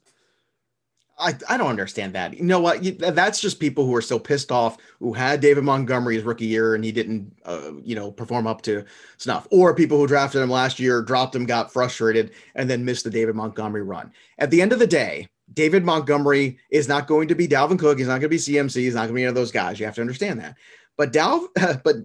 I, 1.19 1.35
I 1.49 1.57
don't 1.57 1.69
understand 1.69 2.13
that. 2.13 2.35
You 2.35 2.43
know 2.43 2.59
what? 2.59 2.83
You, 2.83 2.93
that's 2.93 3.39
just 3.39 3.59
people 3.59 3.85
who 3.85 3.95
are 3.95 4.01
so 4.01 4.17
pissed 4.17 4.51
off 4.51 4.77
who 4.99 5.13
had 5.13 5.39
David 5.39 5.63
Montgomery's 5.63 6.23
rookie 6.23 6.45
year 6.45 6.73
and 6.73 6.83
he 6.83 6.91
didn't, 6.91 7.35
uh, 7.45 7.73
you 7.83 7.95
know, 7.95 8.11
perform 8.11 8.47
up 8.47 8.61
to 8.63 8.83
snuff, 9.17 9.47
or 9.51 9.75
people 9.75 9.97
who 9.97 10.07
drafted 10.07 10.41
him 10.41 10.49
last 10.49 10.79
year, 10.79 11.01
dropped 11.01 11.35
him, 11.35 11.45
got 11.45 11.71
frustrated, 11.71 12.31
and 12.55 12.69
then 12.69 12.85
missed 12.85 13.03
the 13.03 13.09
David 13.09 13.35
Montgomery 13.35 13.83
run. 13.83 14.11
At 14.39 14.49
the 14.49 14.61
end 14.61 14.73
of 14.73 14.79
the 14.79 14.87
day, 14.87 15.27
David 15.53 15.85
Montgomery 15.85 16.57
is 16.69 16.87
not 16.87 17.07
going 17.07 17.27
to 17.27 17.35
be 17.35 17.47
Dalvin 17.47 17.77
Cook. 17.77 17.97
He's 17.97 18.07
not 18.07 18.13
going 18.13 18.21
to 18.23 18.29
be 18.29 18.37
CMC. 18.37 18.75
He's 18.75 18.95
not 18.95 19.01
going 19.01 19.09
to 19.09 19.15
be 19.15 19.23
any 19.23 19.29
of 19.29 19.35
those 19.35 19.51
guys. 19.51 19.79
You 19.79 19.85
have 19.85 19.95
to 19.95 20.01
understand 20.01 20.39
that. 20.39 20.55
But 20.97 21.13
Dalv, 21.13 21.47
but 21.83 21.97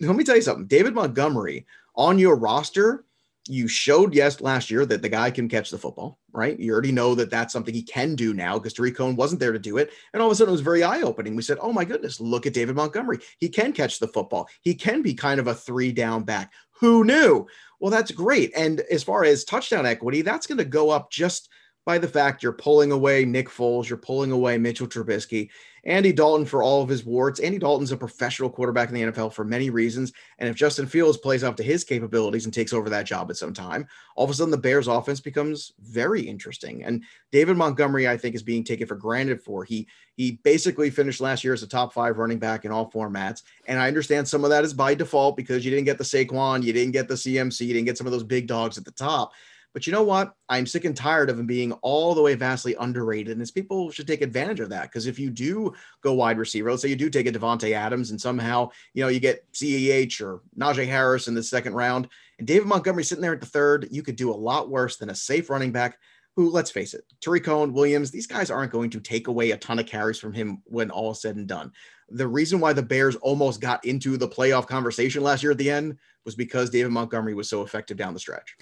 let 0.00 0.16
me 0.16 0.24
tell 0.24 0.36
you 0.36 0.42
something. 0.42 0.66
David 0.66 0.94
Montgomery 0.94 1.66
on 1.94 2.18
your 2.18 2.36
roster 2.36 3.04
you 3.48 3.68
showed 3.68 4.14
yes 4.14 4.40
last 4.40 4.70
year 4.70 4.86
that 4.86 5.02
the 5.02 5.08
guy 5.08 5.30
can 5.30 5.48
catch 5.48 5.70
the 5.70 5.78
football, 5.78 6.18
right? 6.34 6.58
You 6.58 6.72
already 6.72 6.92
know 6.92 7.14
that 7.14 7.30
that's 7.30 7.52
something 7.52 7.72
he 7.72 7.82
can 7.82 8.14
do 8.14 8.34
now 8.34 8.58
because 8.58 8.72
Tarik 8.72 8.96
Cohen 8.96 9.16
wasn't 9.16 9.40
there 9.40 9.52
to 9.52 9.58
do 9.58 9.78
it. 9.78 9.90
And 10.12 10.20
all 10.20 10.28
of 10.28 10.32
a 10.32 10.34
sudden 10.34 10.50
it 10.50 10.52
was 10.52 10.60
very 10.60 10.82
eye 10.82 11.02
opening. 11.02 11.36
We 11.36 11.42
said, 11.42 11.58
oh 11.60 11.72
my 11.72 11.84
goodness, 11.84 12.20
look 12.20 12.46
at 12.46 12.52
David 12.52 12.76
Montgomery. 12.76 13.20
He 13.38 13.48
can 13.48 13.72
catch 13.72 13.98
the 13.98 14.08
football. 14.08 14.48
He 14.60 14.74
can 14.74 15.00
be 15.00 15.14
kind 15.14 15.40
of 15.40 15.46
a 15.46 15.54
three 15.54 15.92
down 15.92 16.24
back. 16.24 16.52
Who 16.80 17.04
knew? 17.04 17.46
Well, 17.80 17.90
that's 17.90 18.10
great. 18.10 18.52
And 18.56 18.80
as 18.80 19.02
far 19.02 19.24
as 19.24 19.44
touchdown 19.44 19.86
equity, 19.86 20.22
that's 20.22 20.46
going 20.46 20.58
to 20.58 20.64
go 20.64 20.90
up 20.90 21.10
just– 21.10 21.48
by 21.84 21.98
the 21.98 22.08
fact 22.08 22.42
you're 22.42 22.52
pulling 22.52 22.92
away 22.92 23.24
Nick 23.24 23.48
Foles, 23.48 23.88
you're 23.88 23.98
pulling 23.98 24.32
away 24.32 24.56
Mitchell 24.56 24.86
Trubisky, 24.86 25.50
Andy 25.84 26.12
Dalton 26.12 26.46
for 26.46 26.62
all 26.62 26.82
of 26.82 26.88
his 26.88 27.04
warts. 27.04 27.40
Andy 27.40 27.58
Dalton's 27.58 27.92
a 27.92 27.96
professional 27.96 28.48
quarterback 28.48 28.88
in 28.88 28.94
the 28.94 29.02
NFL 29.02 29.34
for 29.34 29.44
many 29.44 29.68
reasons. 29.68 30.12
And 30.38 30.48
if 30.48 30.56
Justin 30.56 30.86
Fields 30.86 31.18
plays 31.18 31.44
up 31.44 31.56
to 31.56 31.62
his 31.62 31.84
capabilities 31.84 32.46
and 32.46 32.54
takes 32.54 32.72
over 32.72 32.88
that 32.88 33.04
job 33.04 33.30
at 33.30 33.36
some 33.36 33.52
time, 33.52 33.86
all 34.16 34.24
of 34.24 34.30
a 34.30 34.34
sudden 34.34 34.50
the 34.50 34.56
Bears 34.56 34.88
offense 34.88 35.20
becomes 35.20 35.72
very 35.80 36.22
interesting. 36.22 36.84
And 36.84 37.04
David 37.32 37.58
Montgomery, 37.58 38.08
I 38.08 38.16
think, 38.16 38.34
is 38.34 38.42
being 38.42 38.64
taken 38.64 38.86
for 38.86 38.96
granted 38.96 39.42
for. 39.42 39.64
He 39.64 39.86
he 40.16 40.38
basically 40.44 40.90
finished 40.90 41.20
last 41.20 41.44
year 41.44 41.52
as 41.52 41.64
a 41.64 41.68
top 41.68 41.92
five 41.92 42.18
running 42.18 42.38
back 42.38 42.64
in 42.64 42.70
all 42.70 42.90
formats. 42.90 43.42
And 43.66 43.78
I 43.78 43.88
understand 43.88 44.26
some 44.26 44.44
of 44.44 44.50
that 44.50 44.64
is 44.64 44.72
by 44.72 44.94
default 44.94 45.36
because 45.36 45.64
you 45.64 45.70
didn't 45.70 45.86
get 45.86 45.98
the 45.98 46.04
Saquon, 46.04 46.62
you 46.62 46.72
didn't 46.72 46.92
get 46.92 47.08
the 47.08 47.14
CMC, 47.14 47.66
you 47.66 47.74
didn't 47.74 47.86
get 47.86 47.98
some 47.98 48.06
of 48.06 48.12
those 48.12 48.22
big 48.22 48.46
dogs 48.46 48.78
at 48.78 48.84
the 48.84 48.92
top. 48.92 49.32
But 49.74 49.86
you 49.86 49.92
know 49.92 50.04
what? 50.04 50.34
I'm 50.48 50.66
sick 50.66 50.86
and 50.86 50.96
tired 50.96 51.28
of 51.28 51.38
him 51.38 51.46
being 51.46 51.72
all 51.82 52.14
the 52.14 52.22
way 52.22 52.34
vastly 52.34 52.74
underrated. 52.80 53.32
And 53.32 53.40
his 53.40 53.50
people 53.50 53.90
should 53.90 54.06
take 54.06 54.22
advantage 54.22 54.60
of 54.60 54.70
that. 54.70 54.84
Because 54.84 55.06
if 55.06 55.18
you 55.18 55.28
do 55.28 55.74
go 56.00 56.14
wide 56.14 56.38
receiver, 56.38 56.70
let's 56.70 56.80
say 56.80 56.88
you 56.88 56.96
do 56.96 57.10
take 57.10 57.26
a 57.26 57.32
Davante 57.32 57.72
Adams 57.72 58.10
and 58.10 58.20
somehow, 58.20 58.70
you 58.94 59.02
know, 59.02 59.08
you 59.08 59.20
get 59.20 59.44
CEH 59.52 60.20
or 60.22 60.40
Najee 60.56 60.86
Harris 60.86 61.28
in 61.28 61.34
the 61.34 61.42
second 61.42 61.74
round 61.74 62.08
and 62.38 62.46
David 62.46 62.66
Montgomery 62.66 63.04
sitting 63.04 63.22
there 63.22 63.34
at 63.34 63.40
the 63.40 63.46
third, 63.46 63.88
you 63.90 64.02
could 64.02 64.16
do 64.16 64.30
a 64.30 64.34
lot 64.34 64.68
worse 64.68 64.96
than 64.96 65.10
a 65.10 65.14
safe 65.14 65.50
running 65.50 65.72
back 65.72 65.98
who, 66.36 66.50
let's 66.50 66.70
face 66.70 66.94
it, 66.94 67.04
Tarik 67.20 67.44
Cohen, 67.44 67.72
Williams, 67.72 68.10
these 68.10 68.26
guys 68.26 68.50
aren't 68.50 68.72
going 68.72 68.90
to 68.90 69.00
take 69.00 69.28
away 69.28 69.52
a 69.52 69.56
ton 69.56 69.78
of 69.78 69.86
carries 69.86 70.18
from 70.18 70.32
him 70.32 70.62
when 70.64 70.90
all 70.90 71.12
is 71.12 71.22
said 71.22 71.36
and 71.36 71.46
done. 71.46 71.70
The 72.08 72.26
reason 72.26 72.58
why 72.58 72.72
the 72.72 72.82
Bears 72.82 73.14
almost 73.16 73.60
got 73.60 73.84
into 73.84 74.16
the 74.16 74.28
playoff 74.28 74.66
conversation 74.66 75.22
last 75.22 75.44
year 75.44 75.52
at 75.52 75.58
the 75.58 75.70
end 75.70 75.96
was 76.24 76.34
because 76.34 76.70
David 76.70 76.90
Montgomery 76.90 77.34
was 77.34 77.48
so 77.48 77.62
effective 77.62 77.96
down 77.96 78.14
the 78.14 78.20
stretch. 78.20 78.56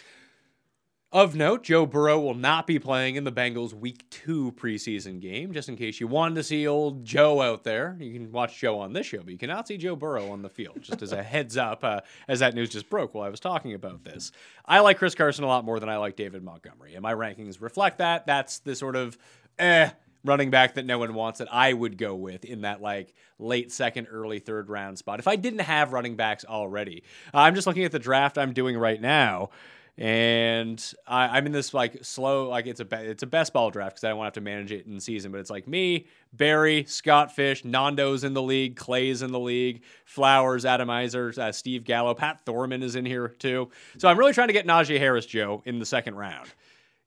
Of 1.14 1.36
note, 1.36 1.62
Joe 1.62 1.84
Burrow 1.84 2.18
will 2.18 2.32
not 2.32 2.66
be 2.66 2.78
playing 2.78 3.16
in 3.16 3.24
the 3.24 3.30
Bengals 3.30 3.74
week 3.74 4.08
two 4.08 4.50
preseason 4.52 5.20
game. 5.20 5.52
Just 5.52 5.68
in 5.68 5.76
case 5.76 6.00
you 6.00 6.06
wanted 6.06 6.36
to 6.36 6.42
see 6.42 6.66
old 6.66 7.04
Joe 7.04 7.42
out 7.42 7.64
there, 7.64 7.98
you 8.00 8.14
can 8.14 8.32
watch 8.32 8.58
Joe 8.58 8.78
on 8.78 8.94
this 8.94 9.04
show, 9.04 9.18
but 9.18 9.30
you 9.30 9.36
cannot 9.36 9.68
see 9.68 9.76
Joe 9.76 9.94
Burrow 9.94 10.30
on 10.30 10.40
the 10.40 10.48
field. 10.48 10.78
Just 10.80 11.02
as 11.02 11.12
a 11.12 11.22
heads 11.22 11.58
up, 11.58 11.84
uh, 11.84 12.00
as 12.28 12.38
that 12.38 12.54
news 12.54 12.70
just 12.70 12.88
broke 12.88 13.12
while 13.12 13.24
I 13.24 13.28
was 13.28 13.40
talking 13.40 13.74
about 13.74 14.04
this. 14.04 14.32
I 14.64 14.80
like 14.80 14.96
Chris 14.96 15.14
Carson 15.14 15.44
a 15.44 15.48
lot 15.48 15.66
more 15.66 15.78
than 15.78 15.90
I 15.90 15.98
like 15.98 16.16
David 16.16 16.42
Montgomery, 16.42 16.94
and 16.94 17.02
my 17.02 17.12
rankings 17.12 17.60
reflect 17.60 17.98
that. 17.98 18.26
That's 18.26 18.60
the 18.60 18.74
sort 18.74 18.96
of 18.96 19.18
eh 19.58 19.90
running 20.24 20.50
back 20.50 20.74
that 20.74 20.86
no 20.86 20.98
one 20.98 21.12
wants 21.12 21.40
that 21.40 21.52
I 21.52 21.74
would 21.74 21.98
go 21.98 22.14
with 22.14 22.46
in 22.46 22.62
that 22.62 22.80
like 22.80 23.12
late 23.38 23.70
second, 23.70 24.06
early 24.10 24.38
third 24.38 24.70
round 24.70 24.96
spot. 24.96 25.18
If 25.18 25.28
I 25.28 25.36
didn't 25.36 25.60
have 25.60 25.92
running 25.92 26.16
backs 26.16 26.46
already, 26.46 27.02
uh, 27.34 27.38
I'm 27.40 27.54
just 27.54 27.66
looking 27.66 27.84
at 27.84 27.92
the 27.92 27.98
draft 27.98 28.38
I'm 28.38 28.54
doing 28.54 28.78
right 28.78 29.00
now 29.00 29.50
and 29.98 30.94
I, 31.06 31.36
am 31.36 31.44
in 31.46 31.52
this 31.52 31.74
like 31.74 32.02
slow, 32.02 32.48
like 32.48 32.66
it's 32.66 32.80
a 32.80 33.10
it's 33.10 33.22
a 33.22 33.26
best 33.26 33.52
ball 33.52 33.70
draft 33.70 33.96
because 33.96 34.04
I 34.04 34.08
don't 34.08 34.18
want 34.18 34.32
to 34.32 34.38
have 34.38 34.44
to 34.44 34.50
manage 34.50 34.72
it 34.72 34.86
in 34.86 34.98
season. 35.00 35.32
But 35.32 35.40
it's 35.40 35.50
like 35.50 35.68
me, 35.68 36.06
Barry, 36.32 36.84
Scott 36.88 37.34
Fish, 37.34 37.64
Nando's 37.64 38.24
in 38.24 38.32
the 38.32 38.42
league, 38.42 38.76
Clay's 38.76 39.20
in 39.20 39.32
the 39.32 39.40
league, 39.40 39.82
Flowers, 40.06 40.64
Adam 40.64 40.88
Aizer, 40.88 41.36
uh, 41.36 41.52
Steve 41.52 41.84
Gallo, 41.84 42.14
Pat 42.14 42.40
Thorman 42.46 42.82
is 42.82 42.96
in 42.96 43.04
here 43.04 43.28
too. 43.28 43.68
So 43.98 44.08
I'm 44.08 44.18
really 44.18 44.32
trying 44.32 44.48
to 44.48 44.54
get 44.54 44.66
Najee 44.66 44.98
Harris, 44.98 45.26
Joe, 45.26 45.62
in 45.66 45.78
the 45.78 45.86
second 45.86 46.14
round. 46.14 46.48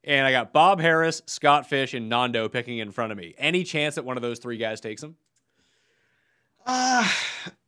And 0.03 0.27
I 0.27 0.31
got 0.31 0.53
Bob 0.53 0.79
Harris, 0.79 1.23
Scott 1.25 1.67
Fish, 1.67 1.95
and 1.95 2.07
Nando 2.07 2.47
picking 2.47 2.77
in 2.77 2.91
front 2.91 3.11
of 3.11 3.17
me. 3.17 3.33
Any 3.39 3.63
chance 3.63 3.95
that 3.95 4.05
one 4.05 4.17
of 4.17 4.21
those 4.21 4.37
three 4.37 4.57
guys 4.57 4.79
takes 4.79 5.01
him? 5.01 5.15
Uh, 6.67 7.07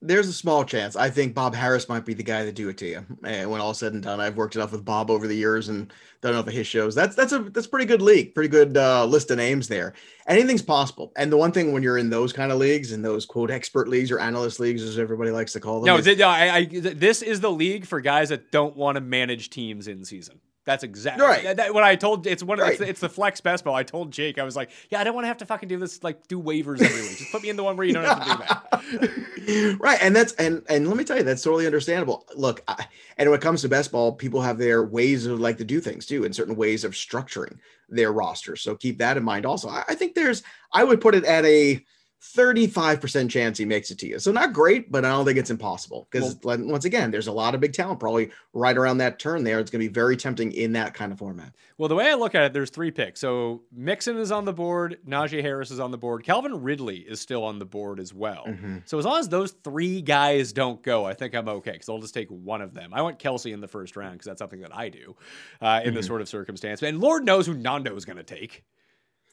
there's 0.01 0.27
a 0.27 0.33
small 0.33 0.63
chance. 0.63 0.95
I 0.95 1.09
think 1.09 1.35
Bob 1.35 1.53
Harris 1.53 1.87
might 1.87 2.05
be 2.05 2.13
the 2.15 2.23
guy 2.23 2.45
to 2.45 2.51
do 2.51 2.69
it 2.69 2.77
to 2.79 2.87
you. 2.87 3.05
And 3.23 3.51
when 3.51 3.61
all 3.61 3.73
said 3.73 3.93
and 3.93 4.01
done, 4.01 4.19
I've 4.19 4.37
worked 4.37 4.55
enough 4.55 4.71
with 4.71 4.83
Bob 4.83 5.11
over 5.11 5.27
the 5.27 5.35
years 5.35 5.69
and 5.69 5.91
done 6.21 6.33
enough 6.33 6.47
of 6.47 6.53
his 6.53 6.65
shows. 6.65 6.95
That's 6.95 7.15
that's 7.15 7.31
a 7.31 7.39
that's 7.39 7.67
a 7.67 7.69
pretty 7.69 7.85
good 7.85 8.01
league, 8.01 8.33
pretty 8.33 8.49
good 8.49 8.75
uh, 8.75 9.05
list 9.05 9.29
of 9.29 9.37
names 9.37 9.67
there. 9.67 9.93
Anything's 10.27 10.63
possible. 10.63 11.11
And 11.15 11.31
the 11.31 11.37
one 11.37 11.51
thing 11.51 11.73
when 11.73 11.83
you're 11.83 11.97
in 11.99 12.09
those 12.09 12.33
kind 12.33 12.51
of 12.51 12.57
leagues, 12.57 12.91
in 12.91 13.01
those 13.03 13.25
quote 13.25 13.51
expert 13.51 13.87
leagues 13.87 14.09
or 14.11 14.19
analyst 14.19 14.59
leagues, 14.59 14.81
as 14.81 14.97
everybody 14.97 15.29
likes 15.29 15.53
to 15.53 15.59
call 15.59 15.81
them, 15.81 15.85
No, 15.85 15.97
is- 15.97 16.17
no 16.17 16.27
I, 16.27 16.55
I, 16.55 16.65
th- 16.65 16.97
this 16.97 17.21
is 17.21 17.39
the 17.41 17.51
league 17.51 17.85
for 17.85 18.01
guys 18.01 18.29
that 18.29 18.51
don't 18.51 18.75
want 18.75 18.95
to 18.95 19.01
manage 19.01 19.49
teams 19.51 19.87
in 19.87 20.05
season. 20.05 20.39
That's 20.67 20.83
exactly 20.83 21.25
Right. 21.25 21.43
That, 21.43 21.57
that- 21.57 21.73
when 21.73 21.83
I 21.85 21.95
told 21.95 22.27
it's 22.27 22.43
one 22.43 22.59
of 22.59 22.67
it's, 22.67 22.71
Right. 22.79 22.85
the, 22.85 22.89
it's 22.89 22.99
the 22.99 23.09
flex 23.09 23.41
best 23.41 23.63
ball. 23.63 23.73
I 23.73 23.83
told 23.83 24.11
Jake 24.11 24.37
I 24.37 24.43
was 24.43 24.55
like, 24.55 24.69
yeah, 24.89 24.99
I 24.99 25.05
don't 25.05 25.15
want 25.15 25.23
to 25.23 25.29
have 25.29 25.37
to 25.37 25.45
fucking 25.45 25.69
do 25.69 25.77
this 25.79 26.03
like 26.03 26.27
do 26.27 26.39
waivers 26.39 26.81
every 26.81 27.01
week. 27.01 27.17
Just 27.17 27.31
put 27.31 27.41
me 27.41 27.49
in 27.49 27.55
the 27.55 27.63
one 27.63 27.77
where 27.77 27.87
you 27.87 27.93
don't 27.93 28.03
have 28.03 28.19
to 28.19 28.97
do 28.99 29.07
that. 29.07 29.77
right 29.79 29.97
and 30.01 30.15
that's 30.15 30.33
and 30.33 30.61
and 30.69 30.87
let 30.87 30.97
me 30.97 31.03
tell 31.03 31.17
you 31.17 31.23
that's 31.23 31.41
totally 31.41 31.65
understandable 31.65 32.25
look 32.35 32.61
I, 32.67 32.85
and 33.17 33.29
when 33.29 33.39
it 33.39 33.41
comes 33.41 33.61
to 33.61 33.69
best 33.69 33.91
ball 33.93 34.11
people 34.11 34.41
have 34.41 34.57
their 34.57 34.83
ways 34.83 35.25
of 35.25 35.39
like 35.39 35.57
to 35.57 35.63
do 35.63 35.79
things 35.79 36.05
too 36.05 36.25
and 36.25 36.35
certain 36.35 36.55
ways 36.55 36.83
of 36.83 36.91
structuring 36.93 37.57
their 37.89 38.11
rosters 38.11 38.61
so 38.61 38.75
keep 38.75 38.97
that 38.99 39.15
in 39.17 39.23
mind 39.23 39.45
also 39.45 39.69
i, 39.69 39.83
I 39.87 39.95
think 39.95 40.15
there's 40.15 40.43
i 40.73 40.83
would 40.83 40.99
put 41.01 41.15
it 41.15 41.23
at 41.25 41.45
a 41.45 41.83
35% 42.19 43.29
chance 43.29 43.57
he 43.57 43.65
makes 43.65 43.91
it 43.91 43.99
to 43.99 44.07
you 44.07 44.17
so 44.19 44.31
not 44.31 44.51
great 44.51 44.91
but 44.91 45.05
i 45.05 45.09
don't 45.09 45.25
think 45.25 45.37
it's 45.37 45.51
impossible 45.51 46.07
because 46.11 46.35
once 46.43 46.83
again 46.83 47.11
there's 47.11 47.27
a 47.27 47.31
lot 47.31 47.53
of 47.53 47.61
big 47.61 47.73
talent 47.73 47.99
probably 47.99 48.31
right 48.53 48.75
around 48.77 48.97
that 48.97 49.19
turn 49.19 49.43
there 49.43 49.59
it's 49.59 49.69
going 49.69 49.81
to 49.81 49.87
be 49.87 49.93
very 49.93 50.17
tempting 50.17 50.51
in 50.51 50.73
that 50.73 50.93
kind 50.95 51.11
of 51.11 51.19
format 51.19 51.53
Well, 51.77 51.89
the 51.89 51.95
way 51.95 52.09
I 52.09 52.15
look 52.15 52.33
at 52.33 52.43
it, 52.43 52.53
there's 52.53 52.71
three 52.71 52.89
picks. 52.89 53.19
So 53.19 53.61
Mixon 53.71 54.17
is 54.17 54.31
on 54.31 54.45
the 54.45 54.53
board, 54.53 54.97
Najee 55.07 55.43
Harris 55.43 55.69
is 55.69 55.79
on 55.79 55.91
the 55.91 55.97
board, 55.97 56.23
Calvin 56.23 56.63
Ridley 56.63 56.97
is 56.97 57.21
still 57.21 57.43
on 57.43 57.59
the 57.59 57.65
board 57.65 57.99
as 57.99 58.13
well. 58.15 58.45
Mm-hmm. 58.47 58.77
So 58.85 58.97
as 58.97 59.05
long 59.05 59.19
as 59.19 59.29
those 59.29 59.51
three 59.63 60.01
guys 60.01 60.53
don't 60.53 60.81
go, 60.81 61.05
I 61.05 61.13
think 61.13 61.35
I'm 61.35 61.47
okay 61.47 61.73
because 61.73 61.87
I'll 61.87 61.99
just 62.01 62.15
take 62.15 62.29
one 62.29 62.61
of 62.63 62.73
them. 62.73 62.93
I 62.95 63.03
want 63.03 63.19
Kelce 63.19 63.53
in 63.53 63.61
the 63.61 63.67
first 63.67 63.95
round 63.95 64.13
because 64.13 64.25
that's 64.25 64.39
something 64.39 64.61
that 64.61 64.75
I 64.75 64.89
do 64.89 65.15
uh, 65.61 65.81
in 65.85 65.93
this 65.93 66.05
Mm-hmm. 66.05 66.07
sort 66.07 66.21
of 66.21 66.29
circumstance. 66.29 66.81
And 66.81 66.99
Lord 66.99 67.23
knows 67.23 67.45
who 67.45 67.53
Nando 67.53 67.95
is 67.95 68.05
going 68.05 68.17
to 68.17 68.23
take. 68.23 68.63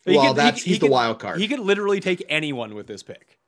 He 0.05 0.17
well 0.17 0.29
could- 0.29 0.37
that's 0.37 0.62
he 0.62 0.71
he's 0.71 0.79
the 0.81 0.87
could- 0.87 0.93
wild 0.93 1.19
card 1.19 1.40
He 1.40 1.49
could 1.49 1.61
literally 1.61 2.01
take 2.01 2.25
anyone 2.29 2.75
with 2.75 2.87
this 2.87 3.03
pick. 3.03 3.38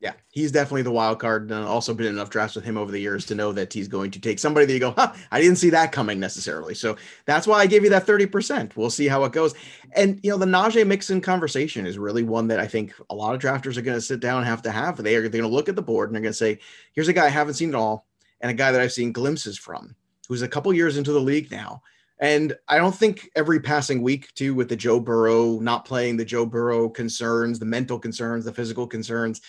Yeah, 0.00 0.12
he's 0.32 0.52
definitely 0.52 0.82
the 0.82 0.90
wild 0.90 1.18
card. 1.18 1.50
Uh, 1.50 1.66
also 1.66 1.94
been 1.94 2.06
in 2.06 2.12
enough 2.12 2.28
drafts 2.28 2.54
with 2.56 2.64
him 2.64 2.76
over 2.76 2.92
the 2.92 2.98
years 3.00 3.24
to 3.26 3.34
know 3.34 3.52
that 3.52 3.72
he's 3.72 3.88
going 3.88 4.10
to 4.10 4.20
take 4.20 4.38
somebody 4.38 4.66
that 4.66 4.72
you 4.74 4.78
go, 4.80 4.90
huh, 4.90 5.14
I 5.30 5.40
didn't 5.40 5.56
see 5.56 5.70
that 5.70 5.92
coming 5.92 6.20
necessarily. 6.20 6.74
So 6.74 6.96
that's 7.24 7.46
why 7.46 7.60
I 7.60 7.66
gave 7.66 7.84
you 7.84 7.90
that 7.90 8.06
30%. 8.06 8.76
We'll 8.76 8.90
see 8.90 9.08
how 9.08 9.24
it 9.24 9.32
goes. 9.32 9.54
And, 9.96 10.20
you 10.22 10.30
know, 10.30 10.36
the 10.36 10.44
Najee 10.44 10.86
Mixon 10.86 11.22
conversation 11.22 11.86
is 11.86 11.96
really 11.96 12.22
one 12.22 12.48
that 12.48 12.60
I 12.60 12.66
think 12.66 12.92
a 13.08 13.14
lot 13.14 13.34
of 13.34 13.40
drafters 13.40 13.78
are 13.78 13.82
going 13.82 13.96
to 13.96 14.00
sit 14.02 14.20
down 14.20 14.38
and 14.38 14.46
have 14.46 14.60
to 14.62 14.70
have. 14.70 15.02
They 15.02 15.16
are 15.16 15.22
they're 15.22 15.30
going 15.30 15.42
to 15.44 15.48
look 15.48 15.70
at 15.70 15.76
the 15.76 15.80
board 15.80 16.10
and 16.10 16.14
they're 16.14 16.22
going 16.22 16.32
to 16.32 16.36
say, 16.38 16.58
here's 16.92 17.08
a 17.08 17.14
guy 17.14 17.24
I 17.26 17.30
haven't 17.30 17.54
seen 17.54 17.70
at 17.70 17.74
all 17.74 18.06
and 18.42 18.50
a 18.50 18.54
guy 18.54 18.72
that 18.72 18.80
I've 18.82 18.92
seen 18.92 19.10
glimpses 19.10 19.56
from 19.56 19.96
who's 20.28 20.42
a 20.42 20.48
couple 20.48 20.70
years 20.74 20.98
into 20.98 21.12
the 21.12 21.20
league 21.20 21.50
now. 21.50 21.80
And 22.20 22.56
I 22.68 22.78
don't 22.78 22.94
think 22.94 23.28
every 23.34 23.60
passing 23.60 24.00
week, 24.02 24.32
too, 24.34 24.54
with 24.54 24.68
the 24.68 24.76
Joe 24.76 25.00
Burrow 25.00 25.58
not 25.58 25.84
playing, 25.84 26.16
the 26.16 26.24
Joe 26.24 26.46
Burrow 26.46 26.88
concerns, 26.88 27.58
the 27.58 27.64
mental 27.64 27.98
concerns, 27.98 28.44
the 28.44 28.52
physical 28.52 28.86
concerns, 28.86 29.40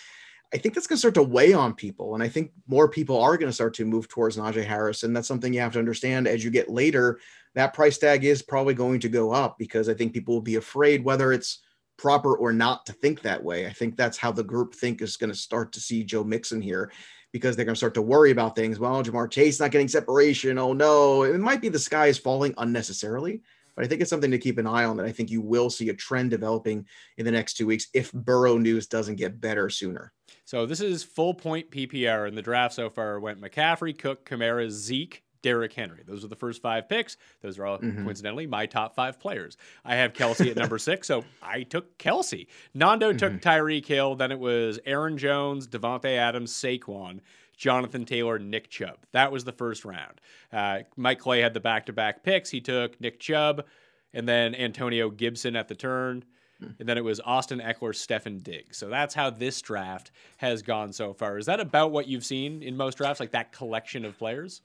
I 0.52 0.58
think 0.58 0.74
that's 0.74 0.86
going 0.86 0.96
to 0.96 1.00
start 1.00 1.14
to 1.14 1.22
weigh 1.22 1.52
on 1.52 1.74
people. 1.74 2.14
And 2.14 2.22
I 2.22 2.28
think 2.28 2.52
more 2.66 2.88
people 2.88 3.20
are 3.20 3.36
going 3.36 3.48
to 3.48 3.54
start 3.54 3.74
to 3.74 3.84
move 3.84 4.08
towards 4.08 4.36
Najee 4.36 4.64
Harris. 4.64 5.02
And 5.02 5.14
that's 5.14 5.28
something 5.28 5.52
you 5.52 5.60
have 5.60 5.72
to 5.72 5.78
understand 5.78 6.28
as 6.28 6.44
you 6.44 6.50
get 6.50 6.70
later. 6.70 7.20
That 7.54 7.74
price 7.74 7.98
tag 7.98 8.24
is 8.24 8.42
probably 8.42 8.74
going 8.74 9.00
to 9.00 9.08
go 9.08 9.32
up 9.32 9.58
because 9.58 9.88
I 9.88 9.94
think 9.94 10.12
people 10.12 10.34
will 10.34 10.42
be 10.42 10.56
afraid 10.56 11.04
whether 11.04 11.32
it's 11.32 11.62
proper 11.98 12.36
or 12.36 12.52
not 12.52 12.86
to 12.86 12.92
think 12.92 13.22
that 13.22 13.42
way. 13.42 13.66
I 13.66 13.72
think 13.72 13.96
that's 13.96 14.18
how 14.18 14.30
the 14.30 14.44
group 14.44 14.74
think 14.74 15.02
is 15.02 15.16
going 15.16 15.32
to 15.32 15.38
start 15.38 15.72
to 15.72 15.80
see 15.80 16.04
Joe 16.04 16.24
Mixon 16.24 16.60
here 16.60 16.92
because 17.36 17.54
they're 17.54 17.66
going 17.66 17.74
to 17.74 17.78
start 17.78 17.92
to 17.94 18.02
worry 18.02 18.30
about 18.30 18.56
things. 18.56 18.78
Well, 18.78 19.04
Ja'Marr 19.04 19.30
Chase 19.30 19.60
not 19.60 19.70
getting 19.70 19.88
separation. 19.88 20.56
Oh 20.56 20.72
no, 20.72 21.22
it 21.24 21.38
might 21.38 21.60
be 21.60 21.68
the 21.68 21.78
sky 21.78 22.06
is 22.06 22.16
falling 22.16 22.54
unnecessarily. 22.56 23.42
But 23.74 23.84
I 23.84 23.88
think 23.88 24.00
it's 24.00 24.08
something 24.08 24.30
to 24.30 24.38
keep 24.38 24.56
an 24.56 24.66
eye 24.66 24.84
on 24.84 24.96
that 24.96 25.04
I 25.04 25.12
think 25.12 25.30
you 25.30 25.42
will 25.42 25.68
see 25.68 25.90
a 25.90 25.94
trend 25.94 26.30
developing 26.30 26.86
in 27.18 27.26
the 27.26 27.30
next 27.30 27.58
two 27.58 27.66
weeks 27.66 27.88
if 27.92 28.10
Burrow 28.10 28.56
news 28.56 28.86
doesn't 28.86 29.16
get 29.16 29.38
better 29.38 29.68
sooner. 29.68 30.14
So 30.46 30.64
this 30.64 30.80
is 30.80 31.02
full 31.02 31.34
point 31.34 31.70
PPR, 31.70 32.26
and 32.26 32.38
the 32.38 32.42
draft 32.42 32.74
so 32.74 32.88
far 32.88 33.20
went 33.20 33.38
McCaffrey, 33.38 33.96
Cook, 33.98 34.26
Kamara, 34.26 34.70
Zeke, 34.70 35.22
Derrick 35.46 35.72
Henry. 35.74 36.02
Those 36.04 36.24
are 36.24 36.28
the 36.28 36.34
first 36.34 36.60
five 36.60 36.88
picks. 36.88 37.16
Those 37.40 37.56
are 37.60 37.66
all 37.66 37.78
Mhm. 37.78 38.02
coincidentally 38.02 38.48
my 38.48 38.66
top 38.66 38.96
five 38.96 39.20
players. 39.20 39.56
I 39.84 39.94
have 39.94 40.12
Kelce 40.12 40.50
at 40.50 40.56
number 40.56 40.76
six, 40.76 41.06
so 41.06 41.24
I 41.40 41.62
took 41.62 41.96
Kelce. 41.98 42.48
Nando 42.74 43.12
took 43.12 43.34
Tyreek 43.34 43.86
Hill. 43.86 44.16
Then 44.16 44.32
it 44.32 44.40
was 44.40 44.80
Aaron 44.84 45.16
Jones, 45.16 45.68
Davante 45.68 46.16
Adams, 46.16 46.52
Saquon. 46.52 47.20
Jonathan 47.56 48.04
Taylor, 48.04 48.38
Nick 48.38 48.68
Chubb. 48.68 48.98
That 49.12 49.30
was 49.32 49.44
the 49.44 49.52
first 49.52 49.84
round. 49.84 50.20
Uh, 50.52 50.80
Mike 50.96 51.20
Clay 51.20 51.40
had 51.40 51.54
the 51.54 51.60
back 51.60 51.86
to 51.86 51.92
back 51.92 52.22
picks. 52.24 52.50
He 52.50 52.60
took 52.60 53.00
Nick 53.00 53.18
Chubb 53.20 53.64
and 54.12 54.28
then 54.28 54.54
Antonio 54.54 55.08
Gibson 55.08 55.54
at 55.56 55.68
the 55.68 55.74
turn. 55.76 56.24
And 56.78 56.88
then 56.88 56.96
it 56.98 57.04
was 57.04 57.20
Austin 57.20 57.60
Ekeler, 57.60 57.92
Stefon 57.94 58.42
Diggs. 58.42 58.78
So 58.78 58.88
that's 58.88 59.14
how 59.14 59.28
this 59.28 59.60
draft 59.62 60.10
has 60.38 60.62
gone 60.62 60.90
so 60.92 61.12
far. 61.12 61.36
Is 61.38 61.44
that 61.46 61.60
about 61.60 61.92
what 61.92 62.08
you've 62.08 62.24
seen 62.24 62.62
in 62.62 62.76
most 62.78 62.96
drafts, 62.96 63.20
like 63.20 63.32
that 63.32 63.52
collection 63.52 64.04
of 64.06 64.16
players? 64.18 64.62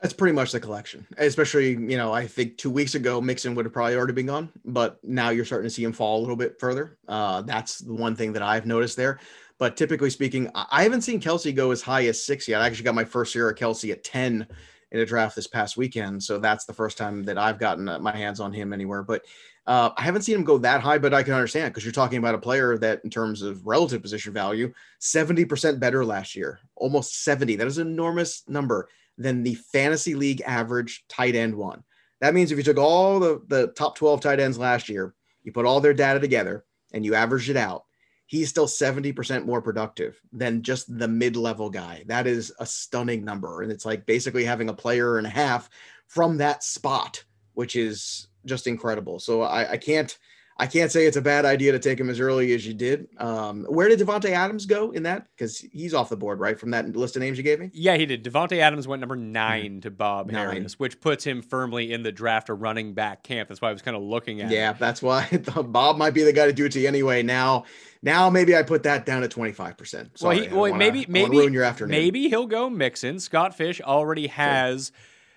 That's 0.00 0.14
pretty 0.14 0.34
much 0.34 0.52
the 0.52 0.60
collection. 0.60 1.06
Especially, 1.18 1.70
you 1.70 1.96
know, 1.96 2.12
I 2.12 2.26
think 2.26 2.56
two 2.56 2.70
weeks 2.70 2.94
ago 2.94 3.20
Mixon 3.20 3.54
would 3.54 3.66
have 3.66 3.72
probably 3.72 3.96
already 3.96 4.14
been 4.14 4.26
gone, 4.26 4.50
but 4.64 4.98
now 5.04 5.28
you're 5.28 5.44
starting 5.44 5.68
to 5.68 5.74
see 5.74 5.84
him 5.84 5.92
fall 5.92 6.18
a 6.18 6.22
little 6.22 6.36
bit 6.36 6.58
further. 6.58 6.96
Uh, 7.06 7.42
that's 7.42 7.78
the 7.78 7.92
one 7.92 8.16
thing 8.16 8.32
that 8.32 8.42
I've 8.42 8.64
noticed 8.64 8.96
there. 8.96 9.20
But 9.58 9.76
typically 9.76 10.08
speaking, 10.08 10.50
I 10.54 10.82
haven't 10.82 11.02
seen 11.02 11.20
Kelce 11.20 11.54
go 11.54 11.70
as 11.70 11.82
high 11.82 12.06
as 12.06 12.24
six 12.24 12.48
yet. 12.48 12.62
I 12.62 12.66
actually 12.66 12.84
got 12.84 12.94
my 12.94 13.04
first 13.04 13.34
year 13.34 13.50
of 13.50 13.58
Kelce 13.58 13.92
at 13.92 14.02
10 14.02 14.46
in 14.92 15.00
a 15.00 15.04
draft 15.04 15.36
this 15.36 15.46
past 15.46 15.76
weekend. 15.76 16.22
So 16.22 16.38
that's 16.38 16.64
the 16.64 16.72
first 16.72 16.96
time 16.96 17.22
that 17.24 17.36
I've 17.36 17.58
gotten 17.58 17.86
uh, 17.86 17.98
my 17.98 18.16
hands 18.16 18.40
on 18.40 18.54
him 18.54 18.72
anywhere. 18.72 19.02
But 19.02 19.26
uh, 19.66 19.90
I 19.98 20.02
haven't 20.02 20.22
seen 20.22 20.34
him 20.34 20.44
go 20.44 20.56
that 20.58 20.80
high, 20.80 20.96
but 20.96 21.12
I 21.12 21.22
can 21.22 21.34
understand 21.34 21.72
because 21.74 21.84
you're 21.84 21.92
talking 21.92 22.18
about 22.18 22.34
a 22.34 22.38
player 22.38 22.78
that, 22.78 23.02
in 23.04 23.10
terms 23.10 23.42
of 23.42 23.66
relative 23.66 24.00
position 24.00 24.32
value, 24.32 24.72
70% 25.00 25.78
better 25.78 26.06
last 26.06 26.34
year, 26.34 26.58
almost 26.74 27.22
70. 27.22 27.56
That 27.56 27.66
is 27.66 27.76
an 27.76 27.86
enormous 27.86 28.42
number 28.48 28.88
than 29.18 29.42
the 29.42 29.54
fantasy 29.72 30.14
league 30.14 30.42
average 30.46 31.04
tight 31.08 31.34
end 31.34 31.54
one. 31.54 31.82
That 32.20 32.34
means 32.34 32.52
if 32.52 32.58
you 32.58 32.64
took 32.64 32.78
all 32.78 33.18
the, 33.18 33.40
the 33.48 33.68
top 33.68 33.96
12 33.96 34.20
tight 34.20 34.40
ends 34.40 34.58
last 34.58 34.88
year, 34.88 35.14
you 35.42 35.52
put 35.52 35.66
all 35.66 35.80
their 35.80 35.94
data 35.94 36.20
together 36.20 36.64
and 36.92 37.04
you 37.04 37.14
average 37.14 37.48
it 37.48 37.56
out, 37.56 37.84
he's 38.26 38.48
still 38.48 38.66
70% 38.66 39.46
more 39.46 39.62
productive 39.62 40.20
than 40.32 40.62
just 40.62 40.98
the 40.98 41.08
mid-level 41.08 41.70
guy. 41.70 42.04
That 42.06 42.26
is 42.26 42.52
a 42.60 42.66
stunning 42.66 43.24
number. 43.24 43.62
And 43.62 43.72
it's 43.72 43.84
like 43.84 44.06
basically 44.06 44.44
having 44.44 44.68
a 44.68 44.74
player 44.74 45.18
and 45.18 45.26
a 45.26 45.30
half 45.30 45.70
from 46.06 46.36
that 46.38 46.62
spot, 46.62 47.24
which 47.54 47.74
is 47.74 48.28
just 48.44 48.66
incredible. 48.66 49.18
So 49.18 49.42
I, 49.42 49.72
I 49.72 49.76
can't 49.76 50.16
I 50.60 50.66
can't 50.66 50.92
say 50.92 51.06
it's 51.06 51.16
a 51.16 51.22
bad 51.22 51.46
idea 51.46 51.72
to 51.72 51.78
take 51.78 51.98
him 51.98 52.10
as 52.10 52.20
early 52.20 52.52
as 52.52 52.66
you 52.66 52.74
did. 52.74 53.08
Um, 53.16 53.64
where 53.64 53.88
did 53.88 53.98
Davante 53.98 54.28
Adams 54.28 54.66
go 54.66 54.90
in 54.90 55.04
that? 55.04 55.26
Because 55.34 55.58
he's 55.58 55.94
off 55.94 56.10
the 56.10 56.18
board, 56.18 56.38
right? 56.38 56.60
From 56.60 56.70
that 56.72 56.94
list 56.94 57.16
of 57.16 57.22
names 57.22 57.38
you 57.38 57.44
gave 57.44 57.58
me. 57.58 57.70
Yeah, 57.72 57.96
he 57.96 58.04
did. 58.04 58.22
Davante 58.22 58.58
Adams 58.58 58.86
went 58.86 59.00
number 59.00 59.16
nine 59.16 59.80
to 59.80 59.90
Bob 59.90 60.30
Nine. 60.30 60.56
Harris, 60.56 60.78
which 60.78 61.00
puts 61.00 61.24
him 61.24 61.40
firmly 61.40 61.94
in 61.94 62.02
the 62.02 62.12
draft 62.12 62.50
or 62.50 62.56
running 62.56 62.92
back 62.92 63.22
camp. 63.22 63.48
That's 63.48 63.62
why 63.62 63.70
I 63.70 63.72
was 63.72 63.80
kind 63.80 63.96
of 63.96 64.02
looking 64.02 64.42
at 64.42 64.52
it. 64.52 64.54
Yeah, 64.54 64.74
that's 64.74 65.00
why 65.00 65.26
Bob 65.64 65.96
might 65.96 66.12
be 66.12 66.24
the 66.24 66.32
guy 66.32 66.44
to 66.44 66.52
do 66.52 66.66
it 66.66 66.72
to 66.72 66.80
you 66.80 66.88
anyway. 66.88 67.22
Now, 67.22 67.64
now 68.02 68.28
maybe 68.28 68.54
I 68.54 68.62
put 68.62 68.82
that 68.82 69.06
down 69.06 69.22
at 69.22 69.30
twenty 69.30 69.52
five 69.52 69.78
percent. 69.78 70.10
Well, 70.20 70.32
he, 70.32 70.48
well, 70.48 70.74
maybe, 70.74 71.06
maybe, 71.08 71.38
ruin 71.38 71.54
your 71.54 71.64
afternoon. 71.64 71.92
maybe 71.92 72.28
he'll 72.28 72.46
go 72.46 72.68
Mixon. 72.68 73.18
Scott 73.18 73.54
Fish 73.54 73.80
already 73.80 74.26
has. 74.26 74.92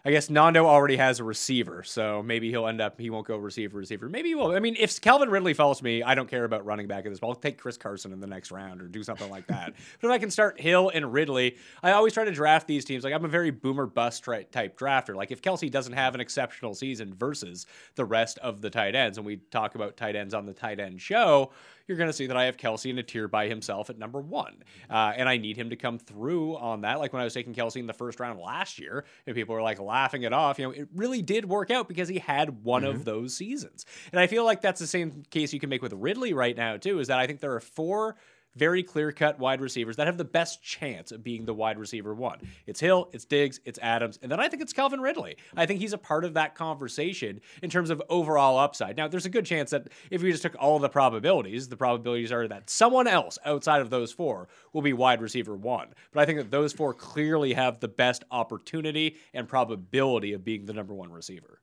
I 0.05 0.11
guess 0.11 0.29
Nando 0.29 0.65
already 0.65 0.97
has 0.97 1.21
a 1.21 1.23
receiver, 1.23 1.81
so 1.81 2.21
maybe 2.21 2.49
he'll 2.49 2.67
end 2.67 2.81
up. 2.81 2.99
He 2.99 3.09
won't 3.09 3.25
go 3.25 3.37
receiver, 3.37 3.77
receiver. 3.77 4.09
Maybe 4.09 4.29
he 4.29 4.35
will. 4.35 4.51
I 4.51 4.59
mean, 4.59 4.75
if 4.77 4.99
Calvin 4.99 5.29
Ridley 5.29 5.53
to 5.53 5.75
me, 5.81 6.03
I 6.03 6.13
don't 6.13 6.29
care 6.29 6.43
about 6.43 6.65
running 6.65 6.87
back 6.87 7.05
at 7.05 7.11
this. 7.11 7.21
But 7.21 7.27
I'll 7.29 7.35
take 7.35 7.57
Chris 7.57 7.77
Carson 7.77 8.11
in 8.11 8.19
the 8.19 8.27
next 8.27 8.51
round 8.51 8.81
or 8.81 8.87
do 8.87 9.01
something 9.01 9.29
like 9.29 9.47
that. 9.47 9.73
but 10.01 10.07
if 10.07 10.13
I 10.13 10.17
can 10.17 10.29
start 10.29 10.59
Hill 10.59 10.91
and 10.93 11.13
Ridley, 11.13 11.55
I 11.81 11.93
always 11.93 12.11
try 12.11 12.25
to 12.25 12.33
draft 12.33 12.67
these 12.67 12.83
teams. 12.83 13.05
Like 13.05 13.13
I'm 13.13 13.23
a 13.23 13.29
very 13.29 13.49
boomer 13.49 13.85
bust 13.85 14.25
type 14.25 14.77
drafter. 14.77 15.15
Like 15.15 15.31
if 15.31 15.41
Kelce 15.41 15.71
doesn't 15.71 15.93
have 15.93 16.15
an 16.15 16.19
exceptional 16.19 16.73
season 16.73 17.13
versus 17.13 17.65
the 17.95 18.03
rest 18.03 18.37
of 18.39 18.59
the 18.59 18.69
tight 18.69 18.95
ends, 18.95 19.17
and 19.17 19.25
we 19.25 19.37
talk 19.51 19.75
about 19.75 19.95
tight 19.95 20.17
ends 20.17 20.33
on 20.33 20.45
the 20.45 20.53
tight 20.53 20.81
end 20.81 20.99
show, 20.99 21.51
you're 21.87 21.97
going 21.97 22.09
to 22.09 22.13
see 22.13 22.27
that 22.27 22.37
I 22.37 22.45
have 22.45 22.57
Kelce 22.57 22.89
in 22.89 22.97
a 22.97 23.03
tier 23.03 23.27
by 23.27 23.47
himself 23.47 23.89
at 23.89 23.97
number 23.97 24.19
one. 24.19 24.63
Uh, 24.89 25.13
and 25.15 25.27
I 25.27 25.37
need 25.37 25.57
him 25.57 25.69
to 25.69 25.75
come 25.75 25.99
through 25.99 26.57
on 26.57 26.81
that. 26.81 26.99
Like 26.99 27.13
when 27.13 27.21
I 27.21 27.25
was 27.25 27.33
taking 27.33 27.53
Kelce 27.53 27.77
in 27.77 27.87
the 27.87 27.93
first 27.93 28.19
round 28.19 28.39
last 28.39 28.79
year, 28.79 29.05
and 29.27 29.35
people 29.35 29.55
were 29.55 29.61
like 29.61 29.79
laughing 29.79 30.23
it 30.23 30.33
off, 30.33 30.59
you 30.59 30.65
know, 30.65 30.71
it 30.71 30.87
really 30.95 31.21
did 31.21 31.45
work 31.45 31.71
out 31.71 31.87
because 31.87 32.07
he 32.07 32.19
had 32.19 32.63
one 32.63 32.83
of 32.83 33.05
those 33.05 33.35
seasons. 33.35 33.85
And 34.11 34.19
I 34.19 34.27
feel 34.27 34.45
like 34.45 34.61
that's 34.61 34.79
the 34.79 34.87
same 34.87 35.23
case 35.29 35.53
you 35.53 35.59
can 35.59 35.69
make 35.69 35.81
with 35.81 35.93
Ridley 35.93 36.33
right 36.33 36.55
now, 36.55 36.77
too, 36.77 36.99
is 36.99 37.07
that 37.07 37.19
I 37.19 37.27
think 37.27 37.39
there 37.39 37.53
are 37.53 37.59
four 37.59 38.15
very 38.55 38.83
clear 38.83 39.11
cut 39.11 39.39
wide 39.39 39.61
receivers 39.61 39.95
that 39.97 40.07
have 40.07 40.17
the 40.17 40.25
best 40.25 40.61
chance 40.61 41.11
of 41.11 41.23
being 41.23 41.45
the 41.45 41.53
wide 41.53 41.77
receiver 41.77 42.13
one. 42.13 42.39
It's 42.67 42.79
Hill, 42.79 43.09
it's 43.13 43.25
Diggs, 43.25 43.59
it's 43.65 43.79
Adams, 43.81 44.19
and 44.21 44.31
then 44.31 44.39
I 44.39 44.47
think 44.47 44.61
it's 44.61 44.73
Calvin 44.73 45.01
Ridley. 45.01 45.37
I 45.55 45.65
think 45.65 45.79
he's 45.79 45.93
a 45.93 45.97
part 45.97 46.25
of 46.25 46.35
that 46.35 46.55
conversation 46.55 47.41
in 47.61 47.69
terms 47.69 47.89
of 47.89 48.01
overall 48.09 48.57
upside. 48.57 48.97
Now, 48.97 49.07
there's 49.07 49.25
a 49.25 49.29
good 49.29 49.45
chance 49.45 49.71
that 49.71 49.87
if 50.11 50.21
we 50.21 50.31
just 50.31 50.43
took 50.43 50.55
all 50.59 50.79
the 50.79 50.89
probabilities, 50.89 51.67
the 51.67 51.77
probabilities 51.77 52.31
are 52.31 52.47
that 52.47 52.69
someone 52.69 53.07
else 53.07 53.37
outside 53.45 53.81
of 53.81 53.89
those 53.89 54.11
four 54.11 54.47
will 54.71 54.81
be 54.81 54.93
wide 54.93 55.21
receiver 55.21 55.55
one. 55.55 55.87
But 56.11 56.21
I 56.21 56.25
think 56.25 56.39
that 56.39 56.51
those 56.51 56.73
four 56.73 56.93
clearly 56.93 57.53
have 57.53 57.79
the 57.79 57.87
best 57.87 58.23
opportunity 58.31 59.17
and 59.33 59.47
probability 59.47 60.33
of 60.33 60.43
being 60.43 60.65
the 60.65 60.73
number 60.73 60.93
one 60.93 61.11
receiver. 61.11 61.59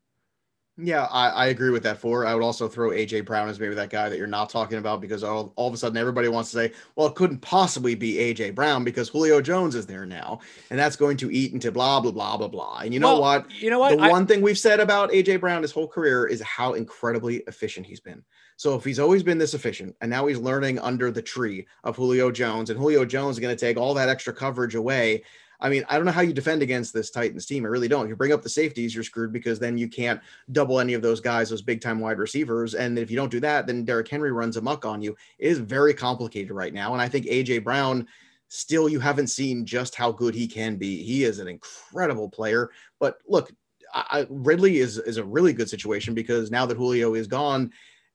Yeah, 0.83 1.07
I, 1.11 1.29
I, 1.29 1.47
agree 1.47 1.71
with 1.71 1.83
that. 1.83 1.99
For 1.99 2.27
I 2.27 2.35
would 2.35 2.43
also 2.43 2.69
throw 2.69 2.91
AJ 2.91 3.25
Brown 3.25 3.49
as 3.49 3.61
maybe 3.61 3.75
that 3.75 3.91
guy 3.91 4.09
that 4.09 4.17
you're 4.17 4.27
not 4.27 4.51
talking 4.51 4.79
about 4.79 5.01
because 5.01 5.23
all, 5.23 5.53
all 5.57 5.69
of 5.69 5.75
a 5.75 5.77
sudden 5.77 5.97
everybody 5.97 6.29
wants 6.29 6.51
to 6.51 6.57
say, 6.57 6.73
well, 6.97 7.07
it 7.09 7.15
couldn't 7.15 7.41
possibly 7.41 7.95
be 7.95 8.15
AJ 8.15 8.55
Brown 8.55 8.85
because 8.85 9.09
Julio 9.09 9.41
Jones 9.41 9.75
is 9.75 9.87
there 9.87 10.07
now, 10.07 10.41
and 10.71 10.79
that's 10.79 10.97
going 10.97 11.17
to 11.19 11.31
eat 11.31 11.53
into 11.53 11.71
blah 11.73 12.01
blah 12.01 12.13
blah 12.13 12.37
blah 12.37 12.49
blah. 12.49 12.81
And 12.81 12.95
you 12.95 13.01
know 13.01 13.21
what? 13.21 13.51
You 13.61 13.71
know 13.71 13.79
what? 13.79 13.97
The 13.97 14.05
I, 14.05 14.11
one 14.11 14.27
thing 14.27 14.41
we've 14.41 14.59
said 14.59 14.81
about 14.81 15.11
AJ 15.11 15.41
Brown 15.41 15.63
his 15.63 15.73
whole 15.73 15.89
career 15.89 16.27
is 16.27 16.41
how 16.43 16.75
incredibly 16.75 17.39
efficient 17.47 17.87
he's 17.87 18.01
been. 18.01 18.23
So 18.57 18.75
if 18.75 18.85
he's 18.85 18.99
always 18.99 19.23
been 19.23 19.39
this 19.39 19.55
efficient, 19.55 19.97
and 20.01 20.11
now 20.11 20.27
he's 20.27 20.39
learning 20.39 20.79
under 20.81 21.11
the 21.11 21.23
tree 21.23 21.67
of 21.85 21.97
Julio 21.97 22.31
Jones, 22.31 22.71
and 22.71 22.79
Julio 22.79 23.05
Jones 23.05 23.37
is 23.37 23.41
going 23.41 23.57
to 23.57 23.61
take 23.61 23.77
all 23.77 23.95
that 23.95 24.09
extra 24.09 24.33
coverage 24.33 24.75
away 24.75 25.23
I 25.61 25.69
mean, 25.69 25.85
I 25.89 25.97
don't 25.97 26.07
know 26.07 26.13
how 26.13 26.23
you 26.23 26.33
defend 26.33 26.63
against 26.63 26.93
this 26.93 27.11
Titans 27.11 27.47
team. 27.47 27.65
I 27.65 27.69
really 27.69 27.89
don't. 27.89 28.05
If 28.07 28.11
you 28.11 28.17
bring 28.17 28.33
up 28.33 28.43
the 28.43 28.49
safeties, 28.49 28.95
you're 28.95 29.05
screwed 29.05 29.33
because 29.33 29.59
then 29.59 29.77
you 29.77 29.89
can't 29.89 30.21
double 30.53 30.81
any 30.81 30.95
of 30.95 31.03
those 31.03 31.21
guys, 31.21 31.51
those 31.51 31.63
big 31.63 31.81
time 31.81 32.01
wide 32.01 32.19
receivers. 32.19 32.75
And 32.75 32.99
if 32.99 33.11
you 33.11 33.17
don't 33.17 33.31
do 33.31 33.41
that, 33.41 33.67
then 33.67 33.85
Derrick 33.85 34.09
Henry 34.09 34.33
runs 34.33 34.57
amok 34.57 34.85
on 34.87 35.03
you. 35.03 35.17
It 35.39 35.49
is 35.49 35.59
very 35.59 35.95
complicated 35.95 36.53
right 36.53 36.73
now. 36.73 36.93
And 36.93 37.03
I 37.03 37.09
think 37.09 37.27
AJ 37.27 37.65
Brown 37.65 38.07
still 38.49 38.89
you 38.89 39.01
haven't 39.01 39.29
seen 39.29 39.65
just 39.65 39.95
how 39.95 40.11
good 40.11 40.35
he 40.35 40.47
can 40.47 40.77
be. 40.77 41.03
He 41.03 41.25
is 41.25 41.39
an 41.39 41.49
incredible 41.49 42.29
player. 42.29 42.71
But 42.99 43.19
look, 43.29 43.53
I, 43.93 44.27
Ridley 44.29 44.79
is 44.79 44.99
is 44.99 45.17
a 45.17 45.25
really 45.25 45.53
good 45.53 45.69
situation 45.69 46.15
because 46.15 46.51
now 46.51 46.67
that 46.67 46.77
Julio 46.77 47.15
is 47.15 47.27
gone, 47.27 47.73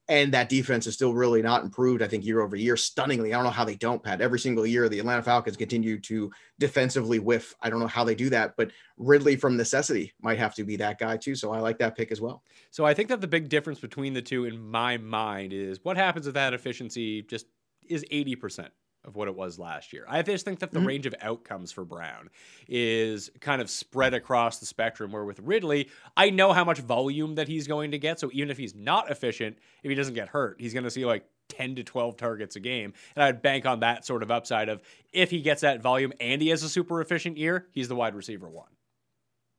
and 0.07 0.33
that 0.33 0.49
defense 0.49 0.85
is 0.85 0.93
still 0.93 1.13
really 1.13 1.41
not 1.41 1.63
improved. 1.63 2.01
I 2.01 2.07
think 2.07 2.25
year 2.25 2.41
over 2.41 2.55
year, 2.55 2.77
stunningly. 2.77 3.33
I 3.33 3.37
don't 3.37 3.45
know 3.45 3.49
how 3.49 3.65
they 3.65 3.75
don't, 3.75 4.03
Pat. 4.03 4.21
Every 4.21 4.39
single 4.39 4.65
year, 4.65 4.87
the 4.87 4.99
Atlanta 4.99 5.23
Falcons 5.23 5.57
continue 5.57 5.99
to 6.01 6.31
defensively 6.59 7.19
whiff. 7.19 7.55
I 7.61 7.69
don't 7.69 7.79
know 7.79 7.87
how 7.87 8.03
they 8.03 8.15
do 8.15 8.29
that, 8.29 8.55
but 8.55 8.71
Ridley 8.97 9.35
from 9.35 9.57
necessity 9.57 10.13
might 10.21 10.37
have 10.37 10.53
to 10.55 10.63
be 10.63 10.75
that 10.77 10.99
guy 10.99 11.17
too. 11.17 11.35
So 11.35 11.51
I 11.51 11.59
like 11.59 11.79
that 11.79 11.97
pick 11.97 12.11
as 12.11 12.21
well. 12.21 12.43
So 12.69 12.85
I 12.85 12.93
think 12.93 13.09
that 13.09 13.21
the 13.21 13.27
big 13.27 13.49
difference 13.49 13.79
between 13.79 14.13
the 14.13 14.21
two 14.21 14.45
in 14.45 14.59
my 14.59 14.97
mind 14.97 15.53
is 15.53 15.79
what 15.83 15.97
happens 15.97 16.27
if 16.27 16.33
that 16.35 16.53
efficiency 16.53 17.23
just 17.23 17.47
is 17.87 18.05
80% 18.11 18.69
of 19.05 19.15
what 19.15 19.27
it 19.27 19.35
was 19.35 19.57
last 19.59 19.93
year. 19.93 20.05
I 20.07 20.21
just 20.21 20.45
think 20.45 20.59
that 20.59 20.71
the 20.71 20.79
mm-hmm. 20.79 20.87
range 20.87 21.05
of 21.05 21.15
outcomes 21.21 21.71
for 21.71 21.85
Brown 21.85 22.29
is 22.67 23.29
kind 23.39 23.61
of 23.61 23.69
spread 23.69 24.13
across 24.13 24.59
the 24.59 24.65
spectrum. 24.65 25.11
Where 25.11 25.23
with 25.23 25.39
Ridley, 25.39 25.89
I 26.17 26.29
know 26.29 26.53
how 26.53 26.63
much 26.63 26.79
volume 26.79 27.35
that 27.35 27.47
he's 27.47 27.67
going 27.67 27.91
to 27.91 27.99
get. 27.99 28.19
So 28.19 28.29
even 28.33 28.49
if 28.49 28.57
he's 28.57 28.75
not 28.75 29.11
efficient, 29.11 29.57
if 29.83 29.89
he 29.89 29.95
doesn't 29.95 30.15
get 30.15 30.29
hurt, 30.29 30.59
he's 30.59 30.73
going 30.73 30.83
to 30.83 30.91
see 30.91 31.05
like 31.05 31.25
10 31.49 31.75
to 31.75 31.83
12 31.83 32.17
targets 32.17 32.55
a 32.55 32.59
game. 32.59 32.93
And 33.15 33.23
I'd 33.23 33.41
bank 33.41 33.65
on 33.65 33.81
that 33.81 34.05
sort 34.05 34.23
of 34.23 34.31
upside 34.31 34.69
of 34.69 34.81
if 35.13 35.31
he 35.31 35.41
gets 35.41 35.61
that 35.61 35.81
volume 35.81 36.13
and 36.19 36.41
he 36.41 36.49
has 36.49 36.63
a 36.63 36.69
super 36.69 37.01
efficient 37.01 37.37
year, 37.37 37.67
he's 37.71 37.87
the 37.87 37.95
wide 37.95 38.15
receiver 38.15 38.49
one. 38.49 38.67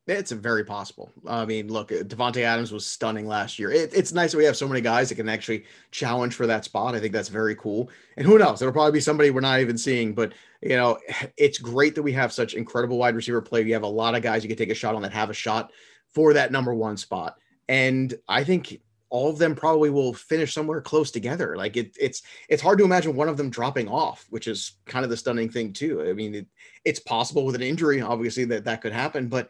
It's 0.09 0.31
very 0.31 0.65
possible. 0.65 1.11
I 1.27 1.45
mean, 1.45 1.67
look, 1.67 1.91
uh, 1.91 1.97
Davante 1.97 2.43
Adams 2.43 2.71
was 2.71 2.87
stunning 2.87 3.27
last 3.27 3.59
year. 3.59 3.73
It, 3.73 3.91
it's 3.93 4.13
nice 4.13 4.31
that 4.31 4.39
we 4.39 4.45
have 4.45 4.57
so 4.57 4.69
many 4.69 4.81
guys 4.81 5.09
that 5.09 5.17
can 5.17 5.29
actually 5.29 5.65
challenge 5.91 6.35
for 6.35 6.47
that 6.47 6.65
spot. 6.65 6.95
I 6.95 7.01
think 7.01 7.13
that's 7.13 7.29
very 7.29 7.57
cool. 7.57 7.91
And 8.17 8.25
who 8.25 8.39
knows? 8.39 8.63
It'll 8.63 8.73
probably 8.73 8.93
be 8.93 9.01
somebody 9.01 9.31
we're 9.31 9.41
not 9.41 9.59
even 9.59 9.77
seeing. 9.77 10.15
But 10.15 10.33
you 10.63 10.77
know, 10.77 10.99
it's 11.37 11.59
great 11.59 11.97
that 11.97 12.03
we 12.03 12.13
have 12.13 12.33
such 12.33 12.55
incredible 12.55 12.99
wide 12.99 13.17
receiver 13.17 13.43
play. 13.43 13.65
We 13.65 13.73
have 13.73 13.83
a 13.83 13.89
lot 13.89 14.15
of 14.15 14.23
guys 14.23 14.45
you 14.45 14.49
can 14.49 14.59
take 14.59 14.71
a 14.71 14.75
shot 14.75 14.95
on 14.95 15.03
that 15.03 15.13
have 15.13 15.31
a 15.31 15.35
shot 15.35 15.73
for 16.15 16.33
that 16.35 16.53
number 16.53 16.73
one 16.73 16.97
spot. 16.97 17.37
And 17.69 18.15
I 18.29 18.45
think 18.45 18.81
all 19.09 19.31
of 19.31 19.39
them 19.39 19.55
probably 19.55 19.91
will 19.91 20.13
finish 20.15 20.53
somewhere 20.53 20.81
close 20.81 21.11
together. 21.11 21.57
Like 21.57 21.77
it, 21.77 21.97
it's 21.99 22.23
it's 22.49 22.63
hard 22.63 22.79
to 22.79 22.85
imagine 22.85 23.17
one 23.17 23.29
of 23.29 23.37
them 23.37 23.51
dropping 23.51 23.89
off, 23.89 24.27
which 24.31 24.47
is 24.47 24.73
kind 24.87 25.05
of 25.05 25.11
the 25.11 25.17
stunning 25.17 25.49
thing 25.49 25.73
too. 25.73 26.03
I 26.09 26.13
mean, 26.13 26.35
it, 26.35 26.47
it's 26.85 27.01
possible 27.01 27.45
with 27.45 27.55
an 27.55 27.63
injury, 27.63 28.01
obviously 28.01 28.45
that 28.47 28.65
that 28.65 28.83
could 28.83 28.93
happen, 28.93 29.29
but 29.29 29.49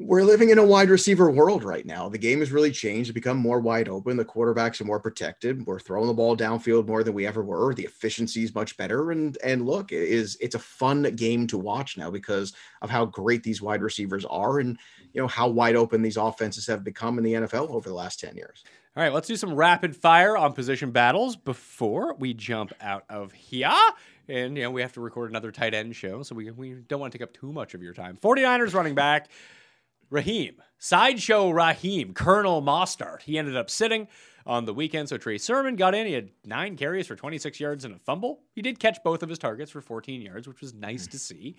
we're 0.00 0.24
living 0.24 0.48
in 0.48 0.58
a 0.58 0.64
wide 0.64 0.88
receiver 0.88 1.30
world 1.30 1.62
right 1.62 1.84
now. 1.84 2.08
The 2.08 2.16
game 2.16 2.40
has 2.40 2.50
really 2.50 2.70
changed, 2.70 3.12
become 3.12 3.36
more 3.36 3.60
wide 3.60 3.86
open. 3.86 4.16
The 4.16 4.24
quarterbacks 4.24 4.80
are 4.80 4.86
more 4.86 4.98
protected. 4.98 5.66
We're 5.66 5.78
throwing 5.78 6.06
the 6.06 6.14
ball 6.14 6.34
downfield 6.34 6.86
more 6.86 7.04
than 7.04 7.12
we 7.12 7.26
ever 7.26 7.42
were. 7.42 7.74
The 7.74 7.84
efficiency 7.84 8.42
is 8.42 8.54
much 8.54 8.78
better. 8.78 9.10
And 9.10 9.36
and 9.44 9.66
look, 9.66 9.92
it 9.92 10.02
is 10.02 10.38
it's 10.40 10.54
a 10.54 10.60
fun 10.60 11.02
game 11.16 11.46
to 11.48 11.58
watch 11.58 11.98
now 11.98 12.10
because 12.10 12.54
of 12.80 12.88
how 12.88 13.04
great 13.04 13.42
these 13.42 13.60
wide 13.60 13.82
receivers 13.82 14.24
are 14.24 14.58
and 14.58 14.78
you 15.12 15.20
know 15.20 15.28
how 15.28 15.48
wide 15.48 15.76
open 15.76 16.00
these 16.00 16.16
offenses 16.16 16.66
have 16.66 16.82
become 16.82 17.18
in 17.18 17.24
the 17.24 17.34
NFL 17.34 17.68
over 17.68 17.88
the 17.88 17.94
last 17.94 18.20
10 18.20 18.36
years. 18.36 18.64
All 18.96 19.02
right, 19.02 19.12
let's 19.12 19.28
do 19.28 19.36
some 19.36 19.54
rapid 19.54 19.94
fire 19.94 20.36
on 20.36 20.54
position 20.54 20.92
battles 20.92 21.36
before 21.36 22.14
we 22.14 22.32
jump 22.32 22.72
out 22.80 23.04
of 23.10 23.32
here. 23.32 23.70
And 24.28 24.56
you 24.56 24.62
know, 24.62 24.70
we 24.70 24.80
have 24.80 24.94
to 24.94 25.00
record 25.00 25.28
another 25.28 25.52
tight 25.52 25.74
end 25.74 25.94
show, 25.94 26.22
so 26.22 26.34
we, 26.34 26.50
we 26.50 26.74
don't 26.88 27.00
want 27.00 27.12
to 27.12 27.18
take 27.18 27.22
up 27.22 27.34
too 27.34 27.52
much 27.52 27.74
of 27.74 27.82
your 27.82 27.92
time. 27.92 28.16
49ers 28.16 28.72
running 28.72 28.94
back. 28.94 29.28
Raheem, 30.10 30.56
sideshow 30.78 31.50
Raheem, 31.50 32.14
Colonel 32.14 32.60
Mostert. 32.60 33.22
He 33.22 33.38
ended 33.38 33.56
up 33.56 33.70
sitting 33.70 34.08
on 34.44 34.64
the 34.64 34.74
weekend, 34.74 35.08
so 35.08 35.16
Trey 35.16 35.38
Sermon 35.38 35.76
got 35.76 35.94
in. 35.94 36.06
He 36.06 36.14
had 36.14 36.30
nine 36.44 36.76
carries 36.76 37.06
for 37.06 37.14
26 37.14 37.60
yards 37.60 37.84
and 37.84 37.94
a 37.94 37.98
fumble. 37.98 38.40
He 38.52 38.60
did 38.60 38.80
catch 38.80 38.98
both 39.04 39.22
of 39.22 39.28
his 39.28 39.38
targets 39.38 39.70
for 39.70 39.80
14 39.80 40.20
yards, 40.20 40.48
which 40.48 40.60
was 40.60 40.74
nice 40.74 41.06
to 41.06 41.18
see. 41.18 41.54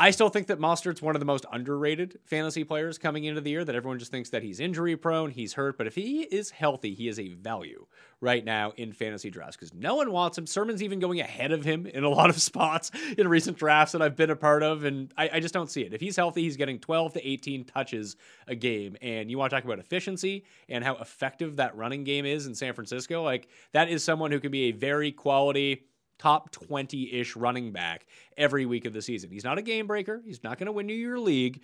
I 0.00 0.12
still 0.12 0.28
think 0.28 0.46
that 0.46 0.60
Mostert's 0.60 1.02
one 1.02 1.16
of 1.16 1.20
the 1.20 1.26
most 1.26 1.44
underrated 1.50 2.20
fantasy 2.24 2.62
players 2.62 2.98
coming 2.98 3.24
into 3.24 3.40
the 3.40 3.50
year, 3.50 3.64
that 3.64 3.74
everyone 3.74 3.98
just 3.98 4.12
thinks 4.12 4.30
that 4.30 4.44
he's 4.44 4.60
injury 4.60 4.96
prone, 4.96 5.30
he's 5.30 5.54
hurt. 5.54 5.76
But 5.76 5.88
if 5.88 5.96
he 5.96 6.22
is 6.22 6.50
healthy, 6.50 6.94
he 6.94 7.08
is 7.08 7.18
a 7.18 7.34
value 7.34 7.84
right 8.20 8.44
now 8.44 8.72
in 8.76 8.92
fantasy 8.92 9.28
drafts 9.28 9.56
because 9.56 9.74
no 9.74 9.96
one 9.96 10.12
wants 10.12 10.38
him. 10.38 10.46
Sermon's 10.46 10.84
even 10.84 11.00
going 11.00 11.18
ahead 11.18 11.50
of 11.50 11.64
him 11.64 11.84
in 11.84 12.04
a 12.04 12.08
lot 12.08 12.30
of 12.30 12.40
spots 12.42 12.92
in 13.18 13.26
recent 13.26 13.58
drafts 13.58 13.90
that 13.90 14.00
I've 14.00 14.14
been 14.14 14.30
a 14.30 14.36
part 14.36 14.62
of. 14.62 14.84
And 14.84 15.12
I, 15.16 15.30
I 15.34 15.40
just 15.40 15.52
don't 15.52 15.70
see 15.70 15.82
it. 15.82 15.92
If 15.92 16.00
he's 16.00 16.14
healthy, 16.14 16.42
he's 16.42 16.56
getting 16.56 16.78
12 16.78 17.14
to 17.14 17.28
18 17.28 17.64
touches 17.64 18.14
a 18.46 18.54
game. 18.54 18.96
And 19.02 19.28
you 19.28 19.36
want 19.36 19.50
to 19.50 19.56
talk 19.56 19.64
about 19.64 19.80
efficiency 19.80 20.44
and 20.68 20.84
how 20.84 20.94
effective 20.96 21.56
that 21.56 21.76
running 21.76 22.04
game 22.04 22.24
is 22.24 22.46
in 22.46 22.54
San 22.54 22.72
Francisco. 22.72 23.24
Like, 23.24 23.48
that 23.72 23.88
is 23.88 24.04
someone 24.04 24.30
who 24.30 24.38
can 24.38 24.52
be 24.52 24.64
a 24.66 24.72
very 24.72 25.10
quality 25.10 25.87
top 26.18 26.50
20 26.50 27.14
ish 27.14 27.36
running 27.36 27.72
back 27.72 28.06
every 28.36 28.66
week 28.66 28.84
of 28.84 28.92
the 28.92 29.02
season. 29.02 29.30
He's 29.30 29.44
not 29.44 29.58
a 29.58 29.62
game 29.62 29.86
breaker. 29.86 30.20
He's 30.24 30.42
not 30.42 30.58
going 30.58 30.66
to 30.66 30.72
win 30.72 30.88
you 30.88 30.96
your 30.96 31.18
league 31.18 31.62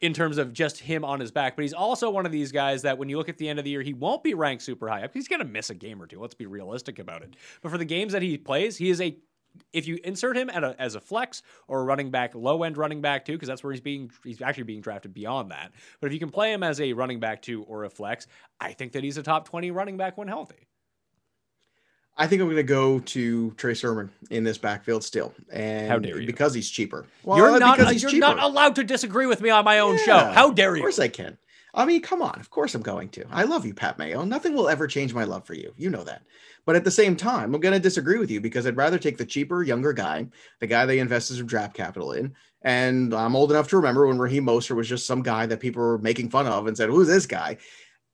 in 0.00 0.12
terms 0.12 0.36
of 0.36 0.52
just 0.52 0.78
him 0.78 1.04
on 1.04 1.20
his 1.20 1.30
back, 1.30 1.56
but 1.56 1.62
he's 1.62 1.72
also 1.72 2.10
one 2.10 2.26
of 2.26 2.32
these 2.32 2.52
guys 2.52 2.82
that 2.82 2.98
when 2.98 3.08
you 3.08 3.16
look 3.16 3.28
at 3.28 3.38
the 3.38 3.48
end 3.48 3.58
of 3.58 3.64
the 3.64 3.70
year, 3.70 3.82
he 3.82 3.94
won't 3.94 4.22
be 4.22 4.34
ranked 4.34 4.62
super 4.62 4.88
high 4.88 5.02
up. 5.02 5.14
He's 5.14 5.28
going 5.28 5.40
to 5.40 5.46
miss 5.46 5.70
a 5.70 5.74
game 5.74 6.02
or 6.02 6.06
two. 6.06 6.20
Let's 6.20 6.34
be 6.34 6.46
realistic 6.46 6.98
about 6.98 7.22
it. 7.22 7.34
But 7.62 7.70
for 7.70 7.78
the 7.78 7.84
games 7.84 8.12
that 8.12 8.22
he 8.22 8.36
plays, 8.36 8.76
he 8.76 8.90
is 8.90 9.00
a 9.00 9.16
if 9.72 9.86
you 9.86 9.98
insert 10.04 10.36
him 10.36 10.50
a, 10.50 10.76
as 10.78 10.96
a 10.96 11.00
flex 11.00 11.42
or 11.66 11.80
a 11.80 11.84
running 11.84 12.10
back, 12.10 12.34
low 12.34 12.62
end 12.62 12.76
running 12.76 13.00
back 13.00 13.24
too, 13.24 13.32
because 13.32 13.48
that's 13.48 13.64
where 13.64 13.72
he's 13.72 13.80
being 13.80 14.10
he's 14.22 14.42
actually 14.42 14.64
being 14.64 14.82
drafted 14.82 15.14
beyond 15.14 15.50
that. 15.50 15.72
But 16.00 16.08
if 16.08 16.12
you 16.12 16.18
can 16.18 16.28
play 16.28 16.52
him 16.52 16.62
as 16.62 16.78
a 16.78 16.92
running 16.92 17.20
back 17.20 17.40
too 17.40 17.62
or 17.62 17.84
a 17.84 17.90
flex, 17.90 18.26
I 18.60 18.72
think 18.72 18.92
that 18.92 19.02
he's 19.02 19.16
a 19.16 19.22
top 19.22 19.48
twenty 19.48 19.70
running 19.70 19.96
back 19.96 20.18
when 20.18 20.28
healthy. 20.28 20.66
I 22.18 22.26
think 22.26 22.40
I'm 22.40 22.46
going 22.46 22.56
to 22.56 22.62
go 22.62 23.00
to 23.00 23.50
Trey 23.52 23.74
Sermon 23.74 24.10
in 24.30 24.42
this 24.42 24.56
backfield 24.56 25.04
still, 25.04 25.34
and 25.52 25.88
how 25.88 25.98
dare 25.98 26.18
you? 26.18 26.26
Because 26.26 26.54
he's 26.54 26.70
cheaper. 26.70 27.06
Well, 27.24 27.36
you're 27.36 27.58
not. 27.58 27.78
You're 27.78 28.10
cheaper. 28.10 28.16
not 28.16 28.42
allowed 28.42 28.76
to 28.76 28.84
disagree 28.84 29.26
with 29.26 29.42
me 29.42 29.50
on 29.50 29.64
my 29.64 29.80
own 29.80 29.98
yeah, 29.98 30.04
show. 30.04 30.18
How 30.32 30.50
dare 30.50 30.76
you? 30.76 30.82
Of 30.82 30.84
course 30.84 30.98
I 30.98 31.08
can. 31.08 31.36
I 31.74 31.84
mean, 31.84 32.00
come 32.00 32.22
on. 32.22 32.40
Of 32.40 32.48
course 32.48 32.74
I'm 32.74 32.80
going 32.80 33.10
to. 33.10 33.26
I 33.30 33.44
love 33.44 33.66
you, 33.66 33.74
Pat 33.74 33.98
Mayo. 33.98 34.24
Nothing 34.24 34.54
will 34.54 34.70
ever 34.70 34.86
change 34.86 35.12
my 35.12 35.24
love 35.24 35.44
for 35.44 35.52
you. 35.52 35.74
You 35.76 35.90
know 35.90 36.04
that. 36.04 36.22
But 36.64 36.74
at 36.74 36.84
the 36.84 36.90
same 36.90 37.16
time, 37.16 37.54
I'm 37.54 37.60
going 37.60 37.74
to 37.74 37.80
disagree 37.80 38.18
with 38.18 38.30
you 38.30 38.40
because 38.40 38.66
I'd 38.66 38.78
rather 38.78 38.98
take 38.98 39.18
the 39.18 39.26
cheaper, 39.26 39.62
younger 39.62 39.92
guy, 39.92 40.26
the 40.58 40.66
guy 40.66 40.86
they 40.86 40.98
invested 41.00 41.36
some 41.36 41.46
draft 41.46 41.76
capital 41.76 42.12
in. 42.12 42.34
And 42.62 43.14
I'm 43.14 43.36
old 43.36 43.52
enough 43.52 43.68
to 43.68 43.76
remember 43.76 44.06
when 44.06 44.18
Raheem 44.18 44.46
Mostert 44.46 44.74
was 44.74 44.88
just 44.88 45.06
some 45.06 45.22
guy 45.22 45.46
that 45.46 45.60
people 45.60 45.82
were 45.82 45.98
making 45.98 46.30
fun 46.30 46.46
of 46.46 46.66
and 46.66 46.76
said, 46.76 46.88
"Who's 46.88 47.06
this 47.06 47.26
guy?" 47.26 47.58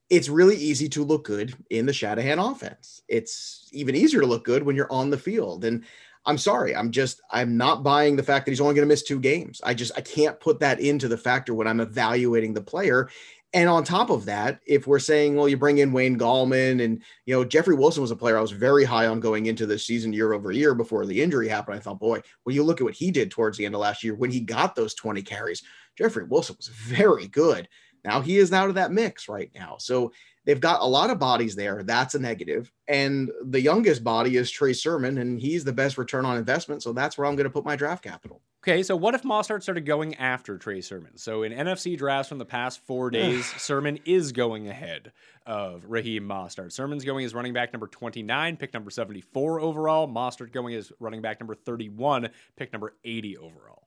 It's 0.09 0.29
really 0.29 0.55
easy 0.57 0.89
to 0.89 1.03
look 1.03 1.25
good 1.25 1.55
in 1.69 1.85
the 1.85 1.93
Shanahan 1.93 2.39
offense. 2.39 3.01
It's 3.07 3.69
even 3.71 3.95
easier 3.95 4.21
to 4.21 4.27
look 4.27 4.43
good 4.45 4.63
when 4.63 4.75
you're 4.75 4.91
on 4.91 5.09
the 5.09 5.17
field. 5.17 5.65
And 5.65 5.83
I'm 6.25 6.37
sorry, 6.37 6.75
I'm 6.75 6.91
just 6.91 7.21
I'm 7.31 7.57
not 7.57 7.83
buying 7.83 8.15
the 8.15 8.23
fact 8.23 8.45
that 8.45 8.51
he's 8.51 8.61
only 8.61 8.75
going 8.75 8.87
to 8.87 8.91
miss 8.91 9.03
two 9.03 9.19
games. 9.19 9.59
I 9.63 9.73
just 9.73 9.91
I 9.97 10.01
can't 10.01 10.39
put 10.39 10.59
that 10.59 10.79
into 10.79 11.07
the 11.07 11.17
factor 11.17 11.53
when 11.53 11.67
I'm 11.67 11.79
evaluating 11.81 12.53
the 12.53 12.61
player. 12.61 13.09
And 13.55 13.69
on 13.69 13.83
top 13.83 14.09
of 14.09 14.25
that, 14.25 14.61
if 14.65 14.87
we're 14.87 14.97
saying, 14.97 15.35
well, 15.35 15.47
you 15.47 15.57
bring 15.57 15.77
in 15.77 15.91
Wayne 15.91 16.17
Gallman 16.17 16.83
and 16.83 17.03
you 17.25 17.35
know 17.35 17.43
Jeffrey 17.43 17.75
Wilson 17.75 18.01
was 18.01 18.11
a 18.11 18.15
player 18.15 18.37
I 18.37 18.41
was 18.41 18.51
very 18.51 18.83
high 18.83 19.05
on 19.05 19.19
going 19.19 19.45
into 19.45 19.65
this 19.65 19.85
season 19.85 20.13
year 20.13 20.33
over 20.33 20.51
year 20.51 20.73
before 20.73 21.05
the 21.05 21.21
injury 21.21 21.47
happened. 21.47 21.77
I 21.77 21.79
thought, 21.79 21.99
boy, 21.99 22.21
when 22.43 22.55
you 22.55 22.63
look 22.63 22.81
at 22.81 22.85
what 22.85 22.95
he 22.95 23.11
did 23.11 23.29
towards 23.29 23.57
the 23.57 23.65
end 23.65 23.75
of 23.75 23.81
last 23.81 24.03
year 24.03 24.15
when 24.15 24.31
he 24.31 24.39
got 24.39 24.75
those 24.75 24.93
20 24.95 25.21
carries, 25.21 25.61
Jeffrey 25.97 26.23
Wilson 26.23 26.55
was 26.57 26.67
very 26.67 27.27
good. 27.27 27.67
Now 28.03 28.21
he 28.21 28.37
is 28.37 28.51
out 28.51 28.69
of 28.69 28.75
that 28.75 28.91
mix 28.91 29.29
right 29.29 29.51
now. 29.55 29.77
So 29.79 30.11
they've 30.45 30.59
got 30.59 30.81
a 30.81 30.85
lot 30.85 31.09
of 31.09 31.19
bodies 31.19 31.55
there. 31.55 31.83
That's 31.83 32.15
a 32.15 32.19
negative. 32.19 32.71
And 32.87 33.31
the 33.45 33.61
youngest 33.61 34.03
body 34.03 34.35
is 34.35 34.51
Trey 34.51 34.73
Sermon, 34.73 35.17
and 35.19 35.39
he's 35.39 35.63
the 35.63 35.73
best 35.73 35.97
return 35.97 36.25
on 36.25 36.37
investment. 36.37 36.83
So 36.83 36.93
that's 36.93 37.17
where 37.17 37.25
I'm 37.25 37.35
going 37.35 37.45
to 37.45 37.49
put 37.49 37.65
my 37.65 37.75
draft 37.75 38.03
capital. 38.03 38.41
Okay, 38.63 38.81
so 38.81 38.95
what 38.95 39.13
if 39.13 39.23
Mostert 39.23 39.61
started 39.61 39.85
going 39.85 40.15
after 40.15 40.57
Trey 40.57 40.79
Sermon? 40.79 41.17
So 41.17 41.43
in 41.43 41.51
NFC 41.51 41.97
drafts 41.97 42.29
from 42.29 42.37
the 42.37 42.45
past 42.45 42.79
four 42.85 43.09
days, 43.09 43.45
Sermon 43.61 43.99
is 44.05 44.31
going 44.31 44.69
ahead 44.69 45.11
of 45.45 45.83
Raheem 45.85 46.23
Mostert. 46.23 46.71
Sermon's 46.71 47.03
going 47.03 47.25
as 47.25 47.33
running 47.33 47.51
back 47.51 47.73
number 47.73 47.87
29, 47.87 48.55
pick 48.55 48.73
number 48.73 48.89
74 48.89 49.59
overall. 49.59 50.07
Mostert 50.07 50.53
going 50.53 50.75
as 50.75 50.93
running 51.01 51.21
back 51.21 51.41
number 51.41 51.55
31, 51.55 52.29
pick 52.55 52.71
number 52.71 52.95
80 53.03 53.37
overall. 53.37 53.82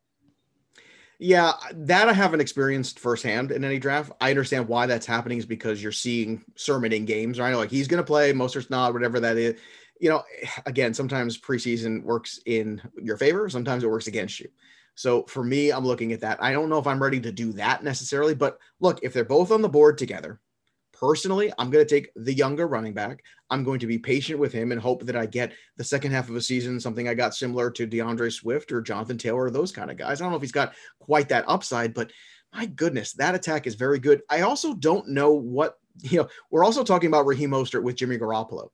Yeah, 1.19 1.53
that 1.73 2.09
I 2.09 2.13
haven't 2.13 2.41
experienced 2.41 2.99
firsthand 2.99 3.51
in 3.51 3.65
any 3.65 3.79
draft. 3.79 4.13
I 4.21 4.31
understand 4.31 4.69
why 4.69 4.87
that's 4.87 5.07
happening 5.07 5.39
is 5.39 5.47
because 5.47 5.83
you're 5.83 5.93
seeing 5.93 6.45
Sermon 6.57 6.93
in 6.93 7.07
games, 7.07 7.41
right? 7.41 7.55
Like 7.55 7.71
he's 7.71 7.89
going 7.89 8.03
to 8.03 8.07
play, 8.07 8.33
Mostert's 8.33 8.69
not, 8.69 8.93
whatever 8.93 9.19
that 9.21 9.39
is. 9.39 9.59
You 9.99 10.11
know, 10.11 10.23
again, 10.67 10.93
sometimes 10.93 11.39
preseason 11.39 12.03
works 12.03 12.41
in 12.45 12.83
your 13.01 13.17
favor, 13.17 13.49
sometimes 13.49 13.83
it 13.83 13.91
works 13.91 14.09
against 14.09 14.41
you. 14.41 14.49
So 14.95 15.25
for 15.25 15.45
me, 15.45 15.71
I'm 15.71 15.87
looking 15.87 16.13
at 16.13 16.21
that. 16.21 16.43
I 16.43 16.53
don't 16.53 16.69
know 16.69 16.79
if 16.79 16.87
I'm 16.87 17.03
ready 17.03 17.21
to 17.21 17.33
do 17.33 17.53
that 17.55 17.85
necessarily, 17.85 18.35
but 18.35 18.59
look, 18.81 19.01
if 19.03 19.13
they're 19.13 19.25
both 19.25 19.53
on 19.53 19.63
the 19.63 19.69
board 19.69 19.99
together, 19.99 20.41
personally, 20.99 21.53
I'm 21.59 21.71
going 21.71 21.87
to 21.87 21.95
take 21.95 22.11
the 22.17 22.33
younger 22.33 22.67
running 22.67 22.95
back. 22.95 23.23
I'm 23.51 23.65
going 23.65 23.79
to 23.81 23.87
be 23.87 23.99
patient 23.99 24.39
with 24.39 24.53
him 24.53 24.73
and 24.73 24.81
hope 24.81 25.05
that 25.05 25.17
I 25.17 25.27
get 25.27 25.53
the 25.77 25.85
second 25.85 26.13
half 26.13 26.29
of 26.29 26.37
a 26.37 26.41
season, 26.41 26.81
something 26.81 27.09
I 27.09 27.15
got 27.15 27.35
similar 27.35 27.71
to 27.73 27.87
D'Andre 27.87 28.31
Swift 28.31 28.73
or 28.73 28.81
Jonathan 28.81 29.19
Taylor, 29.19 29.45
or 29.45 29.51
those 29.51 29.73
kind 29.73 29.91
of 29.91 29.97
guys. 29.97 30.21
I 30.21 30.25
don't 30.25 30.33
know 30.33 30.37
if 30.37 30.43
he's 30.43 30.53
got 30.53 30.75
quite 31.01 31.29
that 31.29 31.45
upside, 31.49 31.95
but 31.95 32.11
my 32.53 32.67
goodness, 32.67 33.13
that 33.15 33.35
attack 33.35 33.67
is 33.67 33.75
very 33.75 33.99
good. 33.99 34.23
I 34.31 34.41
also 34.43 34.75
don't 34.75 35.09
know 35.09 35.33
what, 35.33 35.79
you 36.03 36.19
know, 36.19 36.29
we're 36.51 36.65
also 36.65 36.85
talking 36.85 37.09
about 37.09 37.27
Raheem 37.27 37.51
Mostert 37.51 37.83
with 37.83 37.97
Jimmy 37.97 38.19
Garoppolo. 38.19 38.69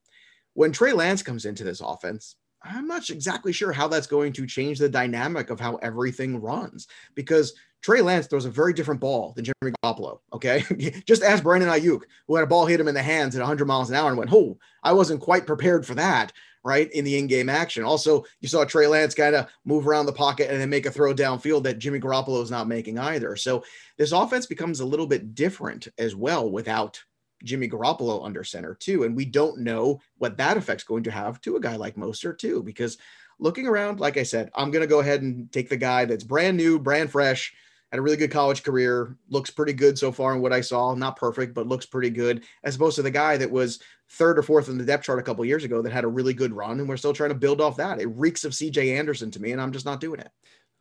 When 0.55 0.73
Trey 0.73 0.93
Lance 0.93 1.23
comes 1.23 1.45
into 1.45 1.65
this 1.65 1.81
offense, 1.81 2.37
I'm 2.63 2.87
not 2.87 3.09
exactly 3.11 3.53
sure 3.53 3.73
how 3.73 3.89
that's 3.89 4.07
going 4.07 4.33
to 4.35 4.47
change 4.47 4.79
the 4.79 4.89
dynamic 4.89 5.51
of 5.51 5.59
how 5.59 5.77
everything 5.77 6.41
runs 6.41 6.87
because 7.15 7.55
Trey 7.83 8.01
Lance 8.01 8.29
throws 8.29 8.45
a 8.45 8.51
very 8.51 8.73
different 8.73 9.01
ball 9.01 9.33
than 9.35 9.45
Jimmy 9.45 9.75
Garoppolo. 9.85 10.21
Okay. 10.33 10.65
Just 11.07 11.23
ask 11.23 11.43
Brandon 11.43 11.69
Aiyuk, 11.69 12.03
who 12.27 12.37
had 12.37 12.45
a 12.45 12.47
ball 12.47 12.65
hit 12.65 12.81
him 12.81 12.89
in 12.89 12.95
the 12.95 13.03
hands 13.03 13.35
at 13.35 13.41
100 13.41 13.67
miles 13.67 13.91
an 13.91 13.97
hour 13.97 14.09
and 14.09 14.17
went, 14.17 14.33
Oh, 14.33 14.59
I 14.83 14.93
wasn't 14.93 15.21
quite 15.21 15.47
prepared 15.47 15.85
for 15.85 15.97
that. 15.97 16.33
Right. 16.65 16.93
In 16.93 17.05
the 17.05 17.19
in 17.19 17.27
game 17.27 17.49
action. 17.49 17.83
Also, 17.83 18.25
you 18.41 18.47
saw 18.47 18.65
Trey 18.65 18.87
Lance 18.87 19.17
kind 19.17 19.35
of 19.35 19.49
move 19.65 19.89
around 19.89 20.07
the 20.07 20.13
pocket 20.13 20.49
and 20.49 20.61
then 20.61 20.71
make 20.71 20.87
a 20.87 20.93
throw 20.93 21.13
downfield 21.13 21.65
that 21.65 21.81
Jimmy 21.81 21.99
Garoppolo 21.99 22.41
is 22.41 22.53
not 22.53 22.69
making 22.69 23.01
either. 23.01 23.35
So 23.35 23.65
this 23.97 24.13
offense 24.13 24.47
becomes 24.47 24.79
a 24.79 24.87
little 24.87 25.09
bit 25.09 25.35
different 25.35 25.89
as 25.99 26.15
well 26.15 26.49
without 26.49 27.03
Jimmy 27.43 27.69
Garoppolo 27.69 28.25
under 28.25 28.45
center 28.45 28.77
too. 28.77 29.03
And 29.03 29.17
we 29.17 29.25
don't 29.25 29.59
know 29.59 30.01
what 30.19 30.37
that 30.37 30.57
effect's 30.57 30.85
going 30.85 31.03
to 31.03 31.11
have 31.11 31.41
to 31.41 31.57
a 31.57 31.61
guy 31.61 31.75
like 31.75 31.97
Mostert 31.97 32.39
too, 32.39 32.63
because 32.63 32.97
looking 33.41 33.67
around, 33.67 33.99
like 33.99 34.17
I 34.17 34.23
said, 34.23 34.51
I'm 34.55 34.71
going 34.71 34.83
to 34.83 34.89
go 34.89 35.01
ahead 35.01 35.23
and 35.23 35.51
take 35.51 35.69
the 35.69 35.77
guy 35.77 36.05
that's 36.05 36.25
brand 36.25 36.57
new, 36.57 36.79
brand 36.79 37.11
fresh, 37.11 37.53
had 37.93 37.99
a 37.99 38.03
really 38.03 38.17
good 38.17 38.31
college 38.31 38.63
career, 38.63 39.19
looks 39.29 39.51
pretty 39.51 39.75
good 39.75 39.99
so 39.99 40.11
far 40.11 40.35
in 40.35 40.41
what 40.41 40.53
I 40.53 40.63
saw. 40.63 40.95
Not 40.95 41.17
perfect, 41.17 41.53
but 41.53 41.67
looks 41.67 41.85
pretty 41.85 42.09
good, 42.09 42.43
as 42.65 42.75
opposed 42.75 42.97
to 42.97 43.03
the 43.03 43.11
guy 43.11 43.37
that 43.37 43.51
was 43.51 43.81
third 44.09 44.39
or 44.39 44.43
fourth 44.43 44.71
in 44.71 44.79
the 44.79 44.85
depth 44.85 45.05
chart 45.05 45.19
a 45.19 45.23
couple 45.23 45.45
years 45.45 45.63
ago 45.63 45.83
that 45.83 45.93
had 45.93 46.05
a 46.05 46.09
really 46.09 46.33
good 46.33 46.55
run, 46.55 46.81
and 46.81 46.89
we're 46.89 46.97
still 46.97 47.13
trying 47.13 47.29
to 47.29 47.35
build 47.35 47.61
off 47.61 47.77
that. 47.77 48.01
It 48.01 48.07
reeks 48.07 48.45
of 48.45 48.53
CJ 48.53 48.99
Anderson 48.99 49.31
to 49.33 49.43
me, 49.43 49.53
and 49.53 49.61
I'm 49.61 49.73
just 49.73 49.85
not 49.85 50.01
doing 50.01 50.21
it. 50.21 50.31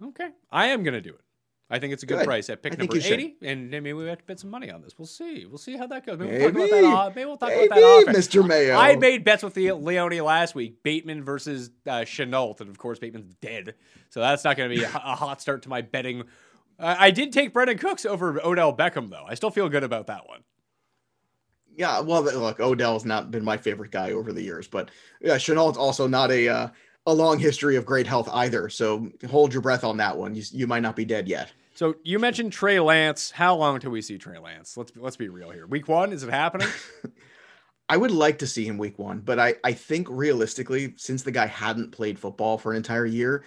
Okay. 0.01 0.29
I 0.49 0.67
am 0.67 0.83
going 0.83 0.93
to 0.93 1.01
do 1.01 1.13
it. 1.13 1.21
I 1.69 1.79
think 1.79 1.93
it's 1.93 2.03
a 2.03 2.05
good, 2.05 2.19
Good. 2.19 2.25
price 2.25 2.49
at 2.49 2.61
pick 2.61 2.73
I 2.73 2.75
number 2.75 2.97
you 2.97 3.13
80, 3.13 3.35
and 3.43 3.71
maybe 3.71 3.93
we 3.93 4.05
have 4.07 4.17
to 4.17 4.25
bet 4.25 4.39
some 4.41 4.49
money 4.49 4.69
on 4.69 4.81
this. 4.81 4.93
We'll 4.97 5.05
see. 5.05 5.45
We'll 5.45 5.57
see 5.57 5.77
how 5.77 5.87
that 5.87 6.05
goes. 6.05 6.19
Maybe, 6.19 6.31
Maybe, 6.31 6.53
we'll 6.57 6.67
talk 6.67 6.79
about 6.81 7.05
that. 7.05 7.15
Maybe 7.15 7.25
we'll 7.25 7.37
talk 7.37 7.49
maybe, 7.49 7.65
about 7.65 7.75
that 7.75 8.03
offense. 8.09 8.27
Mr. 8.27 8.45
Mayo. 8.45 8.75
I 8.75 8.97
made 8.97 9.23
bets 9.23 9.41
with 9.41 9.53
the 9.53 9.71
Leone 9.71 10.19
last 10.19 10.53
week. 10.53 10.83
Bateman 10.83 11.23
versus 11.23 11.71
uh, 11.87 12.01
Shenault, 12.01 12.59
and 12.59 12.69
of 12.69 12.77
course 12.77 12.99
Bateman's 12.99 13.35
dead, 13.35 13.75
so 14.09 14.19
that's 14.19 14.43
not 14.43 14.57
going 14.57 14.69
to 14.69 14.75
be 14.75 14.83
a, 14.83 14.87
a 14.87 15.15
hot 15.15 15.41
start 15.41 15.63
to 15.63 15.69
my 15.69 15.81
betting. 15.81 16.23
Uh, 16.81 16.95
I 16.97 17.11
did 17.11 17.31
take 17.31 17.53
Brandin 17.53 17.79
Cooks 17.79 18.05
over 18.05 18.43
Odell 18.43 18.75
Beckham, 18.75 19.11
though. 19.11 19.25
I 19.27 19.35
still 19.35 19.51
feel 19.51 19.69
good 19.69 19.83
about 19.83 20.07
that 20.07 20.27
one. 20.27 20.41
Yeah, 21.77 21.99
well, 22.01 22.23
look, 22.23 22.59
Odell's 22.59 23.05
not 23.05 23.31
been 23.31 23.45
my 23.45 23.55
favorite 23.55 23.91
guy 23.91 24.11
over 24.11 24.33
the 24.33 24.41
years, 24.41 24.67
but 24.67 24.89
yeah, 25.21 25.35
Shenault's 25.35 25.77
also 25.77 26.07
not 26.07 26.31
a 26.31 26.49
uh, 26.49 26.67
a 27.05 27.13
long 27.13 27.39
history 27.39 27.75
of 27.75 27.85
great 27.85 28.07
health 28.07 28.27
either. 28.33 28.67
So 28.69 29.09
hold 29.29 29.53
your 29.53 29.61
breath 29.61 29.83
on 29.83 29.97
that 29.97 30.17
one. 30.17 30.35
You, 30.35 30.43
you 30.51 30.67
might 30.67 30.81
not 30.81 30.95
be 30.95 31.05
dead 31.05 31.27
yet. 31.27 31.51
So 31.73 31.95
you 32.03 32.19
mentioned 32.19 32.51
Trey 32.51 32.79
Lance. 32.79 33.31
How 33.31 33.55
long 33.55 33.79
till 33.79 33.91
we 33.91 34.01
see 34.01 34.17
Trey 34.17 34.37
Lance? 34.39 34.75
Let's 34.75 34.91
let's 34.95 35.17
be 35.17 35.29
real 35.29 35.51
here. 35.51 35.67
Week 35.67 35.87
one, 35.87 36.11
is 36.11 36.23
it 36.23 36.29
happening? 36.29 36.67
I 37.89 37.97
would 37.97 38.11
like 38.11 38.39
to 38.39 38.47
see 38.47 38.65
him 38.65 38.77
week 38.77 38.97
one, 38.97 39.19
but 39.19 39.37
I, 39.37 39.55
I 39.65 39.73
think 39.73 40.07
realistically, 40.09 40.93
since 40.95 41.23
the 41.23 41.31
guy 41.31 41.45
hadn't 41.45 41.91
played 41.91 42.17
football 42.17 42.57
for 42.57 42.71
an 42.71 42.77
entire 42.77 43.05
year, 43.05 43.43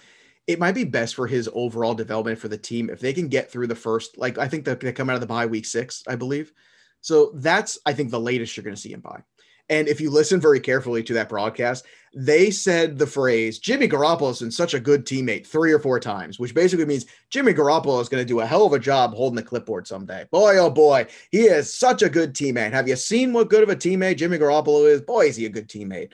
it 0.47 0.59
might 0.59 0.75
be 0.75 0.83
best 0.83 1.15
for 1.15 1.27
his 1.27 1.49
overall 1.53 1.95
development 1.95 2.39
for 2.39 2.47
the 2.47 2.57
team 2.57 2.89
if 2.89 2.99
they 2.99 3.13
can 3.13 3.27
get 3.27 3.51
through 3.51 3.67
the 3.67 3.75
first, 3.75 4.17
like 4.17 4.37
I 4.37 4.47
think 4.47 4.65
they 4.65 4.91
come 4.91 5.09
out 5.09 5.15
of 5.15 5.21
the 5.21 5.27
bye 5.27 5.45
week 5.45 5.65
six, 5.65 6.03
I 6.07 6.15
believe. 6.15 6.51
So 7.01 7.31
that's 7.35 7.79
I 7.85 7.93
think 7.93 8.11
the 8.11 8.19
latest 8.19 8.55
you're 8.55 8.63
going 8.63 8.75
to 8.75 8.81
see 8.81 8.93
him 8.93 9.01
by. 9.01 9.21
And 9.67 9.87
if 9.87 9.99
you 9.99 10.11
listen 10.11 10.39
very 10.39 10.59
carefully 10.59 11.01
to 11.03 11.13
that 11.13 11.29
broadcast, 11.29 11.85
they 12.13 12.51
said 12.51 12.99
the 12.99 13.07
phrase 13.07 13.57
Jimmy 13.57 13.87
Garoppolo's 13.87 14.39
been 14.39 14.51
such 14.51 14.75
a 14.75 14.79
good 14.79 15.05
teammate 15.05 15.47
three 15.47 15.71
or 15.71 15.79
four 15.79 15.99
times, 15.99 16.39
which 16.39 16.53
basically 16.53 16.85
means 16.85 17.07
Jimmy 17.31 17.51
Garoppolo 17.51 17.99
is 17.99 18.09
going 18.09 18.21
to 18.21 18.27
do 18.27 18.41
a 18.41 18.45
hell 18.45 18.67
of 18.67 18.73
a 18.73 18.79
job 18.79 19.15
holding 19.15 19.35
the 19.35 19.43
clipboard 19.43 19.87
someday. 19.87 20.25
Boy, 20.31 20.57
oh 20.57 20.69
boy, 20.69 21.07
he 21.31 21.45
is 21.45 21.73
such 21.73 22.03
a 22.03 22.09
good 22.09 22.35
teammate. 22.35 22.73
Have 22.73 22.87
you 22.87 22.95
seen 22.95 23.33
what 23.33 23.49
good 23.49 23.63
of 23.63 23.69
a 23.69 23.75
teammate 23.75 24.17
Jimmy 24.17 24.37
Garoppolo 24.37 24.87
is? 24.87 25.01
Boy, 25.01 25.25
is 25.27 25.35
he 25.35 25.47
a 25.47 25.49
good 25.49 25.67
teammate. 25.67 26.11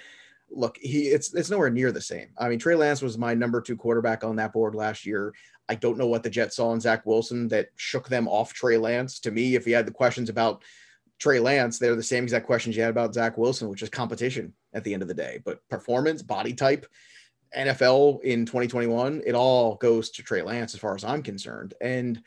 Look, 0.54 0.78
he 0.78 1.08
it's 1.08 1.34
it's 1.34 1.49
nowhere 1.49 1.70
near 1.70 1.91
the 1.91 2.02
same. 2.02 2.30
I 2.38 2.49
mean, 2.49 2.60
Trey 2.60 2.76
Lance 2.76 3.02
was 3.02 3.18
my 3.18 3.34
number 3.34 3.62
two 3.62 3.78
quarterback 3.78 4.24
on 4.24 4.36
that 4.36 4.54
board 4.54 4.76
last 4.76 5.06
year. 5.06 5.34
I 5.70 5.76
don't 5.76 5.97
know 5.97 6.08
what 6.08 6.24
the 6.24 6.30
Jets 6.30 6.58
saw 6.58 6.74
in 6.74 6.82
Zach 6.82 7.06
Wilson 7.06 7.47
that 7.49 7.70
shook 7.78 8.10
them 8.10 8.28
off 8.28 8.54
Trey 8.54 8.78
Lance. 8.78 9.20
To 9.22 9.32
me, 9.32 9.56
if 9.56 9.66
you 9.66 9.76
had 9.76 9.86
the 9.86 9.91
questions 9.91 10.30
about 10.30 10.64
Trey 11.20 11.39
Lance, 11.39 11.80
they're 11.80 11.95
the 11.95 12.04
same 12.04 12.24
exact 12.24 12.45
questions 12.45 12.76
you 12.76 12.82
had 12.82 12.91
about 12.91 13.14
Zach 13.14 13.38
Wilson, 13.38 13.70
which 13.70 13.82
is 13.82 13.89
competition 13.89 14.54
at 14.74 14.84
the 14.84 14.93
end 14.93 15.02
of 15.02 15.08
the 15.08 15.14
day. 15.14 15.39
But 15.45 15.68
performance, 15.70 16.22
body 16.22 16.54
type, 16.54 16.86
NFL 17.58 18.24
in 18.24 18.45
2021, 18.45 19.22
it 19.26 19.36
all 19.36 19.76
goes 19.76 20.10
to 20.12 20.24
Trey 20.24 20.41
Lance 20.41 20.74
as 20.74 20.80
far 20.80 20.95
as 20.95 21.04
I'm 21.04 21.24
concerned. 21.24 21.74
And 21.82 22.22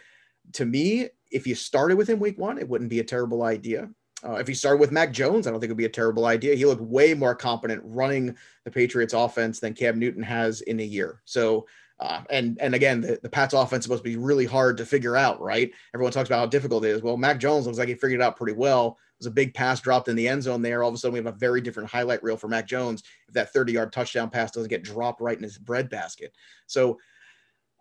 to 0.52 0.64
me, 0.64 1.08
if 1.30 1.46
you 1.46 1.54
started 1.54 1.96
with 1.96 2.08
him 2.08 2.20
week 2.20 2.38
one, 2.38 2.58
it 2.58 2.68
wouldn't 2.68 2.90
be 2.90 3.00
a 3.00 3.04
terrible 3.04 3.42
idea. 3.42 3.90
Uh, 4.24 4.34
if 4.34 4.48
he 4.48 4.54
started 4.54 4.80
with 4.80 4.92
Mac 4.92 5.12
Jones, 5.12 5.46
I 5.46 5.50
don't 5.50 5.60
think 5.60 5.68
it 5.68 5.72
would 5.72 5.78
be 5.78 5.84
a 5.84 5.90
terrible 5.90 6.26
idea. 6.26 6.54
He 6.54 6.64
looked 6.64 6.80
way 6.80 7.12
more 7.14 7.34
competent 7.34 7.82
running 7.84 8.36
the 8.64 8.70
Patriots 8.70 9.12
offense 9.12 9.60
than 9.60 9.74
Cam 9.74 9.98
Newton 9.98 10.22
has 10.22 10.62
in 10.62 10.80
a 10.80 10.84
year. 10.84 11.20
So 11.24 11.66
uh, 12.00 12.22
and 12.30 12.58
and 12.60 12.74
again, 12.74 13.00
the, 13.00 13.20
the 13.22 13.28
Pats 13.28 13.54
offense 13.54 13.82
is 13.82 13.84
supposed 13.84 14.02
to 14.02 14.10
be 14.10 14.16
really 14.16 14.46
hard 14.46 14.76
to 14.78 14.86
figure 14.86 15.16
out, 15.16 15.40
right? 15.40 15.70
Everyone 15.94 16.12
talks 16.12 16.28
about 16.28 16.40
how 16.40 16.46
difficult 16.46 16.84
it 16.84 16.88
is. 16.88 17.02
Well, 17.02 17.16
Mac 17.16 17.38
Jones 17.38 17.66
looks 17.66 17.78
like 17.78 17.88
he 17.88 17.94
figured 17.94 18.20
it 18.20 18.24
out 18.24 18.36
pretty 18.36 18.54
well. 18.54 18.98
There's 19.18 19.28
a 19.28 19.30
big 19.30 19.54
pass 19.54 19.80
dropped 19.80 20.08
in 20.08 20.16
the 20.16 20.26
end 20.26 20.42
zone 20.42 20.60
there. 20.60 20.82
All 20.82 20.88
of 20.88 20.94
a 20.94 20.98
sudden, 20.98 21.12
we 21.12 21.18
have 21.18 21.32
a 21.32 21.38
very 21.38 21.60
different 21.60 21.88
highlight 21.88 22.22
reel 22.22 22.36
for 22.36 22.48
Mac 22.48 22.66
Jones 22.66 23.04
if 23.28 23.34
that 23.34 23.52
30 23.52 23.72
yard 23.72 23.92
touchdown 23.92 24.28
pass 24.28 24.50
doesn't 24.50 24.70
get 24.70 24.82
dropped 24.82 25.20
right 25.20 25.36
in 25.36 25.42
his 25.44 25.56
breadbasket. 25.56 26.34
So 26.66 26.98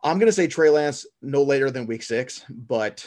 I'm 0.04 0.20
going 0.20 0.28
to 0.28 0.34
say 0.34 0.48
Trey 0.48 0.70
Lance 0.70 1.08
no 1.22 1.42
later 1.42 1.72
than 1.72 1.88
week 1.88 2.04
six, 2.04 2.46
but 2.50 3.06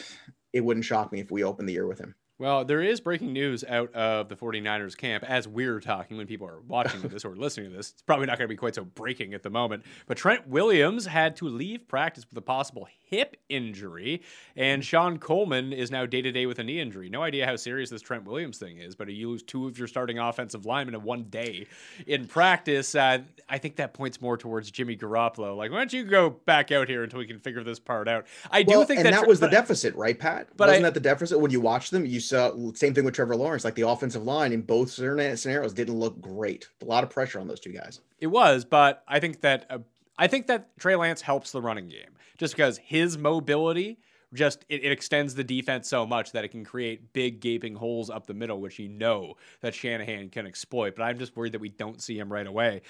it 0.51 0.61
wouldn't 0.61 0.85
shock 0.85 1.13
me 1.13 1.21
if 1.21 1.31
we 1.31 1.43
open 1.45 1.65
the 1.65 1.73
year 1.73 1.87
with 1.87 1.99
him. 1.99 2.15
Well, 2.39 2.65
there 2.65 2.83
is 2.83 2.99
breaking 3.01 3.33
news 3.33 3.63
out 3.67 3.91
of 3.95 4.29
the 4.29 4.35
49ers 4.35 4.95
camp 4.95 5.23
as 5.23 5.47
we're 5.47 5.79
talking 5.79 6.17
when 6.17 6.27
people 6.27 6.45
are 6.47 6.59
watching 6.67 7.01
this 7.01 7.25
or 7.25 7.35
listening 7.35 7.71
to 7.71 7.75
this. 7.77 7.89
It's 7.93 8.03
probably 8.03 8.27
not 8.27 8.37
going 8.37 8.47
to 8.47 8.53
be 8.53 8.55
quite 8.55 8.75
so 8.75 8.83
breaking 8.85 9.33
at 9.33 9.41
the 9.41 9.49
moment. 9.49 9.83
But 10.05 10.17
Trent 10.17 10.47
Williams 10.47 11.07
had 11.07 11.35
to 11.37 11.45
leave 11.45 11.87
practice 11.87 12.27
with 12.29 12.37
a 12.37 12.41
possible 12.43 12.87
hip 13.09 13.37
injury, 13.49 14.21
and 14.55 14.85
Shon 14.85 15.17
Coleman 15.17 15.73
is 15.73 15.89
now 15.89 16.05
day 16.05 16.21
to 16.21 16.31
day 16.31 16.45
with 16.45 16.59
a 16.59 16.63
knee 16.63 16.79
injury. 16.79 17.09
No 17.09 17.23
idea 17.23 17.47
how 17.47 17.55
serious 17.55 17.89
this 17.89 18.03
Trent 18.03 18.25
Williams 18.25 18.59
thing 18.59 18.77
is, 18.77 18.93
but 18.95 19.07
you 19.11 19.29
lose 19.29 19.41
two 19.41 19.65
of 19.67 19.79
your 19.79 19.87
starting 19.87 20.19
offensive 20.19 20.65
linemen 20.67 20.93
in 20.93 21.01
one 21.01 21.23
day 21.23 21.65
in 22.05 22.27
practice. 22.27 22.93
Uh, 22.93 23.19
I 23.49 23.57
think 23.57 23.77
that 23.77 23.95
points 23.95 24.21
more 24.21 24.37
towards 24.37 24.69
Jimmy 24.69 24.95
Garoppolo. 24.95 25.57
Like, 25.57 25.71
why 25.71 25.77
don't 25.79 25.93
you 25.93 26.03
go 26.03 26.29
back 26.29 26.71
out 26.71 26.87
here 26.87 27.01
until 27.03 27.17
we 27.17 27.25
can 27.25 27.39
figure 27.39 27.63
this 27.63 27.79
part 27.79 28.07
out? 28.07 28.27
I 28.51 28.61
do 28.61 28.77
Well, 28.77 28.85
think 28.85 28.99
and 28.99 29.07
that, 29.07 29.21
that, 29.21 29.27
was 29.27 29.39
the 29.39 29.47
deficit, 29.47 29.95
right, 29.95 30.19
Pat? 30.19 30.49
but 30.55 30.67
Wasn't 30.67 30.85
I- 30.85 30.89
that 30.89 30.93
the 30.93 30.99
deficit 30.99 31.39
when 31.39 31.49
you 31.49 31.61
watched 31.61 31.89
them? 31.89 32.05
You 32.05 32.19
saw 32.29 32.51
same 32.73 32.93
thing 32.93 33.05
with 33.05 33.13
Trevor 33.13 33.35
Lawrence. 33.35 33.63
Like 33.63 33.75
the 33.75 33.87
offensive 33.87 34.23
line 34.23 34.53
in 34.53 34.61
both 34.61 34.89
scenarios 34.89 35.73
didn't 35.73 35.99
look 35.99 36.19
great. 36.21 36.67
A 36.81 36.85
lot 36.85 37.03
of 37.03 37.09
pressure 37.09 37.39
on 37.39 37.47
those 37.47 37.59
two 37.59 37.71
guys. 37.71 38.01
It 38.19 38.27
was, 38.27 38.65
but 38.65 39.03
I 39.07 39.19
think 39.19 39.41
that 39.41 39.65
uh, 39.69 39.79
I 40.17 40.27
think 40.27 40.47
that 40.47 40.77
Trey 40.79 40.95
Lance 40.95 41.21
helps 41.21 41.51
the 41.51 41.61
running 41.61 41.87
game 41.87 42.15
just 42.37 42.55
because 42.55 42.77
his 42.77 43.17
mobility 43.17 43.99
just 44.33 44.65
it, 44.69 44.83
it 44.83 44.91
extends 44.91 45.35
the 45.35 45.43
defense 45.43 45.87
so 45.87 46.05
much 46.05 46.31
that 46.33 46.43
it 46.43 46.49
can 46.49 46.65
create 46.65 47.13
big 47.13 47.39
gaping 47.39 47.75
holes 47.75 48.09
up 48.09 48.27
the 48.27 48.33
middle, 48.33 48.59
which 48.59 48.79
you 48.79 48.89
know 48.89 49.35
that 49.61 49.73
Shanahan 49.73 50.29
can 50.29 50.45
exploit. 50.45 50.95
But 50.95 51.03
I'm 51.03 51.17
just 51.17 51.35
worried 51.35 51.53
that 51.53 51.61
we 51.61 51.69
don't 51.69 52.01
see 52.01 52.17
him 52.17 52.31
right 52.31 52.47
away. 52.47 52.81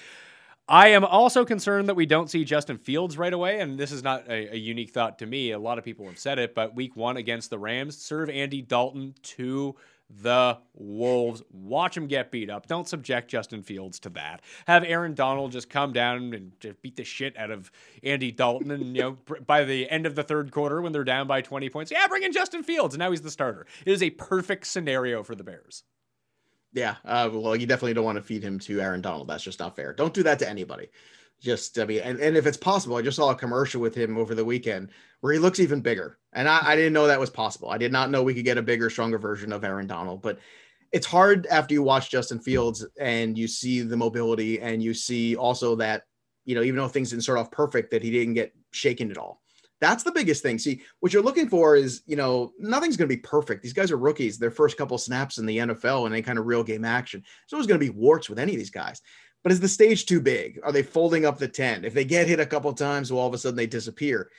I 0.68 0.88
am 0.88 1.02
also 1.02 1.46
concerned 1.46 1.88
that 1.88 1.94
we 1.94 2.04
don't 2.04 2.30
see 2.30 2.44
Justin 2.44 2.76
Fields 2.76 3.16
right 3.16 3.32
away, 3.32 3.60
and 3.60 3.78
this 3.78 3.90
is 3.90 4.02
not 4.02 4.28
a, 4.28 4.54
a 4.54 4.56
unique 4.56 4.90
thought 4.90 5.18
to 5.20 5.26
me. 5.26 5.52
A 5.52 5.58
lot 5.58 5.78
of 5.78 5.84
people 5.84 6.06
have 6.06 6.18
said 6.18 6.38
it, 6.38 6.54
but 6.54 6.76
Week 6.76 6.94
One 6.94 7.16
against 7.16 7.48
the 7.48 7.58
Rams, 7.58 7.96
serve 7.96 8.28
Andy 8.28 8.60
Dalton 8.60 9.14
to 9.22 9.76
the 10.10 10.58
Wolves. 10.74 11.42
Watch 11.50 11.96
him 11.96 12.06
get 12.06 12.30
beat 12.30 12.50
up. 12.50 12.66
Don't 12.66 12.86
subject 12.86 13.30
Justin 13.30 13.62
Fields 13.62 13.98
to 14.00 14.10
that. 14.10 14.42
Have 14.66 14.84
Aaron 14.84 15.14
Donald 15.14 15.52
just 15.52 15.70
come 15.70 15.92
down 15.92 16.34
and 16.34 16.52
just 16.60 16.82
beat 16.82 16.96
the 16.96 17.04
shit 17.04 17.36
out 17.38 17.50
of 17.50 17.70
Andy 18.02 18.30
Dalton. 18.30 18.70
And, 18.70 18.94
you 18.94 19.02
know, 19.02 19.36
by 19.46 19.64
the 19.64 19.88
end 19.90 20.04
of 20.04 20.16
the 20.16 20.22
third 20.22 20.50
quarter, 20.50 20.82
when 20.82 20.92
they're 20.92 21.04
down 21.04 21.26
by 21.26 21.40
20 21.40 21.70
points, 21.70 21.90
yeah, 21.90 22.06
bring 22.08 22.24
in 22.24 22.32
Justin 22.32 22.62
Fields. 22.62 22.94
And 22.94 23.00
now 23.00 23.10
he's 23.10 23.22
the 23.22 23.30
starter. 23.30 23.66
It 23.86 23.92
is 23.92 24.02
a 24.02 24.10
perfect 24.10 24.66
scenario 24.66 25.22
for 25.22 25.34
the 25.34 25.44
Bears. 25.44 25.84
Yeah. 26.72 26.96
Uh, 27.04 27.30
well, 27.32 27.56
you 27.56 27.66
definitely 27.66 27.94
don't 27.94 28.04
want 28.04 28.16
to 28.16 28.22
feed 28.22 28.42
him 28.42 28.58
to 28.60 28.80
Aaron 28.80 29.00
Donald. 29.00 29.28
That's 29.28 29.44
just 29.44 29.60
not 29.60 29.76
fair. 29.76 29.92
Don't 29.92 30.14
do 30.14 30.22
that 30.24 30.38
to 30.40 30.48
anybody. 30.48 30.88
Just, 31.40 31.78
I 31.78 31.84
mean, 31.84 32.00
and, 32.00 32.18
and 32.20 32.36
if 32.36 32.46
it's 32.46 32.56
possible, 32.56 32.96
I 32.96 33.02
just 33.02 33.16
saw 33.16 33.30
a 33.30 33.34
commercial 33.34 33.80
with 33.80 33.94
him 33.94 34.18
over 34.18 34.34
the 34.34 34.44
weekend 34.44 34.90
where 35.20 35.32
he 35.32 35.38
looks 35.38 35.60
even 35.60 35.80
bigger. 35.80 36.18
And 36.32 36.48
I, 36.48 36.60
I 36.62 36.76
didn't 36.76 36.92
know 36.92 37.06
that 37.06 37.20
was 37.20 37.30
possible. 37.30 37.70
I 37.70 37.78
did 37.78 37.92
not 37.92 38.10
know 38.10 38.22
we 38.22 38.34
could 38.34 38.44
get 38.44 38.58
a 38.58 38.62
bigger, 38.62 38.90
stronger 38.90 39.18
version 39.18 39.52
of 39.52 39.64
Aaron 39.64 39.86
Donald. 39.86 40.20
But 40.20 40.40
it's 40.92 41.06
hard 41.06 41.46
after 41.46 41.74
you 41.74 41.82
watch 41.82 42.10
Justin 42.10 42.40
Fields 42.40 42.84
and 42.98 43.38
you 43.38 43.46
see 43.46 43.80
the 43.80 43.96
mobility 43.96 44.60
and 44.60 44.82
you 44.82 44.94
see 44.94 45.36
also 45.36 45.76
that, 45.76 46.02
you 46.44 46.54
know, 46.54 46.62
even 46.62 46.76
though 46.76 46.88
things 46.88 47.10
didn't 47.10 47.22
start 47.22 47.38
off 47.38 47.50
perfect, 47.50 47.90
that 47.92 48.02
he 48.02 48.10
didn't 48.10 48.34
get 48.34 48.54
shaken 48.72 49.10
at 49.10 49.18
all. 49.18 49.42
That's 49.80 50.02
the 50.02 50.12
biggest 50.12 50.42
thing. 50.42 50.58
See, 50.58 50.82
what 51.00 51.12
you're 51.12 51.22
looking 51.22 51.48
for 51.48 51.76
is, 51.76 52.02
you 52.06 52.16
know, 52.16 52.52
nothing's 52.58 52.96
going 52.96 53.08
to 53.08 53.16
be 53.16 53.20
perfect. 53.20 53.62
These 53.62 53.72
guys 53.72 53.92
are 53.92 53.96
rookies, 53.96 54.38
their 54.38 54.50
first 54.50 54.76
couple 54.76 54.98
snaps 54.98 55.38
in 55.38 55.46
the 55.46 55.58
NFL 55.58 56.06
and 56.06 56.14
any 56.14 56.22
kind 56.22 56.38
of 56.38 56.46
real 56.46 56.64
game 56.64 56.84
action. 56.84 57.22
So 57.46 57.56
there's 57.56 57.66
going 57.66 57.80
to 57.80 57.86
be 57.86 57.96
warts 57.96 58.28
with 58.28 58.38
any 58.38 58.52
of 58.52 58.58
these 58.58 58.70
guys. 58.70 59.00
But 59.42 59.52
is 59.52 59.60
the 59.60 59.68
stage 59.68 60.06
too 60.06 60.20
big? 60.20 60.58
Are 60.64 60.72
they 60.72 60.82
folding 60.82 61.24
up 61.24 61.38
the 61.38 61.46
tent? 61.46 61.84
If 61.84 61.94
they 61.94 62.04
get 62.04 62.26
hit 62.26 62.40
a 62.40 62.46
couple 62.46 62.72
times, 62.72 63.12
well, 63.12 63.20
all 63.20 63.28
of 63.28 63.34
a 63.34 63.38
sudden 63.38 63.56
they 63.56 63.66
disappear. 63.66 64.30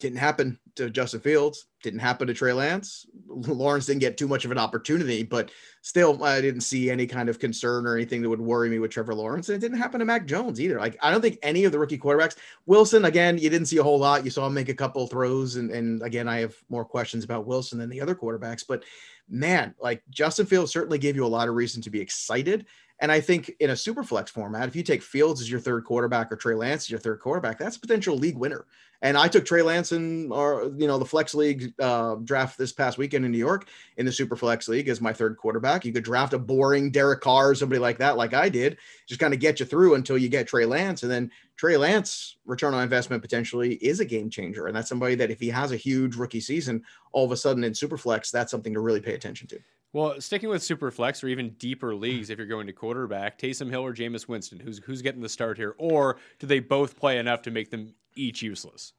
Didn't 0.00 0.18
happen 0.18 0.58
to 0.76 0.90
Justin 0.90 1.20
Fields. 1.20 1.66
Didn't 1.82 1.98
happen 1.98 2.28
to 2.28 2.34
Trey 2.34 2.52
Lance. 2.52 3.06
Lawrence 3.28 3.86
didn't 3.86 4.00
get 4.00 4.16
too 4.16 4.28
much 4.28 4.44
of 4.44 4.52
an 4.52 4.58
opportunity, 4.58 5.22
but 5.22 5.50
still, 5.82 6.22
I 6.22 6.40
didn't 6.40 6.60
see 6.60 6.90
any 6.90 7.06
kind 7.06 7.28
of 7.28 7.38
concern 7.38 7.86
or 7.86 7.96
anything 7.96 8.22
that 8.22 8.28
would 8.28 8.40
worry 8.40 8.68
me 8.68 8.78
with 8.78 8.92
Trevor 8.92 9.14
Lawrence. 9.14 9.48
And 9.48 9.56
it 9.56 9.60
didn't 9.60 9.78
happen 9.78 9.98
to 9.98 10.06
Mac 10.06 10.26
Jones 10.26 10.60
either. 10.60 10.78
Like 10.78 10.96
I 11.02 11.10
don't 11.10 11.20
think 11.20 11.38
any 11.42 11.64
of 11.64 11.72
the 11.72 11.78
rookie 11.78 11.98
quarterbacks. 11.98 12.36
Wilson, 12.66 13.06
again, 13.06 13.38
you 13.38 13.50
didn't 13.50 13.66
see 13.66 13.78
a 13.78 13.82
whole 13.82 13.98
lot. 13.98 14.24
You 14.24 14.30
saw 14.30 14.46
him 14.46 14.54
make 14.54 14.68
a 14.68 14.74
couple 14.74 15.06
throws, 15.06 15.56
and 15.56 15.70
and 15.70 16.02
again, 16.02 16.28
I 16.28 16.38
have 16.38 16.54
more 16.68 16.84
questions 16.84 17.24
about 17.24 17.46
Wilson 17.46 17.78
than 17.78 17.90
the 17.90 18.00
other 18.00 18.14
quarterbacks. 18.14 18.64
But 18.66 18.84
man, 19.28 19.74
like 19.80 20.02
Justin 20.10 20.46
Fields 20.46 20.72
certainly 20.72 20.98
gave 20.98 21.16
you 21.16 21.24
a 21.24 21.28
lot 21.28 21.48
of 21.48 21.54
reason 21.54 21.82
to 21.82 21.90
be 21.90 22.00
excited. 22.00 22.66
And 23.00 23.12
I 23.12 23.20
think 23.20 23.52
in 23.60 23.70
a 23.70 23.76
super 23.76 24.02
flex 24.02 24.30
format, 24.30 24.66
if 24.66 24.74
you 24.74 24.82
take 24.82 25.02
Fields 25.02 25.40
as 25.40 25.50
your 25.50 25.60
third 25.60 25.84
quarterback 25.84 26.32
or 26.32 26.36
Trey 26.36 26.54
Lance 26.54 26.84
as 26.84 26.90
your 26.90 26.98
third 26.98 27.20
quarterback, 27.20 27.58
that's 27.58 27.76
a 27.76 27.80
potential 27.80 28.16
league 28.16 28.36
winner. 28.36 28.66
And 29.00 29.16
I 29.16 29.28
took 29.28 29.44
Trey 29.44 29.62
Lance 29.62 29.92
in 29.92 30.32
or 30.32 30.72
you 30.76 30.88
know 30.88 30.98
the 30.98 31.04
flex 31.04 31.34
league 31.34 31.72
uh, 31.80 32.16
draft 32.16 32.58
this 32.58 32.72
past 32.72 32.98
weekend 32.98 33.24
in 33.24 33.30
New 33.30 33.38
York 33.38 33.68
in 33.96 34.04
the 34.04 34.12
super 34.12 34.34
flex 34.34 34.68
league 34.68 34.88
as 34.88 35.00
my 35.00 35.12
third 35.12 35.36
quarterback. 35.36 35.84
You 35.84 35.92
could 35.92 36.04
draft 36.04 36.32
a 36.32 36.38
boring 36.38 36.90
Derek 36.90 37.20
Carr 37.20 37.50
or 37.50 37.54
somebody 37.54 37.78
like 37.78 37.98
that, 37.98 38.16
like 38.16 38.34
I 38.34 38.48
did, 38.48 38.76
just 39.06 39.20
kind 39.20 39.32
of 39.32 39.40
get 39.40 39.60
you 39.60 39.66
through 39.66 39.94
until 39.94 40.18
you 40.18 40.28
get 40.28 40.48
Trey 40.48 40.64
Lance, 40.64 41.04
and 41.04 41.12
then 41.12 41.30
Trey 41.56 41.76
Lance 41.76 42.36
return 42.44 42.74
on 42.74 42.82
investment 42.82 43.22
potentially 43.22 43.74
is 43.74 44.00
a 44.00 44.04
game 44.04 44.30
changer, 44.30 44.66
and 44.66 44.76
that's 44.76 44.88
somebody 44.88 45.14
that 45.14 45.30
if 45.30 45.38
he 45.38 45.48
has 45.48 45.70
a 45.70 45.76
huge 45.76 46.16
rookie 46.16 46.40
season, 46.40 46.82
all 47.12 47.24
of 47.24 47.32
a 47.32 47.36
sudden 47.36 47.64
in 47.64 47.74
super 47.74 47.96
flex, 47.96 48.30
that's 48.30 48.50
something 48.50 48.74
to 48.74 48.80
really 48.80 49.00
pay 49.00 49.14
attention 49.14 49.46
to. 49.48 49.60
Well, 49.94 50.20
sticking 50.20 50.50
with 50.50 50.62
super 50.62 50.90
flex 50.90 51.24
or 51.24 51.28
even 51.28 51.50
deeper 51.58 51.94
leagues, 51.94 52.28
if 52.28 52.36
you're 52.36 52.46
going 52.46 52.66
to 52.66 52.74
quarterback, 52.74 53.38
Taysom 53.38 53.70
Hill 53.70 53.82
or 53.82 53.94
Jameis 53.94 54.28
Winston, 54.28 54.60
who's 54.60 54.78
who's 54.78 55.00
getting 55.00 55.22
the 55.22 55.28
start 55.28 55.56
here, 55.56 55.74
or 55.78 56.18
do 56.38 56.46
they 56.46 56.60
both 56.60 56.98
play 56.98 57.18
enough 57.18 57.40
to 57.42 57.50
make 57.50 57.70
them 57.70 57.94
each 58.18 58.42
useless? 58.42 58.92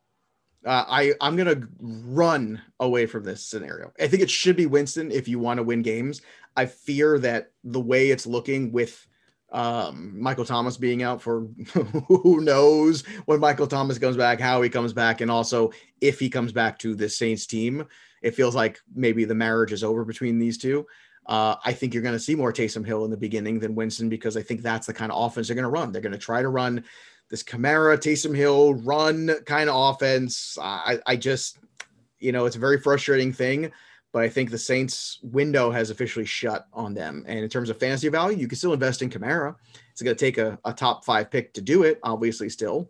Uh, 0.65 0.83
I 0.87 1.13
I'm 1.21 1.35
gonna 1.35 1.67
run 1.79 2.61
away 2.79 3.05
from 3.05 3.23
this 3.23 3.45
scenario. 3.45 3.91
I 3.99 4.07
think 4.07 4.23
it 4.23 4.29
should 4.29 4.55
be 4.55 4.65
Winston 4.65 5.11
if 5.11 5.27
you 5.27 5.39
want 5.39 5.57
to 5.57 5.63
win 5.63 5.81
games. 5.81 6.21
I 6.55 6.65
fear 6.65 7.17
that 7.19 7.51
the 7.63 7.79
way 7.79 8.09
it's 8.09 8.27
looking 8.27 8.71
with 8.71 9.05
um, 9.51 10.21
Michael 10.21 10.45
Thomas 10.45 10.77
being 10.77 11.01
out 11.01 11.21
for 11.21 11.41
who 12.07 12.41
knows 12.41 13.05
when 13.25 13.39
Michael 13.39 13.67
Thomas 13.67 13.97
comes 13.97 14.17
back, 14.17 14.39
how 14.39 14.61
he 14.61 14.69
comes 14.69 14.93
back, 14.93 15.21
and 15.21 15.31
also 15.31 15.71
if 16.01 16.19
he 16.19 16.29
comes 16.29 16.51
back 16.51 16.77
to 16.79 16.93
the 16.93 17.07
Saints 17.07 17.45
team 17.45 17.87
it 18.21 18.35
feels 18.35 18.55
like 18.55 18.79
maybe 18.93 19.25
the 19.25 19.35
marriage 19.35 19.71
is 19.71 19.83
over 19.83 20.05
between 20.05 20.39
these 20.39 20.57
two. 20.57 20.85
Uh, 21.25 21.55
I 21.63 21.73
think 21.73 21.93
you're 21.93 22.03
going 22.03 22.15
to 22.15 22.19
see 22.19 22.35
more 22.35 22.51
Taysom 22.51 22.85
Hill 22.85 23.05
in 23.05 23.11
the 23.11 23.17
beginning 23.17 23.59
than 23.59 23.75
Winston 23.75 24.09
because 24.09 24.35
I 24.35 24.41
think 24.41 24.61
that's 24.61 24.87
the 24.87 24.93
kind 24.93 25.11
of 25.11 25.23
offense 25.23 25.47
they're 25.47 25.55
going 25.55 25.63
to 25.63 25.69
run. 25.69 25.91
They're 25.91 26.01
going 26.01 26.11
to 26.11 26.17
try 26.17 26.41
to 26.41 26.49
run 26.49 26.83
this 27.29 27.43
Kamara, 27.43 27.97
Taysom 27.97 28.35
Hill 28.35 28.73
run 28.75 29.31
kind 29.45 29.69
of 29.69 29.75
offense. 29.75 30.57
I, 30.61 30.99
I 31.05 31.15
just, 31.15 31.59
you 32.19 32.31
know, 32.31 32.45
it's 32.45 32.55
a 32.55 32.59
very 32.59 32.79
frustrating 32.79 33.31
thing, 33.31 33.71
but 34.11 34.23
I 34.23 34.29
think 34.29 34.49
the 34.49 34.57
Saints 34.57 35.19
window 35.21 35.69
has 35.69 35.91
officially 35.91 36.25
shut 36.25 36.67
on 36.73 36.93
them. 36.93 37.23
And 37.27 37.39
in 37.39 37.49
terms 37.49 37.69
of 37.69 37.79
fantasy 37.79 38.09
value, 38.09 38.37
you 38.37 38.47
can 38.47 38.57
still 38.57 38.73
invest 38.73 39.01
in 39.01 39.09
Kamara. 39.09 39.55
It's 39.91 40.01
going 40.01 40.15
to 40.15 40.25
take 40.25 40.37
a, 40.37 40.57
a 40.65 40.73
top 40.73 41.05
five 41.05 41.29
pick 41.29 41.53
to 41.53 41.61
do 41.61 41.83
it, 41.83 41.99
obviously, 42.03 42.49
still. 42.49 42.89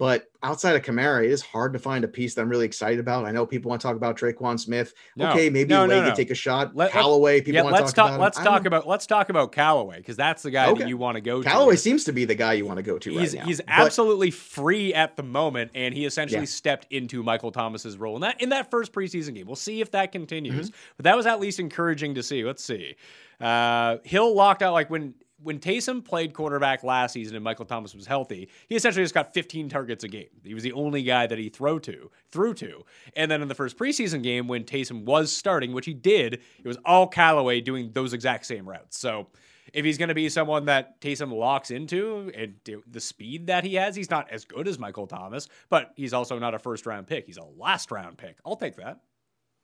But 0.00 0.30
outside 0.42 0.76
of 0.76 0.82
Kamara, 0.82 1.26
it 1.26 1.30
is 1.30 1.42
hard 1.42 1.74
to 1.74 1.78
find 1.78 2.04
a 2.04 2.08
piece 2.08 2.32
that 2.32 2.40
I'm 2.40 2.48
really 2.48 2.64
excited 2.64 3.00
about. 3.00 3.26
I 3.26 3.32
know 3.32 3.44
people 3.44 3.68
want 3.68 3.82
to 3.82 3.86
talk 3.86 3.96
about 3.96 4.16
Tre'Quan 4.16 4.58
Smith. 4.58 4.94
No, 5.14 5.28
okay, 5.28 5.50
maybe 5.50 5.68
no, 5.68 5.84
no, 5.84 6.02
no. 6.02 6.14
take 6.14 6.30
a 6.30 6.34
shot. 6.34 6.74
Let, 6.74 6.92
Callaway, 6.92 7.40
people 7.42 7.56
yeah, 7.56 7.62
want 7.64 7.74
let's 7.74 7.90
to 7.90 7.96
talk, 7.96 8.06
talk 8.06 8.14
about. 8.14 8.24
Let's 8.24 8.38
talk 8.38 8.64
about 8.64 8.88
let's 8.88 9.06
talk 9.06 9.28
about 9.28 9.52
Callaway 9.52 9.98
because 9.98 10.16
that's 10.16 10.42
the 10.42 10.50
guy 10.50 10.70
okay. 10.70 10.84
that 10.84 10.88
you 10.88 10.96
want 10.96 11.16
to 11.16 11.20
go 11.20 11.42
to. 11.42 11.46
Callaway 11.46 11.76
seems 11.76 12.04
to 12.04 12.14
be 12.14 12.24
the 12.24 12.34
guy 12.34 12.54
you 12.54 12.64
want 12.64 12.78
to 12.78 12.82
go 12.82 12.98
to 12.98 13.10
he's, 13.10 13.34
right 13.34 13.42
now. 13.42 13.46
He's 13.46 13.60
absolutely 13.68 14.30
free 14.30 14.94
at 14.94 15.18
the 15.18 15.22
moment, 15.22 15.72
and 15.74 15.92
he 15.92 16.06
essentially 16.06 16.40
yeah. 16.40 16.46
stepped 16.46 16.86
into 16.88 17.22
Michael 17.22 17.52
Thomas's 17.52 17.98
role 17.98 18.14
in 18.14 18.22
that 18.22 18.40
in 18.40 18.48
that 18.48 18.70
first 18.70 18.94
preseason 18.94 19.34
game. 19.34 19.46
We'll 19.46 19.54
see 19.54 19.82
if 19.82 19.90
that 19.90 20.12
continues, 20.12 20.70
mm-hmm. 20.70 20.92
but 20.96 21.04
that 21.04 21.14
was 21.14 21.26
at 21.26 21.40
least 21.40 21.60
encouraging 21.60 22.14
to 22.14 22.22
see. 22.22 22.42
Let's 22.42 22.64
see. 22.64 22.96
Uh, 23.38 23.98
Hill 24.04 24.34
locked 24.34 24.62
out 24.62 24.72
like 24.72 24.88
when 24.88 25.12
when 25.42 25.58
Taysom 25.58 26.04
played 26.04 26.34
quarterback 26.34 26.82
last 26.84 27.12
season 27.12 27.34
and 27.34 27.44
Michael 27.44 27.64
Thomas 27.64 27.94
was 27.94 28.06
healthy, 28.06 28.48
he 28.68 28.76
essentially 28.76 29.04
just 29.04 29.14
got 29.14 29.32
15 29.32 29.68
targets 29.68 30.04
a 30.04 30.08
game. 30.08 30.28
He 30.44 30.54
was 30.54 30.62
the 30.62 30.72
only 30.72 31.02
guy 31.02 31.26
that 31.26 31.38
he 31.38 31.48
threw 31.48 31.80
to, 31.80 32.10
threw 32.30 32.54
to. 32.54 32.84
And 33.16 33.30
then 33.30 33.42
in 33.42 33.48
the 33.48 33.54
first 33.54 33.76
preseason 33.76 34.22
game 34.22 34.48
when 34.48 34.64
Taysom 34.64 35.04
was 35.04 35.32
starting, 35.32 35.72
which 35.72 35.86
he 35.86 35.94
did, 35.94 36.34
it 36.34 36.66
was 36.66 36.78
all 36.84 37.06
Callaway 37.06 37.60
doing 37.60 37.90
those 37.92 38.12
exact 38.12 38.46
same 38.46 38.68
routes. 38.68 38.98
So 38.98 39.28
if 39.72 39.84
he's 39.84 39.98
going 39.98 40.08
to 40.08 40.14
be 40.14 40.28
someone 40.28 40.66
that 40.66 41.00
Taysom 41.00 41.32
locks 41.32 41.70
into 41.70 42.30
and 42.34 42.54
the 42.86 43.00
speed 43.00 43.46
that 43.46 43.64
he 43.64 43.74
has, 43.74 43.94
he's 43.94 44.10
not 44.10 44.30
as 44.30 44.44
good 44.44 44.68
as 44.68 44.78
Michael 44.78 45.06
Thomas, 45.06 45.48
but 45.68 45.92
he's 45.96 46.12
also 46.12 46.38
not 46.38 46.54
a 46.54 46.58
first 46.58 46.86
round 46.86 47.06
pick. 47.06 47.26
He's 47.26 47.38
a 47.38 47.44
last 47.56 47.90
round 47.90 48.18
pick. 48.18 48.38
I'll 48.44 48.56
take 48.56 48.76
that. 48.76 49.00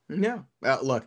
Yeah. 0.08 0.40
Uh, 0.64 0.78
look, 0.82 1.06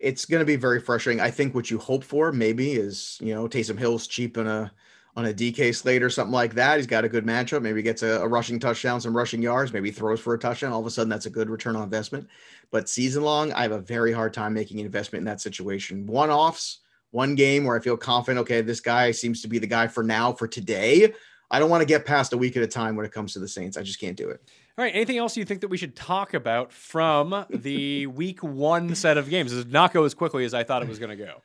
it's 0.00 0.24
going 0.24 0.40
to 0.40 0.46
be 0.46 0.56
very 0.56 0.80
frustrating. 0.80 1.20
I 1.20 1.30
think 1.30 1.54
what 1.54 1.70
you 1.70 1.78
hope 1.78 2.02
for 2.02 2.32
maybe 2.32 2.72
is 2.72 3.18
you 3.20 3.34
know 3.34 3.46
Taysom 3.46 3.78
Hill's 3.78 4.06
cheap 4.06 4.36
on 4.38 4.46
a 4.46 4.72
on 5.16 5.26
a 5.26 5.34
DK 5.34 5.74
slate 5.74 6.02
or 6.02 6.10
something 6.10 6.32
like 6.32 6.54
that. 6.54 6.76
He's 6.76 6.86
got 6.86 7.04
a 7.04 7.08
good 7.08 7.26
matchup. 7.26 7.62
Maybe 7.62 7.82
gets 7.82 8.02
a, 8.02 8.20
a 8.20 8.28
rushing 8.28 8.58
touchdown, 8.58 9.00
some 9.00 9.16
rushing 9.16 9.42
yards. 9.42 9.72
Maybe 9.72 9.90
throws 9.90 10.20
for 10.20 10.34
a 10.34 10.38
touchdown. 10.38 10.72
All 10.72 10.80
of 10.80 10.86
a 10.86 10.90
sudden, 10.90 11.10
that's 11.10 11.26
a 11.26 11.30
good 11.30 11.50
return 11.50 11.76
on 11.76 11.82
investment. 11.82 12.28
But 12.70 12.88
season 12.88 13.22
long, 13.24 13.52
I 13.52 13.62
have 13.62 13.72
a 13.72 13.80
very 13.80 14.12
hard 14.12 14.32
time 14.32 14.54
making 14.54 14.80
an 14.80 14.86
investment 14.86 15.20
in 15.20 15.26
that 15.26 15.40
situation. 15.40 16.06
One 16.06 16.30
offs, 16.30 16.78
one 17.10 17.34
game 17.34 17.64
where 17.64 17.76
I 17.76 17.80
feel 17.80 17.96
confident. 17.96 18.40
Okay, 18.42 18.60
this 18.62 18.80
guy 18.80 19.10
seems 19.10 19.42
to 19.42 19.48
be 19.48 19.58
the 19.58 19.66
guy 19.66 19.88
for 19.88 20.04
now 20.04 20.32
for 20.32 20.46
today. 20.46 21.12
I 21.50 21.58
don't 21.58 21.70
want 21.70 21.80
to 21.80 21.86
get 21.86 22.06
past 22.06 22.32
a 22.32 22.38
week 22.38 22.56
at 22.56 22.62
a 22.62 22.68
time 22.68 22.94
when 22.94 23.04
it 23.04 23.12
comes 23.12 23.32
to 23.32 23.40
the 23.40 23.48
Saints. 23.48 23.76
I 23.76 23.82
just 23.82 24.00
can't 24.00 24.16
do 24.16 24.30
it. 24.30 24.40
All 24.78 24.84
right. 24.84 24.94
Anything 24.94 25.18
else 25.18 25.36
you 25.36 25.44
think 25.44 25.60
that 25.60 25.68
we 25.68 25.76
should 25.76 25.96
talk 25.96 26.34
about 26.34 26.72
from 26.72 27.44
the 27.50 28.06
week 28.06 28.42
one 28.42 28.94
set 28.94 29.18
of 29.18 29.28
games? 29.28 29.52
Does 29.52 29.66
not 29.66 29.92
go 29.92 30.04
as 30.04 30.14
quickly 30.14 30.44
as 30.44 30.54
I 30.54 30.64
thought 30.64 30.82
it 30.82 30.88
was 30.88 30.98
going 30.98 31.16
to 31.16 31.24
go. 31.24 31.42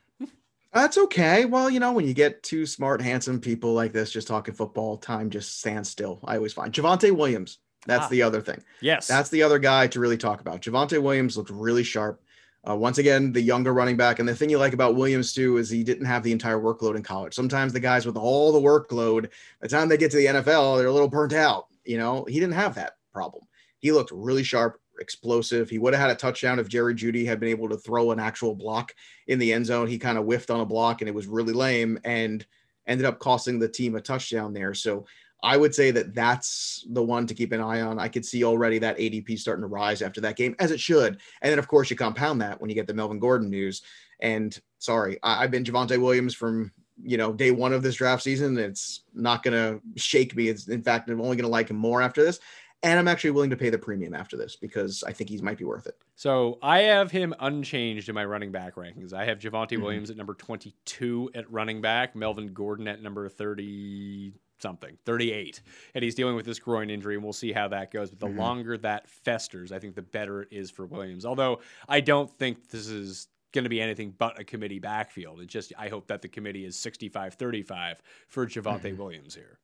That's 0.75 0.97
okay. 0.97 1.45
Well, 1.45 1.69
you 1.69 1.79
know, 1.79 1.93
when 1.93 2.05
you 2.05 2.13
get 2.13 2.43
two 2.43 2.65
smart, 2.65 3.01
handsome 3.01 3.39
people 3.39 3.73
like 3.73 3.93
this 3.93 4.11
just 4.11 4.27
talking 4.27 4.53
football, 4.53 4.97
time 4.97 5.29
just 5.29 5.59
stands 5.59 5.89
still. 5.89 6.19
I 6.25 6.35
always 6.35 6.51
find 6.51 6.73
Javonte 6.73 7.15
Williams. 7.15 7.59
That's 7.85 8.05
ah, 8.05 8.09
the 8.09 8.21
other 8.23 8.41
thing. 8.41 8.61
Yes. 8.81 9.07
That's 9.07 9.29
the 9.29 9.43
other 9.43 9.57
guy 9.57 9.87
to 9.87 9.99
really 10.01 10.17
talk 10.17 10.41
about. 10.41 10.61
Javonte 10.61 11.01
Williams 11.01 11.37
looked 11.37 11.49
really 11.49 11.83
sharp. 11.83 12.21
Uh, 12.67 12.75
once 12.75 12.97
again, 12.97 13.31
the 13.31 13.41
younger 13.41 13.73
running 13.73 13.95
back. 13.95 14.19
And 14.19 14.27
the 14.27 14.35
thing 14.35 14.49
you 14.49 14.57
like 14.57 14.73
about 14.73 14.95
Williams, 14.95 15.33
too, 15.33 15.57
is 15.57 15.69
he 15.69 15.83
didn't 15.83 16.07
have 16.07 16.23
the 16.23 16.31
entire 16.31 16.57
workload 16.57 16.95
in 16.95 17.03
college. 17.03 17.33
Sometimes 17.33 17.71
the 17.71 17.79
guys 17.79 18.05
with 18.05 18.17
all 18.17 18.51
the 18.51 18.59
workload, 18.59 19.23
by 19.23 19.29
the 19.61 19.67
time 19.69 19.87
they 19.87 19.97
get 19.97 20.11
to 20.11 20.17
the 20.17 20.25
NFL, 20.25 20.77
they're 20.77 20.87
a 20.87 20.91
little 20.91 21.07
burnt 21.07 21.33
out. 21.33 21.67
You 21.85 21.97
know, 21.97 22.25
he 22.25 22.39
didn't 22.39 22.55
have 22.55 22.75
that 22.75 22.97
problem. 23.15 23.45
He 23.79 23.91
looked 23.91 24.11
really 24.11 24.43
sharp, 24.43 24.79
explosive. 24.99 25.69
He 25.69 25.79
would 25.79 25.93
have 25.93 26.01
had 26.01 26.11
a 26.11 26.15
touchdown 26.15 26.59
if 26.59 26.67
Jerry 26.67 26.93
Jeudy 26.93 27.25
had 27.25 27.39
been 27.39 27.49
able 27.49 27.69
to 27.69 27.77
throw 27.77 28.11
an 28.11 28.19
actual 28.19 28.55
block 28.55 28.93
in 29.27 29.39
the 29.39 29.53
end 29.53 29.65
zone. 29.65 29.87
He 29.87 29.97
kind 29.97 30.17
of 30.17 30.25
whiffed 30.25 30.51
on 30.51 30.59
a 30.59 30.65
block 30.65 31.01
and 31.01 31.07
it 31.07 31.15
was 31.15 31.27
really 31.27 31.53
lame 31.53 31.97
and 32.03 32.45
ended 32.87 33.05
up 33.05 33.19
costing 33.19 33.57
the 33.57 33.69
team 33.69 33.95
a 33.95 34.01
touchdown 34.01 34.53
there. 34.53 34.73
So 34.73 35.05
I 35.43 35.57
would 35.57 35.75
say 35.75 35.91
that 35.91 36.15
that's 36.15 36.85
the 36.89 37.03
one 37.03 37.27
to 37.27 37.33
keep 37.33 37.51
an 37.51 37.61
eye 37.61 37.81
on. 37.81 37.99
I 37.99 38.07
could 38.07 38.25
see 38.25 38.43
already 38.43 38.79
that 38.79 38.97
ADP 38.97 39.37
starting 39.37 39.61
to 39.61 39.67
rise 39.67 40.01
after 40.01 40.19
that 40.21 40.37
game, 40.37 40.55
as 40.59 40.71
it 40.71 40.79
should. 40.79 41.19
And 41.41 41.51
then, 41.51 41.59
of 41.59 41.67
course, 41.67 41.89
you 41.89 41.95
compound 41.95 42.41
that 42.41 42.59
when 42.59 42.69
you 42.69 42.75
get 42.75 42.87
the 42.87 42.93
Melvin 42.93 43.19
Gordon 43.19 43.49
news. 43.49 43.83
And 44.21 44.57
sorry, 44.79 45.19
I, 45.21 45.41
have 45.41 45.51
been 45.51 45.63
Javonte 45.63 46.01
Williams 46.01 46.33
from 46.33 46.71
you 47.03 47.17
know 47.17 47.33
day 47.33 47.51
one 47.51 47.73
of 47.73 47.83
this 47.83 47.95
draft 47.95 48.23
season. 48.23 48.57
It's 48.57 49.03
not 49.13 49.43
going 49.43 49.53
to 49.53 49.81
shake 50.01 50.35
me. 50.35 50.47
It's 50.47 50.67
in 50.67 50.81
fact, 50.81 51.09
I'm 51.09 51.21
only 51.21 51.35
going 51.35 51.43
to 51.45 51.49
like 51.49 51.69
him 51.69 51.77
more 51.77 52.01
after 52.01 52.23
this. 52.23 52.39
And 52.85 52.99
I'm 52.99 53.07
actually 53.07 53.31
willing 53.31 53.49
to 53.49 53.57
pay 53.57 53.71
the 53.71 53.77
premium 53.79 54.13
after 54.13 54.37
this 54.37 54.55
because 54.55 55.03
I 55.03 55.11
think 55.11 55.29
he 55.29 55.37
might 55.41 55.57
be 55.57 55.65
worth 55.65 55.87
it. 55.87 55.97
So 56.15 56.59
I 56.61 56.79
have 56.81 57.09
him 57.09 57.33
unchanged 57.39 58.07
in 58.09 58.15
my 58.15 58.23
running 58.23 58.51
back 58.51 58.75
rankings. 58.75 59.11
I 59.11 59.25
have 59.25 59.39
Javonte 59.39 59.71
Mhm. 59.77 59.81
Williams 59.81 60.11
at 60.11 60.17
number 60.17 60.35
22 60.35 61.31
at 61.33 61.51
running 61.51 61.81
back, 61.81 62.15
Melvin 62.15 62.53
Gordon 62.53 62.87
at 62.87 63.01
number 63.01 63.27
30 63.27 64.33
something, 64.59 64.97
38. 65.03 65.61
And 65.95 66.03
he's 66.03 66.15
dealing 66.15 66.35
with 66.35 66.45
this 66.45 66.59
groin 66.59 66.89
injury, 66.91 67.15
and 67.15 67.23
we'll 67.23 67.33
see 67.33 67.51
how 67.51 67.67
that 67.69 67.91
goes. 67.91 68.11
But 68.11 68.19
the 68.19 68.27
Mhm. 68.27 68.37
longer 68.37 68.77
that 68.77 69.09
festers, 69.09 69.71
I 69.71 69.79
think 69.79 69.95
the 69.95 70.01
better 70.03 70.43
it 70.43 70.49
is 70.51 70.69
for 70.71 70.85
Williams. 70.85 71.25
Although 71.25 71.61
I 71.89 71.99
don't 72.01 72.31
think 72.37 72.69
this 72.69 72.87
is 72.87 73.27
going 73.51 73.63
to 73.63 73.69
be 73.69 73.81
anything 73.81 74.11
but 74.17 74.39
a 74.39 74.43
committee 74.43 74.79
backfield. 74.79 75.41
It's 75.41 75.51
just, 75.51 75.73
I 75.77 75.89
hope 75.89 76.07
that 76.07 76.21
the 76.21 76.27
committee 76.27 76.65
is 76.65 76.77
65 76.77 77.33
35 77.35 78.01
for 78.27 78.45
Javonte 78.45 78.93
Mhm. 78.93 78.97
Williams 78.97 79.33
here. 79.33 79.59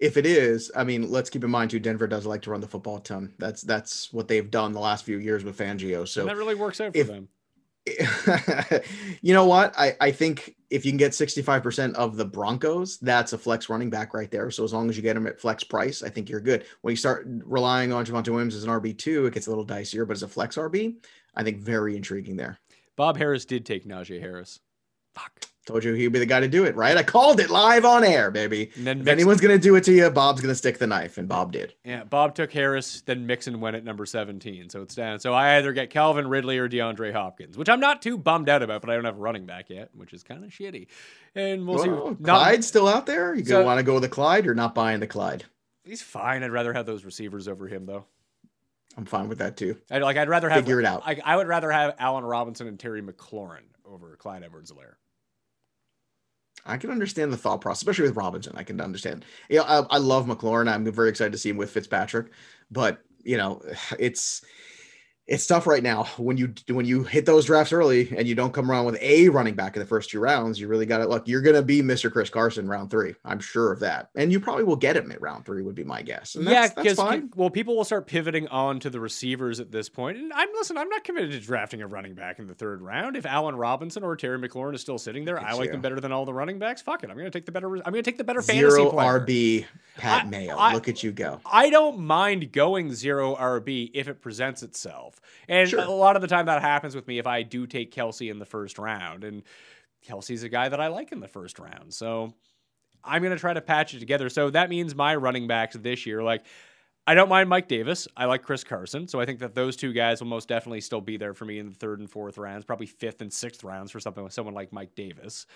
If 0.00 0.16
it 0.16 0.24
is, 0.24 0.72
I 0.74 0.82
mean, 0.82 1.10
let's 1.10 1.28
keep 1.28 1.44
in 1.44 1.50
mind 1.50 1.70
too. 1.70 1.78
Denver 1.78 2.06
does 2.06 2.24
like 2.24 2.42
to 2.42 2.50
run 2.50 2.60
the 2.60 2.66
football 2.66 2.96
a 2.96 3.00
ton. 3.00 3.34
That's 3.38 3.62
that's 3.62 4.12
what 4.12 4.28
they've 4.28 4.50
done 4.50 4.72
the 4.72 4.80
last 4.80 5.04
few 5.04 5.18
years 5.18 5.44
with 5.44 5.58
Fangio. 5.58 6.08
So 6.08 6.22
and 6.22 6.30
that 6.30 6.36
really 6.36 6.54
works 6.54 6.80
out 6.80 6.92
for 6.92 6.98
if- 6.98 7.06
them. 7.06 7.28
you 9.22 9.32
know 9.32 9.46
what? 9.46 9.74
I, 9.78 9.96
I 10.00 10.10
think 10.10 10.54
if 10.68 10.84
you 10.84 10.92
can 10.92 10.98
get 10.98 11.12
65% 11.12 11.94
of 11.94 12.16
the 12.16 12.24
Broncos, 12.24 12.98
that's 12.98 13.32
a 13.32 13.38
flex 13.38 13.68
running 13.68 13.88
back 13.88 14.12
right 14.12 14.30
there. 14.30 14.50
So 14.50 14.64
as 14.64 14.72
long 14.72 14.90
as 14.90 14.96
you 14.96 15.02
get 15.02 15.16
him 15.16 15.26
at 15.26 15.40
flex 15.40 15.64
price, 15.64 16.02
I 16.02 16.10
think 16.10 16.28
you're 16.28 16.40
good. 16.40 16.66
When 16.82 16.92
you 16.92 16.96
start 16.96 17.26
relying 17.26 17.92
on 17.92 18.04
Javonte 18.04 18.28
Williams 18.28 18.54
as 18.54 18.64
an 18.64 18.70
RB2, 18.70 19.26
it 19.26 19.34
gets 19.34 19.46
a 19.46 19.50
little 19.50 19.66
dicier, 19.66 20.06
but 20.06 20.12
as 20.12 20.22
a 20.22 20.28
flex 20.28 20.56
RB, 20.56 20.96
I 21.34 21.42
think 21.42 21.58
very 21.58 21.96
intriguing 21.96 22.36
there. 22.36 22.58
Bob 22.96 23.16
Harris 23.16 23.46
did 23.46 23.64
take 23.64 23.86
Najee 23.86 24.20
Harris. 24.20 24.60
Fuck. 25.14 25.46
Told 25.70 25.84
you 25.84 25.94
he'd 25.94 26.08
be 26.08 26.18
the 26.18 26.26
guy 26.26 26.40
to 26.40 26.48
do 26.48 26.64
it, 26.64 26.74
right? 26.76 26.96
I 26.96 27.02
called 27.02 27.40
it 27.40 27.50
live 27.50 27.84
on 27.84 28.04
air, 28.04 28.30
baby. 28.30 28.70
And 28.76 28.86
then 28.86 28.98
If 29.00 29.04
Mixon- 29.04 29.18
anyone's 29.20 29.40
going 29.40 29.58
to 29.58 29.62
do 29.62 29.74
it 29.76 29.84
to 29.84 29.92
you, 29.92 30.10
Bob's 30.10 30.40
going 30.40 30.50
to 30.52 30.56
stick 30.56 30.78
the 30.78 30.86
knife, 30.86 31.16
and 31.18 31.28
Bob 31.28 31.52
did. 31.52 31.74
Yeah, 31.84 32.04
Bob 32.04 32.34
took 32.34 32.52
Harris, 32.52 33.00
then 33.02 33.26
Mixon 33.26 33.60
went 33.60 33.76
at 33.76 33.84
number 33.84 34.04
17. 34.06 34.68
So 34.70 34.82
it's 34.82 34.94
down. 34.94 35.20
So 35.20 35.32
I 35.32 35.56
either 35.56 35.72
get 35.72 35.90
Calvin 35.90 36.26
Ridley 36.28 36.58
or 36.58 36.68
DeAndre 36.68 37.12
Hopkins, 37.12 37.56
which 37.56 37.68
I'm 37.68 37.80
not 37.80 38.02
too 38.02 38.18
bummed 38.18 38.48
out 38.48 38.62
about, 38.62 38.80
but 38.80 38.90
I 38.90 38.94
don't 38.94 39.04
have 39.04 39.16
a 39.16 39.20
running 39.20 39.46
back 39.46 39.70
yet, 39.70 39.90
which 39.94 40.12
is 40.12 40.22
kind 40.22 40.44
of 40.44 40.50
shitty. 40.50 40.88
And 41.34 41.66
we'll 41.66 41.78
see. 41.78 41.88
Well, 41.88 42.16
Not- 42.18 42.38
Clyde's 42.40 42.66
still 42.66 42.88
out 42.88 43.06
there. 43.06 43.34
You 43.34 43.44
So- 43.44 43.64
want 43.64 43.78
to 43.78 43.84
go 43.84 43.94
with 43.94 44.02
the 44.02 44.08
Clyde 44.08 44.46
or 44.46 44.54
not 44.54 44.74
buying 44.74 45.00
the 45.00 45.06
Clyde? 45.06 45.44
he's 45.84 46.02
fine. 46.02 46.42
I'd 46.44 46.52
rather 46.52 46.72
have 46.72 46.86
those 46.86 47.04
receivers 47.04 47.48
over 47.48 47.66
him, 47.66 47.86
though. 47.86 48.04
I'm 48.96 49.04
fine 49.04 49.28
with 49.28 49.38
that 49.38 49.56
too. 49.56 49.76
I'd, 49.90 50.02
like, 50.02 50.16
I'd 50.16 50.28
rather 50.28 50.48
have. 50.48 50.58
Figure 50.64 50.80
it 50.80 50.84
out. 50.86 51.02
I, 51.06 51.20
I 51.24 51.36
would 51.36 51.46
rather 51.46 51.70
have 51.70 51.94
Allen 51.98 52.24
Robinson 52.24 52.66
and 52.66 52.78
Terry 52.78 53.00
McLaurin 53.02 53.62
over 53.84 54.16
Clyde 54.16 54.42
Edwards-Helaire. 54.44 54.94
I 56.66 56.76
can 56.76 56.90
understand 56.90 57.32
the 57.32 57.36
thought 57.36 57.60
process, 57.60 57.82
especially 57.82 58.08
with 58.08 58.16
Robinson. 58.16 58.54
I 58.56 58.62
can 58.62 58.80
understand. 58.80 59.24
You 59.48 59.58
know, 59.58 59.64
I, 59.64 59.80
I 59.90 59.98
love 59.98 60.26
McLaurin. 60.26 60.68
I'm 60.68 60.90
very 60.90 61.08
excited 61.08 61.32
to 61.32 61.38
see 61.38 61.50
him 61.50 61.56
with 61.56 61.70
Fitzpatrick, 61.70 62.28
but 62.70 63.02
you 63.24 63.36
know, 63.36 63.62
it's 63.98 64.42
it's 65.26 65.46
tough 65.46 65.66
right 65.68 65.82
now 65.82 66.04
when 66.18 66.36
you 66.36 66.52
when 66.68 66.84
you 66.84 67.04
hit 67.04 67.24
those 67.24 67.44
drafts 67.44 67.72
early 67.72 68.12
and 68.16 68.26
you 68.26 68.34
don't 68.34 68.52
come 68.52 68.68
around 68.68 68.86
with 68.86 68.96
a 69.00 69.28
running 69.28 69.54
back 69.54 69.76
in 69.76 69.80
the 69.80 69.86
first 69.86 70.10
two 70.10 70.18
rounds. 70.18 70.58
You 70.58 70.66
really 70.66 70.86
got 70.86 70.98
to 70.98 71.06
look. 71.06 71.28
You're 71.28 71.40
going 71.40 71.54
to 71.54 71.62
be 71.62 71.82
Mr. 71.82 72.10
Chris 72.10 72.28
Carson 72.30 72.66
round 72.66 72.90
three. 72.90 73.14
I'm 73.24 73.38
sure 73.38 73.70
of 73.72 73.78
that, 73.80 74.08
and 74.16 74.32
you 74.32 74.40
probably 74.40 74.64
will 74.64 74.74
get 74.74 74.96
him 74.96 75.12
at 75.12 75.20
round 75.20 75.46
three. 75.46 75.62
Would 75.62 75.76
be 75.76 75.84
my 75.84 76.02
guess. 76.02 76.34
And 76.34 76.44
yeah, 76.44 76.62
that's, 76.62 76.74
that's 76.74 76.82
because 76.82 76.96
fine. 76.96 77.30
well, 77.36 77.48
people 77.48 77.76
will 77.76 77.84
start 77.84 78.08
pivoting 78.08 78.48
on 78.48 78.80
to 78.80 78.90
the 78.90 78.98
receivers 78.98 79.60
at 79.60 79.70
this 79.70 79.88
point. 79.88 80.18
And 80.18 80.32
I'm 80.32 80.48
listen, 80.54 80.76
I'm 80.76 80.88
not 80.88 81.04
committed 81.04 81.30
to 81.30 81.40
drafting 81.40 81.80
a 81.80 81.86
running 81.86 82.14
back 82.14 82.40
in 82.40 82.48
the 82.48 82.54
third 82.54 82.82
round. 82.82 83.16
If 83.16 83.24
Allen 83.24 83.54
Robinson 83.54 84.02
or 84.02 84.16
Terry 84.16 84.38
McLaurin 84.38 84.74
is 84.74 84.80
still 84.80 84.98
sitting 84.98 85.24
there, 85.24 85.38
I 85.38 85.52
like 85.52 85.66
you. 85.66 85.72
them 85.72 85.80
better 85.80 86.00
than 86.00 86.10
all 86.10 86.24
the 86.24 86.34
running 86.34 86.58
backs. 86.58 86.82
Fuck 86.82 87.04
it, 87.04 87.10
I'm 87.10 87.16
gonna 87.16 87.30
take 87.30 87.46
the 87.46 87.52
better. 87.52 87.68
I'm 87.76 87.82
gonna 87.92 88.02
take 88.02 88.18
the 88.18 88.24
better 88.24 88.42
fantasy 88.42 88.68
Zero 88.76 88.90
player. 88.90 89.20
RB 89.20 89.66
Pat 89.96 90.24
I- 90.24 90.28
Mayo. 90.28 90.56
I- 90.56 90.74
Look 90.74 90.88
at 90.88 91.04
you 91.04 91.12
go. 91.12 91.40
I 91.46 91.70
don't 91.70 92.00
mind 92.00 92.50
going 92.50 92.92
zero 92.94 93.36
RB 93.36 93.90
if 93.94 94.08
it 94.08 94.20
presents 94.20 94.62
itself. 94.64 95.19
And 95.48 95.68
Sure. 95.68 95.80
a 95.80 95.90
lot 95.90 96.16
of 96.16 96.22
the 96.22 96.28
time 96.28 96.46
that 96.46 96.62
happens 96.62 96.94
with 96.94 97.06
me 97.06 97.18
if 97.18 97.26
I 97.26 97.42
do 97.42 97.66
take 97.66 97.94
Kelce 97.94 98.30
in 98.30 98.38
the 98.38 98.46
first 98.46 98.78
round. 98.78 99.24
And 99.24 99.42
Kelce's 100.06 100.42
a 100.42 100.48
guy 100.48 100.68
that 100.68 100.80
I 100.80 100.88
like 100.88 101.12
in 101.12 101.20
the 101.20 101.28
first 101.28 101.58
round. 101.58 101.92
So 101.92 102.34
I'm 103.04 103.22
going 103.22 103.34
to 103.34 103.40
try 103.40 103.54
to 103.54 103.60
patch 103.60 103.94
it 103.94 104.00
together. 104.00 104.28
So 104.28 104.50
that 104.50 104.70
means 104.70 104.94
my 104.94 105.14
running 105.16 105.46
backs 105.46 105.76
this 105.76 106.06
year, 106.06 106.22
like, 106.22 106.44
I 107.06 107.14
don't 107.14 107.28
mind 107.30 107.48
Mike 107.48 107.66
Davis. 107.66 108.06
I 108.16 108.26
like 108.26 108.42
Chris 108.42 108.62
Carson. 108.62 109.08
So 109.08 109.18
I 109.20 109.24
think 109.26 109.40
that 109.40 109.54
those 109.54 109.74
two 109.74 109.92
guys 109.92 110.20
will 110.20 110.28
most 110.28 110.48
definitely 110.48 110.82
still 110.82 111.00
be 111.00 111.16
there 111.16 111.34
for 111.34 111.44
me 111.44 111.58
in 111.58 111.68
the 111.68 111.74
third 111.74 111.98
and 111.98 112.08
fourth 112.08 112.38
rounds, 112.38 112.64
probably 112.64 112.86
fifth 112.86 113.20
and 113.22 113.32
sixth 113.32 113.64
rounds 113.64 113.90
for 113.90 113.98
something 114.00 114.22
with 114.22 114.32
someone 114.32 114.54
like 114.54 114.72
Mike 114.72 114.94
Davis. 114.94 115.46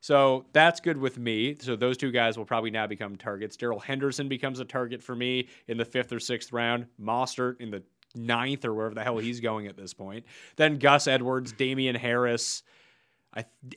So 0.00 0.46
that's 0.52 0.80
good 0.80 0.96
with 0.96 1.18
me. 1.18 1.56
So 1.60 1.76
those 1.76 1.96
two 1.96 2.10
guys 2.12 2.38
will 2.38 2.44
probably 2.44 2.70
now 2.70 2.86
become 2.86 3.16
targets. 3.16 3.56
Darrell 3.56 3.78
Henderson 3.78 4.28
becomes 4.28 4.58
a 4.58 4.64
target 4.64 5.02
for 5.02 5.14
me 5.14 5.48
in 5.68 5.76
the 5.76 5.84
fifth 5.84 6.12
or 6.12 6.18
sixth 6.18 6.52
round. 6.52 6.86
Mostert 7.00 7.60
in 7.60 7.70
the 7.70 7.82
ninth 8.14 8.64
or 8.64 8.74
wherever 8.74 8.94
the 8.94 9.02
hell 9.02 9.18
he's 9.18 9.40
going 9.40 9.66
at 9.66 9.76
this 9.76 9.94
point. 9.94 10.24
Then 10.56 10.78
Gus 10.78 11.06
Edwards, 11.06 11.52
Damien 11.52 11.94
Harris, 11.94 12.62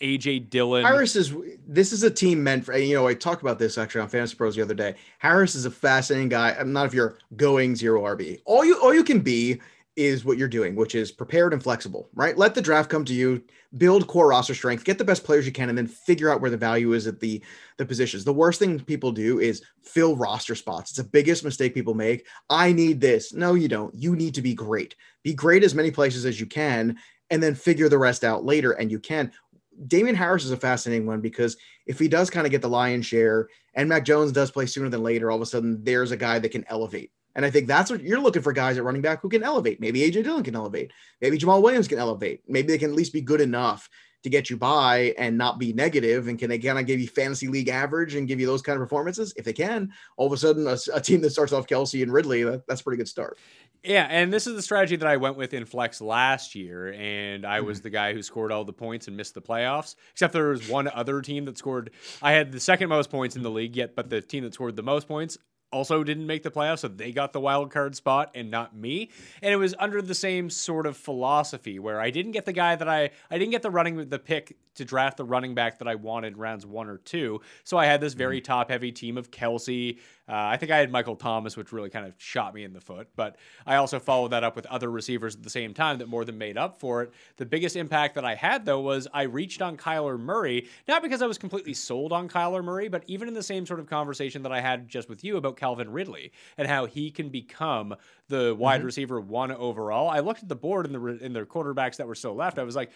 AJ 0.02 0.50
Dillon. 0.50 0.84
Harris 0.84 1.16
is 1.16 1.34
this 1.66 1.94
is 1.94 2.04
a 2.04 2.12
team 2.12 2.44
meant 2.44 2.66
for 2.66 2.78
you 2.78 2.96
know 2.96 3.08
I 3.08 3.14
talked 3.14 3.42
about 3.42 3.58
this 3.58 3.78
actually 3.78 4.02
on 4.02 4.10
Fantasy 4.10 4.36
Pros 4.36 4.56
the 4.56 4.62
other 4.62 4.74
day. 4.74 4.96
Harris 5.20 5.56
is 5.56 5.66
a 5.66 5.72
fascinating 5.72 6.30
guy. 6.30 6.56
I'm 6.60 6.74
not 6.74 6.88
if 6.88 6.94
you're 6.94 7.18
going 7.38 7.76
zero 7.76 8.02
RB. 8.04 8.42
All 8.46 8.66
you 8.66 8.80
all 8.82 8.94
you 8.94 9.04
can 9.04 9.22
be 9.22 9.62
is 9.96 10.26
what 10.26 10.38
you're 10.38 10.48
doing, 10.48 10.76
which 10.76 10.94
is 10.94 11.12
prepared 11.12 11.54
and 11.54 11.64
flexible, 11.64 12.10
right? 12.14 12.38
Let 12.38 12.54
the 12.54 12.62
draft 12.62 12.90
come 12.90 13.06
to 13.06 13.14
you, 13.14 13.42
build 13.78 14.08
core 14.08 14.30
roster 14.30 14.54
strength, 14.54 14.84
get 14.84 14.98
the 14.98 15.06
best 15.06 15.24
players 15.24 15.46
you 15.46 15.52
can, 15.52 15.70
and 15.70 15.78
then 15.78 15.88
figure 15.88 16.30
out 16.30 16.42
where 16.42 16.52
the 16.52 16.58
value 16.58 16.94
is 16.94 17.08
at 17.08 17.20
the 17.20 17.42
the 17.78 17.86
positions. 17.86 18.24
The 18.24 18.34
worst 18.34 18.60
thing 18.60 18.80
people 18.80 19.12
do 19.12 19.40
is 19.40 19.64
fill 19.82 20.16
roster 20.16 20.56
spots. 20.56 20.92
It's 20.92 20.98
the 20.98 21.04
biggest 21.04 21.44
mistake 21.44 21.74
people 21.74 21.94
make. 21.94 22.28
I 22.50 22.74
need 22.74 23.00
this. 23.00 23.34
No, 23.34 23.54
you 23.54 23.68
don't. 23.68 23.94
You 23.96 24.16
need 24.16 24.34
to 24.36 24.42
be 24.42 24.54
great. 24.54 24.96
Be 25.24 25.34
great 25.34 25.64
as 25.64 25.76
many 25.76 25.92
places 25.92 26.26
as 26.26 26.40
you 26.40 26.46
can, 26.46 26.98
and 27.30 27.42
then 27.42 27.56
figure 27.56 27.90
the 27.90 27.98
rest 27.98 28.24
out 28.24 28.44
later. 28.44 28.74
And 28.74 28.92
you 28.92 29.00
can. 29.00 29.32
Damien 29.88 30.16
Harris 30.16 30.46
is 30.46 30.52
a 30.52 30.58
fascinating 30.58 31.06
one 31.06 31.22
because 31.22 31.58
if 31.86 32.00
he 32.00 32.08
does 32.08 32.30
kind 32.30 32.48
of 32.48 32.52
get 32.52 32.62
the 32.62 32.70
lion's 32.70 33.06
share 33.06 33.50
and 33.74 33.90
Mac 33.90 34.06
Jones 34.06 34.32
does 34.32 34.52
play 34.52 34.66
sooner 34.66 34.90
than 34.90 35.04
later, 35.04 35.30
all 35.30 35.36
of 35.36 35.42
a 35.42 35.46
sudden 35.46 35.84
there's 35.84 36.12
a 36.12 36.18
guy 36.18 36.40
that 36.40 36.50
can 36.50 36.66
elevate. 36.70 37.12
And 37.36 37.46
I 37.46 37.52
think 37.52 37.68
that's 37.68 37.92
what 37.92 38.02
you're 38.02 38.22
looking 38.22 38.42
for 38.42 38.54
guys 38.54 38.78
at 38.78 38.84
running 38.84 39.02
back 39.02 39.22
who 39.22 39.30
can 39.30 39.44
elevate. 39.44 39.80
Maybe 39.80 40.02
AJ 40.02 40.24
Dillon 40.24 40.44
can 40.44 40.56
elevate. 40.56 40.92
Maybe 41.22 41.38
Jamaal 41.38 41.62
Williams 41.62 41.88
can 41.88 42.00
elevate. 42.00 42.42
Maybe 42.48 42.70
they 42.70 42.78
can 42.78 42.90
at 42.90 42.96
least 42.96 43.14
be 43.14 43.22
good 43.22 43.42
enough 43.42 43.90
to 44.24 44.30
get 44.30 44.50
you 44.50 44.58
by 44.58 45.14
and 45.20 45.38
not 45.38 45.60
be 45.60 45.72
negative. 45.72 46.28
And 46.28 46.40
can 46.40 46.50
they 46.50 46.58
kind 46.58 46.80
of 46.80 46.88
give 46.88 47.00
you 47.00 47.08
fantasy 47.08 47.48
league 47.48 47.70
average 47.70 48.16
and 48.16 48.28
give 48.28 48.40
you 48.40 48.48
those 48.48 48.62
kind 48.62 48.76
of 48.76 48.82
performances? 48.82 49.34
If 49.38 49.46
they 49.46 49.54
can, 49.54 49.92
all 50.18 50.26
of 50.26 50.34
a 50.34 50.38
sudden 50.38 50.66
a, 50.66 50.78
a 50.94 51.00
team 51.00 51.22
that 51.22 51.30
starts 51.30 51.54
off 51.54 51.68
Kelce 51.68 52.02
and 52.02 52.12
Ridley, 52.12 52.44
that, 52.44 52.66
that's 52.68 52.82
a 52.82 52.84
pretty 52.84 52.98
good 52.98 53.08
start. 53.08 53.38
Yeah, 53.84 54.08
and 54.10 54.34
this 54.34 54.48
is 54.48 54.56
the 54.56 54.64
strategy 54.64 54.96
that 54.96 55.08
I 55.08 55.18
went 55.18 55.38
with 55.38 55.54
in 55.54 55.64
Flex 55.66 56.02
last 56.02 56.56
year, 56.56 56.92
and 56.94 57.46
I 57.46 57.62
was 57.62 57.78
mm-hmm. 57.78 57.84
the 57.84 57.90
guy 57.92 58.14
who 58.14 58.24
scored 58.24 58.52
all 58.52 58.64
the 58.64 58.74
points 58.74 59.08
and 59.08 59.16
missed 59.16 59.36
the 59.36 59.44
playoffs. 59.44 59.96
Except 60.12 60.34
there 60.34 60.50
was 60.50 60.68
one 60.68 60.88
other 60.88 61.22
team 61.22 61.46
that 61.46 61.60
scored. 61.60 61.92
I 62.20 62.32
had 62.32 62.52
the 62.52 62.60
second 62.60 62.90
most 62.90 63.12
points 63.12 63.36
in 63.36 63.44
the 63.44 63.52
league, 63.52 63.76
yet, 63.76 63.96
but 63.96 64.10
the 64.10 64.22
team 64.22 64.44
that 64.44 64.56
scored 64.56 64.76
the 64.76 64.82
most 64.82 65.08
points 65.08 65.38
also 65.76 66.06
didn't 66.06 66.26
make 66.26 66.42
the 66.44 66.52
playoffs, 66.52 66.80
so 66.80 66.88
they 66.88 67.12
got 67.12 67.34
the 67.34 67.42
wild 67.42 67.70
card 67.70 67.98
spot 67.98 68.32
and 68.34 68.50
not 68.50 68.74
me. 68.74 69.10
And 69.42 69.54
it 69.54 69.58
was 69.58 69.76
under 69.78 70.02
the 70.02 70.16
same 70.16 70.50
sort 70.50 70.88
of 70.88 70.96
philosophy 70.96 71.80
where 71.80 72.00
I 72.00 72.12
didn't 72.12 72.32
get 72.32 72.46
the 72.46 72.54
guy 72.54 72.78
that 72.78 72.88
I 72.88 73.12
I 73.30 73.38
didn't 73.38 73.52
get 73.52 73.62
the 73.62 73.70
running 73.70 74.10
the 74.10 74.18
pick 74.18 74.58
to 74.76 74.86
draft 74.86 75.18
the 75.18 75.24
running 75.24 75.56
back 75.56 75.80
that 75.80 75.88
I 75.88 75.96
wanted 75.96 76.38
rounds 76.38 76.66
one 76.66 76.90
or 76.90 76.98
two. 76.98 77.42
So 77.64 77.78
I 77.78 77.86
had 77.86 78.02
this 78.02 78.14
very 78.14 78.42
top 78.42 78.70
heavy 78.70 78.92
team 78.92 79.18
of 79.18 79.32
Kelce. 79.32 79.98
Uh, 80.28 80.34
I 80.34 80.58
think 80.58 80.72
I 80.72 80.78
had 80.78 80.92
Michael 80.92 81.16
Thomas, 81.16 81.56
which 81.56 81.72
really 81.72 81.90
kind 81.90 82.08
of 82.08 82.14
shot 82.18 82.54
me 82.54 82.64
in 82.64 82.74
the 82.74 82.82
foot. 82.82 83.08
But 83.16 83.38
I 83.66 83.76
also 83.76 84.00
followed 84.00 84.30
that 84.30 84.44
up 84.44 84.56
with 84.56 84.66
other 84.68 84.90
receivers 84.90 85.36
at 85.36 85.44
the 85.44 85.50
same 85.50 85.74
time 85.74 86.00
that 86.00 86.08
more 86.08 86.26
than 86.26 86.38
made 86.38 86.58
up 86.58 86.80
for 86.80 87.04
it. 87.04 87.12
The 87.38 87.46
biggest 87.46 87.76
impact 87.76 88.16
that 88.16 88.26
I 88.26 88.36
had 88.36 88.66
though 88.66 88.82
was 88.82 89.08
I 89.14 89.24
reached 89.24 89.62
on 89.62 89.78
Kyler 89.78 90.20
Murray, 90.20 90.68
not 90.88 91.04
because 91.04 91.22
I 91.22 91.28
was 91.28 91.38
completely 91.38 91.74
sold 91.74 92.12
on 92.12 92.28
Kyler 92.28 92.64
Murray, 92.64 92.88
but 92.88 93.04
even 93.08 93.28
in 93.28 93.34
the 93.34 93.44
same 93.44 93.66
sort 93.66 93.80
of 93.80 93.88
conversation 93.88 94.44
that 94.44 94.52
I 94.52 94.62
had 94.62 94.88
just 94.88 95.10
with 95.10 95.24
you 95.24 95.38
about 95.38 95.58
Calvin 95.58 95.92
Ridley 95.92 96.32
and 96.58 96.68
how 96.68 96.86
he 96.86 97.12
can 97.12 97.30
become 97.30 97.96
the 98.28 98.56
wide 98.56 98.84
receiver 98.84 99.22
one 99.22 99.52
overall. 99.52 100.10
I 100.10 100.20
looked 100.20 100.42
at 100.42 100.50
the 100.50 100.56
board 100.56 100.88
and 100.88 100.96
the 100.96 101.24
in 101.24 101.34
the 101.34 101.46
quarterbacks 101.46 101.98
that 101.98 102.08
were 102.08 102.16
still 102.16 102.36
left. 102.36 102.58
I 102.58 102.64
was 102.64 102.76
like, 102.76 102.92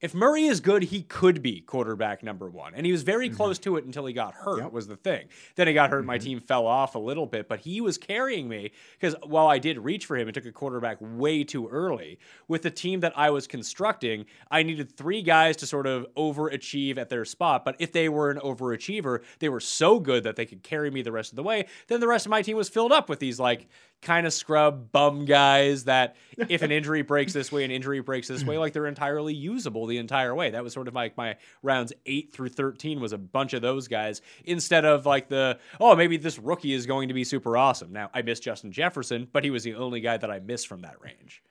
if 0.00 0.14
Murray 0.14 0.44
is 0.44 0.60
good, 0.60 0.84
he 0.84 1.02
could 1.02 1.42
be 1.42 1.60
quarterback 1.60 2.22
number 2.22 2.50
one. 2.50 2.74
And 2.74 2.84
he 2.84 2.92
was 2.92 3.02
very 3.02 3.28
mm-hmm. 3.28 3.36
close 3.36 3.58
to 3.60 3.76
it 3.76 3.86
until 3.86 4.04
he 4.04 4.12
got 4.12 4.34
hurt, 4.34 4.60
Yep. 4.60 4.72
was 4.72 4.86
the 4.86 4.96
thing. 4.96 5.26
Then 5.54 5.68
he 5.68 5.72
got 5.72 5.88
hurt, 5.88 6.04
my 6.04 6.18
mm-hmm. 6.18 6.24
team 6.24 6.40
fell 6.40 6.66
off 6.66 6.94
a 6.94 6.98
little 6.98 7.26
bit, 7.26 7.48
but 7.48 7.60
he 7.60 7.80
was 7.80 7.96
carrying 7.96 8.46
me 8.46 8.72
because 9.00 9.16
while 9.24 9.46
I 9.46 9.58
did 9.58 9.78
reach 9.78 10.04
for 10.04 10.16
him 10.16 10.28
and 10.28 10.34
took 10.34 10.44
a 10.44 10.52
quarterback 10.52 10.98
way 11.00 11.44
too 11.44 11.66
early, 11.68 12.18
with 12.46 12.62
the 12.62 12.70
team 12.70 13.00
that 13.00 13.14
I 13.16 13.30
was 13.30 13.46
constructing, 13.46 14.26
I 14.50 14.62
needed 14.62 14.94
three 14.96 15.22
guys 15.22 15.56
to 15.58 15.66
sort 15.66 15.86
of 15.86 16.06
overachieve 16.14 16.98
at 16.98 17.08
their 17.08 17.24
spot. 17.24 17.64
But 17.64 17.76
if 17.78 17.92
they 17.92 18.10
were 18.10 18.30
an 18.30 18.38
overachiever, 18.38 19.22
they 19.38 19.48
were 19.48 19.60
so 19.60 19.98
good 19.98 20.24
that 20.24 20.36
they 20.36 20.44
could 20.44 20.62
carry 20.62 20.90
me 20.90 21.00
the 21.00 21.12
rest 21.12 21.32
of 21.32 21.36
the 21.36 21.42
way. 21.42 21.66
Then 21.88 22.00
the 22.00 22.08
rest 22.08 22.26
of 22.26 22.30
my 22.30 22.42
team 22.42 22.58
was 22.58 22.68
filled 22.68 22.92
up 22.92 23.08
with 23.08 23.18
these 23.18 23.40
like 23.40 23.66
kind 24.02 24.26
of 24.26 24.32
scrub 24.32 24.92
bum 24.92 25.24
guys 25.24 25.84
that 25.84 26.16
if 26.48 26.62
an 26.62 26.70
injury 26.70 27.02
breaks 27.02 27.32
this 27.32 27.50
way, 27.50 27.64
an 27.64 27.70
injury 27.70 28.00
breaks 28.00 28.28
this 28.28 28.44
way, 28.44 28.58
like 28.58 28.72
they're 28.72 28.86
entirely 28.86 29.34
usable 29.34 29.86
the 29.86 29.98
entire 29.98 30.34
way. 30.34 30.50
That 30.50 30.62
was 30.62 30.72
sort 30.72 30.88
of 30.88 30.94
like 30.94 31.16
my 31.16 31.36
rounds 31.62 31.92
eight 32.06 32.32
through 32.32 32.50
13 32.50 33.00
was 33.00 33.12
a 33.12 33.18
bunch 33.18 33.52
of 33.52 33.62
those 33.62 33.88
guys 33.88 34.22
instead 34.44 34.84
of 34.84 35.06
like 35.06 35.28
the, 35.28 35.58
oh, 35.80 35.96
maybe 35.96 36.16
this 36.16 36.38
rookie 36.38 36.72
is 36.72 36.86
going 36.86 37.08
to 37.08 37.14
be 37.14 37.24
super 37.24 37.56
awesome. 37.56 37.92
Now, 37.92 38.10
I 38.14 38.22
miss 38.22 38.40
Justin 38.40 38.72
Jefferson, 38.72 39.28
but 39.32 39.44
he 39.44 39.50
was 39.50 39.64
the 39.64 39.74
only 39.74 40.00
guy 40.00 40.16
that 40.16 40.30
I 40.30 40.38
missed 40.38 40.68
from 40.68 40.82
that 40.82 41.00
range. 41.00 41.42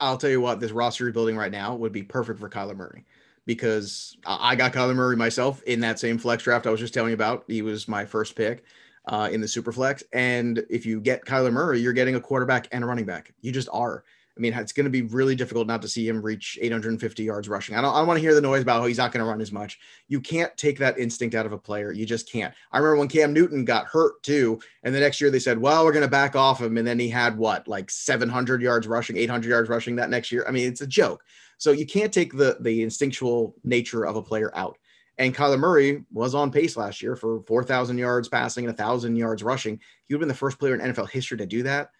I'll 0.00 0.18
tell 0.18 0.30
you 0.30 0.40
what, 0.40 0.60
this 0.60 0.72
roster 0.72 1.04
rebuilding 1.04 1.36
right 1.36 1.52
now 1.52 1.74
would 1.74 1.92
be 1.92 2.02
perfect 2.02 2.40
for 2.40 2.50
Kyler 2.50 2.76
Murray 2.76 3.04
because 3.46 4.16
I 4.26 4.56
got 4.56 4.72
Kyler 4.72 4.94
Murray 4.94 5.16
myself 5.16 5.62
in 5.62 5.80
that 5.80 5.98
same 5.98 6.18
flex 6.18 6.42
draft 6.42 6.66
I 6.66 6.70
was 6.70 6.80
just 6.80 6.94
telling 6.94 7.10
you 7.10 7.14
about. 7.14 7.44
He 7.46 7.62
was 7.62 7.88
my 7.88 8.04
first 8.04 8.34
pick 8.34 8.64
uh, 9.06 9.28
in 9.32 9.40
the 9.40 9.48
super 9.48 9.72
flex. 9.72 10.02
And 10.12 10.64
if 10.70 10.86
you 10.86 11.00
get 11.00 11.24
Kyler 11.24 11.52
Murray, 11.52 11.80
you're 11.80 11.92
getting 11.92 12.14
a 12.14 12.20
quarterback 12.20 12.68
and 12.72 12.84
a 12.84 12.86
running 12.86 13.04
back. 13.04 13.32
You 13.40 13.52
just 13.52 13.68
are. 13.72 14.04
I 14.36 14.40
mean, 14.40 14.52
it's 14.52 14.72
going 14.72 14.84
to 14.84 14.90
be 14.90 15.02
really 15.02 15.36
difficult 15.36 15.68
not 15.68 15.80
to 15.82 15.88
see 15.88 16.08
him 16.08 16.20
reach 16.20 16.58
850 16.60 17.22
yards 17.22 17.48
rushing. 17.48 17.76
I 17.76 17.80
don't, 17.80 17.94
I 17.94 17.98
don't 17.98 18.08
want 18.08 18.16
to 18.16 18.20
hear 18.20 18.34
the 18.34 18.40
noise 18.40 18.62
about 18.62 18.80
how 18.80 18.86
he's 18.86 18.98
not 18.98 19.12
going 19.12 19.24
to 19.24 19.30
run 19.30 19.40
as 19.40 19.52
much. 19.52 19.78
You 20.08 20.20
can't 20.20 20.54
take 20.56 20.76
that 20.80 20.98
instinct 20.98 21.36
out 21.36 21.46
of 21.46 21.52
a 21.52 21.58
player. 21.58 21.92
You 21.92 22.04
just 22.04 22.30
can't. 22.30 22.52
I 22.72 22.78
remember 22.78 22.98
when 22.98 23.08
Cam 23.08 23.32
Newton 23.32 23.64
got 23.64 23.86
hurt 23.86 24.20
too. 24.24 24.58
And 24.82 24.92
the 24.92 24.98
next 24.98 25.20
year 25.20 25.30
they 25.30 25.38
said, 25.38 25.58
well, 25.58 25.84
we're 25.84 25.92
going 25.92 26.04
to 26.04 26.10
back 26.10 26.34
off 26.34 26.60
him. 26.60 26.76
And 26.78 26.86
then 26.86 26.98
he 26.98 27.08
had 27.08 27.38
what, 27.38 27.68
like 27.68 27.90
700 27.90 28.60
yards 28.60 28.88
rushing, 28.88 29.16
800 29.16 29.48
yards 29.48 29.68
rushing 29.68 29.94
that 29.96 30.10
next 30.10 30.32
year. 30.32 30.44
I 30.48 30.50
mean, 30.50 30.66
it's 30.66 30.80
a 30.80 30.86
joke. 30.86 31.22
So 31.58 31.70
you 31.70 31.86
can't 31.86 32.12
take 32.12 32.32
the, 32.32 32.56
the 32.60 32.82
instinctual 32.82 33.54
nature 33.62 34.04
of 34.04 34.16
a 34.16 34.22
player 34.22 34.50
out. 34.56 34.78
And 35.18 35.34
Kyler 35.34 35.58
Murray 35.58 36.04
was 36.12 36.34
on 36.34 36.50
pace 36.50 36.76
last 36.76 37.00
year 37.00 37.14
for 37.14 37.42
4,000 37.42 37.98
yards 37.98 38.28
passing 38.28 38.64
and 38.64 38.76
1,000 38.76 39.16
yards 39.16 39.42
rushing. 39.42 39.80
He 40.04 40.14
would 40.14 40.18
have 40.18 40.20
been 40.20 40.28
the 40.28 40.34
first 40.34 40.58
player 40.58 40.74
in 40.74 40.80
NFL 40.80 41.10
history 41.10 41.38
to 41.38 41.46
do 41.46 41.62
that. 41.64 41.90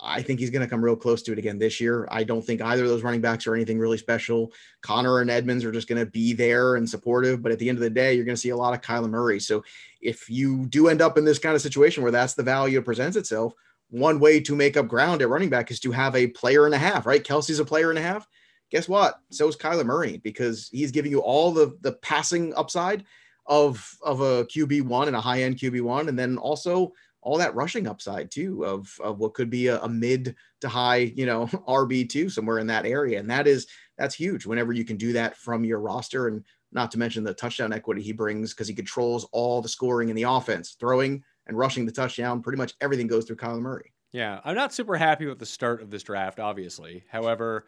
I 0.00 0.22
think 0.22 0.40
he's 0.40 0.50
going 0.50 0.62
to 0.62 0.68
come 0.68 0.84
real 0.84 0.96
close 0.96 1.22
to 1.22 1.32
it 1.32 1.38
again 1.38 1.58
this 1.58 1.80
year. 1.80 2.06
I 2.10 2.24
don't 2.24 2.44
think 2.44 2.60
either 2.60 2.82
of 2.82 2.88
those 2.88 3.02
running 3.02 3.20
backs 3.20 3.46
are 3.46 3.54
anything 3.54 3.78
really 3.78 3.98
special. 3.98 4.52
Conner 4.82 5.20
and 5.20 5.30
Edmonds 5.30 5.64
are 5.64 5.72
just 5.72 5.88
going 5.88 5.98
to 5.98 6.10
be 6.10 6.32
there 6.32 6.76
and 6.76 6.88
supportive, 6.88 7.42
but 7.42 7.52
at 7.52 7.58
the 7.58 7.68
end 7.68 7.78
of 7.78 7.82
the 7.82 7.90
day, 7.90 8.14
you're 8.14 8.24
going 8.24 8.34
to 8.34 8.40
see 8.40 8.50
a 8.50 8.56
lot 8.56 8.74
of 8.74 8.82
Kyler 8.82 9.08
Murray. 9.08 9.40
So 9.40 9.64
if 10.00 10.28
you 10.28 10.66
do 10.66 10.88
end 10.88 11.00
up 11.00 11.16
in 11.16 11.24
this 11.24 11.38
kind 11.38 11.54
of 11.54 11.62
situation 11.62 12.02
where 12.02 12.12
that's 12.12 12.34
the 12.34 12.42
value 12.42 12.78
that 12.78 12.84
presents 12.84 13.16
itself, 13.16 13.54
one 13.88 14.20
way 14.20 14.40
to 14.40 14.54
make 14.54 14.76
up 14.76 14.88
ground 14.88 15.22
at 15.22 15.28
running 15.28 15.50
back 15.50 15.70
is 15.70 15.80
to 15.80 15.92
have 15.92 16.14
a 16.14 16.26
player 16.28 16.66
and 16.66 16.74
a 16.74 16.78
half, 16.78 17.06
right? 17.06 17.24
Kelce's 17.24 17.60
a 17.60 17.64
player 17.64 17.90
and 17.90 17.98
a 17.98 18.02
half 18.02 18.26
guess 18.70 18.88
what? 18.88 19.20
So 19.30 19.48
is 19.48 19.56
Kyler 19.56 19.84
Murray 19.84 20.18
because 20.18 20.68
he's 20.72 20.90
giving 20.90 21.10
you 21.10 21.20
all 21.20 21.52
the 21.52 21.76
the 21.80 21.92
passing 21.92 22.54
upside 22.54 23.04
of 23.46 23.96
of 24.02 24.20
a 24.20 24.44
QB 24.46 24.82
one 24.82 25.08
and 25.08 25.16
a 25.16 25.20
high 25.20 25.42
end 25.42 25.56
QB 25.56 25.82
one, 25.82 26.08
and 26.08 26.18
then 26.18 26.36
also 26.38 26.92
all 27.22 27.38
that 27.38 27.54
rushing 27.54 27.88
upside 27.88 28.30
too 28.30 28.64
of 28.64 28.92
of 29.02 29.18
what 29.18 29.34
could 29.34 29.50
be 29.50 29.66
a, 29.66 29.80
a 29.80 29.88
mid 29.88 30.34
to 30.60 30.68
high 30.68 31.12
you 31.16 31.26
know 31.26 31.46
RB 31.68 32.08
two 32.08 32.28
somewhere 32.28 32.58
in 32.58 32.66
that 32.68 32.86
area, 32.86 33.18
and 33.18 33.30
that 33.30 33.46
is 33.46 33.66
that's 33.98 34.14
huge. 34.14 34.46
Whenever 34.46 34.72
you 34.72 34.84
can 34.84 34.96
do 34.96 35.12
that 35.12 35.36
from 35.36 35.64
your 35.64 35.80
roster, 35.80 36.28
and 36.28 36.44
not 36.72 36.90
to 36.90 36.98
mention 36.98 37.24
the 37.24 37.34
touchdown 37.34 37.72
equity 37.72 38.02
he 38.02 38.12
brings 38.12 38.52
because 38.52 38.68
he 38.68 38.74
controls 38.74 39.26
all 39.32 39.62
the 39.62 39.68
scoring 39.68 40.08
in 40.08 40.16
the 40.16 40.24
offense, 40.24 40.76
throwing 40.78 41.22
and 41.46 41.56
rushing 41.56 41.86
the 41.86 41.92
touchdown. 41.92 42.42
Pretty 42.42 42.58
much 42.58 42.74
everything 42.80 43.06
goes 43.06 43.24
through 43.24 43.36
Kyler 43.36 43.60
Murray. 43.60 43.92
Yeah, 44.12 44.40
I'm 44.44 44.54
not 44.54 44.72
super 44.72 44.96
happy 44.96 45.26
with 45.26 45.38
the 45.38 45.46
start 45.46 45.82
of 45.82 45.90
this 45.90 46.02
draft, 46.02 46.40
obviously. 46.40 47.04
However, 47.10 47.66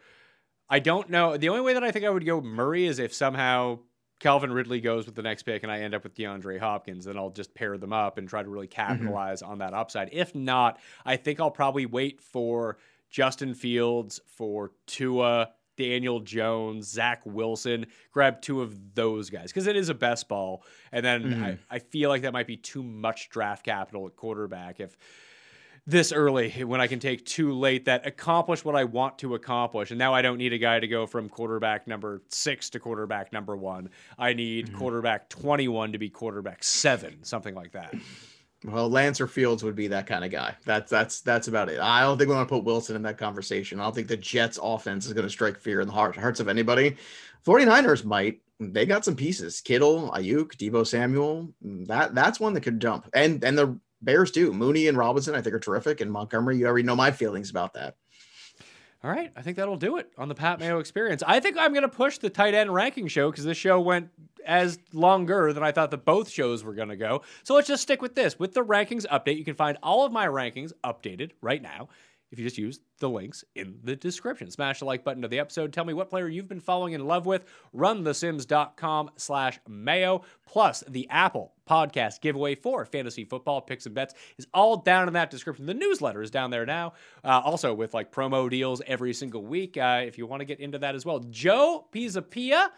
I 0.69 0.79
don't 0.79 1.09
know. 1.09 1.37
The 1.37 1.49
only 1.49 1.61
way 1.61 1.73
that 1.73 1.83
I 1.83 1.91
think 1.91 2.05
I 2.05 2.09
would 2.09 2.25
go 2.25 2.41
Murray 2.41 2.85
is 2.85 2.99
if 2.99 3.13
somehow 3.13 3.79
Calvin 4.19 4.51
Ridley 4.51 4.81
goes 4.81 5.05
with 5.05 5.15
the 5.15 5.21
next 5.21 5.43
pick 5.43 5.63
and 5.63 5.71
I 5.71 5.79
end 5.79 5.95
up 5.95 6.03
with 6.03 6.13
DeAndre 6.13 6.59
Hopkins, 6.59 7.05
then 7.05 7.17
I'll 7.17 7.29
just 7.29 7.53
pair 7.53 7.77
them 7.77 7.93
up 7.93 8.17
and 8.17 8.27
try 8.27 8.43
to 8.43 8.49
really 8.49 8.67
mm-hmm. 8.67 8.81
capitalize 8.81 9.41
mm-hmm. 9.41 9.53
on 9.53 9.57
that 9.59 9.73
upside. 9.73 10.09
If 10.11 10.35
not, 10.35 10.79
I 11.05 11.15
think 11.15 11.39
I'll 11.39 11.51
probably 11.51 11.85
wait 11.85 12.21
for 12.21 12.77
Justin 13.09 13.53
Fields, 13.53 14.19
for 14.27 14.71
Tua, 14.85 15.49
Daniel 15.77 16.19
Jones, 16.19 16.87
Zach 16.87 17.21
Wilson, 17.25 17.87
grab 18.11 18.41
two 18.41 18.61
of 18.61 18.93
those 18.93 19.29
guys 19.29 19.45
because 19.45 19.65
it 19.65 19.77
is 19.77 19.87
a 19.87 19.93
best 19.93 20.27
ball. 20.27 20.63
And 20.91 21.05
then 21.05 21.23
mm-hmm. 21.23 21.43
I, 21.43 21.57
I 21.71 21.79
feel 21.79 22.09
like 22.09 22.23
that 22.23 22.33
might 22.33 22.47
be 22.47 22.57
too 22.57 22.83
much 22.83 23.29
draft 23.29 23.63
capital 23.63 24.05
at 24.05 24.17
quarterback 24.17 24.81
if 24.81 24.97
this 25.89 26.11
early 26.11 26.51
when 26.63 26.79
I 26.79 26.87
can 26.87 26.99
take 26.99 27.25
too 27.25 27.53
late 27.53 27.85
that 27.85 28.05
accomplish 28.05 28.63
what 28.63 28.75
I 28.75 28.83
want 28.83 29.17
to 29.19 29.35
accomplish. 29.35 29.91
And 29.91 29.97
now 29.97 30.13
I 30.13 30.21
don't 30.21 30.37
need 30.37 30.53
a 30.53 30.57
guy 30.57 30.79
to 30.79 30.87
go 30.87 31.07
from 31.07 31.29
quarterback 31.29 31.87
number 31.87 32.21
six 32.29 32.69
to 32.71 32.79
quarterback 32.79 33.33
number 33.33 33.57
one. 33.57 33.89
I 34.17 34.33
need 34.33 34.67
mm-hmm. 34.67 34.77
quarterback 34.77 35.29
21 35.29 35.91
to 35.93 35.97
be 35.97 36.09
quarterback 36.09 36.63
seven, 36.63 37.23
something 37.23 37.55
like 37.55 37.71
that. 37.71 37.95
Well, 38.65 38.89
Lancer 38.89 39.25
Fields 39.25 39.63
would 39.63 39.75
be 39.75 39.87
that 39.87 40.05
kind 40.05 40.25
of 40.25 40.31
guy. 40.31 40.53
That's 40.65 40.91
that's 40.91 41.21
that's 41.21 41.47
about 41.47 41.69
it. 41.69 41.79
I 41.79 42.01
don't 42.01 42.17
think 42.17 42.29
we 42.29 42.35
want 42.35 42.49
to 42.49 42.55
put 42.55 42.65
Wilson 42.65 42.95
in 42.95 43.01
that 43.03 43.17
conversation. 43.17 43.79
I 43.79 43.83
don't 43.83 43.95
think 43.95 44.09
the 44.09 44.17
Jets 44.17 44.59
offense 44.61 45.05
is 45.05 45.13
going 45.13 45.25
to 45.25 45.29
strike 45.29 45.57
fear 45.57 45.79
in 45.79 45.87
the 45.87 45.93
heart, 45.93 46.17
hearts 46.17 46.41
of 46.41 46.49
anybody. 46.49 46.97
49ers 47.45 48.03
might. 48.03 48.41
They 48.59 48.85
got 48.85 49.05
some 49.05 49.15
pieces. 49.15 49.61
Kittle, 49.61 50.11
Aiyuk, 50.11 50.57
Deebo 50.57 50.85
Samuel. 50.85 51.53
That 51.61 52.13
that's 52.13 52.41
one 52.41 52.53
that 52.53 52.61
could 52.61 52.81
jump. 52.81 53.09
And 53.13 53.41
and 53.45 53.57
the 53.57 53.79
Bears 54.01 54.31
too. 54.31 54.53
Mooney 54.53 54.87
and 54.87 54.97
Robinson, 54.97 55.35
I 55.35 55.41
think, 55.41 55.55
are 55.55 55.59
terrific. 55.59 56.01
And 56.01 56.11
Montgomery, 56.11 56.57
you 56.57 56.67
already 56.67 56.83
know 56.83 56.95
my 56.95 57.11
feelings 57.11 57.49
about 57.49 57.73
that. 57.73 57.95
All 59.01 59.09
right, 59.09 59.31
I 59.33 59.41
think 59.41 59.55
that'll 59.55 59.77
do 59.77 59.95
it 59.95 60.11
on 60.17 60.27
the 60.27 60.35
Pat 60.35 60.59
Mayo 60.59 60.79
experience. 60.79 61.23
I 61.25 61.39
think 61.39 61.57
I'm 61.57 61.71
going 61.71 61.83
to 61.83 61.89
push 61.89 62.17
the 62.17 62.29
tight 62.29 62.53
end 62.53 62.73
ranking 62.73 63.07
show 63.07 63.31
because 63.31 63.45
this 63.45 63.57
show 63.57 63.79
went 63.79 64.09
as 64.45 64.77
longer 64.91 65.53
than 65.53 65.63
I 65.63 65.71
thought 65.71 65.91
that 65.91 66.03
both 66.03 66.29
shows 66.29 66.65
were 66.65 66.73
going 66.73 66.89
to 66.89 66.97
go. 66.97 67.21
So 67.43 67.53
let's 67.53 67.67
just 67.67 67.81
stick 67.81 68.01
with 68.01 68.15
this. 68.15 68.37
With 68.37 68.53
the 68.53 68.63
rankings 68.63 69.05
update, 69.07 69.37
you 69.37 69.45
can 69.45 69.55
find 69.55 69.77
all 69.81 70.05
of 70.05 70.11
my 70.11 70.27
rankings 70.27 70.73
updated 70.83 71.31
right 71.41 71.61
now 71.61 71.87
if 72.31 72.39
you 72.39 72.45
just 72.45 72.57
use 72.57 72.79
the 72.99 73.09
links 73.09 73.43
in 73.55 73.79
the 73.83 73.95
description. 73.95 74.51
Smash 74.51 74.79
the 74.79 74.85
like 74.85 75.03
button 75.03 75.21
to 75.21 75.27
the 75.27 75.39
episode. 75.39 75.73
Tell 75.73 75.85
me 75.85 75.93
what 75.93 76.09
player 76.09 76.27
you've 76.27 76.47
been 76.47 76.59
following 76.59 76.93
in 76.93 77.05
love 77.05 77.25
with. 77.25 77.45
Runthesims.com 77.75 79.11
slash 79.15 79.59
mayo. 79.67 80.23
Plus, 80.45 80.83
the 80.87 81.07
Apple 81.09 81.53
podcast 81.69 82.21
giveaway 82.21 82.55
for 82.55 82.85
fantasy 82.85 83.23
football 83.23 83.61
picks 83.61 83.85
and 83.85 83.95
bets 83.95 84.13
is 84.37 84.47
all 84.53 84.77
down 84.77 85.07
in 85.07 85.13
that 85.13 85.29
description. 85.29 85.65
The 85.65 85.73
newsletter 85.73 86.21
is 86.21 86.31
down 86.31 86.49
there 86.51 86.65
now. 86.65 86.93
Uh, 87.23 87.41
also 87.43 87.73
with 87.73 87.93
like 87.93 88.11
promo 88.11 88.49
deals 88.49 88.81
every 88.87 89.13
single 89.13 89.43
week 89.43 89.77
uh, 89.77 90.01
if 90.03 90.17
you 90.17 90.25
want 90.25 90.41
to 90.41 90.45
get 90.45 90.59
into 90.59 90.79
that 90.79 90.95
as 90.95 91.05
well. 91.05 91.19
Joe 91.19 91.87
Pisapia 91.91 92.69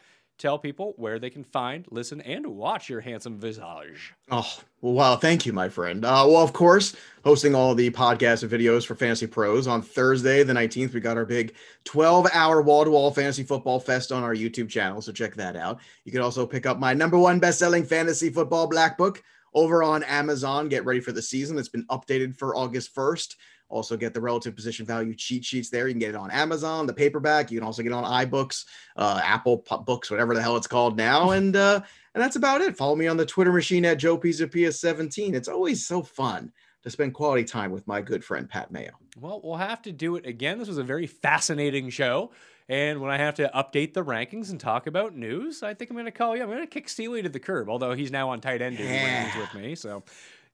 tell 0.42 0.58
people 0.58 0.94
where 0.98 1.20
they 1.20 1.30
can 1.30 1.44
find, 1.44 1.86
listen, 1.92 2.20
and 2.22 2.46
watch 2.46 2.90
your 2.90 3.00
handsome 3.00 3.38
visage. 3.38 4.14
Oh, 4.32 4.58
well, 4.82 4.94
wow. 4.94 5.16
Thank 5.16 5.46
you, 5.46 5.54
my 5.54 5.70
friend. 5.70 6.04
Uh, 6.04 6.26
well, 6.28 6.42
of 6.42 6.52
course, 6.52 6.96
hosting 7.24 7.54
all 7.54 7.76
the 7.76 7.92
podcasts 7.92 8.42
and 8.42 8.52
videos 8.52 8.86
for 8.86 8.96
Fantasy 8.96 9.28
Pros 9.28 9.68
on 9.68 9.82
Thursday, 9.82 10.44
the 10.44 10.54
19th, 10.54 10.94
we 10.94 11.00
got 11.00 11.18
our 11.18 11.26
big 11.26 11.54
12 11.86 12.28
hour 12.34 12.62
wall 12.62 12.84
to 12.84 12.92
wall 12.92 13.12
fantasy 13.12 13.44
football 13.44 13.80
fest 13.80 14.12
on 14.12 14.24
our 14.24 14.36
YouTube 14.36 14.70
channel. 14.70 15.02
So 15.02 15.12
check 15.12 15.36
that 15.36 15.56
out. 15.56 15.80
You 16.06 16.12
can 16.12 16.22
also 16.22 16.46
pick 16.48 16.66
up 16.66 16.80
my 16.80 16.94
number 16.94 17.18
one 17.18 17.40
best 17.40 17.60
selling 17.60 17.86
fantasy 17.86 18.30
football 18.30 18.68
black 18.68 18.98
book 18.98 19.24
over 19.54 19.84
on 19.84 20.04
Amazon. 20.04 20.70
Get 20.70 20.86
ready 20.86 21.00
for 21.00 21.12
the 21.12 21.22
season. 21.22 21.58
It's 21.58 21.70
been 21.70 21.86
updated 21.86 22.36
for 22.36 22.56
August 22.56 22.96
1st. 22.96 23.36
Also, 23.72 23.98
get 23.98 24.14
the 24.14 24.22
relative 24.22 24.56
position 24.56 24.86
value 24.86 25.16
cheat 25.16 25.44
sheets 25.44 25.70
there. 25.70 25.88
You 25.88 25.94
can 25.94 26.00
get 26.00 26.10
it 26.10 26.16
on 26.16 26.30
Amazon, 26.32 26.86
the 26.86 26.94
paperback. 26.94 27.50
You 27.50 27.60
can 27.60 27.66
also 27.66 27.82
get 27.82 27.92
it 27.92 27.96
on 27.96 28.04
iBooks, 28.26 28.66
uh, 28.98 29.22
Apple 29.24 29.66
Books, 29.86 30.12
whatever 30.12 30.34
the 30.36 30.42
hell 30.42 30.58
it's 30.58 30.68
called 30.68 30.98
now. 30.98 31.32
And 31.42 31.56
uh, 31.56 31.82
and 32.14 32.22
that's 32.22 32.36
about 32.36 32.62
it. 32.62 32.76
Follow 32.76 32.96
me 32.96 33.08
on 33.08 33.16
the 33.16 33.26
Twitter 33.26 33.54
machine 33.54 33.86
at 33.86 33.98
Joe 33.98 34.18
Pisapia 34.18 34.74
17. 34.74 35.34
It's 35.34 35.48
always 35.48 35.88
so 35.88 36.04
fun 36.04 36.52
to 36.84 36.90
spend 36.90 37.14
quality 37.14 37.44
time 37.44 37.72
with 37.72 37.88
my 37.88 38.02
good 38.02 38.24
friend 38.24 38.50
Pat 38.50 38.72
Mayo. 38.72 38.92
Well, 39.20 39.40
we'll 39.44 39.56
have 39.56 39.82
to 39.84 39.92
do 39.92 40.16
it 40.18 40.26
again. 40.26 40.60
This 40.60 40.68
was 40.68 40.78
a 40.78 40.84
very 40.84 41.08
fascinating 41.08 41.90
show. 41.90 42.32
And 42.70 43.02
when 43.02 43.12
I 43.12 43.18
have 43.18 43.36
to 43.36 43.52
update 43.54 43.94
the 43.94 44.04
rankings 44.04 44.50
and 44.50 44.60
talk 44.60 44.88
about 44.88 45.16
news, 45.16 45.62
I 45.62 45.74
think 45.74 45.90
I'm 45.90 45.96
going 45.96 46.06
to 46.06 46.12
call 46.12 46.36
you. 46.36 46.44
I'm 46.44 46.50
going 46.50 46.62
to 46.62 46.68
kick 46.68 46.88
Steely 46.88 47.22
to 47.22 47.30
the 47.30 47.40
curb, 47.40 47.70
although 47.70 47.94
he's 47.94 48.12
now 48.12 48.30
on 48.30 48.40
tight 48.40 48.62
end 48.62 48.80
yeah. 48.80 49.38
with 49.38 49.54
me. 49.54 49.76
So 49.76 50.04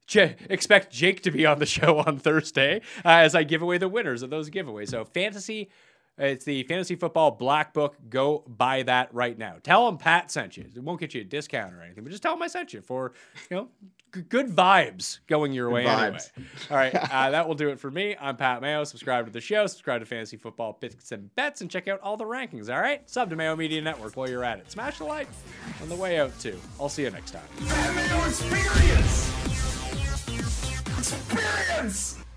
J- 0.08 0.34
expect 0.50 0.90
Jake 0.92 1.22
to 1.22 1.30
be 1.30 1.46
on 1.46 1.60
the 1.60 1.66
show 1.76 1.98
on 1.98 2.18
Thursday 2.18 2.78
uh, 3.04 3.08
as 3.08 3.34
I 3.36 3.44
give 3.44 3.62
away 3.62 3.78
the 3.78 3.88
winners 3.88 4.22
of 4.22 4.30
those 4.30 4.50
giveaways. 4.50 4.88
So 4.88 5.04
fantasy. 5.04 5.68
It's 6.20 6.44
the 6.44 6.64
fantasy 6.64 6.96
football 6.96 7.30
black 7.30 7.72
book. 7.72 7.94
Go 8.10 8.42
buy 8.48 8.82
that 8.82 9.14
right 9.14 9.38
now. 9.38 9.58
Tell 9.62 9.86
them 9.86 9.98
Pat 9.98 10.32
sent 10.32 10.56
you. 10.56 10.64
It 10.74 10.82
won't 10.82 10.98
get 10.98 11.14
you 11.14 11.20
a 11.20 11.24
discount 11.24 11.72
or 11.72 11.80
anything, 11.80 12.02
but 12.02 12.10
just 12.10 12.24
tell 12.24 12.32
them 12.34 12.42
I 12.42 12.48
sent 12.48 12.72
you 12.72 12.80
for 12.80 13.12
you 13.48 13.56
know 13.56 13.68
g- 14.12 14.22
good 14.22 14.48
vibes 14.48 15.20
going 15.28 15.52
your 15.52 15.70
way 15.70 15.86
anyway. 15.86 16.18
All 16.72 16.76
right, 16.76 16.92
uh, 17.12 17.30
that 17.30 17.46
will 17.46 17.54
do 17.54 17.68
it 17.68 17.78
for 17.78 17.88
me. 17.88 18.16
I'm 18.20 18.36
Pat 18.36 18.60
Mayo. 18.60 18.82
Subscribe 18.82 19.26
to 19.26 19.30
the 19.30 19.40
show. 19.40 19.68
Subscribe 19.68 20.00
to 20.00 20.06
Fantasy 20.06 20.36
Football 20.36 20.72
Picks 20.72 21.12
and 21.12 21.32
Bets, 21.36 21.60
and 21.60 21.70
check 21.70 21.86
out 21.86 22.00
all 22.00 22.16
the 22.16 22.24
rankings. 22.24 22.68
All 22.68 22.80
right, 22.80 23.08
sub 23.08 23.30
to 23.30 23.36
Mayo 23.36 23.54
Media 23.54 23.80
Network 23.80 24.16
while 24.16 24.28
you're 24.28 24.42
at 24.42 24.58
it. 24.58 24.68
Smash 24.72 24.98
the 24.98 25.04
like 25.04 25.28
on 25.80 25.88
the 25.88 25.94
way 25.94 26.18
out 26.18 26.36
too. 26.40 26.58
I'll 26.80 26.88
see 26.88 27.02
you 27.04 27.10
next 27.10 27.30
time. 27.30 27.46
Experience! 31.10 32.27